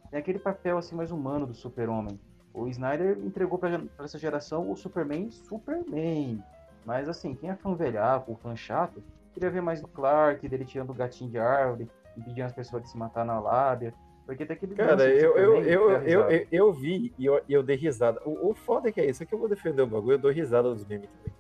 Tem 0.09 0.19
aquele 0.19 0.39
papel, 0.39 0.77
assim, 0.77 0.95
mais 0.95 1.11
humano 1.11 1.45
do 1.45 1.53
super-homem. 1.53 2.19
O 2.53 2.67
Snyder 2.67 3.19
entregou 3.19 3.59
pra 3.59 3.81
essa 3.99 4.17
geração 4.17 4.71
o 4.71 4.75
Superman 4.75 5.29
Superman. 5.29 6.43
Mas, 6.85 7.07
assim, 7.07 7.35
quem 7.35 7.49
é 7.49 7.55
fã 7.55 7.75
velhaco, 7.75 8.35
fã 8.41 8.55
chato, 8.55 9.03
queria 9.33 9.49
ver 9.49 9.61
mais 9.61 9.81
do 9.81 9.87
Clark, 9.87 10.47
dele 10.47 10.65
tirando 10.65 10.89
o 10.91 10.93
gatinho 10.93 11.29
de 11.29 11.37
árvore, 11.37 11.89
impedindo 12.17 12.45
as 12.45 12.53
pessoas 12.53 12.83
de 12.83 12.89
se 12.89 12.97
matar 12.97 13.25
na 13.25 13.39
lábia. 13.39 13.93
Porque 14.25 14.45
tem 14.45 14.55
aquele 14.55 14.75
Cara, 14.75 15.09
eu, 15.09 15.35
eu, 15.35 15.63
eu, 15.63 15.91
eu, 15.91 16.29
eu, 16.29 16.47
eu 16.51 16.73
vi 16.73 17.11
e 17.17 17.25
eu, 17.25 17.41
eu 17.49 17.63
dei 17.63 17.75
risada. 17.75 18.21
O, 18.23 18.51
o 18.51 18.53
foda 18.53 18.89
é 18.89 18.91
que 18.91 19.01
é 19.01 19.09
isso, 19.09 19.23
é 19.23 19.25
que 19.25 19.33
eu 19.33 19.39
vou 19.39 19.49
defender 19.49 19.81
o 19.81 19.87
bagulho, 19.87 20.13
eu 20.13 20.19
dou 20.19 20.31
risada 20.31 20.71
dos 20.71 20.85
memes 20.85 21.09
também. 21.09 21.33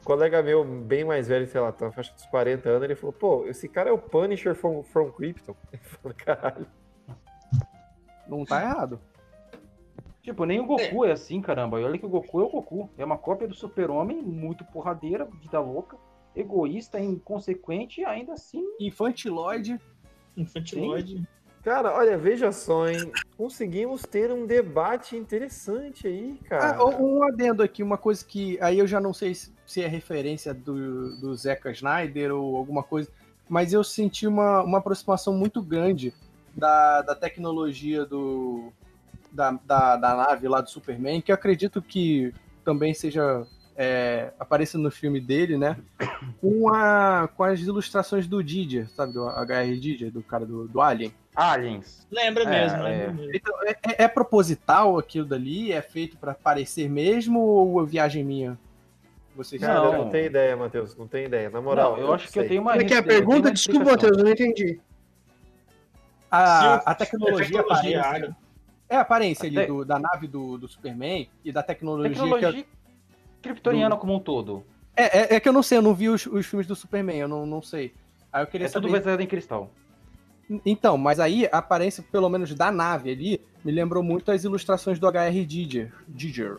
Um 0.00 0.04
colega 0.04 0.42
meu, 0.42 0.64
bem 0.64 1.04
mais 1.04 1.26
velho, 1.26 1.46
sei 1.46 1.60
lá, 1.60 1.72
tá 1.72 1.86
na 1.86 1.92
faixa 1.92 2.14
dos 2.14 2.24
40 2.26 2.68
anos, 2.68 2.82
ele 2.84 2.94
falou, 2.94 3.12
pô, 3.12 3.46
esse 3.46 3.68
cara 3.68 3.90
é 3.90 3.92
o 3.92 3.98
Punisher 3.98 4.54
from, 4.54 4.82
from 4.82 5.10
Krypton. 5.10 5.56
Eu 5.72 5.78
falei, 5.80 6.16
caralho. 6.16 6.66
Não 8.28 8.44
tá 8.44 8.62
errado. 8.62 9.00
Tipo, 10.22 10.44
nem 10.44 10.60
o 10.60 10.66
Goku 10.66 11.04
é. 11.04 11.12
assim, 11.12 11.40
caramba. 11.42 11.80
E 11.80 11.84
olha 11.84 11.98
que 11.98 12.06
o 12.06 12.08
Goku 12.08 12.40
é 12.40 12.44
o 12.44 12.48
Goku. 12.48 12.90
É 12.96 13.04
uma 13.04 13.18
cópia 13.18 13.48
do 13.48 13.54
super-homem, 13.54 14.22
muito 14.22 14.64
porradeira, 14.66 15.24
vida 15.24 15.58
louca, 15.58 15.96
egoísta, 16.34 17.00
inconsequente 17.00 18.00
e 18.00 18.04
ainda 18.04 18.34
assim... 18.34 18.64
Infantiloide. 18.80 19.80
Infantiloide. 20.36 21.26
Cara, 21.62 21.94
olha, 21.94 22.16
veja 22.16 22.50
só, 22.52 22.88
hein? 22.88 23.12
Conseguimos 23.36 24.02
ter 24.02 24.32
um 24.32 24.46
debate 24.46 25.14
interessante 25.14 26.06
aí, 26.06 26.38
cara. 26.48 26.78
Ah, 26.78 26.86
um 26.86 27.22
adendo 27.22 27.62
aqui, 27.62 27.82
uma 27.82 27.98
coisa 27.98 28.24
que 28.24 28.58
aí 28.62 28.78
eu 28.78 28.86
já 28.86 28.98
não 28.98 29.12
sei 29.12 29.34
se 29.34 29.52
se 29.70 29.80
é 29.80 29.86
referência 29.86 30.52
do, 30.52 31.16
do 31.20 31.36
Zeca 31.36 31.70
Snyder 31.70 32.34
ou 32.34 32.56
alguma 32.56 32.82
coisa, 32.82 33.08
mas 33.48 33.72
eu 33.72 33.84
senti 33.84 34.26
uma, 34.26 34.64
uma 34.64 34.78
aproximação 34.78 35.32
muito 35.32 35.62
grande 35.62 36.12
da, 36.56 37.02
da 37.02 37.14
tecnologia 37.14 38.04
do, 38.04 38.72
da, 39.30 39.52
da, 39.64 39.94
da 39.94 40.16
nave 40.16 40.48
lá 40.48 40.60
do 40.60 40.68
Superman, 40.68 41.20
que 41.20 41.30
eu 41.30 41.36
acredito 41.36 41.80
que 41.80 42.34
também 42.64 42.92
seja 42.92 43.46
é, 43.82 44.32
apareça 44.38 44.76
no 44.76 44.90
filme 44.90 45.18
dele, 45.18 45.56
né? 45.56 45.74
Com, 46.38 46.68
a, 46.68 47.30
com 47.34 47.42
as 47.44 47.60
ilustrações 47.60 48.26
do 48.26 48.44
Didier, 48.44 48.86
sabe? 48.90 49.14
Do 49.14 49.26
HR 49.26 49.74
Didier, 49.80 50.10
do 50.10 50.22
cara 50.22 50.44
do, 50.44 50.68
do 50.68 50.82
Alien. 50.82 51.14
Aliens. 51.34 52.06
Lembra 52.10 52.42
É, 52.44 52.46
mesmo, 52.50 52.78
é. 52.78 52.82
lembra 52.82 53.12
mesmo. 53.14 53.34
Então, 53.34 53.54
é, 53.62 53.70
é- 53.70 54.04
é 54.04 54.08
proposital 54.08 54.98
aquilo 54.98 55.24
dali? 55.24 55.72
É 55.72 55.80
feito 55.80 56.18
pra 56.18 56.34
parecer 56.34 56.90
mesmo 56.90 57.40
ou 57.40 57.82
é 57.82 57.86
viagem 57.86 58.22
minha? 58.22 58.58
Vocês 59.34 59.62
Cara, 59.62 59.78
eu 59.78 59.92
Não. 59.92 59.98
não 60.04 60.10
tenho 60.10 60.26
ideia, 60.26 60.54
Matheus, 60.56 60.94
não 60.94 61.06
tenho 61.08 61.26
ideia. 61.26 61.48
Na 61.48 61.62
moral, 61.62 61.92
Não, 61.96 62.00
eu 62.02 62.12
acho 62.12 62.30
que 62.30 62.38
eu 62.38 62.46
tenho 62.46 62.60
uma 62.60 62.72
Como 62.72 62.82
é 62.82 62.86
que 62.86 62.92
é 62.92 62.96
a 62.98 63.00
eu 63.00 63.04
pergunta? 63.04 63.48
uma 63.48 63.52
Desculpa. 63.52 63.92
Matheus, 63.92 64.18
eu 64.18 64.24
não 64.24 64.30
entendi. 64.32 64.78
A, 66.30 66.74
a 66.90 66.94
tecnologia 66.94 67.62
tecnologia. 67.62 68.02
Alien. 68.06 68.36
É 68.88 68.96
a 68.96 69.00
aparência 69.00 69.46
ali 69.46 69.56
Até- 69.56 69.66
do- 69.68 69.84
da 69.84 69.98
nave 69.98 70.26
do, 70.26 70.58
do 70.58 70.68
Superman 70.68 71.28
e 71.44 71.50
da 71.52 71.62
tecnologia. 71.62 72.10
Tecnologia 72.10 72.52
que 72.64 72.68
kryptoniana 73.42 73.94
do- 73.94 74.00
como 74.00 74.14
um 74.14 74.20
todo. 74.20 74.64
é, 74.96 75.34
é, 75.34 75.36
é 75.36 75.40
que 75.40 75.48
eu 75.48 75.52
não 75.52 75.62
sei, 75.62 75.78
eu 75.78 75.82
não 75.82 75.94
vi 75.94 76.08
os, 76.08 76.26
os 76.26 76.46
filmes 76.46 76.66
do 76.66 76.74
Superman, 76.76 77.16
eu 77.18 77.28
não, 77.28 77.46
não 77.46 77.62
sei. 77.62 77.92
Aí 78.32 78.42
eu 78.42 78.46
queria 78.46 78.66
É 78.66 78.70
tudo 78.70 78.86
saber. 78.88 78.98
baseado 79.00 79.20
em 79.20 79.26
cristal. 79.26 79.70
Então, 80.66 80.98
mas 80.98 81.20
aí 81.20 81.46
a 81.52 81.58
aparência, 81.58 82.02
pelo 82.10 82.28
menos 82.28 82.52
da 82.54 82.72
nave 82.72 83.10
ali, 83.12 83.40
me 83.64 83.70
lembrou 83.70 84.02
muito 84.02 84.32
as 84.32 84.42
ilustrações 84.42 84.98
do 84.98 85.06
HR 85.06 85.46
Giger. 85.48 85.92
Giger. 86.16 86.56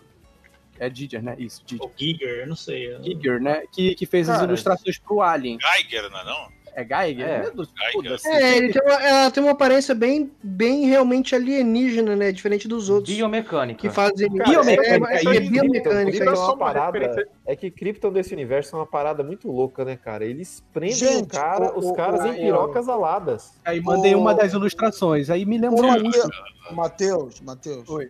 É 0.79 0.89
Giger, 0.89 1.21
né? 1.21 1.35
Isso, 1.37 1.61
Giger. 1.65 1.85
O 1.85 1.91
Giger, 1.95 2.39
eu 2.39 2.47
não 2.47 2.55
sei. 2.55 2.93
eu- 2.95 3.03
Giger, 3.03 3.41
né? 3.41 3.63
Que, 3.71 3.93
que 3.95 4.05
fez 4.05 4.29
as 4.29 4.37
Cara, 4.37 4.47
ilustrações 4.47 4.97
pro 4.97 5.21
Alien. 5.21 5.57
Geiger, 5.59 6.09
não 6.09 6.19
é 6.19 6.25
não? 6.25 6.47
É 6.73 6.83
Geiger? 6.83 7.27
É. 7.27 7.41
Meu 7.41 7.53
Deus, 7.53 7.69
Geiger. 7.93 8.19
É, 8.25 8.57
ele 8.57 8.71
tem 8.73 8.81
uma, 8.81 8.93
ela 9.03 9.31
tem 9.31 9.43
uma 9.43 9.51
aparência 9.51 9.93
bem, 9.93 10.31
bem 10.41 10.85
realmente 10.85 11.35
alienígena, 11.35 12.15
né? 12.15 12.31
Diferente 12.31 12.67
dos 12.67 12.89
outros. 12.89 13.13
Biomecânica. 13.15 13.79
Que 13.81 13.89
fazem. 13.89 14.33
Cara, 14.35 14.49
Biomecânica, 14.49 15.11
é, 15.11 15.15
é, 15.15 15.17
aí, 15.17 15.37
é 15.37 15.39
Krypton, 15.41 15.51
biomecânica. 15.51 16.23
É 16.29 16.33
isso. 16.33 16.43
uma 16.43 16.57
parada. 16.57 17.27
É 17.45 17.55
que 17.55 17.69
Krypton 17.69 18.11
desse 18.13 18.33
universo 18.33 18.75
é 18.75 18.79
uma 18.79 18.85
parada 18.85 19.23
muito 19.23 19.51
louca, 19.51 19.83
né, 19.83 19.97
cara? 19.97 20.23
Eles 20.25 20.63
prendem 20.73 20.95
Gente, 20.95 21.23
o 21.23 21.27
cara, 21.27 21.73
o- 21.73 21.79
os 21.79 21.91
caras 21.91 22.21
o- 22.21 22.27
em 22.27 22.35
pirocas 22.35 22.87
aladas. 22.87 23.53
Aí 23.65 23.81
mandei 23.81 24.15
uma 24.15 24.33
das 24.33 24.53
ilustrações. 24.53 25.29
Aí 25.29 25.45
me 25.45 25.57
lembrou 25.57 25.89
Ô, 25.89 25.93
a 25.93 25.97
última. 25.97 26.29
Matheus, 26.71 27.41
Matheus. 27.41 27.87
Oi. 27.89 28.09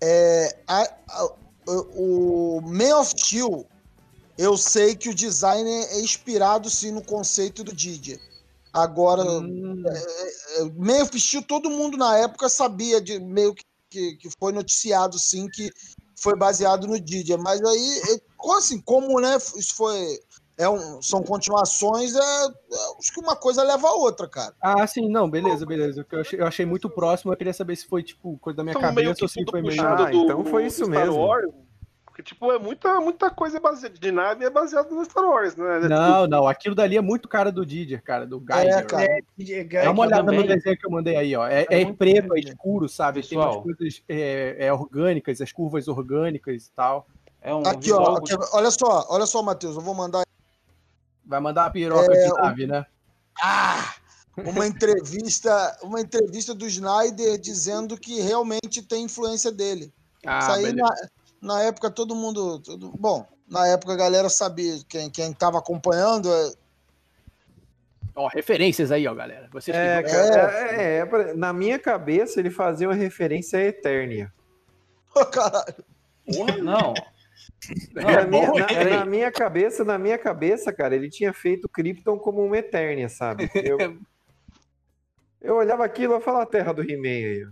É, 0.00 0.56
a- 0.66 0.88
a- 1.10 1.24
o 1.68 2.58
o 2.58 2.60
Man 2.62 2.98
of 3.00 3.10
Steel, 3.10 3.66
eu 4.38 4.56
sei 4.56 4.94
que 4.94 5.08
o 5.08 5.14
design 5.14 5.68
é 5.68 6.00
inspirado 6.00 6.70
sim 6.70 6.92
no 6.92 7.02
conceito 7.02 7.64
do 7.64 7.74
Didier. 7.74 8.20
Agora, 8.72 9.22
Hum. 9.24 9.82
é, 9.84 10.62
é, 10.62 11.18
Steel, 11.18 11.42
todo 11.42 11.68
mundo 11.68 11.96
na 11.96 12.16
época 12.16 12.48
sabia, 12.48 13.00
de 13.00 13.18
meio 13.18 13.52
que, 13.52 13.64
que, 13.90 14.16
que 14.16 14.28
foi 14.38 14.52
noticiado 14.52 15.18
sim 15.18 15.48
que 15.48 15.70
foi 16.14 16.36
baseado 16.36 16.86
no 16.86 17.00
Didier. 17.00 17.38
Mas 17.38 17.60
aí, 17.60 18.14
é, 18.14 18.20
como 18.36 18.56
assim, 18.56 18.80
como 18.80 19.20
né, 19.20 19.36
isso 19.56 19.74
foi. 19.74 20.20
É 20.56 20.68
um, 20.68 21.00
são 21.00 21.22
continuações, 21.22 22.16
é, 22.16 22.18
é, 22.18 22.50
acho 22.98 23.12
que 23.12 23.20
uma 23.20 23.36
coisa 23.36 23.62
leva 23.62 23.88
a 23.88 23.94
outra, 23.94 24.28
cara. 24.28 24.52
Ah, 24.60 24.84
sim, 24.88 25.08
não, 25.08 25.30
beleza, 25.30 25.64
beleza. 25.64 26.04
Eu 26.10 26.20
achei, 26.20 26.40
eu 26.40 26.46
achei 26.46 26.66
muito 26.66 26.90
próximo, 26.90 27.32
eu 27.32 27.36
queria 27.36 27.52
saber 27.52 27.76
se 27.76 27.86
foi, 27.86 28.02
tipo, 28.02 28.36
coisa 28.38 28.56
da 28.56 28.64
minha 28.64 28.74
meio 28.74 28.88
cabeça 28.88 29.24
ou 29.24 29.28
se 29.28 29.44
foi 29.48 29.62
meio. 29.62 29.80
Ah, 29.80 30.10
do, 30.10 30.16
então 30.16 30.44
foi 30.44 30.66
isso 30.66 30.88
mesmo. 30.88 31.16
Wars. 31.16 31.48
Porque, 32.18 32.34
tipo, 32.34 32.50
é 32.50 32.58
muita, 32.58 33.00
muita 33.00 33.30
coisa 33.30 33.60
baseada 33.60 33.96
de 33.96 34.10
nave 34.10 34.44
é 34.44 34.50
baseada 34.50 34.90
no 34.90 35.04
Star 35.04 35.24
Wars, 35.24 35.54
né? 35.54 35.78
Não, 35.88 36.26
não, 36.26 36.48
aquilo 36.48 36.74
dali 36.74 36.96
é 36.96 37.00
muito 37.00 37.28
cara 37.28 37.52
do 37.52 37.64
Didier, 37.64 38.02
cara, 38.02 38.26
do 38.26 38.40
Geiger. 38.44 38.76
É, 38.76 38.82
cara. 39.64 39.84
Dá 39.84 39.90
uma 39.92 40.02
olhada 40.02 40.24
também- 40.24 40.40
no 40.40 40.46
desenho 40.48 40.76
que 40.76 40.84
eu 40.84 40.90
mandei 40.90 41.14
aí, 41.14 41.36
ó. 41.36 41.46
É, 41.46 41.64
É 41.70 41.82
é 41.82 41.92
preto, 41.92 42.34
é 42.36 42.40
escuro, 42.40 42.88
sabe? 42.88 43.20
Tem 43.20 43.38
Pessoal. 43.38 43.62
umas 43.62 43.76
coisas 43.76 44.02
é, 44.08 44.56
é, 44.66 44.72
orgânicas, 44.72 45.40
as 45.40 45.52
curvas 45.52 45.86
orgânicas 45.86 46.66
e 46.66 46.72
tal. 46.72 47.06
É 47.40 47.54
um 47.54 47.62
Aqui, 47.64 47.92
ó, 47.92 48.16
aqui, 48.16 48.34
olha 48.52 48.70
só, 48.72 49.06
olha 49.10 49.24
só, 49.26 49.40
Matheus, 49.40 49.76
eu 49.76 49.80
vou 49.82 49.94
mandar 49.94 50.24
Vai 51.24 51.38
mandar 51.38 51.66
uma 51.66 51.70
piroca 51.70 52.12
É, 52.12 52.24
de 52.26 52.32
o- 52.32 52.36
nave, 52.36 52.66
né? 52.66 52.84
Ah, 53.40 53.94
uma 54.38 54.66
entrevista, 54.66 55.78
uma 55.84 56.00
entrevista 56.00 56.52
do 56.52 56.66
Snyder 56.66 57.38
dizendo 57.38 57.96
que 57.96 58.20
realmente 58.20 58.82
tem 58.82 59.04
influência 59.04 59.52
dele. 59.52 59.92
Ah, 60.26 60.38
Isso 60.40 60.50
aí 60.50 60.72
na, 60.72 60.88
na 61.40 61.62
época 61.62 61.90
todo 61.90 62.14
mundo, 62.14 62.58
todo- 62.60 62.90
bom, 62.98 63.26
na 63.48 63.66
época 63.68 63.92
a 63.92 63.96
galera 63.96 64.28
sabia, 64.28 64.74
quem 64.88 65.10
quem 65.10 65.30
estava 65.30 65.58
acompanhando, 65.58 66.32
é- 66.32 66.52
Ó, 68.14 68.26
referências 68.26 68.90
aí, 68.90 69.06
ó, 69.06 69.14
galera. 69.14 69.48
Vocês 69.52 69.76
que 69.76 69.80
É, 69.80 70.02
cara, 70.02 70.52
é, 70.72 70.74
é, 70.74 70.96
é, 70.98 71.06
pra- 71.06 71.34
na 71.34 71.52
minha 71.52 71.78
cabeça 71.78 72.40
ele 72.40 72.50
fazia 72.50 72.88
uma 72.88 72.94
referência 72.94 73.58
a 73.60 73.62
Eternia. 73.62 74.32
Ô, 75.14 75.24
caralho. 75.24 75.84
Não. 76.62 76.94
Na, 77.94 78.02
Não, 78.22 78.28
minha, 78.28 78.46
bom, 78.50 78.58
na- 78.58 78.84
na 78.98 79.04
minha 79.04 79.30
cabeça, 79.32 79.84
na 79.84 79.98
minha 79.98 80.18
cabeça, 80.18 80.72
cara, 80.72 80.94
ele 80.94 81.08
tinha 81.10 81.32
feito 81.32 81.68
Krypton 81.68 82.18
como 82.18 82.42
uma 82.44 82.58
Eternia, 82.58 83.08
sabe? 83.08 83.50
Eu, 83.54 83.78
eu 85.40 85.56
olhava 85.56 85.84
aquilo 85.84 86.16
e 86.16 86.20
falava 86.20 86.42
a 86.44 86.46
terra 86.46 86.72
do 86.72 86.82
He-Man 86.82 87.08
aí. 87.08 87.46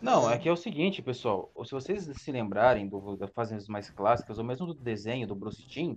Não, 0.00 0.30
é 0.30 0.38
que 0.38 0.48
é 0.48 0.52
o 0.52 0.56
seguinte, 0.56 1.02
pessoal. 1.02 1.50
Se 1.64 1.72
vocês 1.72 2.04
se 2.04 2.32
lembrarem 2.32 2.88
do, 2.88 3.16
das 3.16 3.30
fases 3.30 3.68
mais 3.68 3.90
clássicas, 3.90 4.38
ou 4.38 4.44
mesmo 4.44 4.66
do 4.66 4.74
desenho 4.74 5.26
do 5.26 5.34
Bruce 5.34 5.62
Timm, 5.66 5.96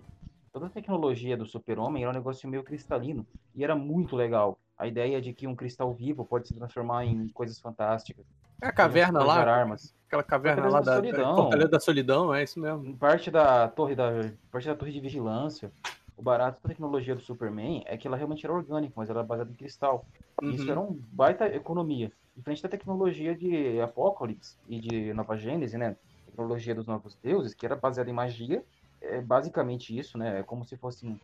toda 0.52 0.66
a 0.66 0.70
tecnologia 0.70 1.38
do 1.38 1.46
super-homem 1.46 2.04
era 2.04 2.12
um 2.12 2.16
negócio 2.16 2.50
meio 2.50 2.64
cristalino. 2.64 3.26
E 3.56 3.64
era 3.64 3.76
muito 3.76 4.16
legal. 4.16 4.60
A 4.78 4.88
ideia 4.88 5.22
de 5.22 5.34
que 5.34 5.48
um 5.48 5.56
cristal 5.56 5.94
vivo 5.94 6.26
pode 6.26 6.48
se 6.48 6.54
transformar 6.54 7.06
em 7.06 7.30
coisas 7.30 7.60
fantásticas. 7.60 8.26
É 8.62 8.68
a 8.68 8.72
caverna 8.72 9.24
lá, 9.24 9.40
armas. 9.40 9.94
aquela 10.08 10.24
caverna 10.24 10.68
lá 10.68 10.80
da 10.80 10.92
da, 10.92 10.96
Solidão. 10.96 11.36
Fortaleza 11.36 11.70
da 11.70 11.80
Solidão, 11.80 12.34
é 12.34 12.44
isso 12.44 12.60
mesmo. 12.60 12.98
Parte 12.98 13.30
da 13.30 13.68
torre 13.68 13.96
da 13.96 14.10
parte 14.52 14.68
da 14.68 14.76
torre 14.76 14.92
de 14.92 15.00
vigilância. 15.00 15.72
O 16.16 16.24
barato 16.24 16.62
da 16.62 16.70
tecnologia 16.70 17.16
do 17.16 17.22
Superman 17.22 17.84
é 17.88 17.98
que 17.98 18.08
ela 18.08 18.18
realmente 18.18 18.46
era 18.46 18.54
orgânica, 18.54 18.94
mas 18.96 19.10
ela 19.10 19.20
era 19.22 19.28
baseada 19.28 19.52
em 19.52 19.56
cristal. 19.56 20.08
E 20.42 20.56
isso 20.56 20.70
Uhum. 20.70 20.72
era 20.72 20.80
um 20.80 20.94
baita 20.94 21.48
economia. 21.48 22.12
Diferente 22.36 22.62
da 22.64 22.70
tecnologia 22.70 23.36
de 23.36 23.80
Apocalipse 23.82 24.58
e 24.66 24.80
de 24.80 25.14
Nova 25.14 25.38
Gênese, 25.38 25.78
né? 25.78 25.98
Tecnologia 26.26 26.76
dos 26.76 26.88
Novos 26.88 27.18
Deuses, 27.18 27.54
que 27.54 27.66
era 27.66 27.76
baseada 27.76 28.10
em 28.10 28.14
magia. 28.14 28.66
É 29.02 29.22
basicamente 29.22 29.98
isso, 29.98 30.18
né? 30.18 30.40
É 30.40 30.44
como 30.44 30.66
se 30.66 30.78
fossem 30.78 31.22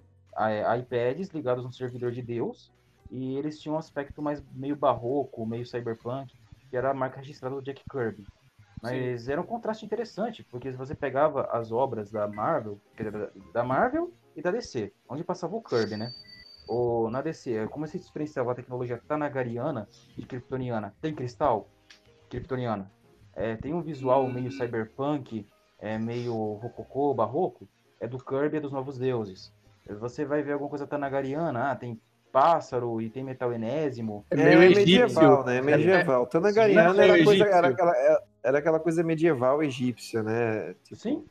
iPads 0.80 1.30
ligados 1.30 1.66
a 1.66 1.68
um 1.68 1.72
servidor 1.72 2.12
de 2.12 2.22
Deus. 2.22 2.74
E 3.10 3.36
eles 3.38 3.60
tinham 3.60 3.76
um 3.76 3.80
aspecto 3.80 4.22
mais 4.22 4.42
meio 4.52 4.76
barroco, 4.76 5.46
meio 5.46 5.66
cyberpunk, 5.66 6.34
que 6.70 6.78
era 6.78 6.92
a 6.92 6.94
marca 6.94 7.18
registrada 7.20 7.56
do 7.56 7.62
Jack 7.64 7.84
Kirby. 7.90 8.30
Mas 8.82 9.28
era 9.28 9.42
um 9.42 9.46
contraste 9.46 9.86
interessante, 9.86 10.44
porque 10.46 10.72
se 10.72 10.78
você 10.78 10.96
pegava 10.96 11.44
as 11.52 11.72
obras 11.72 12.12
da 12.12 12.28
Marvel, 12.28 12.82
da 13.54 13.64
Marvel 13.64 14.14
e 14.36 14.42
da 14.42 14.52
DC, 14.52 14.92
onde 15.08 15.24
passava 15.24 15.56
o 15.56 15.62
Kirby, 15.62 15.98
né? 15.98 16.12
Ou 16.68 17.10
na 17.10 17.22
DC, 17.22 17.68
como 17.70 17.88
se 17.88 18.00
diferenciava 18.00 18.52
a 18.52 18.56
tecnologia 18.56 19.02
tanagariana 19.08 19.88
de 20.16 20.26
kryptoniana? 20.26 20.94
Tem 21.02 21.16
cristal? 21.16 21.68
Kryptoniana. 22.30 22.92
É, 23.36 23.56
tem 23.56 23.74
um 23.74 23.82
visual 23.82 24.28
meio 24.32 24.52
cyberpunk, 24.52 25.48
é 25.80 25.98
meio 25.98 26.34
rococô, 26.54 27.14
barroco, 27.14 27.68
é 28.00 28.08
do 28.08 28.24
Kirby 28.24 28.58
e 28.58 28.60
dos 28.60 28.72
Novos 28.72 28.98
Deuses. 28.98 29.52
Você 30.00 30.26
vai 30.26 30.44
ver 30.44 30.54
alguma 30.54 30.70
coisa 30.70 30.86
tanagariana, 30.86 31.72
ah, 31.72 31.76
tem 31.76 32.00
pássaro 32.32 33.02
e 33.02 33.10
tem 33.10 33.24
metal 33.24 33.52
enésimo. 33.52 34.26
É, 34.30 34.56
medieval, 34.56 35.44
né? 35.46 35.62
Medieval. 35.62 36.28
Tanagariana 36.28 36.94
Sim, 36.94 37.02
era, 37.02 37.14
meio 37.14 37.26
coisa, 37.26 37.46
era, 37.46 37.68
aquela, 37.68 37.94
era 38.44 38.58
aquela 38.60 38.80
coisa 38.80 39.04
medieval 39.04 39.64
egípcia, 39.64 40.22
né? 40.22 40.76
Tipo, 40.84 40.96
Sim. 40.96 41.26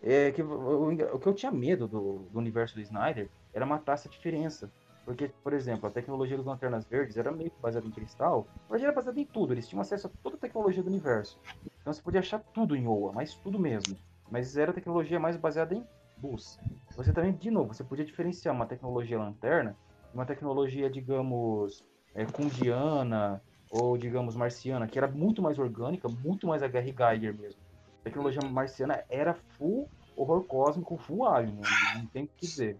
É 0.00 0.32
que 0.32 0.42
o, 0.42 0.90
o 1.14 1.18
que 1.18 1.28
eu 1.28 1.34
tinha 1.34 1.50
medo 1.52 1.88
do, 1.88 2.28
do 2.30 2.38
universo 2.38 2.74
do 2.74 2.80
Snyder 2.80 3.30
era 3.52 3.66
matar 3.66 3.94
essa 3.94 4.08
diferença. 4.08 4.72
Porque, 5.04 5.28
por 5.42 5.52
exemplo, 5.54 5.88
a 5.88 5.92
tecnologia 5.92 6.36
dos 6.36 6.46
Lanternas 6.46 6.84
Verdes 6.86 7.16
era 7.16 7.32
meio 7.32 7.50
que 7.50 7.60
baseada 7.60 7.86
em 7.86 7.92
cristal. 7.92 8.50
Verdade, 8.68 8.84
era 8.84 8.94
baseada 8.94 9.20
em 9.20 9.26
tudo. 9.26 9.52
Eles 9.54 9.66
tinham 9.68 9.80
acesso 9.80 10.06
a 10.06 10.10
toda 10.22 10.36
a 10.36 10.38
tecnologia 10.40 10.82
do 10.82 10.88
universo. 10.88 11.40
Então 11.80 11.92
você 11.92 12.02
podia 12.02 12.20
achar 12.20 12.44
tudo 12.52 12.76
em 12.76 12.86
Oa, 12.86 13.12
mas 13.12 13.36
tudo 13.36 13.58
mesmo. 13.58 13.98
Mas 14.30 14.56
era 14.56 14.70
a 14.70 14.74
tecnologia 14.74 15.18
mais 15.18 15.36
baseada 15.36 15.74
em 15.74 15.88
luz. 16.22 16.60
Você 16.94 17.12
também, 17.12 17.36
de 17.36 17.50
novo, 17.50 17.72
você 17.72 17.84
podia 17.84 18.04
diferenciar 18.04 18.54
uma 18.54 18.66
tecnologia 18.66 19.18
lanterna 19.18 19.78
de 20.12 20.16
uma 20.18 20.26
tecnologia, 20.26 20.90
digamos, 20.90 21.84
é, 22.14 22.26
kundiana 22.26 23.42
ou, 23.70 23.96
digamos, 23.96 24.34
marciana, 24.36 24.88
que 24.88 24.98
era 24.98 25.08
muito 25.10 25.42
mais 25.42 25.58
orgânica, 25.58 26.08
muito 26.08 26.46
mais 26.46 26.62
a 26.62 26.68
Gary 26.68 26.94
Geiger 26.96 27.36
mesmo. 27.36 27.62
A 28.08 28.10
tecnologia 28.10 28.40
marciana 28.50 29.04
era 29.10 29.34
full 29.58 29.86
horror 30.16 30.42
cósmico, 30.44 30.96
full 30.96 31.26
alien, 31.26 31.54
não, 31.56 32.00
não 32.00 32.06
tem 32.08 32.24
o 32.24 32.26
que 32.26 32.46
dizer. 32.46 32.78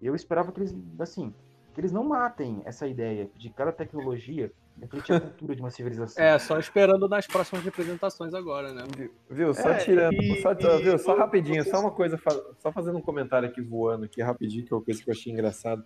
Eu 0.00 0.14
esperava 0.14 0.52
que 0.52 0.60
eles, 0.60 0.72
assim, 1.00 1.34
que 1.74 1.80
eles 1.80 1.90
não 1.90 2.04
matem 2.04 2.62
essa 2.64 2.86
ideia 2.86 3.28
de 3.34 3.50
cada 3.50 3.72
tecnologia 3.72 4.52
refletir 4.80 5.14
a 5.16 5.20
cultura 5.20 5.56
de 5.56 5.60
uma 5.60 5.70
civilização. 5.70 6.24
É, 6.24 6.38
só 6.38 6.58
esperando 6.60 7.08
nas 7.08 7.26
próximas 7.26 7.64
representações 7.64 8.32
agora, 8.34 8.72
né? 8.72 8.84
Viu, 9.28 9.52
só 9.52 9.70
É, 9.70 9.78
tirando. 9.78 10.14
e- 10.14 10.40
só, 10.40 10.52
e- 10.52 10.80
viu, 10.82 10.96
só 10.98 11.16
e- 11.16 11.18
rapidinho, 11.18 11.64
só 11.64 11.80
uma 11.80 11.90
coisa, 11.90 12.16
só 12.60 12.70
fazendo 12.72 12.98
um 12.98 13.02
comentário 13.02 13.48
aqui 13.48 13.60
voando 13.60 14.04
aqui 14.04 14.22
rapidinho, 14.22 14.64
que 14.64 14.72
é 14.72 14.76
uma 14.76 14.84
coisa 14.84 15.02
que 15.02 15.10
eu 15.10 15.12
achei 15.12 15.32
engraçado. 15.32 15.82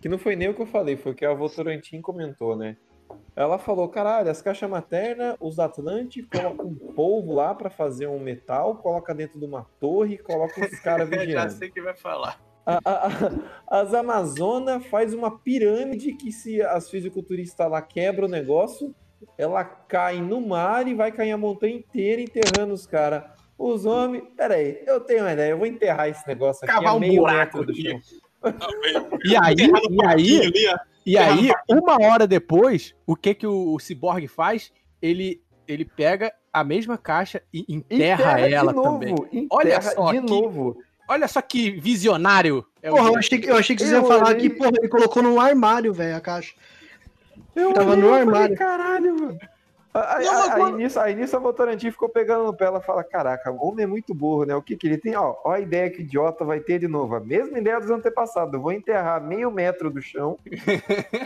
Que 0.00 0.08
não 0.08 0.18
foi 0.18 0.36
nem 0.36 0.48
o 0.48 0.54
que 0.54 0.62
eu 0.62 0.66
falei, 0.66 0.96
foi 0.96 1.10
o 1.10 1.14
que 1.14 1.24
a 1.26 1.34
Votorantim 1.34 2.00
comentou, 2.00 2.56
né? 2.56 2.76
Ela 3.34 3.58
falou, 3.58 3.86
caralho, 3.88 4.30
as 4.30 4.40
caixas 4.40 4.68
maternas, 4.68 5.36
os 5.40 5.58
Atlantes 5.58 6.24
colocam 6.32 6.66
um 6.68 6.74
polvo 6.74 7.34
lá 7.34 7.54
pra 7.54 7.68
fazer 7.68 8.06
um 8.06 8.18
metal, 8.18 8.76
coloca 8.76 9.14
dentro 9.14 9.38
de 9.38 9.44
uma 9.44 9.66
torre, 9.78 10.16
coloca 10.16 10.64
os 10.64 10.80
caras 10.80 11.08
Já 11.10 11.16
vigiando. 11.18 11.52
sei 11.52 11.70
que 11.70 11.82
vai 11.82 11.94
falar. 11.94 12.40
A- 12.64 12.80
a- 12.84 13.06
a- 13.06 13.80
as 13.80 13.92
Amazonas 13.94 14.84
faz 14.86 15.12
uma 15.12 15.38
pirâmide 15.38 16.14
que 16.14 16.32
se 16.32 16.62
as 16.62 16.88
fisiculturistas 16.90 17.70
lá 17.70 17.82
quebram 17.82 18.26
o 18.26 18.30
negócio, 18.30 18.94
ela 19.36 19.62
cai 19.64 20.20
no 20.20 20.40
mar 20.40 20.88
e 20.88 20.94
vai 20.94 21.12
cair 21.12 21.32
a 21.32 21.38
montanha 21.38 21.74
inteira 21.76 22.20
enterrando 22.22 22.72
os 22.72 22.86
caras. 22.86 23.22
Os 23.58 23.86
homens. 23.86 24.24
Peraí, 24.36 24.82
eu 24.86 25.00
tenho 25.00 25.22
uma 25.24 25.32
ideia, 25.32 25.50
eu 25.50 25.58
vou 25.58 25.66
enterrar 25.66 26.08
esse 26.08 26.26
negócio 26.26 26.64
aqui 26.64 26.72
Cavar 26.74 26.96
um 26.96 27.00
meio 27.00 27.20
buraco 27.20 27.64
do 27.64 27.74
chão. 27.74 28.00
E 29.24 29.36
aí, 29.36 29.54
e 29.90 30.06
aí, 30.06 30.40
ali, 30.46 30.68
ó. 30.68 30.95
E 31.06 31.16
aí, 31.16 31.50
uma 31.68 31.94
hora 32.02 32.26
depois, 32.26 32.94
o 33.06 33.14
que 33.16 33.34
que 33.34 33.46
o, 33.46 33.74
o 33.74 33.78
Cyborg 33.78 34.26
faz? 34.26 34.72
ele, 35.00 35.40
ele 35.68 35.84
pega 35.84 36.32
a 36.52 36.64
mesma 36.64 36.96
caixa 36.98 37.42
e 37.52 37.64
enterra, 37.68 38.22
Enterra 38.40 38.48
de 38.48 38.54
ela 38.54 38.72
novo, 38.72 38.90
também. 38.98 39.14
enterra 39.32 39.46
Olha 39.50 39.80
só 39.82 40.12
de 40.12 40.20
que, 40.20 40.26
novo. 40.30 40.76
Olha 41.08 41.28
só 41.28 41.40
que 41.42 41.70
visionário. 41.70 42.66
É 42.82 42.90
Porra, 42.90 43.08
eu 43.10 43.16
achei, 43.18 43.38
que- 43.38 43.48
eu 43.48 43.56
achei 43.56 43.76
que 43.76 43.82
vocês 43.82 43.92
iam 43.92 44.02
Eu 44.02 44.08
falar 44.08 44.30
olhei- 44.30 44.40
que, 44.40 44.50
porra, 44.50 44.72
ele 44.78 44.88
colocou 44.88 45.22
no 45.22 45.38
armário, 45.38 45.92
velho, 45.92 46.16
a 46.16 46.20
caixa. 46.20 46.54
Eu 47.54 47.72
Tava 47.72 47.90
olhei 47.92 48.02
no 48.02 48.08
e 48.08 48.10
falei, 48.10 48.22
armário. 48.22 48.56
Caralho, 48.56 49.20
mano. 49.20 49.38
Aí, 50.08 50.24
Não, 50.26 50.42
aí, 50.42 50.50
quando- 50.60 50.76
nisso, 50.76 51.00
aí 51.00 51.14
nisso 51.14 51.36
a 51.36 51.38
Votorantim 51.38 51.90
ficou 51.90 52.08
pegando 52.08 52.44
no 52.44 52.54
pé. 52.54 52.66
Ela 52.66 52.80
fala: 52.80 53.02
Caraca, 53.02 53.50
o 53.50 53.66
homem 53.66 53.84
é 53.84 53.86
muito 53.86 54.14
burro, 54.14 54.44
né? 54.44 54.54
O 54.54 54.62
que, 54.62 54.76
que 54.76 54.86
ele 54.86 54.98
tem? 54.98 55.16
Ó, 55.16 55.36
ó 55.44 55.52
a 55.52 55.60
ideia 55.60 55.90
que 55.90 55.98
o 55.98 56.00
idiota 56.02 56.44
vai 56.44 56.60
ter 56.60 56.78
de 56.78 56.88
novo. 56.88 57.14
A 57.14 57.20
mesma 57.20 57.58
ideia 57.58 57.80
dos 57.80 57.90
antepassados. 57.90 58.52
Eu 58.54 58.60
vou 58.60 58.72
enterrar 58.72 59.22
meio 59.22 59.50
metro 59.50 59.90
do 59.90 60.00
chão. 60.02 60.38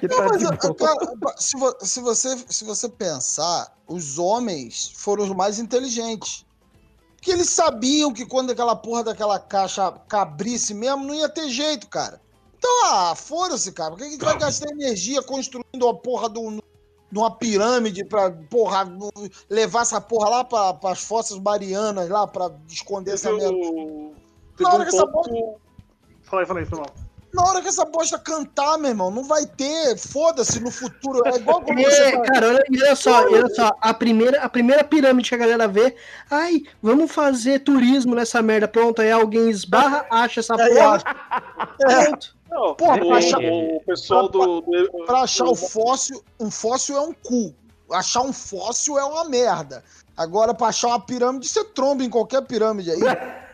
Que 0.01 0.07
Não, 0.09 0.17
tá 0.17 0.29
mas, 0.29 0.39
de 0.43 0.75
cara, 0.75 1.35
se, 1.37 1.57
vo- 1.59 1.77
se 1.81 2.01
você, 2.01 2.37
se 2.49 2.65
você 2.65 2.89
pensar, 2.89 3.75
os 3.87 4.19
homens 4.19 4.93
foram 4.97 5.25
os 5.25 5.31
mais 5.31 5.59
inteligentes. 5.59 6.47
Porque 7.17 7.33
eles 7.33 7.51
sabiam 7.51 8.13
que 8.13 8.25
quando 8.25 8.51
aquela 8.51 8.75
porra 8.75 9.05
daquela 9.05 9.39
caixa 9.39 9.93
cabrisse 10.09 10.73
mesmo, 10.73 11.05
não 11.05 11.15
ia 11.15 11.29
ter 11.29 11.49
jeito, 11.51 11.87
cara. 11.89 12.21
Então, 12.59 12.71
ah, 12.87 13.15
foda-se, 13.15 13.73
cara. 13.73 13.91
Por 13.91 13.99
que 13.99 14.05
a 14.05 14.09
gente 14.11 14.25
vai 14.25 14.37
gastar 14.39 14.71
energia 14.71 15.23
construindo 15.23 15.89
a 15.89 15.95
porra 15.95 16.29
do, 16.29 16.63
de 17.11 17.19
uma 17.19 17.31
pirâmide 17.31 18.05
pra, 18.05 18.31
porra, 18.31 18.89
levar 19.49 19.83
essa 19.83 20.01
porra 20.01 20.29
lá 20.29 20.45
pra, 20.45 20.75
pras 20.75 21.03
fossas 21.03 21.39
marianas 21.39 22.09
lá 22.09 22.27
pra 22.27 22.51
esconder 22.69 23.15
essa 23.15 23.33
merda? 23.33 23.57
Na 24.61 24.69
hora 24.73 24.83
um 24.83 24.87
que 24.87 24.95
essa 24.95 25.07
bosta... 25.07 25.35
Fala 26.23 26.43
aí, 26.43 26.47
fala 26.47 26.61
aí, 26.61 26.67
foi 26.67 26.79
mal. 26.79 26.87
Na 27.33 27.45
hora 27.45 27.63
que 27.63 27.69
essa 27.69 27.85
bosta 27.85 28.19
cantar, 28.19 28.77
meu 28.77 28.91
irmão, 28.91 29.09
não 29.09 29.23
vai 29.23 29.47
ter, 29.47 29.97
foda-se, 29.97 30.59
no 30.59 30.71
futuro. 30.71 31.23
É 31.27 31.37
igual 31.37 31.63
quando 31.63 31.79
É, 31.79 31.85
você 31.85 32.17
vai- 32.17 32.27
cara, 32.27 32.49
olha, 32.49 32.65
olha 32.69 32.97
só, 32.97 33.23
olha 33.23 33.49
só, 33.55 33.71
a 33.81 33.95
primeira, 33.95 34.43
a 34.43 34.49
primeira 34.49 34.83
pirâmide 34.83 35.29
que 35.29 35.35
a 35.37 35.39
galera 35.39 35.69
vê, 35.69 35.95
ai, 36.29 36.63
vamos 36.83 37.13
fazer 37.13 37.61
turismo 37.61 38.17
nessa 38.17 38.43
merda, 38.43 38.67
pronto, 38.67 39.01
aí 39.01 39.13
alguém 39.13 39.49
esbarra, 39.49 40.05
acha 40.11 40.41
essa 40.41 40.55
É, 40.55 40.69
porra, 40.75 41.03
pronto. 41.79 42.37
Não, 42.51 42.75
Porra, 42.75 42.97
o, 42.97 43.07
pra 43.07 43.17
achar- 43.19 43.41
o 43.41 43.81
pessoal 43.87 44.29
do. 44.29 44.61
do- 44.61 45.05
Pra 45.07 45.21
achar 45.23 45.45
o 45.45 45.55
fóssil, 45.55 46.23
um 46.39 46.51
fóssil 46.51 46.97
é 46.97 47.01
um 47.01 47.13
cu. 47.13 47.55
Achar 47.93 48.23
um 48.23 48.33
fóssil 48.33 48.99
é 48.99 49.05
uma 49.05 49.25
merda. 49.29 49.83
Agora, 50.17 50.53
pra 50.53 50.69
achar 50.69 50.89
uma 50.89 51.01
pirâmide, 51.01 51.49
você 51.49 51.65
tromba 51.65 52.03
em 52.05 52.11
qualquer 52.11 52.43
pirâmide 52.43 52.91
aí. 52.91 53.01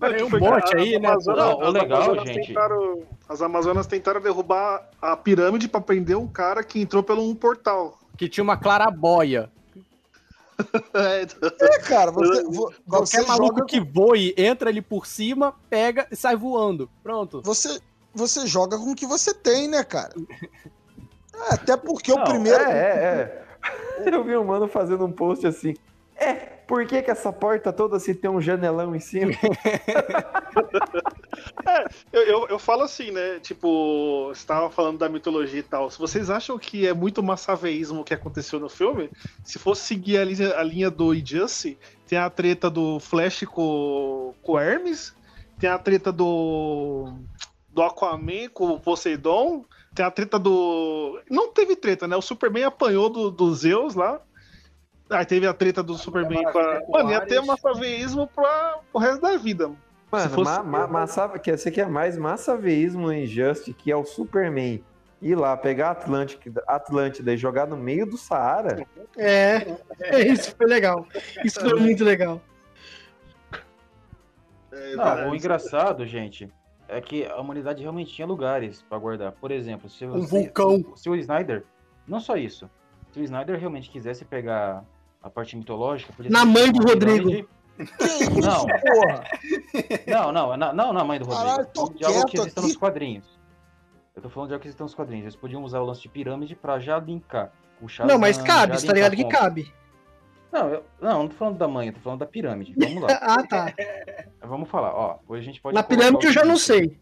Tem 0.00 0.22
um 0.24 0.30
bote 0.30 0.74
as 0.74 0.80
aí, 0.80 0.98
né? 0.98 1.08
Amazonas- 1.08 1.44
Não, 1.44 1.58
o 1.58 1.62
as 1.64 1.72
legal, 1.74 2.02
Amazonas 2.02 2.26
gente- 2.28 2.46
Tentaram, 2.48 3.02
as 3.28 3.42
Amazonas 3.42 3.86
tentaram 3.86 4.20
derrubar 4.20 4.88
a 5.02 5.14
pirâmide 5.14 5.68
pra 5.68 5.78
prender 5.80 6.16
um 6.16 6.26
cara 6.26 6.64
que 6.64 6.80
entrou 6.80 7.02
pelo 7.02 7.22
um 7.28 7.34
portal. 7.34 7.98
Que 8.16 8.26
tinha 8.28 8.42
uma 8.42 8.56
clarabóia. 8.56 9.50
É, 10.94 11.22
É, 11.22 11.78
cara, 11.80 12.10
você, 12.10 12.42
vo- 12.44 12.70
você 12.86 13.16
Qualquer 13.16 13.26
maluco 13.26 13.54
joga, 13.60 13.64
que 13.66 13.80
voe, 13.80 14.34
entra 14.36 14.68
ali 14.68 14.82
por 14.82 15.06
cima, 15.06 15.54
pega 15.70 16.06
e 16.10 16.16
sai 16.16 16.36
voando. 16.36 16.88
Pronto. 17.02 17.40
você, 17.42 17.80
você 18.14 18.46
joga 18.46 18.76
com 18.78 18.92
o 18.92 18.94
que 18.94 19.06
você 19.06 19.32
tem, 19.32 19.68
né, 19.68 19.84
cara? 19.84 20.14
É, 21.34 21.54
até 21.54 21.76
porque 21.76 22.12
o 22.12 22.16
Não, 22.16 22.24
primeiro. 22.24 22.62
É, 22.64 22.70
é, 22.70 23.44
é. 24.04 24.10
Eu 24.14 24.24
vi 24.24 24.36
um 24.36 24.44
mano 24.44 24.66
fazendo 24.66 25.04
um 25.04 25.12
post 25.12 25.46
assim. 25.46 25.74
É, 26.16 26.34
por 26.34 26.86
que, 26.86 27.02
que 27.02 27.10
essa 27.10 27.32
porta 27.32 27.72
toda 27.72 27.98
se 27.98 28.14
tem 28.14 28.30
um 28.30 28.40
janelão 28.40 28.94
em 28.94 29.00
cima? 29.00 29.32
Eu, 32.12 32.22
eu, 32.22 32.48
eu 32.48 32.58
falo 32.58 32.82
assim, 32.82 33.10
né? 33.10 33.38
Tipo, 33.40 34.28
você 34.28 34.46
tava 34.46 34.70
falando 34.70 34.98
da 34.98 35.08
mitologia 35.08 35.60
e 35.60 35.62
tal. 35.62 35.90
Se 35.90 35.98
vocês 35.98 36.28
acham 36.28 36.58
que 36.58 36.86
é 36.86 36.92
muito 36.92 37.22
massaveísmo 37.22 38.00
o 38.00 38.04
que 38.04 38.12
aconteceu 38.12 38.58
no 38.58 38.68
filme, 38.68 39.10
se 39.44 39.58
fosse 39.58 39.82
seguir 39.82 40.18
a 40.18 40.24
linha, 40.24 40.56
a 40.56 40.62
linha 40.62 40.90
do 40.90 41.14
Injustice, 41.14 41.78
tem 42.06 42.18
a 42.18 42.28
treta 42.28 42.68
do 42.68 42.98
Flash 42.98 43.44
com, 43.44 44.34
com 44.42 44.52
o 44.52 44.58
Hermes, 44.58 45.14
tem 45.58 45.70
a 45.70 45.78
treta 45.78 46.10
do, 46.12 47.12
do 47.72 47.82
Aquaman 47.82 48.48
com 48.52 48.68
o 48.70 48.80
Poseidon, 48.80 49.64
tem 49.94 50.04
a 50.04 50.10
treta 50.10 50.38
do. 50.38 51.20
Não 51.30 51.52
teve 51.52 51.76
treta, 51.76 52.06
né? 52.08 52.16
O 52.16 52.22
Superman 52.22 52.64
apanhou 52.64 53.08
do, 53.08 53.30
do 53.30 53.54
Zeus 53.54 53.94
lá. 53.94 54.20
Aí 55.08 55.24
teve 55.26 55.46
a 55.46 55.52
treta 55.54 55.82
do 55.82 55.94
Superman 55.94 56.42
com 56.52 56.58
a. 56.58 56.80
Mano, 56.88 57.10
ia 57.10 57.20
ter 57.26 57.40
massaveísmo 57.42 58.26
pra, 58.28 58.78
pro 58.92 59.00
resto 59.00 59.20
da 59.20 59.36
vida. 59.36 59.66
Se 59.68 59.72
Mano, 60.12 60.30
fosse- 60.30 60.50
ma, 60.50 60.62
ma, 60.62 60.86
massa, 60.86 61.28
que 61.38 61.50
esse 61.50 61.68
aqui 61.68 61.80
é 61.80 61.86
mais 61.86 62.16
massaveísmo 62.16 63.02
no 63.02 63.12
Injustice, 63.14 63.72
que 63.72 63.90
é 63.90 63.96
o 63.96 64.04
Superman 64.04 64.84
ir 65.22 65.34
lá, 65.36 65.56
pegar 65.56 65.88
a 65.88 65.90
Atlântida, 65.92 66.64
Atlântida 66.66 67.32
e 67.32 67.36
jogar 67.36 67.66
no 67.66 67.76
meio 67.76 68.06
do 68.06 68.16
Saara. 68.16 68.86
É, 69.16 69.76
é, 70.00 70.20
isso 70.26 70.54
foi 70.56 70.66
legal, 70.66 71.06
isso 71.44 71.60
foi 71.60 71.78
muito 71.78 72.02
legal. 72.02 72.40
É, 74.72 74.96
Não, 74.96 75.04
cara, 75.04 75.30
o 75.30 75.34
engraçado, 75.34 76.06
gente, 76.06 76.50
é 76.90 77.00
que 77.00 77.24
a 77.26 77.36
humanidade 77.40 77.82
realmente 77.82 78.12
tinha 78.12 78.26
lugares 78.26 78.82
pra 78.88 78.98
guardar. 78.98 79.32
Por 79.32 79.50
exemplo, 79.50 79.88
se 79.88 80.04
Um 80.06 80.12
você- 80.22 80.28
vulcão. 80.28 80.92
Se 80.96 81.08
o 81.08 81.14
Snyder, 81.16 81.64
não 82.06 82.20
só 82.20 82.36
isso, 82.36 82.68
se 83.12 83.20
o 83.20 83.22
Snyder 83.22 83.58
realmente 83.58 83.88
quisesse 83.90 84.24
pegar 84.24 84.84
a 85.22 85.30
parte 85.30 85.56
mitológica, 85.56 86.12
podia 86.12 86.30
Na 86.30 86.44
mãe 86.44 86.70
do 86.72 86.82
Rodrigo. 86.86 87.30
isso, 87.30 87.46
Não. 88.40 88.66
porra? 88.66 89.24
Não, 90.06 90.32
não, 90.32 90.56
na- 90.56 90.72
não, 90.72 90.92
na 90.92 91.04
mãe 91.04 91.18
do 91.18 91.24
Rodrigo. 91.26 91.44
Caralho, 91.48 91.62
Eu 91.62 91.66
tô 91.72 91.92
de 91.92 92.04
algo 92.04 92.24
que 92.26 92.30
quieto 92.32 92.40
existe 92.42 92.58
aqui. 92.58 92.68
nos 92.68 92.76
quadrinhos. 92.76 93.40
Eu 94.16 94.22
tô 94.22 94.28
falando 94.28 94.48
de 94.48 94.54
algo 94.54 94.62
que 94.62 94.68
existe 94.68 94.80
nos 94.82 94.94
quadrinhos. 94.94 95.24
Eles 95.24 95.36
podiam 95.36 95.62
usar 95.64 95.80
o 95.80 95.84
lance 95.86 96.02
de 96.02 96.08
pirâmide 96.08 96.54
pra 96.54 96.78
já 96.78 96.98
linkar. 96.98 97.52
Não, 98.06 98.18
mas 98.18 98.36
cabe, 98.36 98.76
tá 98.84 98.92
ligado 98.92 99.16
que 99.16 99.24
cabe. 99.24 99.72
Não, 100.52 100.68
eu, 100.68 100.84
não, 101.00 101.18
não 101.20 101.28
tô 101.28 101.34
falando 101.36 101.58
da 101.58 101.68
mãe, 101.68 101.88
eu 101.88 101.92
tô 101.92 102.00
falando 102.00 102.20
da 102.20 102.26
pirâmide. 102.26 102.74
Vamos 102.76 103.02
lá. 103.02 103.08
Ah, 103.22 103.46
tá. 103.46 103.72
Vamos 104.42 104.68
falar, 104.68 104.92
ó. 104.94 105.18
Hoje 105.28 105.42
a 105.42 105.44
gente 105.44 105.60
pode 105.60 105.74
Na 105.74 105.82
pirâmide 105.82 106.26
eu 106.26 106.32
já 106.32 106.44
não 106.44 106.56
sei. 106.56 106.98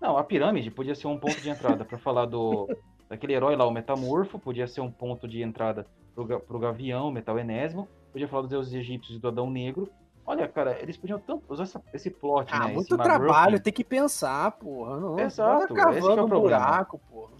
Não, 0.00 0.16
a 0.16 0.24
pirâmide 0.24 0.70
podia 0.70 0.94
ser 0.94 1.06
um 1.06 1.18
ponto 1.18 1.40
de 1.40 1.48
entrada 1.50 1.84
pra 1.84 1.98
falar 1.98 2.26
do 2.26 2.68
daquele 3.08 3.34
herói 3.34 3.54
lá, 3.56 3.66
o 3.66 3.70
Metamorfo, 3.70 4.38
podia 4.38 4.66
ser 4.66 4.80
um 4.80 4.90
ponto 4.90 5.28
de 5.28 5.42
entrada 5.42 5.86
pro, 6.14 6.40
pro 6.40 6.58
Gavião, 6.58 7.08
o 7.08 7.12
Metal 7.12 7.38
Enésimo, 7.38 7.86
podia 8.10 8.26
falar 8.26 8.42
dos 8.42 8.50
deuses 8.50 8.72
egípcios 8.72 9.18
e 9.18 9.20
do 9.20 9.28
Adão 9.28 9.50
Negro. 9.50 9.90
Olha, 10.24 10.48
cara, 10.48 10.78
eles 10.80 10.96
podiam 10.96 11.18
tanto 11.18 11.44
usar 11.52 11.64
essa- 11.64 11.82
esse 11.92 12.08
plot, 12.08 12.48
Ah, 12.54 12.68
né? 12.68 12.72
muito 12.74 12.96
trabalho, 12.96 13.60
tem 13.60 13.72
que 13.72 13.84
pensar, 13.84 14.52
porra. 14.52 14.98
Não, 14.98 15.18
Exato, 15.18 15.68
Fica 15.68 15.90
esse 15.90 16.08
é 16.08 16.10
o 16.22 16.24
um 16.24 16.28
buraco, 16.28 17.00
porra. 17.10 17.32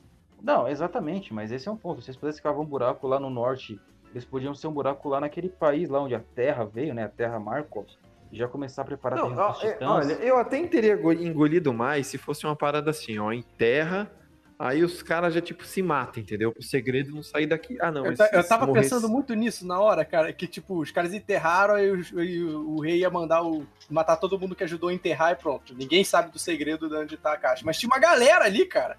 Não, 0.42 0.68
exatamente, 0.68 1.32
mas 1.32 1.52
esse 1.52 1.68
é 1.68 1.70
um 1.72 1.76
ponto. 1.76 2.02
Se 2.02 2.10
eles 2.10 2.18
pudessem 2.18 2.42
cavar 2.42 2.60
um 2.60 2.66
buraco 2.66 3.06
lá 3.06 3.20
no 3.20 3.30
norte, 3.30 3.80
eles 4.12 4.24
podiam 4.24 4.54
ser 4.54 4.66
um 4.66 4.72
buraco 4.72 5.08
lá 5.08 5.20
naquele 5.20 5.48
país, 5.48 5.88
lá 5.88 6.00
onde 6.00 6.14
a 6.14 6.20
Terra 6.20 6.64
veio, 6.64 6.94
né? 6.94 7.04
A 7.04 7.08
Terra 7.08 7.38
Markov, 7.40 7.86
e 8.30 8.36
já 8.36 8.46
começar 8.48 8.82
a 8.82 8.84
preparar 8.84 9.18
a 9.18 9.22
Não, 9.22 9.28
terra 9.30 9.46
ó, 9.48 9.62
é, 9.62 9.78
olha, 9.86 10.12
eu 10.14 10.36
até 10.38 10.66
teria 10.66 10.96
go- 10.96 11.12
engolido 11.12 11.72
mais 11.72 12.06
se 12.06 12.16
fosse 12.18 12.46
uma 12.46 12.56
parada 12.56 12.90
assim, 12.90 13.18
ó, 13.18 13.30
em 13.32 13.42
terra, 13.42 14.10
aí 14.58 14.82
os 14.84 15.02
caras 15.02 15.34
já, 15.34 15.40
tipo, 15.40 15.64
se 15.64 15.82
matam, 15.82 16.22
entendeu? 16.22 16.54
O 16.58 16.62
segredo 16.62 17.10
não 17.14 17.22
sair 17.22 17.46
daqui. 17.46 17.76
Ah, 17.80 17.90
não, 17.90 18.02
Eu, 18.04 18.10
mas 18.10 18.18
ta- 18.18 18.28
se 18.28 18.36
eu 18.36 18.46
tava 18.48 18.66
morresse- 18.66 18.90
pensando 18.90 19.08
muito 19.10 19.34
nisso 19.34 19.66
na 19.66 19.80
hora, 19.80 20.04
cara, 20.04 20.32
que 20.32 20.46
tipo, 20.46 20.78
os 20.80 20.90
caras 20.90 21.12
enterraram 21.12 21.78
e, 21.78 21.90
os- 21.90 22.10
e 22.12 22.42
o, 22.44 22.76
o 22.76 22.80
rei 22.80 22.98
ia 23.00 23.10
mandar 23.10 23.42
o, 23.42 23.66
matar 23.90 24.16
todo 24.16 24.38
mundo 24.38 24.54
que 24.54 24.64
ajudou 24.64 24.88
a 24.88 24.94
enterrar 24.94 25.32
e 25.32 25.36
pronto. 25.36 25.74
Ninguém 25.74 26.04
sabe 26.04 26.30
do 26.30 26.38
segredo 26.38 26.88
de 26.88 26.94
onde 26.96 27.16
tá 27.16 27.32
a 27.32 27.36
caixa. 27.36 27.62
Mas 27.66 27.76
tinha 27.78 27.88
uma 27.90 27.98
galera 27.98 28.44
ali, 28.44 28.64
cara. 28.64 28.96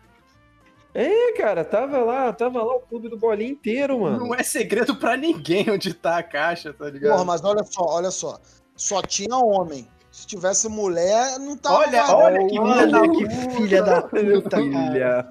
É, 0.94 1.34
cara, 1.34 1.66
tava 1.66 1.98
lá, 2.04 2.32
tava 2.32 2.62
lá 2.62 2.76
o 2.76 2.82
clube 2.82 3.10
do 3.10 3.18
bolinho 3.18 3.52
inteiro, 3.52 4.00
mano. 4.02 4.20
Não 4.20 4.36
é 4.36 4.44
segredo 4.44 4.96
pra 4.96 5.18
ninguém 5.18 5.70
onde 5.72 5.94
tá 5.94 6.18
a 6.20 6.24
caixa, 6.24 6.72
tá 6.74 6.90
ligado? 6.90 7.14
Porra, 7.14 7.26
mas 7.26 7.44
olha 7.44 7.64
só, 7.64 7.82
olha 7.86 8.12
só. 8.12 8.40
Só 8.76 9.02
tinha 9.02 9.36
homem. 9.38 9.88
Se 10.12 10.28
tivesse 10.28 10.70
mulher, 10.70 11.40
não 11.40 11.58
tava. 11.58 11.78
Olha, 11.78 12.06
olha 12.16 12.48
que 12.48 12.60
filha 12.60 12.88
da 12.88 13.02
Olha 13.02 13.12
que 13.12 13.30
filha 13.56 13.82
da 13.82 14.02
puta. 14.04 14.58
Filha. 14.58 15.28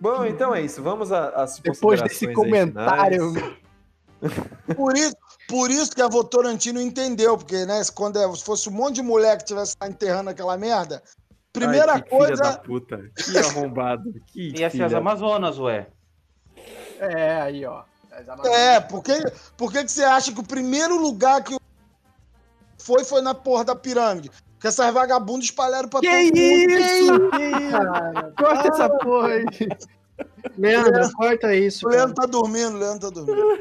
Bom, 0.00 0.24
então 0.24 0.54
é 0.54 0.62
isso. 0.62 0.82
Vamos 0.82 1.12
a- 1.12 1.28
às 1.30 1.58
Depois 1.58 2.00
desse 2.00 2.32
comentário. 2.32 3.34
Por 4.74 4.96
isso, 4.96 5.16
por 5.48 5.70
isso 5.70 5.94
que 5.94 6.00
a 6.02 6.08
Votorantino 6.08 6.80
entendeu, 6.80 7.36
porque, 7.36 7.66
né, 7.66 7.82
se 7.84 7.92
quando 7.92 8.18
é- 8.18 8.34
se 8.34 8.42
fosse 8.42 8.68
um 8.68 8.72
monte 8.72 8.96
de 8.96 9.02
mulher 9.02 9.36
que 9.36 9.44
tivesse 9.44 9.76
lá 9.80 9.88
enterrando 9.88 10.30
aquela 10.30 10.56
merda, 10.56 11.02
primeira 11.52 11.92
Ai, 11.94 12.02
que 12.02 12.08
Filha 12.10 12.36
da 12.36 12.36
coisa. 12.36 12.58
puta. 12.58 13.10
Que 13.16 13.38
arrombado. 13.38 14.14
Que 14.26 14.48
Ia 14.50 14.70
ser 14.70 14.82
as 14.82 14.88
filha- 14.88 14.98
Amazonas, 14.98 15.58
ué. 15.58 15.88
É, 17.00 17.40
aí, 17.40 17.64
ó. 17.64 17.82
É, 18.44 18.80
por 18.80 19.02
que, 19.02 19.12
por 19.56 19.70
que, 19.72 19.86
você 19.86 20.02
acha 20.02 20.32
que 20.32 20.40
o 20.40 20.44
primeiro 20.46 20.96
lugar 21.00 21.42
que 21.44 21.56
foi 22.76 23.04
foi 23.04 23.22
na 23.22 23.32
porra 23.32 23.64
da 23.64 23.76
pirâmide? 23.76 24.28
Porque 24.54 24.66
essas 24.66 24.92
vagabundas 24.92 25.44
espalharam 25.44 25.88
pra 25.88 26.00
Que 26.00 26.08
todo 26.08 26.16
mundo. 26.16 26.36
isso? 26.36 27.30
Que 27.30 27.42
isso? 27.44 28.34
Corta 28.36 28.68
essa 28.68 28.88
porra 28.90 29.28
aí. 29.28 29.44
Leandro, 30.58 31.12
corta 31.12 31.54
isso. 31.54 31.86
O 31.86 31.90
Cara. 31.90 31.96
Leandro 32.02 32.14
tá 32.16 32.26
dormindo, 32.26 32.74
o 32.74 32.78
Leandro 32.78 33.00
tá 33.00 33.10
dormindo. 33.10 33.60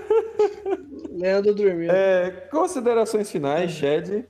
Leandro 1.11 1.53
dormiu. 1.53 1.91
É, 1.91 2.31
considerações 2.49 3.29
finais, 3.29 3.69
Shed. 3.71 4.25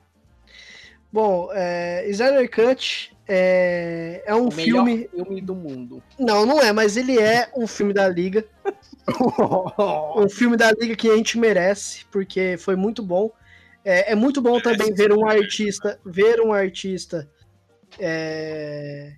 Bom, 1.12 1.48
é, 1.54 2.06
Snyder 2.10 2.52
Cut 2.52 3.16
é, 3.28 4.24
é 4.26 4.34
um 4.36 4.48
O 4.48 4.54
melhor 4.56 4.86
filme. 4.86 5.10
filme 5.14 5.42
do 5.42 5.54
mundo. 5.56 6.02
Não, 6.18 6.46
não 6.46 6.62
é, 6.62 6.72
mas 6.72 6.96
ele 6.96 7.20
é 7.20 7.50
um 7.56 7.68
filme 7.68 7.94
da 7.94 8.08
Liga. 8.08 8.46
um 10.16 10.30
filme 10.30 10.56
da 10.56 10.72
Liga 10.72 10.96
que 10.96 11.10
a 11.10 11.16
gente 11.16 11.38
merece, 11.38 12.06
porque 12.12 12.56
foi 12.58 12.76
muito 12.76 13.02
bom. 13.04 13.32
É, 13.84 14.12
é 14.12 14.16
muito 14.16 14.42
bom 14.42 14.60
também 14.60 14.94
ver 14.94 15.12
um 15.12 15.26
artista, 15.28 16.00
ver 16.06 16.42
um 16.42 16.52
artista 16.54 17.30
é, 18.00 19.14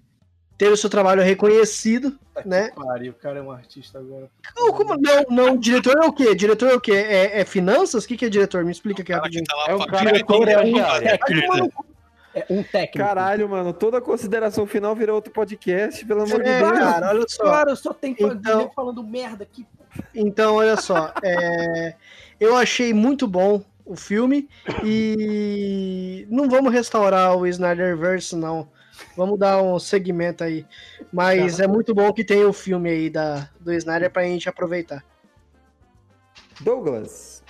ter 0.57 0.72
o 0.72 0.77
seu 0.77 0.90
trabalho 0.90 1.23
reconhecido, 1.23 2.19
né? 2.45 2.69
Pariu, 2.76 3.11
o 3.11 3.15
cara 3.15 3.40
é 3.40 3.41
um 3.41 3.52
artista 3.52 3.98
agora. 3.98 4.30
Não, 4.56 4.72
como- 4.73 4.95
não, 4.98 5.23
não, 5.30 5.57
diretor 5.57 5.98
é 6.03 6.06
o 6.06 6.14
quê? 6.14 6.36
Diretor 6.36 6.69
é 6.69 6.76
o 6.76 6.81
quê? 6.81 6.91
É, 6.94 7.40
é 7.41 7.45
finanças? 7.45 8.03
O 8.03 8.07
que, 8.07 8.18
que 8.18 8.26
é 8.26 8.30
diretor? 8.30 8.64
Me 8.64 8.72
explica 8.72 9.02
aqui 9.02 9.11
rapidinho. 9.14 9.45
É 9.68 9.73
o 9.73 9.86
cara 9.88 10.11
que 10.14 10.23
tem 10.23 10.38
é 10.38 10.41
um 10.41 10.45
trabalhar. 10.45 10.99
técnico. 10.99 11.86
É 12.34 12.45
um 12.49 12.61
técnico. 12.64 12.97
Caralho, 13.07 13.49
mano, 13.49 13.73
toda 13.73 13.99
consideração 13.99 14.68
final 14.68 14.95
vira 14.95 15.14
outro 15.14 15.31
podcast, 15.34 16.06
pelo 16.06 16.22
amor 16.23 16.43
de 16.43 16.49
É, 16.49 16.60
Deus. 16.60 16.72
cara, 16.77 17.10
olha 17.10 17.26
só. 17.27 17.64
Eu 17.64 17.76
só 17.76 17.93
tenho 17.93 18.15
que 18.15 18.23
Então- 18.23 18.72
falando 18.76 19.03
merda 19.03 19.43
aqui. 19.43 19.65
Então, 20.14 20.56
olha 20.56 20.77
só, 20.77 21.11
é, 21.23 21.95
eu 22.39 22.56
achei 22.56 22.93
muito 22.93 23.27
bom 23.27 23.64
o 23.84 23.95
filme 23.95 24.47
e 24.85 26.27
não 26.30 26.47
vamos 26.47 26.72
restaurar 26.72 27.35
o 27.35 27.47
Snyderverse, 27.47 28.35
não. 28.35 28.69
Vamos 29.18 29.39
dar 29.39 29.61
um 29.64 29.80
segmento 29.80 30.43
aí. 30.43 30.65
Mas 31.11 31.60
é 31.60 31.65
muito 31.68 31.95
bom 31.95 32.14
que 32.14 32.23
tem 32.23 32.45
o 32.45 32.53
filme 32.53 32.89
aí 32.89 33.10
da, 33.10 33.49
do 33.60 33.73
Snyder 33.73 34.11
pra 34.11 34.23
gente 34.23 34.47
aproveitar. 34.47 35.03
Douglas. 36.61 37.43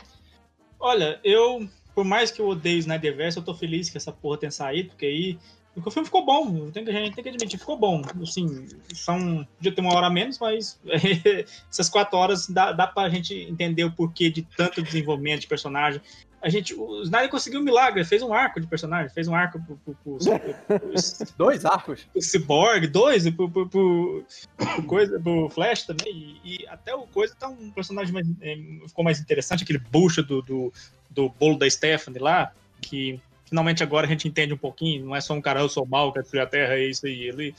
Olha, 0.79 1.19
eu, 1.23 1.67
por 1.99 2.05
mais 2.05 2.31
que 2.31 2.39
eu 2.39 2.47
odeie 2.47 2.77
o 2.77 2.79
Snyderverse, 2.79 3.35
eu 3.35 3.43
tô 3.43 3.53
feliz 3.53 3.89
que 3.89 3.97
essa 3.97 4.09
porra 4.09 4.37
tenha 4.37 4.51
saído, 4.51 4.91
porque 4.91 5.05
aí. 5.05 5.37
Porque 5.73 5.89
o 5.89 5.91
filme 5.91 6.05
ficou 6.05 6.25
bom, 6.25 6.71
tem 6.71 6.85
que, 6.85 6.91
a 6.91 6.93
gente 6.93 7.13
tem 7.13 7.21
que 7.21 7.29
admitir, 7.29 7.59
ficou 7.59 7.77
bom. 7.77 8.01
Assim, 8.23 8.65
são. 8.93 9.45
Podia 9.57 9.73
ter 9.73 9.81
uma 9.81 9.93
hora 9.93 10.07
a 10.07 10.09
menos, 10.09 10.39
mas 10.39 10.79
essas 11.69 11.89
quatro 11.89 12.17
horas 12.17 12.47
dá, 12.47 12.71
dá 12.71 12.87
pra 12.87 13.09
gente 13.09 13.33
entender 13.33 13.83
o 13.83 13.91
porquê 13.91 14.29
de 14.29 14.43
tanto 14.55 14.81
desenvolvimento 14.81 15.41
de 15.41 15.47
personagem. 15.47 16.01
A 16.41 16.47
gente, 16.49 16.73
o 16.73 17.01
Snyder 17.03 17.29
conseguiu 17.29 17.59
um 17.59 17.63
milagre, 17.63 18.03
fez 18.05 18.21
um 18.21 18.33
arco 18.33 18.61
de 18.61 18.67
personagem, 18.67 19.13
fez 19.13 19.27
um 19.27 19.35
arco 19.35 19.59
pro, 19.61 19.75
pro, 19.77 19.95
pro, 19.95 20.17
pro- 20.17 20.79
Dois 21.37 21.65
arcos? 21.65 22.03
pro 22.11 22.21
Cyborg, 22.21 22.87
dois, 22.87 23.29
pro, 23.31 23.49
pro, 23.49 23.67
pro, 23.67 24.25
pro 24.55 24.83
coisa, 24.83 25.19
pro 25.19 25.49
Flash 25.49 25.83
também, 25.83 26.39
e, 26.43 26.61
e 26.63 26.67
até 26.67 26.95
o 26.95 27.01
Coisa 27.07 27.35
tá 27.37 27.49
um 27.49 27.69
personagem 27.71 28.13
mais, 28.13 28.27
é, 28.41 28.55
ficou 28.87 29.03
mais 29.03 29.19
interessante, 29.19 29.63
aquele 29.63 29.79
bucha 29.79 30.23
do, 30.23 30.41
do, 30.41 30.73
do 31.09 31.29
bolo 31.29 31.57
da 31.57 31.69
Stephanie 31.69 32.19
lá, 32.19 32.53
que 32.81 33.19
finalmente 33.45 33.83
agora 33.83 34.05
a 34.05 34.09
gente 34.09 34.27
entende 34.27 34.53
um 34.53 34.57
pouquinho, 34.57 35.05
não 35.07 35.15
é 35.15 35.21
só 35.21 35.33
um 35.33 35.41
cara, 35.41 35.59
eu 35.59 35.67
sou 35.69 35.85
mal, 35.85 36.13
quero 36.13 36.23
destruir 36.23 36.41
a 36.41 36.47
Terra, 36.47 36.75
é 36.75 36.85
isso 36.85 37.05
aí, 37.05 37.23
ele... 37.23 37.53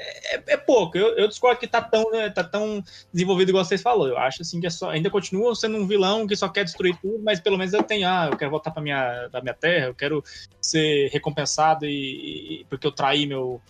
É, 0.00 0.54
é 0.54 0.56
pouco, 0.56 0.96
eu, 0.96 1.16
eu 1.16 1.28
discordo 1.28 1.60
que 1.60 1.66
tá 1.66 1.82
tão, 1.82 2.10
né, 2.10 2.30
tá 2.30 2.42
tão 2.42 2.82
desenvolvido 3.12 3.50
igual 3.50 3.64
vocês 3.64 3.82
falaram. 3.82 4.12
Eu 4.12 4.18
acho 4.18 4.40
assim 4.40 4.58
que 4.60 4.66
é 4.66 4.70
só, 4.70 4.90
ainda 4.90 5.10
continua 5.10 5.54
sendo 5.54 5.76
um 5.76 5.86
vilão 5.86 6.26
que 6.26 6.34
só 6.34 6.48
quer 6.48 6.64
destruir 6.64 6.96
tudo, 7.02 7.22
mas 7.22 7.38
pelo 7.38 7.58
menos 7.58 7.74
eu 7.74 7.82
tenho, 7.82 8.08
ah, 8.08 8.28
eu 8.32 8.36
quero 8.38 8.50
voltar 8.50 8.70
pra 8.70 8.82
minha, 8.82 9.28
pra 9.30 9.42
minha 9.42 9.54
terra, 9.54 9.86
eu 9.86 9.94
quero 9.94 10.24
ser 10.60 11.08
recompensado 11.10 11.84
e, 11.84 12.60
e- 12.60 12.64
porque 12.64 12.86
eu 12.86 12.92
traí 12.92 13.26
meu. 13.26 13.60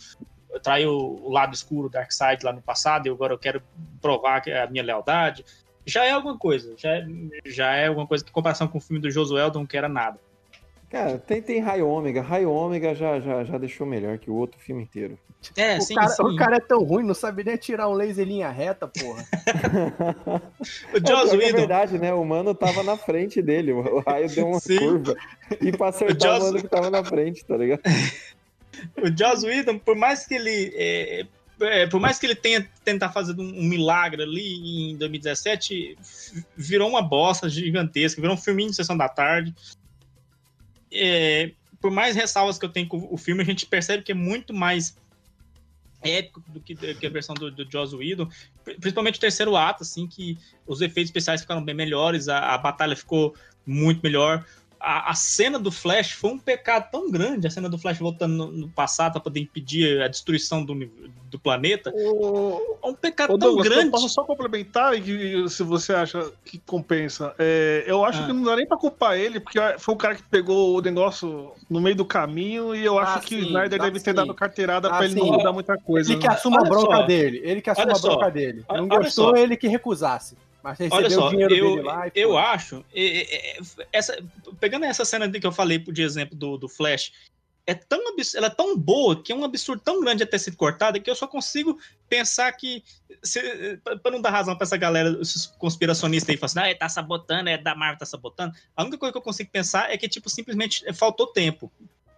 Eu 0.52 0.60
traí 0.60 0.84
o, 0.84 0.96
o 0.96 1.30
lado 1.30 1.54
escuro, 1.54 1.88
Dark 1.88 2.10
Side 2.10 2.44
lá 2.44 2.52
no 2.52 2.60
passado, 2.60 3.06
e 3.06 3.10
agora 3.10 3.32
eu 3.32 3.38
quero 3.38 3.62
provar 4.00 4.40
que 4.40 4.50
é 4.50 4.62
a 4.62 4.66
minha 4.66 4.82
lealdade. 4.82 5.44
Já 5.86 6.04
é 6.04 6.10
alguma 6.10 6.36
coisa, 6.36 6.74
já 6.76 6.90
é, 6.90 7.06
já 7.46 7.74
é 7.74 7.86
alguma 7.86 8.06
coisa 8.06 8.24
que, 8.24 8.30
em 8.30 8.34
comparação 8.34 8.66
com 8.66 8.78
o 8.78 8.80
filme 8.80 9.00
do 9.00 9.10
Josué, 9.10 9.48
não 9.54 9.64
quero 9.64 9.88
nada. 9.88 10.18
Cara, 10.90 11.18
tem, 11.18 11.40
tem 11.40 11.60
Raio 11.60 11.86
Ômega. 11.88 12.20
Raio 12.20 12.50
Ômega 12.50 12.94
já, 12.94 13.20
já, 13.20 13.44
já 13.44 13.56
deixou 13.58 13.86
melhor 13.86 14.18
que 14.18 14.28
o 14.28 14.34
outro 14.34 14.58
filme 14.60 14.82
inteiro. 14.82 15.16
É, 15.56 15.78
o, 15.78 15.94
cara, 15.94 16.14
o 16.26 16.36
cara 16.36 16.56
é 16.56 16.60
tão 16.60 16.82
ruim, 16.82 17.04
não 17.04 17.14
sabe 17.14 17.44
nem 17.44 17.54
atirar 17.54 17.88
um 17.88 17.94
laser 17.94 18.26
em 18.26 18.28
linha 18.30 18.50
reta, 18.50 18.86
porra. 18.88 19.24
O 20.92 20.98
Joss 21.08 21.32
é, 21.32 21.34
é 21.34 21.38
Whedon. 21.38 21.56
verdade, 21.58 21.98
né? 21.98 22.12
O 22.12 22.24
mano 22.24 22.54
tava 22.54 22.82
na 22.82 22.96
frente 22.96 23.40
dele. 23.40 23.72
O 23.72 23.78
o 23.80 24.00
raio 24.00 24.28
deu 24.28 24.46
uma 24.48 24.60
Sim. 24.60 24.78
curva. 24.78 25.14
E 25.60 25.72
pra 25.72 25.88
acertar 25.88 26.32
O 26.32 26.34
Joss- 26.34 26.42
o 26.42 26.46
mano 26.52 26.62
que 26.62 26.68
tava 26.68 26.90
na 26.90 27.04
frente, 27.04 27.44
tá 27.44 27.56
ligado? 27.56 27.80
o 29.00 29.16
Joss 29.16 29.46
Whedon, 29.46 29.78
por 29.78 29.96
mais 29.96 30.26
que 30.26 30.34
ele 30.34 30.72
é, 30.74 31.24
é, 31.60 31.86
por 31.86 32.00
mais 32.00 32.18
que 32.18 32.26
ele 32.26 32.34
tenha 32.34 32.68
tentar 32.84 33.10
fazer 33.10 33.32
um, 33.40 33.42
um 33.60 33.64
milagre 33.64 34.22
ali 34.22 34.90
em 34.92 34.96
2017, 34.96 35.96
v- 35.98 36.44
virou 36.56 36.88
uma 36.88 37.00
bosta 37.02 37.48
gigantesca, 37.48 38.20
virou 38.20 38.34
um 38.36 38.40
filminho 38.40 38.70
de 38.70 38.76
sessão 38.76 38.96
da 38.96 39.08
tarde. 39.08 39.54
É, 40.92 41.52
por 41.80 41.90
mais 41.90 42.16
ressalvas 42.16 42.58
que 42.58 42.64
eu 42.64 42.68
tenho 42.70 42.88
com 42.88 43.08
o 43.10 43.16
filme, 43.16 43.42
a 43.42 43.46
gente 43.46 43.66
percebe 43.66 44.02
que 44.02 44.12
é 44.12 44.14
muito 44.14 44.52
mais 44.52 44.96
épico 46.02 46.42
do 46.48 46.60
que, 46.60 46.74
do 46.74 46.94
que 46.94 47.06
a 47.06 47.10
versão 47.10 47.34
do, 47.34 47.50
do 47.50 47.70
Joss 47.70 47.94
Whedon, 47.94 48.28
Pri- 48.64 48.74
principalmente 48.74 49.16
o 49.16 49.20
terceiro 49.20 49.54
ato, 49.54 49.82
assim, 49.82 50.06
que 50.06 50.38
os 50.66 50.80
efeitos 50.80 51.10
especiais 51.10 51.42
ficaram 51.42 51.62
bem 51.62 51.74
melhores, 51.74 52.28
a, 52.28 52.54
a 52.54 52.58
batalha 52.58 52.96
ficou 52.96 53.34
muito 53.66 54.00
melhor. 54.02 54.44
A, 54.82 55.10
a 55.10 55.14
cena 55.14 55.58
do 55.58 55.70
Flash 55.70 56.12
foi 56.12 56.30
um 56.30 56.38
pecado 56.38 56.90
tão 56.90 57.10
grande, 57.10 57.46
a 57.46 57.50
cena 57.50 57.68
do 57.68 57.76
Flash 57.76 57.98
voltando 57.98 58.34
no, 58.34 58.50
no 58.50 58.68
passado 58.70 59.12
para 59.12 59.20
poder 59.20 59.40
impedir 59.40 60.00
a 60.00 60.08
destruição 60.08 60.64
do, 60.64 60.74
do 61.30 61.38
planeta. 61.38 61.92
É 61.94 62.86
um 62.86 62.94
pecado 62.94 63.34
Ô, 63.34 63.38
tão 63.38 63.48
Douglas, 63.48 63.68
grande. 63.68 63.84
eu 63.86 63.90
posso 63.90 64.08
só 64.08 64.24
complementar 64.24 64.94
e 64.96 65.02
que- 65.02 65.48
se 65.50 65.62
você 65.62 65.92
acha 65.92 66.32
que 66.46 66.58
compensa. 66.60 67.34
É, 67.38 67.84
eu 67.86 68.02
acho 68.04 68.22
Ah. 68.22 68.26
que 68.26 68.32
não 68.32 68.42
dá 68.42 68.56
nem 68.56 68.66
pra 68.66 68.78
culpar 68.78 69.18
ele, 69.18 69.38
porque 69.38 69.58
foi 69.78 69.94
o 69.94 69.98
cara 69.98 70.14
que 70.14 70.22
pegou 70.22 70.78
o 70.78 70.80
negócio 70.80 71.52
no 71.68 71.78
meio 71.78 71.96
do 71.96 72.04
caminho 72.06 72.74
e 72.74 72.82
eu 72.82 72.98
acho 72.98 73.18
Ah, 73.18 73.20
que 73.20 73.34
o 73.34 73.38
sim, 73.40 73.46
Snyder 73.48 73.80
ah, 73.80 73.84
deve 73.84 74.00
ter 74.00 74.10
sim. 74.12 74.16
dado 74.16 74.34
carteirada 74.34 74.88
Ah, 74.88 74.96
pra 74.96 75.04
ele 75.04 75.14
não 75.14 75.24
sim. 75.26 75.32
mudar 75.32 75.52
muita 75.52 75.76
coisa. 75.76 76.10
Ele 76.10 76.18
que 76.20 76.26
né? 76.26 76.32
assuma 76.34 76.60
a 76.60 76.64
bronca 76.64 76.96
só. 76.96 77.02
dele. 77.02 77.40
Ele 77.44 77.60
que 77.60 77.68
assuma 77.68 77.86
Olha 77.88 77.96
a 77.96 78.00
bronca 78.00 78.24
só. 78.24 78.30
dele. 78.30 78.64
Não 78.66 78.84
olha 78.88 78.96
gostou, 78.98 79.30
só. 79.30 79.36
ele 79.36 79.56
que 79.58 79.68
recusasse. 79.68 80.36
Mas 80.62 80.78
Olha 80.90 81.10
só, 81.10 81.32
eu, 81.32 81.82
eu 82.14 82.38
acho, 82.38 82.84
essa, 83.92 84.22
pegando 84.58 84.84
essa 84.84 85.04
cena 85.04 85.30
que 85.30 85.46
eu 85.46 85.52
falei 85.52 85.78
de 85.78 86.02
exemplo 86.02 86.36
do, 86.36 86.58
do 86.58 86.68
Flash, 86.68 87.12
é 87.66 87.74
tão, 87.74 88.00
ela 88.34 88.46
é 88.48 88.50
tão 88.50 88.76
boa 88.76 89.22
que 89.22 89.32
é 89.32 89.36
um 89.36 89.44
absurdo 89.44 89.82
tão 89.84 90.00
grande 90.00 90.24
de 90.24 90.30
ter 90.30 90.38
sido 90.38 90.56
cortada 90.56 90.98
que 90.98 91.08
eu 91.08 91.14
só 91.14 91.26
consigo 91.26 91.78
pensar 92.08 92.50
que, 92.52 92.82
pra 94.02 94.10
não 94.10 94.20
dar 94.20 94.30
razão 94.30 94.56
pra 94.56 94.64
essa 94.64 94.76
galera, 94.76 95.18
esses 95.20 95.46
conspiracionistas 95.46 96.30
aí, 96.30 96.36
falando 96.36 96.58
assim, 96.58 96.72
ah, 96.72 96.78
tá 96.78 96.88
sabotando, 96.88 97.48
é 97.48 97.56
da 97.56 97.74
Marvel 97.74 97.98
tá 97.98 98.06
sabotando, 98.06 98.54
a 98.76 98.82
única 98.82 98.98
coisa 98.98 99.12
que 99.12 99.18
eu 99.18 99.22
consigo 99.22 99.50
pensar 99.50 99.90
é 99.90 99.96
que, 99.96 100.08
tipo, 100.08 100.28
simplesmente 100.28 100.92
faltou 100.92 101.28
tempo. 101.28 101.70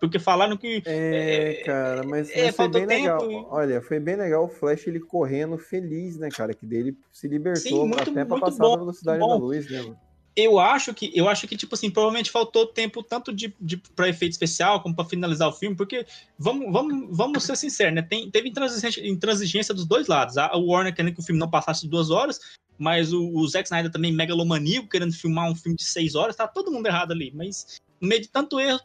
Porque 0.02 0.18
falaram 0.18 0.56
que. 0.56 0.82
É, 0.84 1.62
cara, 1.64 2.02
mas, 2.02 2.28
é, 2.32 2.46
mas 2.46 2.56
foi 2.56 2.66
bem 2.66 2.86
legal. 2.86 3.20
tempo. 3.20 3.46
Olha, 3.48 3.80
foi 3.80 4.00
bem 4.00 4.16
legal 4.16 4.46
o 4.46 4.48
Flash 4.48 4.88
ele 4.88 4.98
correndo 4.98 5.56
feliz, 5.56 6.18
né, 6.18 6.28
cara? 6.28 6.52
Que 6.52 6.66
dele 6.66 6.96
se 7.12 7.28
libertou 7.28 7.62
Sim, 7.62 7.86
muito- 7.86 8.10
até 8.10 8.24
pra 8.24 8.36
passar 8.36 8.64
bom, 8.64 8.72
da 8.72 8.78
velocidade 8.80 9.20
da 9.20 9.34
luz, 9.36 9.70
né, 9.70 9.80
mano? 9.80 9.96
Eu 10.34 10.58
acho 10.58 10.92
que, 10.92 11.12
eu 11.14 11.28
acho 11.28 11.46
que, 11.46 11.56
tipo 11.56 11.76
assim, 11.76 11.88
provavelmente 11.88 12.32
faltou 12.32 12.66
tempo 12.66 13.00
tanto 13.00 13.32
de, 13.32 13.54
de 13.60 13.76
para 13.94 14.08
efeito 14.08 14.32
especial 14.32 14.82
como 14.82 14.92
para 14.92 15.04
finalizar 15.04 15.48
o 15.48 15.52
filme, 15.52 15.76
porque 15.76 16.04
vamos, 16.36 16.72
vamos, 16.72 17.16
vamos 17.16 17.44
ser 17.44 17.56
sinceros, 17.56 17.94
né? 17.94 18.02
Tem, 18.02 18.28
teve 18.28 18.48
intransigência, 18.48 19.06
intransigência 19.06 19.72
dos 19.72 19.86
dois 19.86 20.08
lados. 20.08 20.36
A, 20.36 20.52
o 20.56 20.66
Warner 20.66 20.92
querendo 20.92 21.14
que 21.14 21.20
o 21.20 21.24
filme 21.24 21.38
não 21.38 21.48
passasse 21.48 21.86
duas 21.86 22.10
horas, 22.10 22.40
mas 22.76 23.12
o, 23.12 23.24
o 23.24 23.46
Zack 23.46 23.68
Snyder 23.68 23.92
também 23.92 24.12
megalomaníaco, 24.12 24.88
querendo 24.88 25.12
filmar 25.12 25.48
um 25.48 25.54
filme 25.54 25.76
de 25.76 25.84
seis 25.84 26.16
horas, 26.16 26.34
tá 26.34 26.48
todo 26.48 26.72
mundo 26.72 26.88
errado 26.88 27.12
ali. 27.12 27.30
Mas 27.32 27.80
no 28.02 28.08
meio 28.08 28.20
de 28.20 28.28
tanto 28.28 28.58
erro, 28.58 28.80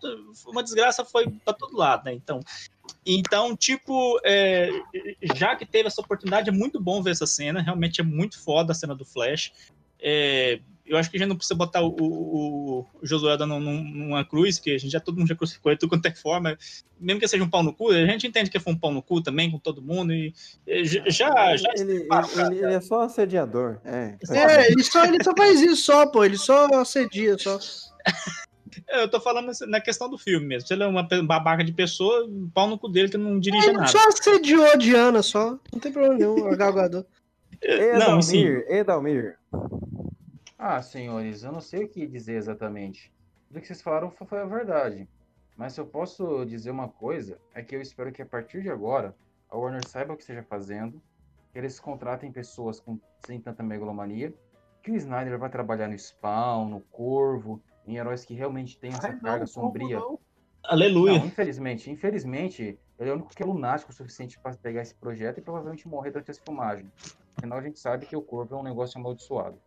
uma 0.45 0.61
desgraça 0.64 1.03
foi 1.03 1.27
para 1.44 1.53
todo 1.53 1.76
lado, 1.76 2.06
né? 2.06 2.14
Então, 2.14 2.39
então 3.06 3.57
tipo, 3.57 4.19
é, 4.23 4.69
já 5.35 5.56
que 5.56 5.65
teve 5.65 5.88
essa 5.88 5.99
oportunidade, 6.02 6.49
é 6.49 6.53
muito 6.53 6.80
bom 6.80 7.02
ver 7.02 7.11
essa 7.11 7.26
cena. 7.26 7.61
Realmente 7.61 7.99
é 7.99 8.03
muito 8.03 8.39
foda 8.39 8.72
a 8.72 8.76
cena 8.76 8.94
do 8.95 9.03
Flash. 9.03 9.52
É, 9.99 10.60
eu 10.85 10.95
acho 10.98 11.10
que 11.10 11.18
a 11.18 11.19
gente 11.19 11.27
não 11.30 11.35
precisa 11.35 11.56
botar 11.57 11.81
o, 11.81 11.89
o, 11.99 12.80
o 12.80 13.06
Josué 13.06 13.35
num- 13.39 13.60
num- 13.60 13.84
numa 13.84 14.23
cruz, 14.23 14.60
que 14.60 14.72
a 14.73 14.77
gente 14.77 14.91
já 14.91 14.99
todo 14.99 15.18
mundo 15.18 15.27
já 15.27 15.35
crucificou 15.35 15.72
ele, 15.72 15.80
tudo 15.80 15.89
quanto 15.89 16.06
é 16.06 16.14
forma. 16.15 16.56
Mesmo 16.99 17.19
que 17.19 17.27
seja 17.27 17.44
um 17.44 17.49
pau 17.49 17.64
no 17.64 17.73
cu, 17.73 17.89
a 17.89 18.06
gente 18.06 18.27
entende 18.27 18.49
que 18.52 18.60
foi 18.60 18.72
um 18.73 18.77
pau 18.77 18.91
no 18.91 19.02
cu 19.02 19.22
também 19.22 19.49
com 19.52 19.57
todo 19.60 19.81
mundo. 19.81 20.14
E 20.14 20.34
e 20.68 20.85
já, 20.85 21.03
já, 21.10 21.57
já 21.57 21.69
Ele, 21.76 21.94
ele, 21.94 22.60
ele- 22.65 22.73
é 22.76 22.80
só 22.80 23.02
assediador. 23.02 23.80
É, 23.84 24.15
É, 24.30 24.72
ele 24.72 24.84
só, 24.84 25.03
ele 25.03 25.22
só 25.23 25.34
faz 25.35 25.60
isso 25.61 25.77
só, 25.84 26.06
pô. 26.06 26.23
Ele 26.23 26.38
só 26.38 26.68
assedia, 26.80 27.35
só. 27.39 27.57
Eu 28.89 29.09
tô 29.09 29.19
falando 29.19 29.51
na 29.68 29.81
questão 29.81 30.09
do 30.09 30.18
filme 30.18 30.45
mesmo. 30.45 30.68
Se 30.68 30.73
ele 30.73 30.84
é 30.84 30.88
uma 30.88 31.03
babaca 31.26 31.64
de 31.64 31.73
pessoa, 31.73 32.27
pau 32.53 32.68
no 32.68 32.80
cu 32.80 32.88
dele 32.89 33.09
que 33.09 33.18
não 33.18 33.39
dirige 33.39 33.68
Ele 33.69 33.77
nada. 33.77 33.88
só 33.91 33.97
assediou 34.07 34.64
a 34.65 34.76
Diana, 34.76 35.22
só. 35.22 35.59
Não 35.73 35.80
tem 35.80 35.91
problema 35.91 36.15
nenhum, 36.15 36.47
a 36.47 36.55
Gal 36.55 36.73
Gadot. 36.73 37.07
Não, 37.99 38.22
sim. 38.22 38.39
Edalmir, 38.45 38.65
Edalmir. 38.69 39.38
Ah, 40.57 40.81
senhores, 40.81 41.43
eu 41.43 41.51
não 41.51 41.61
sei 41.61 41.84
o 41.84 41.89
que 41.89 42.07
dizer 42.07 42.35
exatamente. 42.35 43.11
Tudo 43.47 43.61
que 43.61 43.68
vocês 43.68 43.81
falaram 43.81 44.09
fo- 44.09 44.26
foi 44.26 44.39
a 44.39 44.45
verdade. 44.45 45.07
Mas 45.55 45.73
se 45.73 45.81
eu 45.81 45.85
posso 45.85 46.45
dizer 46.45 46.72
uma 46.72 46.88
coisa, 46.88 47.38
é 47.53 47.61
que 47.64 47.76
eu 47.76 47.81
espero 47.81 48.11
que 48.11 48.22
a 48.22 48.26
partir 48.26 48.61
de 48.61 48.69
agora 48.69 49.15
a 49.49 49.57
Warner 49.57 49.88
saiba 49.88 50.14
o 50.14 50.15
que 50.15 50.22
esteja 50.23 50.43
fazendo, 50.43 51.01
que 51.51 51.57
eles 51.59 51.80
contratem 51.80 52.31
pessoas 52.31 52.80
com, 52.80 52.99
sem 53.26 53.39
tanta 53.39 53.64
megalomania, 53.64 54.34
que 54.84 54.91
o 54.91 54.95
Snyder 54.95 55.38
vai 55.38 55.49
trabalhar 55.49 55.88
no 55.88 55.97
Spawn, 55.97 56.69
no 56.69 56.81
Corvo, 56.91 57.61
em 57.88 57.95
heróis 57.97 58.26
que 58.26 58.34
realmente 58.34 58.77
têm 58.77 58.91
essa 58.93 59.07
Ai, 59.07 59.14
não, 59.14 59.19
carga 59.22 59.45
Corvo 59.45 59.47
sombria. 59.47 59.99
não. 59.99 60.19
Aleluia. 60.64 61.18
Não, 61.18 61.26
infelizmente, 61.26 61.89
infelizmente, 61.89 62.77
Ele 62.99 63.09
é 63.09 63.14
o 63.14 63.15
único 63.15 63.34
que 63.34 63.41
é 63.41 63.45
lunático 63.45 63.91
o 63.91 63.95
suficiente 63.95 64.38
para 64.39 64.53
pegar 64.55 64.81
esse 64.81 64.93
projeto 64.95 65.38
e 65.38 65.41
provavelmente 65.41 65.88
morrer 65.88 66.11
durante 66.11 66.31
essa 66.31 66.41
filmagem. 66.43 66.91
Afinal, 67.38 67.59
a 67.59 67.61
gente 67.61 67.80
sabe 67.80 68.05
que 68.05 68.15
o 68.15 68.22
corpo 68.22 68.53
é 68.53 68.57
um 68.57 68.64
negócio 68.64 68.99
amaldiçoado. 68.99 69.57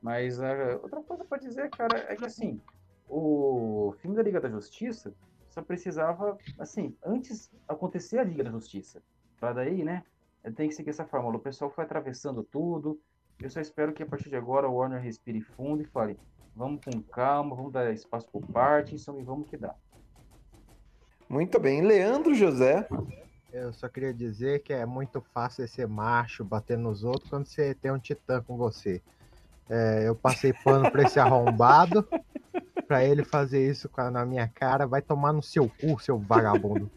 Mas 0.00 0.40
ah, 0.40 0.78
outra 0.82 1.02
coisa 1.02 1.24
para 1.24 1.38
dizer, 1.38 1.70
cara, 1.70 2.06
é 2.08 2.14
que 2.14 2.26
assim, 2.26 2.60
o 3.08 3.94
filme 4.00 4.14
da 4.16 4.22
Liga 4.22 4.40
da 4.40 4.48
Justiça 4.48 5.12
só 5.48 5.62
precisava, 5.62 6.36
assim, 6.58 6.94
antes 7.04 7.50
acontecer 7.66 8.18
a 8.18 8.24
Liga 8.24 8.44
da 8.44 8.50
Justiça. 8.50 9.02
Pra 9.40 9.52
daí, 9.52 9.82
né? 9.82 10.04
Tem 10.56 10.68
que 10.68 10.74
seguir 10.74 10.90
essa 10.90 11.06
fórmula. 11.06 11.36
O 11.36 11.40
pessoal 11.40 11.70
foi 11.70 11.84
atravessando 11.84 12.44
tudo. 12.44 13.00
Eu 13.40 13.48
só 13.50 13.60
espero 13.60 13.92
que 13.92 14.02
a 14.02 14.06
partir 14.06 14.28
de 14.28 14.36
agora 14.36 14.68
o 14.68 14.74
Warner 14.74 15.00
respire 15.00 15.40
fundo 15.40 15.82
e 15.82 15.86
fale: 15.86 16.18
vamos 16.56 16.80
com 16.84 17.02
calma, 17.02 17.54
vamos 17.54 17.72
dar 17.72 17.92
espaço 17.92 18.28
pro 18.30 18.40
Parkinson 18.40 19.18
e 19.18 19.22
vamos 19.22 19.48
que 19.48 19.56
dá. 19.56 19.74
Muito 21.28 21.58
bem. 21.58 21.82
Leandro 21.82 22.34
José. 22.34 22.86
Eu 23.52 23.72
só 23.72 23.88
queria 23.88 24.12
dizer 24.12 24.62
que 24.62 24.72
é 24.72 24.84
muito 24.84 25.20
fácil 25.32 25.66
ser 25.68 25.86
macho, 25.86 26.44
bater 26.44 26.76
nos 26.76 27.04
outros 27.04 27.30
quando 27.30 27.46
você 27.46 27.74
tem 27.74 27.92
um 27.92 27.98
titã 27.98 28.42
com 28.42 28.56
você. 28.56 29.00
É, 29.68 30.08
eu 30.08 30.14
passei 30.14 30.52
pano 30.52 30.90
pra 30.90 31.04
esse 31.04 31.20
arrombado, 31.20 32.06
pra 32.86 33.04
ele 33.04 33.24
fazer 33.24 33.70
isso 33.70 33.88
na 34.12 34.26
minha 34.26 34.48
cara. 34.48 34.86
Vai 34.86 35.00
tomar 35.00 35.32
no 35.32 35.42
seu 35.42 35.68
cu, 35.68 35.98
seu 36.00 36.18
vagabundo. 36.18 36.90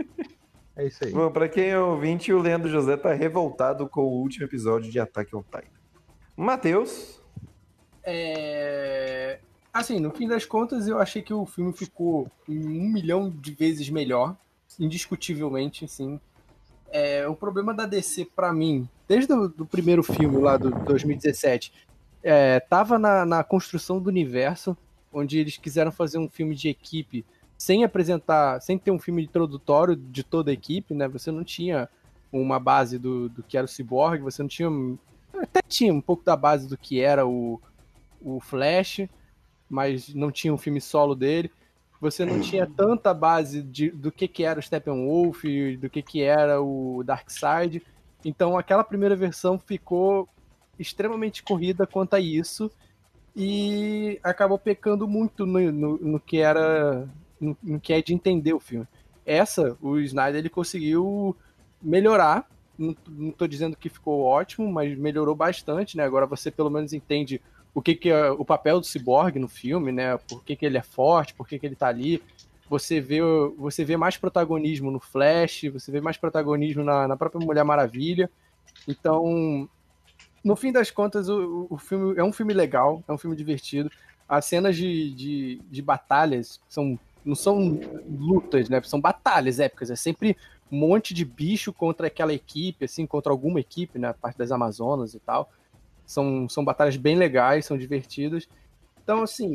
É 0.75 0.85
isso 0.85 1.03
aí. 1.05 1.11
Bom, 1.11 1.31
pra 1.31 1.49
quem 1.49 1.69
é 1.69 1.79
ouvinte, 1.79 2.31
o 2.31 2.39
Leandro 2.39 2.69
José 2.69 2.97
tá 2.97 3.13
revoltado 3.13 3.88
com 3.89 4.01
o 4.01 4.21
último 4.21 4.45
episódio 4.45 4.91
de 4.91 4.99
Ataque 4.99 5.34
ao 5.34 5.43
Titan. 5.43 5.63
Matheus. 6.35 7.19
É... 8.03 9.39
Assim, 9.77 9.99
no 9.99 10.09
fim 10.09 10.27
das 10.27 10.43
contas, 10.43 10.87
eu 10.87 10.99
achei 10.99 11.21
que 11.21 11.31
o 11.31 11.45
filme 11.45 11.71
ficou 11.71 12.31
um 12.49 12.89
milhão 12.89 13.29
de 13.29 13.53
vezes 13.53 13.91
melhor, 13.91 14.35
indiscutivelmente, 14.79 15.85
assim. 15.85 16.19
É, 16.89 17.27
o 17.27 17.35
problema 17.35 17.75
da 17.75 17.85
DC, 17.85 18.25
pra 18.35 18.51
mim, 18.51 18.89
desde 19.07 19.31
o 19.31 19.47
do 19.47 19.67
primeiro 19.67 20.01
filme 20.01 20.35
lá 20.41 20.57
do 20.57 20.71
2017, 20.71 21.71
é, 22.23 22.59
tava 22.59 22.97
na, 22.97 23.23
na 23.23 23.43
construção 23.43 23.99
do 23.99 24.07
universo, 24.07 24.75
onde 25.13 25.37
eles 25.37 25.57
quiseram 25.57 25.91
fazer 25.91 26.17
um 26.17 26.27
filme 26.27 26.55
de 26.55 26.69
equipe 26.69 27.23
sem 27.55 27.83
apresentar, 27.83 28.59
sem 28.59 28.79
ter 28.79 28.89
um 28.89 28.97
filme 28.97 29.25
introdutório 29.25 29.95
de 29.95 30.23
toda 30.23 30.49
a 30.49 30.55
equipe, 30.55 30.95
né? 30.95 31.07
Você 31.07 31.31
não 31.31 31.43
tinha 31.43 31.87
uma 32.31 32.59
base 32.59 32.97
do, 32.97 33.29
do 33.29 33.43
que 33.43 33.55
era 33.55 33.65
o 33.65 33.69
Cyborg, 33.69 34.23
você 34.23 34.41
não 34.41 34.49
tinha. 34.49 34.69
Até 35.39 35.61
tinha 35.67 35.93
um 35.93 36.01
pouco 36.01 36.25
da 36.25 36.35
base 36.35 36.67
do 36.67 36.75
que 36.75 36.99
era 36.99 37.27
o, 37.27 37.61
o 38.19 38.39
Flash, 38.39 39.07
mas 39.69 40.14
não 40.14 40.31
tinha 40.31 40.53
um 40.53 40.57
filme 40.57 40.80
solo 40.80 41.15
dele. 41.15 41.52
Você 41.99 42.26
não 42.26 42.39
tinha 42.39 42.68
tanta 42.68 43.14
base 43.14 43.61
de, 43.61 43.89
do 43.89 44.11
que, 44.11 44.27
que 44.27 44.44
era 44.44 44.60
o 44.60 44.64
Steppenwolf, 44.64 45.44
do 45.80 45.89
que, 45.89 46.02
que 46.02 46.22
era 46.22 46.61
o 46.61 47.03
Darkseid. 47.03 47.81
Então 48.23 48.57
aquela 48.57 48.84
primeira 48.84 49.15
versão 49.15 49.57
ficou 49.57 50.30
extremamente 50.77 51.41
corrida 51.41 51.88
quanto 51.88 52.15
a 52.15 52.19
isso 52.19 52.72
e 53.35 54.19
acabou 54.23 54.57
pecando 54.57 55.07
muito 55.07 55.45
no, 55.45 55.72
no, 55.72 55.98
no 55.98 56.19
que 56.19 56.38
era 56.38 57.07
no, 57.39 57.57
no 57.61 57.80
que 57.80 57.94
é 57.94 58.02
de 58.02 58.14
entender 58.14 58.53
o 58.53 58.60
filme. 58.60 58.88
Essa, 59.26 59.77
o 59.81 59.99
Snyder 59.99 60.39
ele 60.39 60.49
conseguiu 60.49 61.35
melhorar. 61.81 62.49
Não, 62.77 62.95
tô 63.31 63.48
dizendo 63.48 63.76
que 63.76 63.89
ficou 63.89 64.23
ótimo, 64.23 64.72
mas 64.72 64.98
melhorou 64.98 65.35
bastante, 65.35 65.98
né? 65.98 66.03
Agora 66.03 66.26
você 66.26 66.49
pelo 66.49 66.69
menos 66.69 66.94
entende 66.94 67.41
o 67.77 67.81
que, 67.81 67.93
que 67.93 68.09
é 68.09 68.31
o 68.31 68.43
papel 68.43 68.79
do 68.79 68.87
Cyborg 68.87 69.37
no 69.37 69.47
filme, 69.47 69.91
né? 69.91 70.17
Por 70.17 70.43
que, 70.43 70.55
que 70.55 70.65
ele 70.65 70.79
é 70.79 70.81
forte, 70.81 71.35
por 71.35 71.47
que, 71.47 71.59
que 71.59 71.65
ele 71.67 71.75
tá 71.75 71.87
ali. 71.87 72.23
Você 72.67 72.99
vê, 72.99 73.19
você 73.55 73.85
vê 73.85 73.95
mais 73.95 74.17
protagonismo 74.17 74.89
no 74.89 74.99
Flash, 74.99 75.65
você 75.71 75.91
vê 75.91 76.01
mais 76.01 76.17
protagonismo 76.17 76.83
na, 76.83 77.07
na 77.07 77.15
própria 77.15 77.45
Mulher 77.45 77.63
Maravilha. 77.63 78.31
Então, 78.87 79.69
no 80.43 80.55
fim 80.55 80.71
das 80.71 80.89
contas, 80.89 81.29
o, 81.29 81.67
o 81.69 81.77
filme 81.77 82.17
é 82.17 82.23
um 82.23 82.33
filme 82.33 82.51
legal, 82.51 83.03
é 83.07 83.13
um 83.13 83.17
filme 83.17 83.35
divertido. 83.35 83.91
As 84.27 84.45
cenas 84.45 84.75
de, 84.75 85.13
de, 85.13 85.61
de 85.69 85.81
batalhas 85.83 86.59
são, 86.67 86.97
não 87.23 87.35
são 87.35 87.79
lutas, 88.09 88.69
né? 88.69 88.81
São 88.81 88.99
batalhas 88.99 89.59
épicas. 89.59 89.91
É 89.91 89.95
sempre 89.95 90.35
um 90.71 90.79
monte 90.79 91.13
de 91.13 91.23
bicho 91.23 91.71
contra 91.71 92.07
aquela 92.07 92.33
equipe, 92.33 92.85
assim, 92.85 93.05
contra 93.05 93.31
alguma 93.31 93.59
equipe, 93.59 93.99
né? 93.99 94.15
Parte 94.19 94.35
das 94.35 94.51
Amazonas 94.51 95.13
e 95.13 95.19
tal. 95.19 95.51
São, 96.07 96.49
são 96.49 96.65
batalhas 96.65 96.97
bem 96.97 97.15
legais, 97.15 97.65
são 97.65 97.77
divertidas. 97.77 98.47
Então, 99.03 99.21
assim, 99.21 99.53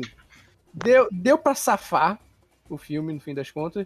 deu, 0.73 1.09
deu 1.11 1.37
para 1.37 1.55
safar 1.55 2.17
o 2.69 2.77
filme, 2.77 3.11
no 3.11 3.19
fim 3.19 3.33
das 3.33 3.51
contas, 3.51 3.85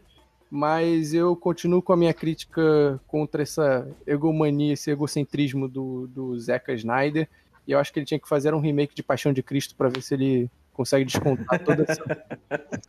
mas 0.52 1.14
eu 1.14 1.36
continuo 1.36 1.82
com 1.82 1.94
a 1.94 1.98
minha 1.98 2.14
crítica 2.14 3.00
contra 3.08 3.42
essa 3.42 3.88
egomania, 4.06 4.74
esse 4.74 4.92
egocentrismo 4.92 5.68
do, 5.68 6.08
do 6.08 6.40
Zeca 6.40 6.74
Snyder. 6.74 7.28
E 7.68 7.72
eu 7.72 7.80
acho 7.80 7.92
que 7.92 8.00
ele 8.00 8.06
tinha 8.06 8.20
que 8.20 8.30
fazer 8.30 8.54
um 8.54 8.60
remake 8.60 8.94
de 8.94 9.04
Paixão 9.04 9.34
de 9.34 9.42
Cristo 9.42 9.76
para 9.76 9.90
ver 9.90 10.02
se 10.02 10.14
ele 10.14 10.50
consegue 10.78 11.04
descontar 11.06 11.60
toda 11.64 11.84
essa, 11.84 12.04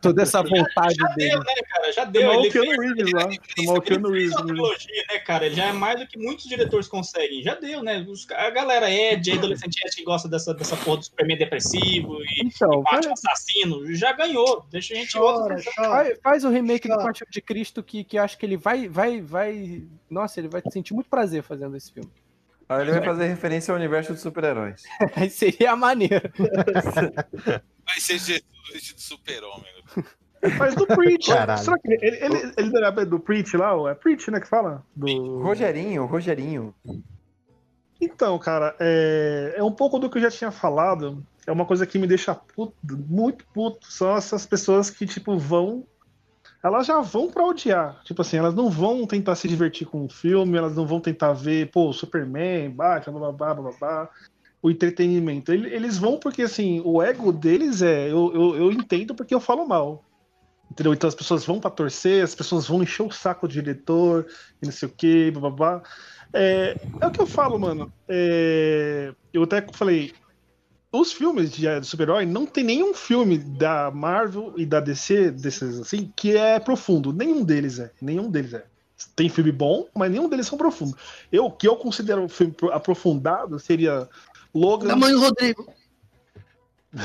toda 0.01 0.21
essa 0.21 0.41
vontade 0.43 0.95
já 0.95 1.07
dele. 1.15 1.29
deu, 1.31 1.39
né, 1.39 1.53
cara? 1.67 1.91
Já 1.91 2.05
deu. 2.05 2.21
Chamar 2.21 2.37
o 2.37 2.39
Ele 2.41 2.51
Keanu 2.51 2.81
Reeves 2.81 3.11
lá. 3.13 3.29
Chamar 3.57 3.73
o 3.77 3.81
Keanu 3.81 4.11
Reeves. 4.11 4.35
Trilogia, 4.35 5.03
né, 5.11 5.19
cara? 5.19 5.45
Ele 5.47 5.55
já 5.55 5.65
é 5.65 5.73
mais 5.73 5.99
do 5.99 6.07
que 6.07 6.17
muitos 6.17 6.45
diretores 6.45 6.87
conseguem. 6.87 7.41
Já 7.43 7.55
deu, 7.55 7.81
né? 7.83 8.05
Os- 8.07 8.29
a 8.31 8.49
galera 8.51 8.89
é 8.89 9.15
de 9.15 9.31
adolescente 9.31 9.79
que 9.95 10.03
gosta 10.03 10.29
dessa, 10.29 10.53
dessa 10.53 10.77
porra 10.77 10.97
do 10.97 11.03
Superman 11.05 11.37
depressivo 11.37 12.19
e, 12.21 12.45
Então, 12.45 12.79
e 12.79 12.83
Batman 12.83 13.13
assassino. 13.13 13.93
Já 13.95 14.13
ganhou. 14.13 14.63
Deixa 14.71 14.93
a 14.93 14.97
gente 14.97 15.17
Chora, 15.17 15.55
outro. 15.55 15.71
Faz, 15.73 16.19
faz 16.23 16.43
o 16.45 16.49
remake 16.49 16.87
do 16.87 16.95
Paixão 16.97 17.27
de 17.29 17.41
Cristo 17.41 17.81
que, 17.81 18.03
que 18.03 18.17
eu 18.19 18.23
acho 18.23 18.37
que 18.37 18.45
ele 18.45 18.55
vai, 18.55 18.87
vai, 18.87 19.19
vai. 19.19 19.83
Nossa, 20.09 20.39
ele 20.39 20.47
vai 20.47 20.61
sentir 20.71 20.93
muito 20.93 21.09
prazer 21.09 21.41
fazendo 21.41 21.75
esse 21.75 21.91
filme. 21.91 22.09
Ele 22.81 22.91
vai 22.91 23.03
fazer 23.03 23.25
referência 23.25 23.71
ao 23.71 23.77
universo 23.79 24.13
dos 24.13 24.21
super-heróis. 24.21 24.83
Aí 25.17 25.27
seria 25.31 25.75
maneiro. 25.75 26.31
Vai 27.89 27.99
ser 27.99 28.19
Jesus 28.19 28.43
vestido 28.71 28.97
de 28.97 29.03
super-homem. 29.03 29.71
Mas 30.57 30.75
do 30.75 30.87
Preach. 30.87 31.27
Caralho. 31.27 31.61
será 31.61 31.77
que 31.77 31.91
ele, 31.91 32.05
ele, 32.05 32.17
ele, 32.25 32.53
ele 32.57 32.69
não 32.69 32.77
era 32.77 33.05
do 33.05 33.19
Preach 33.19 33.57
lá? 33.57 33.91
É 33.91 33.95
Preach, 33.95 34.31
né? 34.31 34.39
Que 34.39 34.47
fala? 34.47 34.85
Do... 34.95 35.39
Rogerinho, 35.39 36.05
Rogerinho. 36.05 36.73
Então, 37.99 38.39
cara, 38.39 38.75
é, 38.79 39.55
é 39.57 39.63
um 39.63 39.71
pouco 39.71 39.99
do 39.99 40.09
que 40.09 40.17
eu 40.17 40.21
já 40.21 40.31
tinha 40.31 40.51
falado. 40.51 41.25
É 41.45 41.51
uma 41.51 41.65
coisa 41.65 41.85
que 41.85 41.99
me 41.99 42.07
deixa 42.07 42.33
puto, 42.33 42.73
muito 42.83 43.45
puto. 43.53 43.91
São 43.91 44.15
essas 44.15 44.45
pessoas 44.45 44.89
que, 44.89 45.05
tipo, 45.05 45.37
vão. 45.37 45.85
Elas 46.63 46.87
já 46.87 47.01
vão 47.01 47.29
pra 47.29 47.45
odiar. 47.45 48.01
Tipo 48.03 48.21
assim, 48.21 48.37
elas 48.37 48.53
não 48.53 48.69
vão 48.69 49.05
tentar 49.05 49.35
se 49.35 49.47
divertir 49.47 49.87
com 49.87 50.05
o 50.05 50.09
filme, 50.09 50.57
elas 50.57 50.75
não 50.75 50.85
vão 50.85 50.99
tentar 50.99 51.33
ver, 51.33 51.71
pô, 51.71 51.91
Superman, 51.91 52.69
Batman, 52.69 53.19
blá 53.19 53.31
blá 53.31 53.53
blá 53.53 53.71
blá 53.71 53.77
blá. 53.79 54.09
O 54.61 54.69
entretenimento. 54.69 55.51
Ele- 55.53 55.73
Eles 55.73 55.97
vão 55.97 56.19
porque, 56.19 56.41
assim, 56.41 56.81
o 56.85 57.01
ego 57.01 57.31
deles 57.31 57.81
é. 57.81 58.11
Eu, 58.11 58.31
eu, 58.33 58.55
eu 58.55 58.71
entendo 58.71 59.15
porque 59.15 59.33
eu 59.33 59.39
falo 59.39 59.67
mal. 59.67 60.03
Entendeu? 60.71 60.93
Então 60.93 61.07
as 61.07 61.15
pessoas 61.15 61.45
vão 61.45 61.59
pra 61.59 61.71
torcer, 61.71 62.23
as 62.23 62.35
pessoas 62.35 62.67
vão 62.67 62.83
encher 62.83 63.03
o 63.03 63.11
saco 63.11 63.47
do 63.47 63.53
diretor, 63.53 64.25
e 64.61 64.65
não 64.65 64.71
sei 64.71 64.87
o 64.89 65.31
blá 65.39 65.49
blá. 65.49 65.83
É, 66.33 66.77
é 67.01 67.07
o 67.07 67.11
que 67.11 67.21
eu 67.21 67.27
falo, 67.27 67.59
mano. 67.59 67.91
É, 68.07 69.13
eu 69.33 69.43
até 69.43 69.65
falei. 69.73 70.13
Os 70.91 71.11
filmes 71.13 71.51
de 71.51 71.67
de 71.79 71.85
super-herói 71.85 72.25
não 72.25 72.45
tem 72.47 72.63
nenhum 72.63 72.93
filme 72.95 73.37
da 73.37 73.91
Marvel 73.91 74.53
e 74.57 74.65
da 74.65 74.79
DC, 74.79 75.29
desses 75.31 75.79
assim, 75.79 76.11
que 76.15 76.35
é 76.35 76.59
profundo. 76.59 77.13
Nenhum 77.13 77.43
deles 77.43 77.77
é. 77.79 77.91
Nenhum 78.01 78.29
deles 78.29 78.53
é. 78.55 78.65
Tem 79.15 79.29
filme 79.29 79.51
bom, 79.51 79.87
mas 79.95 80.11
nenhum 80.11 80.27
deles 80.27 80.47
são 80.47 80.57
profundos. 80.57 80.95
Eu, 81.31 81.45
o 81.45 81.51
que 81.51 81.67
eu 81.67 81.75
considero 81.77 82.27
filme 82.27 82.53
pro- 82.53 82.71
aprofundado 82.73 83.59
seria 83.59 84.09
Logan. 84.53 84.87
Tamanho 84.89 85.19
Rodrigo. 85.19 85.67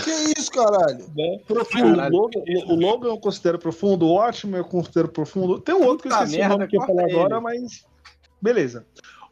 Que 0.02 0.10
isso, 0.40 0.50
caralho? 0.50 1.04
né? 1.14 1.38
Profundo. 1.46 2.00
O 2.00 2.08
Logan, 2.08 2.40
o- 2.40 2.72
o 2.72 2.74
Logan 2.74 3.08
eu 3.08 3.18
considero 3.18 3.58
profundo, 3.58 4.06
o 4.06 4.12
Ótimo 4.14 4.56
eu 4.56 4.64
considero 4.64 5.08
profundo. 5.08 5.60
Tem 5.60 5.74
um 5.74 5.84
outro 5.84 6.08
que 6.08 6.14
eu 6.14 6.16
esqueci 6.24 6.38
merda, 6.38 6.54
o 6.54 6.58
nome 6.58 6.70
que 6.70 6.76
eu 6.76 6.80
ia 6.80 6.86
falar 6.86 7.04
agora, 7.04 7.40
mas. 7.40 7.84
Beleza. 8.40 8.86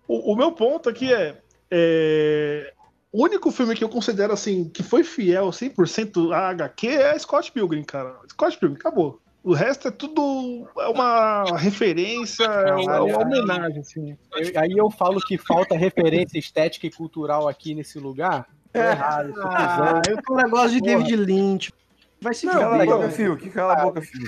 O, 0.07 0.33
o 0.33 0.37
meu 0.37 0.53
ponto 0.53 0.89
aqui 0.91 1.13
é, 1.13 1.39
é. 1.71 2.73
O 3.11 3.25
único 3.25 3.51
filme 3.51 3.75
que 3.75 3.85
eu 3.85 3.89
considero 3.89 4.33
assim, 4.33 4.69
que 4.69 4.83
foi 4.83 5.05
fiel 5.05 5.49
100% 5.51 6.33
a 6.33 6.49
HQ 6.51 6.87
é 6.89 7.19
Scott 7.19 7.51
Pilgrim, 7.53 7.83
cara. 7.85 8.17
Scott 8.31 8.59
Pilgrim, 8.59 8.79
acabou. 8.79 9.21
O 9.45 9.55
resto 9.55 9.89
é 9.89 9.91
tudo 9.91 10.69
é 10.79 10.87
uma 10.89 11.45
referência, 11.59 12.45
é 12.45 12.75
uma, 12.75 13.03
uma 13.03 13.19
homenagem, 13.19 13.81
assim. 13.81 14.17
Eu- 14.37 14.61
aí 14.61 14.73
eu 14.77 14.89
falo 14.91 15.21
que 15.21 15.37
falta 15.37 15.77
referência 15.77 16.39
estética 16.39 16.87
e 16.87 16.91
cultural 16.91 17.49
aqui 17.49 17.75
nesse 17.75 17.99
lugar. 17.99 18.47
Tô 18.73 18.81
errado, 18.81 19.33
Ah, 19.43 20.01
eu 20.09 20.17
tô 20.23 20.35
um 20.35 20.37
negócio 20.37 20.71
de 20.71 20.79
Porra. 20.81 20.93
David 21.05 21.17
Lynch. 21.17 21.73
Vai 22.21 22.33
se 22.35 22.47
Cala 22.47 22.81
a 22.81 22.87
boca, 22.87 23.11
Fio. 23.11 23.37
Que 23.37 23.51
cala 23.51 23.73
a 23.73 23.83
boca, 23.83 24.01
Fio. 24.01 24.23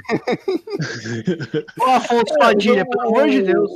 Ô, 1.80 1.84
Afonso 1.90 2.34
Padilha, 2.38 2.84
pelo 2.84 3.02
amor 3.08 3.28
de 3.28 3.42
Deus. 3.42 3.70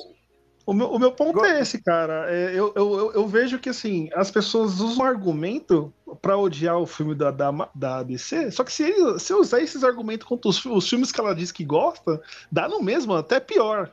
O 0.69 0.75
meu, 0.75 0.91
o 0.91 0.99
meu 0.99 1.11
ponto 1.11 1.43
é 1.47 1.63
esse, 1.63 1.83
cara. 1.83 2.27
É, 2.31 2.51
eu, 2.51 2.71
eu, 2.77 3.13
eu, 3.15 3.27
vejo 3.27 3.59
que 3.59 3.71
assim, 3.71 4.11
as 4.13 4.31
pessoas 4.31 4.81
usam 4.81 5.03
argumento 5.03 5.91
pra 6.21 6.37
odiar 6.37 6.77
o 6.77 6.85
filme 6.85 7.15
da, 7.15 7.31
da, 7.31 7.51
da 7.75 8.03
DC, 8.03 8.51
só 8.51 8.63
que 8.63 8.71
se, 8.71 8.83
ele, 8.83 9.19
se 9.19 9.33
eu 9.33 9.41
usar 9.41 9.63
esses 9.63 9.83
argumentos 9.83 10.29
contra 10.29 10.51
os, 10.51 10.63
os 10.67 10.87
filmes 10.87 11.11
que 11.11 11.19
ela 11.19 11.35
diz 11.35 11.51
que 11.51 11.65
gosta, 11.65 12.21
dá 12.53 12.69
no 12.69 12.83
mesmo, 12.83 13.15
até 13.15 13.41
pior. 13.41 13.91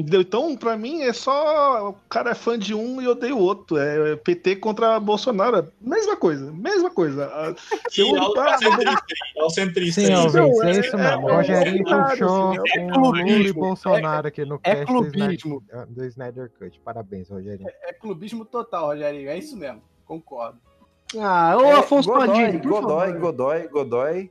Entendeu? 0.00 0.22
Então, 0.22 0.56
pra 0.56 0.78
mim, 0.78 1.02
é 1.02 1.12
só. 1.12 1.90
O 1.90 1.92
cara 2.08 2.30
é 2.30 2.34
fã 2.34 2.58
de 2.58 2.74
um 2.74 3.02
e 3.02 3.06
odeia 3.06 3.34
o 3.34 3.38
outro. 3.38 3.76
É 3.76 4.16
PT 4.16 4.56
contra 4.56 4.98
Bolsonaro. 4.98 5.70
Mesma 5.78 6.16
coisa, 6.16 6.50
mesma 6.50 6.90
coisa. 6.90 7.30
E 7.94 8.00
eu- 8.00 8.16
ao, 8.18 8.38
ah, 8.38 8.56
ao 9.40 9.50
centrista. 9.50 10.00
Sim, 10.00 10.14
ouvintes, 10.14 10.60
é 10.62 10.68
é- 10.68 10.80
isso 10.80 10.96
é- 10.96 10.98
mesmo. 10.98 11.26
O 11.26 11.28
é- 11.28 11.36
Rogerinho 11.36 11.88
é- 11.88 12.10
puxou 12.10 12.54
é 12.54 12.90
com 12.90 12.98
Lula 12.98 13.22
e 13.28 13.52
Bolsonaro 13.52 14.28
aqui 14.28 14.44
no 14.46 14.54
é 14.54 14.58
cast 14.74 14.80
do 14.80 14.86
clubismo. 14.86 15.62
Snyder, 15.68 15.86
do 15.88 16.04
Snyder 16.06 16.50
Cut. 16.58 16.80
Parabéns, 16.80 17.28
Rogerinho. 17.28 17.68
É 17.82 17.92
clubismo 17.92 18.46
total, 18.46 18.86
Rogerinho. 18.86 19.28
É 19.28 19.36
isso 19.36 19.54
mesmo. 19.54 19.82
Concordo. 20.06 20.58
Ah, 21.18 21.56
ô 21.58 21.64
É, 21.64 21.72
Afonso 21.72 22.08
Godoy, 22.08 22.26
Padilha, 22.26 22.58
Godoy. 22.62 23.12
Godoy, 23.18 23.68
Godoy. 23.68 24.30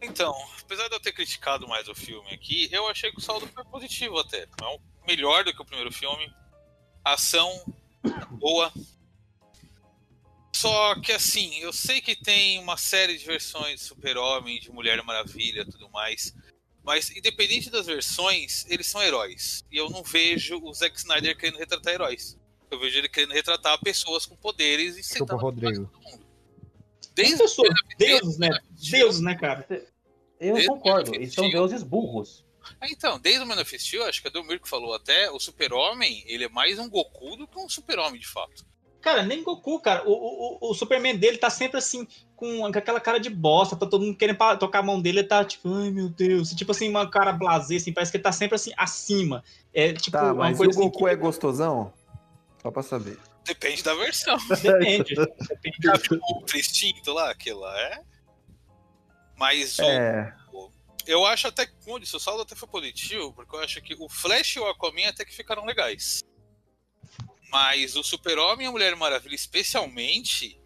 Então, 0.00 0.34
apesar 0.60 0.88
de 0.88 0.94
eu 0.94 1.00
ter 1.00 1.12
criticado 1.12 1.66
mais 1.66 1.88
o 1.88 1.94
filme 1.94 2.30
aqui, 2.32 2.68
eu 2.70 2.88
achei 2.88 3.10
que 3.10 3.18
o 3.18 3.22
saldo 3.22 3.46
foi 3.48 3.64
positivo 3.64 4.18
até. 4.18 4.42
É 4.42 5.06
melhor 5.06 5.44
do 5.44 5.52
que 5.52 5.60
o 5.60 5.64
primeiro 5.64 5.92
filme. 5.92 6.32
A 7.04 7.14
ação 7.14 7.50
boa. 8.32 8.72
Só 10.54 10.94
que 11.00 11.12
assim, 11.12 11.56
eu 11.58 11.72
sei 11.72 12.00
que 12.00 12.16
tem 12.16 12.58
uma 12.58 12.76
série 12.76 13.16
de 13.16 13.24
versões 13.24 13.80
de 13.80 13.86
Super-Homem, 13.86 14.60
de 14.60 14.70
Mulher 14.70 15.02
Maravilha 15.02 15.64
tudo 15.64 15.88
mais. 15.90 16.34
Mas 16.84 17.10
independente 17.10 17.70
das 17.70 17.86
versões, 17.86 18.64
eles 18.68 18.86
são 18.86 19.02
heróis. 19.02 19.64
E 19.70 19.76
eu 19.76 19.90
não 19.90 20.02
vejo 20.02 20.58
o 20.62 20.72
Zack 20.72 20.96
Snyder 20.96 21.36
querendo 21.36 21.58
retratar 21.58 21.94
heróis. 21.94 22.38
Eu 22.70 22.78
vejo 22.78 22.98
ele 22.98 23.08
querendo 23.08 23.32
retratar 23.32 23.78
pessoas 23.80 24.26
com 24.26 24.36
poderes 24.36 24.96
e 24.96 25.02
sentando 25.02 25.36
Rodrigo. 25.36 25.90
Desde 27.22 27.38
pessoas, 27.38 27.68
deuses, 27.98 28.38
né? 28.38 28.48
Deuses, 28.90 29.20
né, 29.20 29.34
cara? 29.34 29.66
Eu 30.40 30.54
Desde 30.54 30.68
concordo, 30.68 31.14
eles 31.14 31.34
são 31.34 31.48
deuses 31.50 31.82
burros. 31.82 32.44
Ah, 32.80 32.86
Então, 32.90 33.18
desde 33.18 33.42
o 33.42 33.46
Man 33.46 33.60
of 33.60 33.78
Steel, 33.78 34.04
acho 34.04 34.20
que 34.22 34.28
a 34.28 34.30
Delmir 34.30 34.60
que 34.60 34.68
falou 34.68 34.94
até, 34.94 35.30
o 35.30 35.38
Super-Homem, 35.40 36.22
ele 36.26 36.44
é 36.44 36.48
mais 36.48 36.78
um 36.78 36.88
Goku 36.88 37.36
do 37.36 37.46
que 37.46 37.58
um 37.58 37.68
Super-Homem, 37.68 38.20
de 38.20 38.26
fato. 38.28 38.66
Cara, 39.00 39.22
nem 39.22 39.42
Goku, 39.42 39.80
cara. 39.80 40.02
O, 40.08 40.12
o, 40.12 40.70
o- 40.70 40.74
Superman 40.74 41.16
dele 41.16 41.38
tá 41.38 41.48
sempre 41.48 41.78
assim, 41.78 42.06
com 42.34 42.66
aquela 42.66 43.00
cara 43.00 43.18
de 43.18 43.30
bosta, 43.30 43.76
tá 43.76 43.86
todo 43.86 44.04
mundo 44.04 44.16
querendo 44.18 44.36
tocar 44.58 44.80
a 44.80 44.82
mão 44.82 45.00
dele, 45.00 45.20
ele 45.20 45.28
tá 45.28 45.44
tipo, 45.44 45.72
ai 45.72 45.90
meu 45.90 46.08
Deus. 46.08 46.50
Tipo 46.50 46.72
assim, 46.72 46.88
uma 46.88 47.08
cara 47.08 47.32
blasé, 47.32 47.76
assim, 47.76 47.92
parece 47.92 48.10
que 48.10 48.16
ele 48.16 48.24
tá 48.24 48.32
sempre 48.32 48.56
assim, 48.56 48.72
acima. 48.76 49.42
É 49.72 49.92
tipo, 49.92 50.16
Tá, 50.16 50.24
uma 50.32 50.34
mas 50.34 50.50
e 50.50 50.54
o 50.54 50.56
coisa 50.64 50.70
assim 50.80 50.90
Goku 50.90 51.06
é 51.08 51.14
gostosão? 51.16 51.92
Só 52.60 52.70
pra 52.72 52.82
saber. 52.82 53.16
Depende 53.48 53.82
da 53.82 53.94
versão. 53.94 54.36
Depende. 54.62 55.14
Depende. 55.14 55.78
Já 55.82 55.94
viu 55.94 56.20
o 56.22 56.42
Tristinto 56.42 57.12
lá, 57.12 57.30
aquilo 57.30 57.60
lá, 57.60 57.80
é? 57.80 58.02
Mas 59.36 59.78
o- 59.78 59.82
É. 59.84 60.36
eu 61.06 61.24
acho 61.24 61.48
até 61.48 61.66
que, 61.66 61.74
o 61.90 62.20
saldo 62.20 62.42
até 62.42 62.54
foi 62.54 62.68
positivo, 62.68 63.32
porque 63.32 63.56
eu 63.56 63.60
acho 63.60 63.80
que 63.82 63.94
o 63.98 64.08
Flash 64.08 64.56
e 64.56 64.60
o 64.60 64.66
Aquaman 64.68 65.08
até 65.08 65.24
que 65.24 65.34
ficaram 65.34 65.64
legais. 65.64 66.22
Mas 67.50 67.96
o 67.96 68.02
Super-Homem 68.04 68.66
e 68.66 68.68
a 68.68 68.72
Mulher 68.72 68.94
Maravilha, 68.94 69.34
especialmente, 69.34 70.60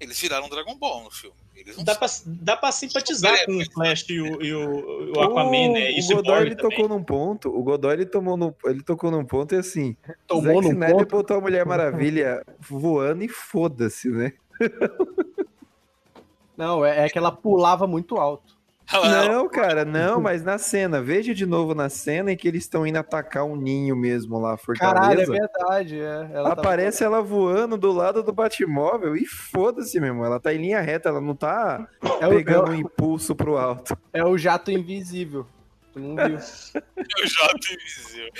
eles 0.00 0.18
viraram 0.18 0.48
Dragon 0.48 0.76
Ball 0.76 1.04
no 1.04 1.10
filme. 1.10 1.38
Eles 1.58 1.76
não 1.76 1.82
Dá 1.84 1.94
pra, 1.96 2.06
dá 2.24 2.56
pra 2.56 2.70
simpatizar 2.70 3.44
com 3.44 3.56
o 3.58 3.72
Flash 3.72 4.06
e 4.08 4.20
o, 4.20 4.40
e 4.40 4.54
o, 4.54 5.12
o 5.16 5.20
Aquaman, 5.20 5.72
né? 5.72 5.86
O 5.88 5.98
Isso 5.98 6.14
Godoy 6.14 6.42
ele 6.42 6.54
também. 6.54 6.76
tocou 6.76 6.88
num 6.88 7.02
ponto. 7.02 7.48
O 7.48 7.62
Godoy 7.64 7.94
ele 7.94 8.06
tomou 8.06 8.36
no, 8.36 8.54
ele 8.64 8.82
tocou 8.82 9.10
num 9.10 9.24
ponto 9.24 9.54
e 9.54 9.58
assim. 9.58 9.96
Tomou 10.26 10.44
Zack 10.44 10.60
num 10.62 10.72
Snyder 10.72 10.96
ponto? 10.98 11.10
botou 11.16 11.36
a 11.38 11.40
Mulher 11.40 11.66
Maravilha 11.66 12.44
voando 12.60 13.24
e 13.24 13.28
foda-se, 13.28 14.08
né? 14.08 14.32
Não, 16.56 16.84
é, 16.84 17.06
é 17.06 17.08
que 17.08 17.18
ela 17.18 17.30
pulava 17.32 17.86
muito 17.86 18.16
alto. 18.16 18.57
Não, 18.92 19.48
cara, 19.48 19.84
não, 19.84 20.18
mas 20.20 20.42
na 20.42 20.56
cena, 20.58 21.00
veja 21.02 21.34
de 21.34 21.44
novo 21.44 21.74
na 21.74 21.88
cena 21.88 22.32
em 22.32 22.36
que 22.36 22.48
eles 22.48 22.62
estão 22.64 22.86
indo 22.86 22.96
atacar 22.96 23.44
um 23.44 23.54
ninho 23.54 23.94
mesmo 23.94 24.38
lá, 24.38 24.56
Caralho, 24.78 25.20
é 25.20 25.26
Fortaleza. 25.26 25.32
verdade. 25.32 26.00
É. 26.00 26.30
Ela 26.32 26.54
tá- 26.54 26.60
Aparece 26.62 27.04
ela 27.04 27.20
voando 27.20 27.76
do 27.76 27.92
lado 27.92 28.22
do 28.22 28.32
Batmóvel 28.32 29.14
e 29.16 29.26
foda-se 29.26 30.00
mesmo. 30.00 30.24
Ela 30.24 30.40
tá 30.40 30.54
em 30.54 30.58
linha 30.58 30.80
reta, 30.80 31.08
ela 31.10 31.20
não 31.20 31.34
tá 31.34 31.86
É 32.20 32.26
o- 32.26 32.30
pegando 32.30 32.68
é 32.68 32.70
o- 32.70 32.72
um 32.72 32.74
impulso 32.74 33.34
pro 33.34 33.56
alto. 33.58 33.96
É 34.12 34.24
o 34.24 34.38
jato 34.38 34.70
invisível. 34.70 35.46
Tu 35.92 36.00
não 36.00 36.16
viu? 36.16 36.38
Eu 36.96 37.26
já 37.26 37.48
invisível. 37.54 38.32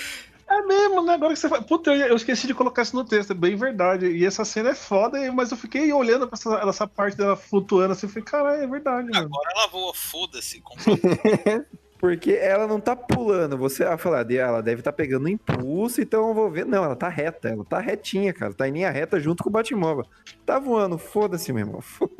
É 0.50 0.62
mesmo, 0.62 1.02
né? 1.02 1.14
Agora 1.14 1.34
que 1.34 1.38
você 1.38 1.48
fala. 1.48 1.62
Puta, 1.62 1.94
eu, 1.94 2.16
esqueci 2.16 2.46
de 2.46 2.54
colocar 2.54 2.82
isso 2.82 2.96
no 2.96 3.04
texto, 3.04 3.32
é 3.32 3.34
bem 3.34 3.54
verdade. 3.54 4.06
E 4.06 4.24
essa 4.24 4.44
cena 4.44 4.70
é 4.70 4.74
foda, 4.74 5.18
mas 5.32 5.50
eu 5.50 5.56
fiquei 5.56 5.92
olhando 5.92 6.26
pra 6.26 6.36
essa, 6.38 6.68
essa 6.68 6.86
parte 6.86 7.16
dela 7.16 7.36
flutuando 7.36 7.92
assim, 7.92 8.06
eu 8.06 8.10
falei, 8.10 8.24
caralho, 8.24 8.62
é 8.62 8.66
verdade, 8.66 9.08
mano. 9.10 9.26
Agora 9.26 9.50
ela 9.54 9.68
voa, 9.68 9.92
foda-se. 9.94 10.62
Porque 11.98 12.30
ela 12.30 12.66
não 12.66 12.80
tá 12.80 12.94
pulando. 12.94 13.58
Você 13.58 13.84
vai 13.84 13.98
falar, 13.98 14.20
"Ah, 14.20 14.32
ela 14.34 14.62
deve 14.62 14.80
estar 14.80 14.92
pegando 14.92 15.28
impulso, 15.28 16.00
então 16.00 16.28
eu 16.28 16.34
vou 16.34 16.48
ver. 16.50 16.64
Não, 16.64 16.84
ela 16.84 16.94
tá 16.94 17.08
reta, 17.08 17.48
ela 17.48 17.64
tá 17.64 17.80
retinha, 17.80 18.32
cara. 18.32 18.54
Tá 18.54 18.68
em 18.68 18.72
linha 18.72 18.90
reta 18.90 19.18
junto 19.18 19.42
com 19.42 19.50
o 19.50 19.52
Batmóvel. 19.52 20.06
Tá 20.46 20.58
voando, 20.60 20.96
foda-se, 20.96 21.52
meu 21.52 21.66
irmão. 21.66 21.80
Foda 21.82 22.12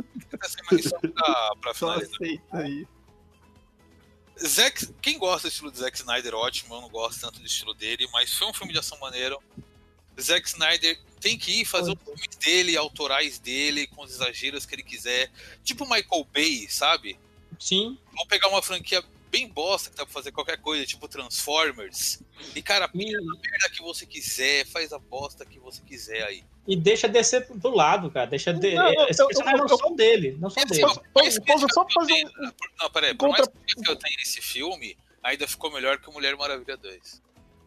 Mas 0.70 0.84
só 0.84 0.98
pra, 0.98 1.50
pra 1.60 1.74
Só 1.74 1.92
finalizar. 1.94 2.14
aceita 2.14 2.58
aí. 2.58 2.86
Zack, 4.46 4.86
quem 5.00 5.18
gosta 5.18 5.48
do 5.48 5.50
estilo 5.50 5.72
de 5.72 5.78
Zack 5.78 5.96
Snyder, 5.96 6.34
ótimo. 6.34 6.74
Eu 6.74 6.80
não 6.82 6.88
gosto 6.88 7.20
tanto 7.20 7.40
do 7.40 7.46
estilo 7.46 7.74
dele, 7.74 8.08
mas 8.12 8.32
foi 8.32 8.48
um 8.48 8.54
filme 8.54 8.72
de 8.72 8.78
ação 8.78 8.98
maneiro. 8.98 9.42
Zack 10.20 10.48
Snyder 10.48 11.00
tem 11.20 11.38
que 11.38 11.60
ir 11.60 11.64
fazer 11.64 11.92
os 11.92 12.02
filmes 12.02 12.36
dele, 12.36 12.76
autorais 12.76 13.38
dele, 13.38 13.86
com 13.86 14.02
os 14.02 14.12
exageros 14.12 14.66
que 14.66 14.74
ele 14.74 14.82
quiser. 14.82 15.30
Tipo 15.64 15.84
Michael 15.84 16.26
Bay, 16.32 16.68
sabe? 16.68 17.18
Sim. 17.58 17.98
Vamos 18.12 18.28
pegar 18.28 18.48
uma 18.48 18.62
franquia 18.62 19.02
bem 19.30 19.48
bosta 19.48 19.90
que 19.90 19.96
dá 19.96 20.04
pra 20.04 20.12
fazer 20.12 20.32
qualquer 20.32 20.58
coisa, 20.58 20.86
tipo 20.86 21.08
Transformers. 21.08 22.20
E, 22.54 22.62
cara, 22.62 22.88
pira 22.88 23.20
na 23.20 23.34
merda 23.34 23.70
que 23.70 23.82
você 23.82 24.06
quiser, 24.06 24.66
faz 24.66 24.92
a 24.92 24.98
bosta 24.98 25.44
que 25.44 25.58
você 25.58 25.82
quiser 25.82 26.24
aí. 26.24 26.44
E 26.68 26.76
deixa 26.76 27.08
descer 27.08 27.46
do 27.48 27.70
lado, 27.70 28.10
cara. 28.10 28.26
Deixa 28.26 28.52
de... 28.52 28.74
Não, 28.74 28.92
eu- 28.92 29.04
Esses 29.06 29.18
eu- 29.18 29.26
personagens 29.28 29.62
eu- 29.62 29.68
não 29.68 29.78
são 29.78 29.96
dele. 29.96 30.36
Não 30.38 30.50
são 30.50 30.62
dele. 30.66 30.82
Só 31.72 31.86
fazer 31.94 32.24
um. 32.26 32.50
Não, 32.82 32.90
peraí, 32.92 33.14
por 33.14 33.30
mais 33.30 33.48
que 33.48 33.90
eu 33.90 33.96
tenha 33.96 34.16
nesse 34.18 34.42
filme, 34.42 34.94
ainda 35.22 35.48
ficou 35.48 35.72
melhor 35.72 35.96
que 35.98 36.10
o 36.10 36.12
Mulher 36.12 36.36
Maravilha 36.36 36.76
2. 36.76 37.22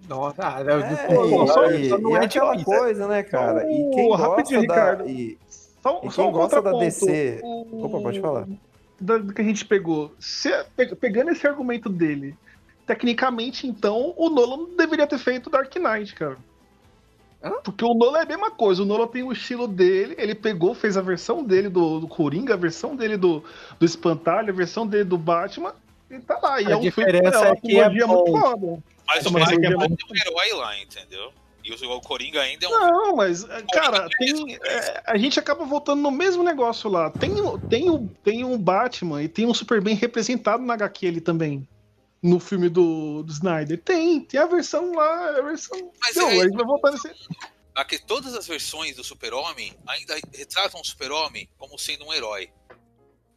Nossa, 0.08 0.36
ah, 0.48 0.62
É, 0.62 1.16
pô, 1.16 1.48
só- 1.48 1.66
e, 1.72 1.90
só 1.90 1.98
não 1.98 2.12
e 2.12 2.14
é 2.14 2.26
aquela 2.26 2.56
demais, 2.56 2.64
coisa, 2.80 3.08
né, 3.08 3.24
cara? 3.24 3.64
E 3.72 3.90
quem 3.92 4.08
gosta 4.08 4.28
rapidinho, 4.28 4.68
da. 4.68 4.74
Ricardo. 4.76 5.10
E, 5.10 5.38
Só, 5.82 6.02
e 6.04 6.12
só 6.12 6.22
quem 6.22 6.30
um 6.30 6.32
gosta 6.34 6.62
da. 6.62 6.72
DC. 6.74 7.40
O- 7.44 7.86
Opa, 7.86 8.00
pode 8.02 8.20
falar. 8.20 8.48
do 9.00 9.34
que 9.34 9.42
a 9.42 9.46
gente 9.46 9.66
pegou. 9.66 10.14
Se- 10.20 10.64
pe- 10.76 10.96
pegando 10.96 11.32
esse 11.32 11.46
argumento 11.48 11.90
dele, 11.90 12.36
tecnicamente, 12.86 13.66
então, 13.68 14.14
o 14.18 14.30
Nolan 14.30 14.58
não 14.58 14.76
deveria 14.76 15.08
ter 15.08 15.18
feito 15.18 15.50
Dark 15.50 15.74
Knight, 15.76 16.14
cara. 16.16 16.38
Porque 17.64 17.84
o 17.84 17.94
Nolan 17.94 18.20
é 18.20 18.24
a 18.24 18.26
mesma 18.26 18.52
coisa, 18.52 18.84
o 18.84 18.86
Nolan 18.86 19.08
tem 19.08 19.24
o 19.24 19.32
estilo 19.32 19.68
dele, 19.68 20.16
ele 20.18 20.36
pegou, 20.36 20.76
fez 20.76 20.96
a 20.98 21.02
versão 21.02 21.44
dele 21.44 21.70
do, 21.70 22.00
do 22.00 22.08
Coringa, 22.08 22.54
a 22.54 22.58
versão 22.58 22.96
dele 22.96 23.18
do, 23.18 23.44
do 23.80 23.86
Espantalho, 23.86 24.50
a 24.54 24.56
versão 24.56 24.86
dele 24.86 25.04
do 25.06 25.18
Batman, 25.18 25.74
e 26.10 26.20
tá 26.20 26.40
lá. 26.42 26.62
E 26.62 26.68
A 26.68 26.72
é 26.72 26.76
um 26.76 26.80
filme 26.82 26.90
diferença 26.90 27.40
uma 27.42 27.48
é 27.50 27.56
que 27.56 27.80
é 27.80 27.90
muito 27.90 28.08
bom. 28.08 28.40
foda. 28.40 28.84
Mas 29.08 29.26
o 29.26 29.32
Mas 29.32 29.44
Batman 29.46 29.56
ele 29.58 29.66
é 29.66 29.72
é 29.72 29.76
bom. 29.76 29.86
um 29.86 30.16
herói 30.16 30.54
lá, 30.60 30.80
entendeu? 30.80 31.32
E 31.64 31.72
o, 31.74 31.92
o 31.96 32.02
Coringa 32.02 32.42
ainda 32.42 32.66
é 32.66 32.70
um. 32.70 32.72
Não, 32.72 33.16
mas, 33.16 33.44
cara, 33.72 34.08
tem, 34.18 34.56
é, 34.56 35.04
a 35.06 35.16
gente 35.18 35.40
acaba 35.40 35.64
voltando 35.64 36.02
no 36.02 36.10
mesmo 36.10 36.44
negócio 36.44 36.90
lá. 36.90 37.10
Tem, 37.12 37.32
o- 37.40 37.58
tem, 37.60 37.90
o, 37.90 38.08
tem 38.24 38.44
um 38.44 38.58
Batman 38.58 39.22
e 39.22 39.28
tem 39.28 39.46
um 39.46 39.54
Superman 39.54 39.96
representado 39.96 40.64
na 40.64 40.74
HQ 40.74 41.06
ele 41.06 41.22
também. 41.22 41.68
No 42.22 42.40
filme 42.40 42.70
do, 42.70 43.24
do 43.24 43.32
Snyder. 43.32 43.82
Tem, 43.82 44.24
tem 44.24 44.40
a 44.40 44.46
versão 44.46 44.94
lá, 44.94 45.38
a 45.38 45.42
versão. 45.42 45.92
Mas 46.00 46.16
Não, 46.16 46.30
é- 46.30 46.40
a 46.40 46.44
gente 46.44 46.56
vai 46.56 46.66
voltar 46.66 46.92
nesse. 46.92 47.10
Aqui, 47.74 47.98
todas 47.98 48.36
as 48.36 48.46
versões 48.46 48.96
do 48.96 49.04
Super-Homem 49.04 49.74
ainda 49.88 50.16
retratam 50.34 50.82
o 50.82 50.86
Super-Homem 50.86 51.50
como 51.58 51.80
sendo 51.80 52.06
um 52.06 52.14
herói. 52.14 52.52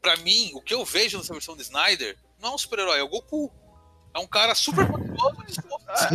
Pra 0.02 0.16
mim, 0.18 0.50
o 0.54 0.60
que 0.60 0.74
eu 0.74 0.84
vejo 0.84 1.16
nessa 1.16 1.32
versão 1.32 1.56
do 1.56 1.62
Snyder 1.62 2.18
não 2.40 2.50
é 2.50 2.54
um 2.54 2.58
super-herói, 2.58 2.98
é 2.98 3.02
o 3.02 3.08
Goku. 3.08 3.50
É 4.14 4.18
um 4.20 4.26
cara 4.28 4.54
super 4.54 4.86
poderoso 4.86 5.36
e. 5.48 5.52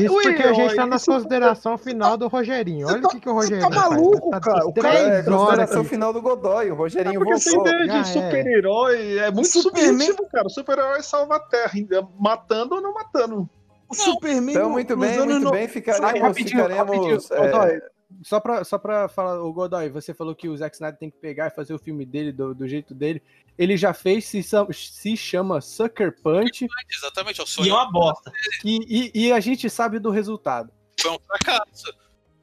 Isso 0.05 0.13
Ui, 0.13 0.23
porque 0.23 0.43
a 0.43 0.53
gente 0.53 0.75
tá 0.75 0.85
na 0.85 0.97
consideração 0.99 1.77
final 1.77 2.15
do 2.17 2.27
Rogerinho. 2.27 2.87
Olha 2.87 3.05
o 3.05 3.09
que, 3.09 3.19
que 3.19 3.29
o 3.29 3.33
Rogerinho 3.33 3.69
tá 3.69 3.75
faz. 3.75 3.89
maluco, 3.89 4.29
Tá 4.29 4.39
cara? 4.39 4.65
O 4.67 4.73
cara 4.73 4.97
É, 4.97 5.23
consideração 5.23 5.83
final 5.83 6.13
do 6.13 6.21
Godoy. 6.21 6.71
O 6.71 6.75
Rogerinho 6.75 7.19
Porque 7.19 7.33
essa 7.33 7.51
voltou. 7.51 7.73
ideia 7.73 7.87
Já 7.87 7.97
é. 7.97 8.01
de 8.01 8.07
super-herói 8.09 9.17
é 9.19 9.31
muito 9.31 9.47
subjetivo, 9.49 10.27
cara. 10.31 10.47
O 10.47 10.49
super-herói 10.49 11.01
salva 11.03 11.35
a 11.35 11.39
Terra, 11.39 11.73
matando 12.19 12.75
ou 12.75 12.81
não 12.81 12.93
matando. 12.93 13.49
O 13.89 13.93
Superman. 13.95 14.55
Então, 14.55 14.69
muito 14.69 14.95
bem, 14.95 15.17
muito 15.17 15.39
no- 15.45 15.51
bem. 15.51 15.61
Ai, 15.63 15.67
Ficaremos. 15.67 16.21
rapidinho, 16.21 16.61
ficaremos 16.63 16.77
rapidinho. 16.95 17.19
é, 17.31 17.51
Godoy, 17.51 17.81
só 18.23 18.39
pra, 18.39 18.63
só 18.63 18.77
pra 18.77 19.07
falar, 19.07 19.41
o 19.41 19.53
Godoy, 19.53 19.89
você 19.89 20.13
falou 20.13 20.35
que 20.35 20.49
o 20.49 20.57
Zack 20.57 20.75
Snyder 20.75 20.97
tem 20.99 21.09
que 21.11 21.17
pegar 21.17 21.47
e 21.47 21.51
fazer 21.55 21.73
o 21.73 21.79
filme 21.79 22.05
dele 22.05 22.31
do, 22.31 22.53
do 22.55 22.67
jeito 22.67 22.93
dele. 22.95 23.21
Ele 23.57 23.75
já 23.77 23.93
fez, 23.93 24.25
se, 24.25 24.41
se 24.73 25.17
chama 25.17 25.61
Sucker 25.61 26.15
Punch, 26.21 26.67
Exatamente, 26.89 27.39
é 27.39 27.43
o 27.43 27.45
E 27.45 27.47
é 27.47 27.49
sonho 27.49 27.73
uma 27.75 27.91
bosta. 27.91 28.31
e, 28.65 29.11
e, 29.15 29.27
e 29.27 29.31
a 29.31 29.39
gente 29.39 29.69
sabe 29.69 29.99
do 29.99 30.09
resultado. 30.09 30.71
foi 30.99 31.11
um 31.11 31.19
fracasso. 31.19 31.93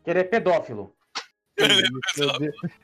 Que 0.05 0.11
ele 0.11 0.21
é 0.21 0.25
pedófilo. 0.25 0.95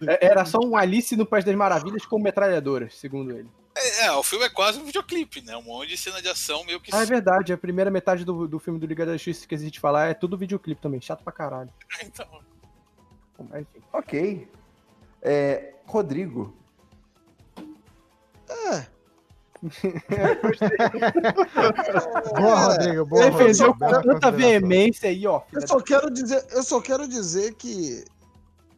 É- 0.06 0.26
Era 0.26 0.44
só 0.44 0.58
um 0.58 0.76
Alice 0.76 1.14
no 1.16 1.26
País 1.26 1.44
das 1.44 1.54
Maravilhas 1.54 2.04
com 2.06 2.18
metralhadoras, 2.18 2.94
segundo 2.98 3.30
ele. 3.36 3.48
É, 3.76 4.04
é, 4.06 4.12
o 4.12 4.22
filme 4.22 4.44
é 4.44 4.48
quase 4.50 4.78
um 4.78 4.84
videoclipe, 4.84 5.40
né? 5.42 5.56
Um 5.56 5.62
monte 5.62 5.88
de 5.90 5.96
cena 5.96 6.20
de 6.20 6.28
ação 6.28 6.64
meio 6.64 6.80
que. 6.80 6.94
Ah, 6.94 7.02
é 7.02 7.06
verdade, 7.06 7.52
a 7.52 7.58
primeira 7.58 7.90
metade 7.90 8.24
do, 8.24 8.46
do 8.46 8.58
filme 8.58 8.78
do 8.78 8.86
Liga 8.86 9.06
da 9.06 9.12
Justiça 9.12 9.46
que 9.46 9.54
a 9.54 9.58
gente 9.58 9.80
falar 9.80 10.08
é 10.08 10.14
tudo 10.14 10.36
videoclipe 10.36 10.80
também, 10.80 11.00
chato 11.00 11.22
pra 11.22 11.32
caralho. 11.32 11.70
Então, 12.04 12.26
Mas, 13.38 13.62
enfim. 13.62 13.80
Ok. 13.92 14.48
É, 15.22 15.74
Rodrigo. 15.86 16.52
É. 18.48 18.86
Boa, 22.36 22.66
Rodrigo, 22.66 23.06
boa. 23.06 23.30
Com 23.30 23.38
tanta 24.02 24.32
veemência 24.32 25.08
aí, 25.08 25.24
ó. 25.24 25.42
Eu 25.52 25.64
só 25.66 25.80
quero 25.80 26.10
dizer, 26.10 26.44
eu 26.50 26.64
só 26.64 26.80
quero 26.80 27.06
dizer 27.06 27.54
que 27.54 28.04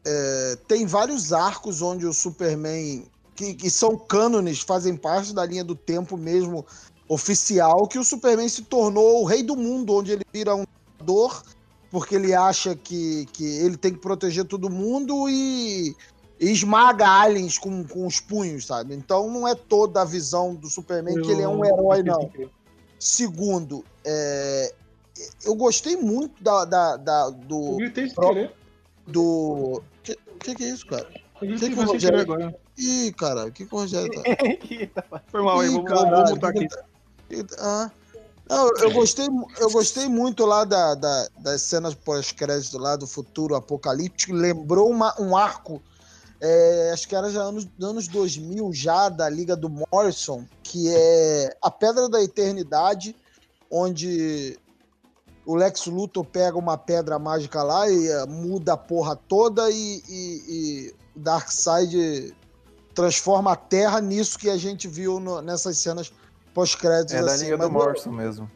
é, 0.04 0.58
tem 0.68 0.84
vários 0.84 1.32
arcos 1.32 1.80
onde 1.80 2.04
o 2.06 2.12
Superman, 2.12 3.06
que, 3.34 3.54
que 3.54 3.70
são 3.70 3.96
cânones, 3.96 4.60
fazem 4.60 4.94
parte 4.94 5.34
da 5.34 5.46
linha 5.46 5.64
do 5.64 5.74
tempo 5.74 6.18
mesmo 6.18 6.66
oficial, 7.08 7.88
que 7.88 7.98
o 7.98 8.04
Superman 8.04 8.48
se 8.48 8.62
tornou 8.62 9.22
o 9.22 9.24
rei 9.24 9.42
do 9.42 9.56
mundo, 9.56 9.94
onde 9.94 10.12
ele 10.12 10.24
vira 10.32 10.54
um 10.54 10.64
dor 11.02 11.42
porque 11.94 12.16
ele 12.16 12.34
acha 12.34 12.74
que, 12.74 13.24
que 13.32 13.44
ele 13.44 13.76
tem 13.76 13.92
que 13.92 14.00
proteger 14.00 14.44
todo 14.44 14.68
mundo 14.68 15.28
e, 15.28 15.94
e 16.40 16.50
esmaga 16.50 17.08
aliens 17.08 17.56
com, 17.56 17.84
com 17.84 18.04
os 18.04 18.18
punhos, 18.18 18.66
sabe? 18.66 18.96
Então 18.96 19.30
não 19.30 19.46
é 19.46 19.54
toda 19.54 20.02
a 20.02 20.04
visão 20.04 20.56
do 20.56 20.68
Superman 20.68 21.22
que 21.22 21.30
ele 21.30 21.42
é 21.42 21.48
um 21.48 21.64
herói, 21.64 22.02
não. 22.02 22.28
Segundo, 22.98 23.84
é, 24.04 24.74
eu 25.44 25.54
gostei 25.54 25.96
muito 25.96 26.42
da, 26.42 26.64
da, 26.64 26.96
da- 26.96 27.30
do. 27.30 27.80
Eu 27.80 27.92
querer. 27.92 28.52
Do. 29.06 29.80
Que, 30.02 30.18
que 30.40 30.54
que 30.56 30.64
é 30.64 30.68
isso, 30.70 30.86
cara? 30.88 31.06
Eu 31.40 31.56
Que 31.56 31.68
que 31.70 31.78
o 31.78 31.84
Rogério- 31.84 32.20
agora. 32.22 32.56
Ih, 32.76 33.12
cara, 33.12 33.46
o 33.46 33.52
que, 33.52 33.66
que 33.66 33.72
o 33.72 33.78
Rogério 33.78 34.10
tá. 34.10 35.20
Foi 35.30 35.42
mal 35.42 35.60
aí, 35.60 35.68
Ih, 35.68 35.74
vou, 35.74 35.84
caralho, 35.84 36.26
vou 36.26 36.38
que 36.40 36.46
aqui. 36.46 36.68
que 37.28 37.46
Ah. 37.60 37.88
Eu 38.48 38.90
gostei, 38.92 39.26
eu 39.58 39.70
gostei 39.70 40.06
muito 40.08 40.44
lá 40.44 40.64
da, 40.64 40.94
da- 40.94 41.28
das 41.38 41.62
cenas 41.62 41.94
pós-crédito 41.94 42.76
lá 42.78 42.94
do 42.94 43.06
futuro 43.06 43.54
apocalíptico. 43.54 44.34
Lembrou 44.34 44.90
uma- 44.90 45.14
um 45.18 45.34
arco, 45.34 45.82
é, 46.40 46.90
acho 46.92 47.08
que 47.08 47.16
era 47.16 47.30
já 47.30 47.40
anos, 47.42 47.66
anos 47.80 48.06
2000 48.06 48.70
já, 48.72 49.08
da 49.08 49.28
Liga 49.30 49.56
do 49.56 49.70
Morrison, 49.70 50.44
que 50.62 50.88
é 50.94 51.56
a 51.62 51.70
Pedra 51.70 52.06
da 52.08 52.22
Eternidade, 52.22 53.16
onde 53.70 54.58
o 55.46 55.54
Lex 55.54 55.86
Luthor 55.86 56.24
pega 56.24 56.56
uma 56.58 56.76
pedra 56.76 57.18
mágica 57.18 57.62
lá 57.62 57.88
e 57.90 58.08
eh, 58.08 58.26
muda 58.26 58.74
a 58.74 58.76
porra 58.78 59.14
toda 59.16 59.70
e, 59.70 60.02
e, 60.08 60.42
e 60.48 60.94
Darkseid 61.16 62.34
transforma 62.94 63.52
a 63.52 63.56
Terra 63.56 64.00
nisso 64.00 64.38
que 64.38 64.48
a 64.48 64.56
gente 64.56 64.86
viu 64.88 65.18
no- 65.20 65.42
nessas 65.42 65.78
cenas 65.78 66.10
pós-créditos. 66.54 67.14
É 67.14 67.22
da 67.22 67.32
assim, 67.32 67.44
Liga 67.44 67.58
do 67.58 67.70
Morrison 67.70 68.10
mesmo. 68.12 68.50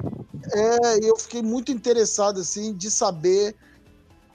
é, 0.53 0.99
e 1.05 1.09
eu 1.09 1.17
fiquei 1.17 1.43
muito 1.43 1.71
interessado, 1.73 2.41
assim, 2.41 2.73
de 2.73 2.91
saber 2.91 3.55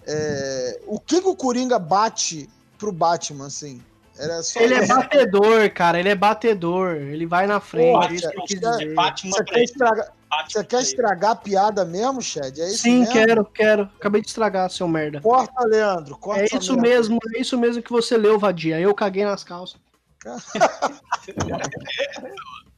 é, 0.06 0.80
o 0.86 1.00
que, 1.00 1.22
que 1.22 1.28
o 1.28 1.36
Coringa 1.36 1.80
bate 1.80 2.50
pro 2.78 2.92
Batman, 2.92 3.48
assim. 3.48 3.82
Era 4.16 4.44
só 4.44 4.60
Ele 4.60 4.76
é 4.76 4.86
batedor, 4.86 5.72
cara. 5.74 6.00
Ele 6.00 6.10
é 6.10 6.14
batedor. 6.16 6.98
Ele 6.98 7.26
vai 7.26 7.48
na 7.48 7.60
frente. 7.60 7.94
Porra, 7.94 8.10
é 8.10 8.14
isso 8.14 8.30
que 8.30 8.38
eu 8.38 8.46
dizer. 8.46 8.94
Você 8.96 9.44
quer 9.44 9.64
estragar, 9.64 10.14
você 10.48 10.64
quer 10.64 10.82
estragar 10.82 11.32
a 11.32 11.36
piada 11.36 11.84
mesmo, 11.84 12.22
Chad? 12.22 12.60
É 12.60 12.68
isso 12.68 12.84
Sim, 12.84 13.00
mesmo? 13.00 13.14
quero, 13.14 13.44
quero. 13.46 13.84
Acabei 13.98 14.22
de 14.22 14.28
estragar, 14.28 14.70
seu 14.70 14.88
merda. 14.88 15.20
Corta, 15.20 15.66
Leandro. 15.66 16.16
Corta 16.18 16.44
É 16.44 16.46
isso 16.46 16.76
merda. 16.76 16.90
mesmo, 16.90 17.18
é 17.36 17.42
isso 17.42 17.58
mesmo 17.58 17.82
que 17.82 17.92
você 17.92 18.16
leu, 18.16 18.38
Vadia. 18.38 18.80
Eu 18.80 18.94
caguei 18.94 19.26
nas 19.26 19.44
calças. 19.44 19.82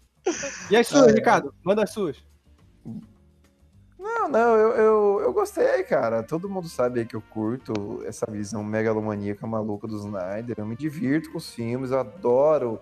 E 0.70 0.76
as 0.76 0.88
suas, 0.88 1.08
É. 1.08 1.12
Ricardo? 1.12 1.54
Manda 1.64 1.84
as 1.84 1.92
suas. 1.92 2.24
Não, 3.98 4.30
não, 4.30 4.56
eu, 4.56 4.70
eu, 4.72 5.22
eu 5.22 5.34
gostei, 5.34 5.84
cara. 5.84 6.22
Todo 6.22 6.50
mundo 6.50 6.68
sabe 6.70 7.00
aí 7.00 7.06
que 7.06 7.16
eu 7.16 7.22
curto 7.22 8.04
essa 8.06 8.26
visão 8.30 8.64
megalomaníaca 8.64 9.46
maluca 9.48 9.88
do 9.88 9.98
Snyder. 9.98 10.56
Eu 10.60 10.66
me 10.66 10.76
divirto 10.76 11.32
com 11.32 11.38
os 11.38 11.54
filmes, 11.54 11.92
eu 11.92 12.00
adoro 12.00 12.80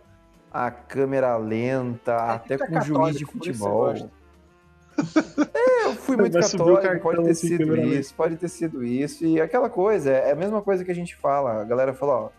a 0.52 0.70
câmera 0.70 1.36
lenta, 1.38 2.16
até 2.16 2.58
tá 2.58 2.68
com 2.68 2.82
juiz 2.82 3.18
de 3.18 3.26
futebol. 3.26 3.94
É, 5.56 5.88
eu 5.88 5.94
fui 5.96 6.16
muito 6.16 6.40
católico, 6.40 6.82
cartão 6.84 7.02
pode 7.02 7.24
ter 7.24 7.34
sido 7.34 7.76
isso, 7.76 8.14
pode 8.14 8.36
ter 8.38 8.48
sido 8.48 8.84
isso. 8.84 9.26
E 9.26 9.42
aquela 9.42 9.68
coisa, 9.68 10.12
é 10.12 10.32
a 10.32 10.36
mesma 10.36 10.62
coisa 10.62 10.86
que 10.86 10.92
a 10.92 10.94
gente 10.94 11.16
fala. 11.16 11.62
A 11.62 11.64
galera 11.64 11.96
fala, 11.96 12.14
ó, 12.14 12.30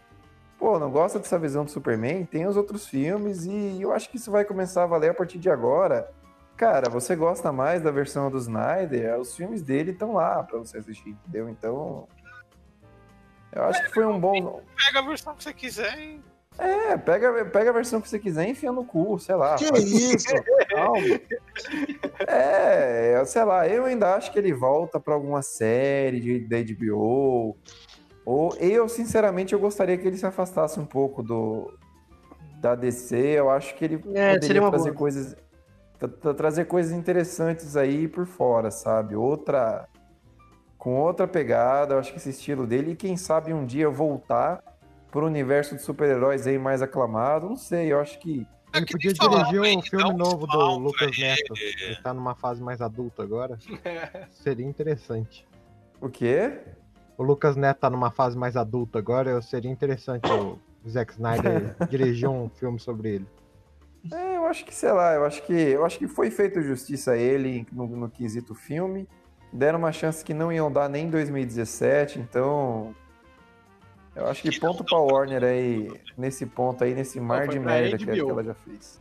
pô, 0.65 0.79
não 0.79 0.91
gosta 0.91 1.19
dessa 1.19 1.39
visão 1.39 1.63
do 1.63 1.71
Superman? 1.71 2.25
Tem 2.25 2.47
os 2.47 2.57
outros 2.57 2.87
filmes 2.89 3.45
e 3.45 3.83
eu 3.83 3.93
acho 3.93 4.09
que 4.09 4.17
isso 4.17 4.31
vai 4.31 4.47
começar 4.47 4.85
a 4.85 4.87
valer 4.87 5.11
a 5.11 5.15
partir 5.15 5.37
de 5.37 5.51
agora. 5.51 6.11
Cara, 6.57 6.89
você 6.89 7.15
gosta 7.15 7.53
mais 7.53 7.83
da 7.83 7.91
versão 7.91 8.31
do 8.31 8.39
Snyder? 8.39 9.21
Os 9.21 9.37
filmes 9.37 9.61
dele 9.61 9.91
estão 9.91 10.15
lá 10.15 10.43
pra 10.43 10.59
você 10.59 10.79
assistir, 10.79 11.11
entendeu? 11.11 11.51
Então, 11.51 12.09
eu 13.53 13.63
acho 13.65 13.85
que 13.85 13.93
foi 13.93 14.07
um 14.07 14.19
bom. 14.19 14.63
pega 14.87 15.01
a 15.01 15.03
versão 15.03 15.35
que 15.35 15.45
você 15.45 15.53
quiser 15.53 15.99
e. 15.99 16.19
É, 16.57 16.97
pega, 16.97 17.45
pega 17.47 17.69
a 17.69 17.73
versão 17.75 18.01
que 18.01 18.09
você 18.09 18.19
quiser 18.19 18.47
e 18.47 18.53
enfia 18.53 18.73
no 18.73 18.87
cu, 18.87 19.19
sei 19.19 19.35
lá. 19.35 19.57
Que 19.57 19.67
faz- 19.67 19.85
isso? 19.85 20.29
Calma. 20.71 21.21
É, 22.27 23.23
sei 23.27 23.45
lá, 23.45 23.69
eu 23.69 23.85
ainda 23.85 24.15
acho 24.15 24.33
que 24.33 24.39
ele 24.39 24.55
volta 24.55 24.99
pra 24.99 25.13
alguma 25.13 25.43
série 25.43 26.21
de, 26.21 26.39
da 26.49 26.57
HBO. 26.59 27.57
Ou 28.25 28.55
eu, 28.57 28.89
sinceramente, 28.89 29.53
eu 29.53 29.59
gostaria 29.61 29.97
que 29.99 30.07
ele 30.07 30.17
se 30.17 30.27
afastasse 30.27 30.81
um 30.81 30.87
pouco 30.87 31.23
do 31.23 31.73
da 32.61 32.75
DC. 32.75 33.17
Eu 33.17 33.51
acho 33.51 33.75
que 33.77 33.85
ele 33.85 33.95
É, 34.15 34.35
poderia 34.35 34.69
trazer 34.71 34.85
boa. 34.91 34.95
coisas 34.95 35.37
tra- 35.99 36.09
tra- 36.09 36.35
trazer 36.35 36.65
coisas 36.65 36.93
interessantes 36.93 37.77
aí 37.77 38.09
por 38.09 38.27
fora, 38.27 38.71
sabe? 38.71 39.15
Outra 39.15 39.87
com 40.79 40.97
outra 41.01 41.27
pegada, 41.27 41.95
eu 41.95 41.99
acho 41.99 42.11
que 42.13 42.19
esse 42.19 42.29
estilo 42.31 42.67
dele 42.67 42.93
e 42.93 42.97
quem 42.97 43.17
sabe 43.17 43.53
um 43.55 43.65
dia 43.65 43.89
voltar 43.89 44.63
pro 45.11 45.25
universo 45.27 45.75
de 45.77 45.81
super-heróis 45.83 46.47
aí 46.47 46.59
mais 46.59 46.83
aclamado, 46.83 47.49
não 47.49 47.57
sei, 47.57 47.91
eu 47.93 48.01
acho 48.01 48.19
que 48.19 48.47
Ele 48.75 48.85
podia 48.85 49.13
dirigir 49.15 49.61
um 49.79 49.81
filme 49.81 50.13
novo 50.15 50.47
do 50.47 50.79
Lucas 50.79 51.17
Neto. 51.19 51.55
Ele 51.57 51.97
tá 52.03 52.13
numa 52.13 52.35
fase 52.35 52.63
mais 52.63 52.81
adulta 52.83 53.23
agora. 53.23 53.57
Seria 54.33 54.67
interessante. 54.67 55.47
O 56.01 56.09
quê? 56.11 56.59
O 57.17 57.23
Lucas 57.23 57.57
Neto 57.57 57.79
tá 57.79 57.91
numa 57.91 58.11
fase 58.11 58.37
mais 58.37 58.57
adulta 58.57 58.99
agora. 58.99 59.41
Seria 59.41 59.71
interessante 59.71 60.31
o 60.31 60.59
Zack 60.89 61.13
Snyder 61.13 61.77
dirigir 61.89 62.29
um 62.29 62.49
filme 62.49 62.79
sobre 62.79 63.17
ele. 63.17 63.27
É, 64.13 64.37
eu 64.37 64.47
acho 64.47 64.65
que, 64.65 64.75
sei 64.75 64.93
lá, 64.93 65.15
eu 65.15 65.25
acho 65.25 65.43
que, 65.45 65.53
eu 65.53 65.85
acho 65.85 65.99
que 65.99 66.07
foi 66.07 66.31
feito 66.31 66.61
justiça 66.61 67.13
a 67.13 67.17
ele 67.17 67.67
no, 67.73 67.87
no 67.87 68.11
quesito 68.11 68.55
filme. 68.55 69.09
Deram 69.53 69.79
uma 69.79 69.93
chance 69.93 70.25
que 70.25 70.35
não 70.35 70.53
iam 70.53 70.71
dar 70.71 70.89
nem 70.89 71.07
em 71.07 71.11
2017, 71.11 72.19
então. 72.19 72.95
Eu 74.15 74.27
acho 74.27 74.43
que 74.43 74.61
ponto 74.61 74.85
pra 74.85 74.99
Warner 74.99 75.43
aí, 75.43 75.91
nesse 76.17 76.45
ponto 76.45 76.85
aí, 76.85 76.95
nesse 76.95 77.21
mar 77.21 77.49
de 77.49 77.59
merda 77.59 77.97
que, 77.97 78.21
ela 78.21 78.45
já 78.45 78.55
fez. 78.55 79.01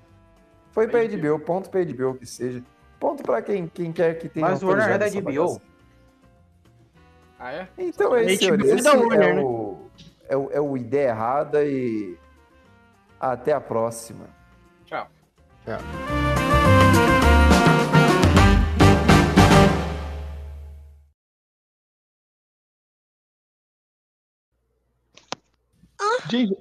Foi 0.71 0.87
pra 0.87 1.03
HBO, 1.05 1.39
ponto 1.39 1.69
pra 1.69 1.83
HBO 1.83 2.15
que 2.15 2.25
seja. 2.25 2.63
Ponto 2.99 3.21
pra 3.21 3.41
quem, 3.41 3.67
quem 3.67 3.91
quer 3.91 4.17
que 4.17 4.29
tenha 4.29 4.47
Mas 4.47 4.63
o 4.63 4.67
Warner 4.67 4.89
é 4.89 4.97
da 4.97 5.09
HBO. 5.09 5.21
bagaça. 5.21 5.61
Ah, 7.43 7.51
é? 7.51 7.67
Então 7.77 8.15
é 8.15 8.23
isso, 8.23 8.45
é 8.45 8.53
é, 8.53 9.33
né? 9.33 9.43
o, 9.43 9.89
é, 10.29 10.37
o, 10.37 10.49
é 10.51 10.61
o 10.61 10.77
Ideia 10.77 11.09
Errada 11.09 11.65
e 11.65 12.17
até 13.19 13.51
a 13.51 13.59
próxima. 13.59 14.29
Tchau. 14.85 15.09
Gente, 26.29 26.55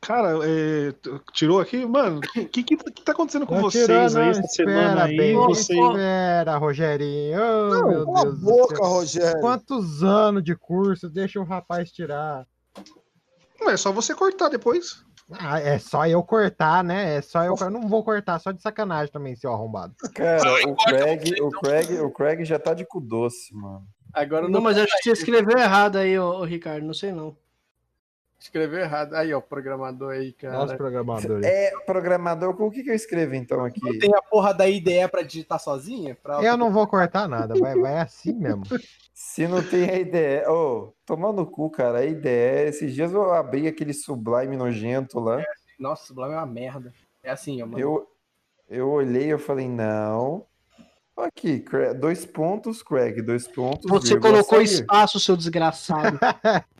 cara, 0.00 0.38
é, 0.44 0.94
tirou 1.32 1.60
aqui? 1.60 1.84
Mano, 1.86 2.18
o 2.18 2.20
que, 2.20 2.62
que, 2.62 2.76
que 2.76 3.02
tá 3.02 3.12
acontecendo 3.12 3.46
com 3.46 3.54
Não 3.54 3.62
vocês 3.62 3.86
tirou, 3.86 4.22
aí 4.22 4.28
essa 4.30 4.42
semana 4.42 5.04
aí? 5.04 5.16
bem, 5.16 5.34
Vocês... 5.34 5.78
Espera, 5.78 6.56
Rogerinho. 6.56 7.40
Oh, 7.40 7.68
Não, 7.68 7.88
meu 7.88 8.04
cala 8.06 8.20
a 8.20 8.24
Deus 8.24 8.40
boca. 8.40 8.86
Rogério. 8.86 9.40
Quantos 9.40 10.02
anos 10.02 10.42
de 10.42 10.54
curso? 10.56 11.08
Deixa 11.10 11.40
o 11.40 11.44
rapaz 11.44 11.90
tirar. 11.90 12.46
Não, 13.60 13.70
é 13.70 13.76
só 13.76 13.92
você 13.92 14.14
cortar 14.14 14.48
depois. 14.48 15.04
Ah, 15.38 15.60
é 15.60 15.78
só 15.78 16.06
eu 16.06 16.22
cortar, 16.22 16.84
né? 16.84 17.16
É 17.16 17.22
só 17.22 17.44
eu. 17.44 17.54
Eu 17.58 17.70
não 17.70 17.88
vou 17.88 18.04
cortar, 18.04 18.38
só 18.38 18.52
de 18.52 18.60
sacanagem 18.60 19.12
também, 19.12 19.34
seu 19.36 19.52
arrombado. 19.52 19.94
Cara, 20.14 20.68
o 20.68 20.76
Craig, 20.76 21.40
o 21.40 21.50
Craig, 21.50 22.00
o 22.00 22.10
Craig 22.10 22.44
já 22.44 22.58
tá 22.58 22.74
de 22.74 22.84
cu 22.84 23.00
doce, 23.00 23.54
mano. 23.54 23.86
Agora 24.12 24.48
Não, 24.48 24.60
mas 24.60 24.76
acho 24.76 24.92
que 24.98 25.04
você 25.04 25.12
escreveu 25.12 25.56
errado 25.56 25.96
aí, 25.96 26.18
ô, 26.18 26.40
ô, 26.40 26.44
Ricardo. 26.44 26.84
Não 26.84 26.92
sei 26.92 27.12
não. 27.12 27.34
Escreveu 28.42 28.80
errado. 28.80 29.14
Aí, 29.14 29.32
ó, 29.32 29.38
o 29.38 29.42
programador 29.42 30.10
aí, 30.10 30.32
cara. 30.32 30.54
Nossa, 30.54 30.76
programador. 30.76 31.40
É, 31.44 31.70
programador, 31.86 32.60
o 32.60 32.70
que, 32.72 32.82
que 32.82 32.90
eu 32.90 32.94
escrevo 32.94 33.36
então 33.36 33.64
aqui? 33.64 33.80
Não 33.80 33.96
tem 33.96 34.12
a 34.12 34.20
porra 34.20 34.52
da 34.52 34.68
IDE 34.68 35.06
pra 35.08 35.22
digitar 35.22 35.60
sozinha? 35.60 36.16
Pra... 36.20 36.42
Eu 36.42 36.56
não 36.56 36.72
vou 36.72 36.84
cortar 36.88 37.28
nada, 37.28 37.54
vai, 37.54 37.76
vai 37.76 38.00
assim 38.00 38.32
mesmo. 38.32 38.64
Se 39.14 39.46
não 39.46 39.62
tem 39.62 39.88
a 39.88 39.96
ideia. 39.96 40.50
Ô, 40.50 40.92
tomando 41.06 41.36
no 41.36 41.46
cu, 41.46 41.70
cara, 41.70 41.98
a 41.98 42.04
ideia. 42.04 42.68
Esses 42.68 42.92
dias 42.92 43.12
eu 43.12 43.32
abri 43.32 43.68
aquele 43.68 43.94
sublime 43.94 44.56
nojento 44.56 45.20
lá. 45.20 45.40
Nossa, 45.78 46.02
o 46.02 46.06
Sublime 46.08 46.32
é 46.32 46.36
uma 46.36 46.46
merda. 46.46 46.92
É 47.22 47.30
assim, 47.30 47.62
ó, 47.62 47.66
mano. 47.66 47.78
Eu, 47.78 48.08
eu 48.68 48.90
olhei 48.90 49.26
e 49.26 49.30
eu 49.30 49.38
falei, 49.38 49.68
não. 49.68 50.44
Aqui, 51.16 51.64
dois 52.00 52.26
pontos, 52.26 52.82
Craig, 52.82 53.22
dois 53.22 53.46
pontos. 53.46 53.88
Você 53.88 54.18
colocou 54.18 54.58
sair. 54.58 54.64
espaço, 54.64 55.20
seu 55.20 55.36
desgraçado. 55.36 56.18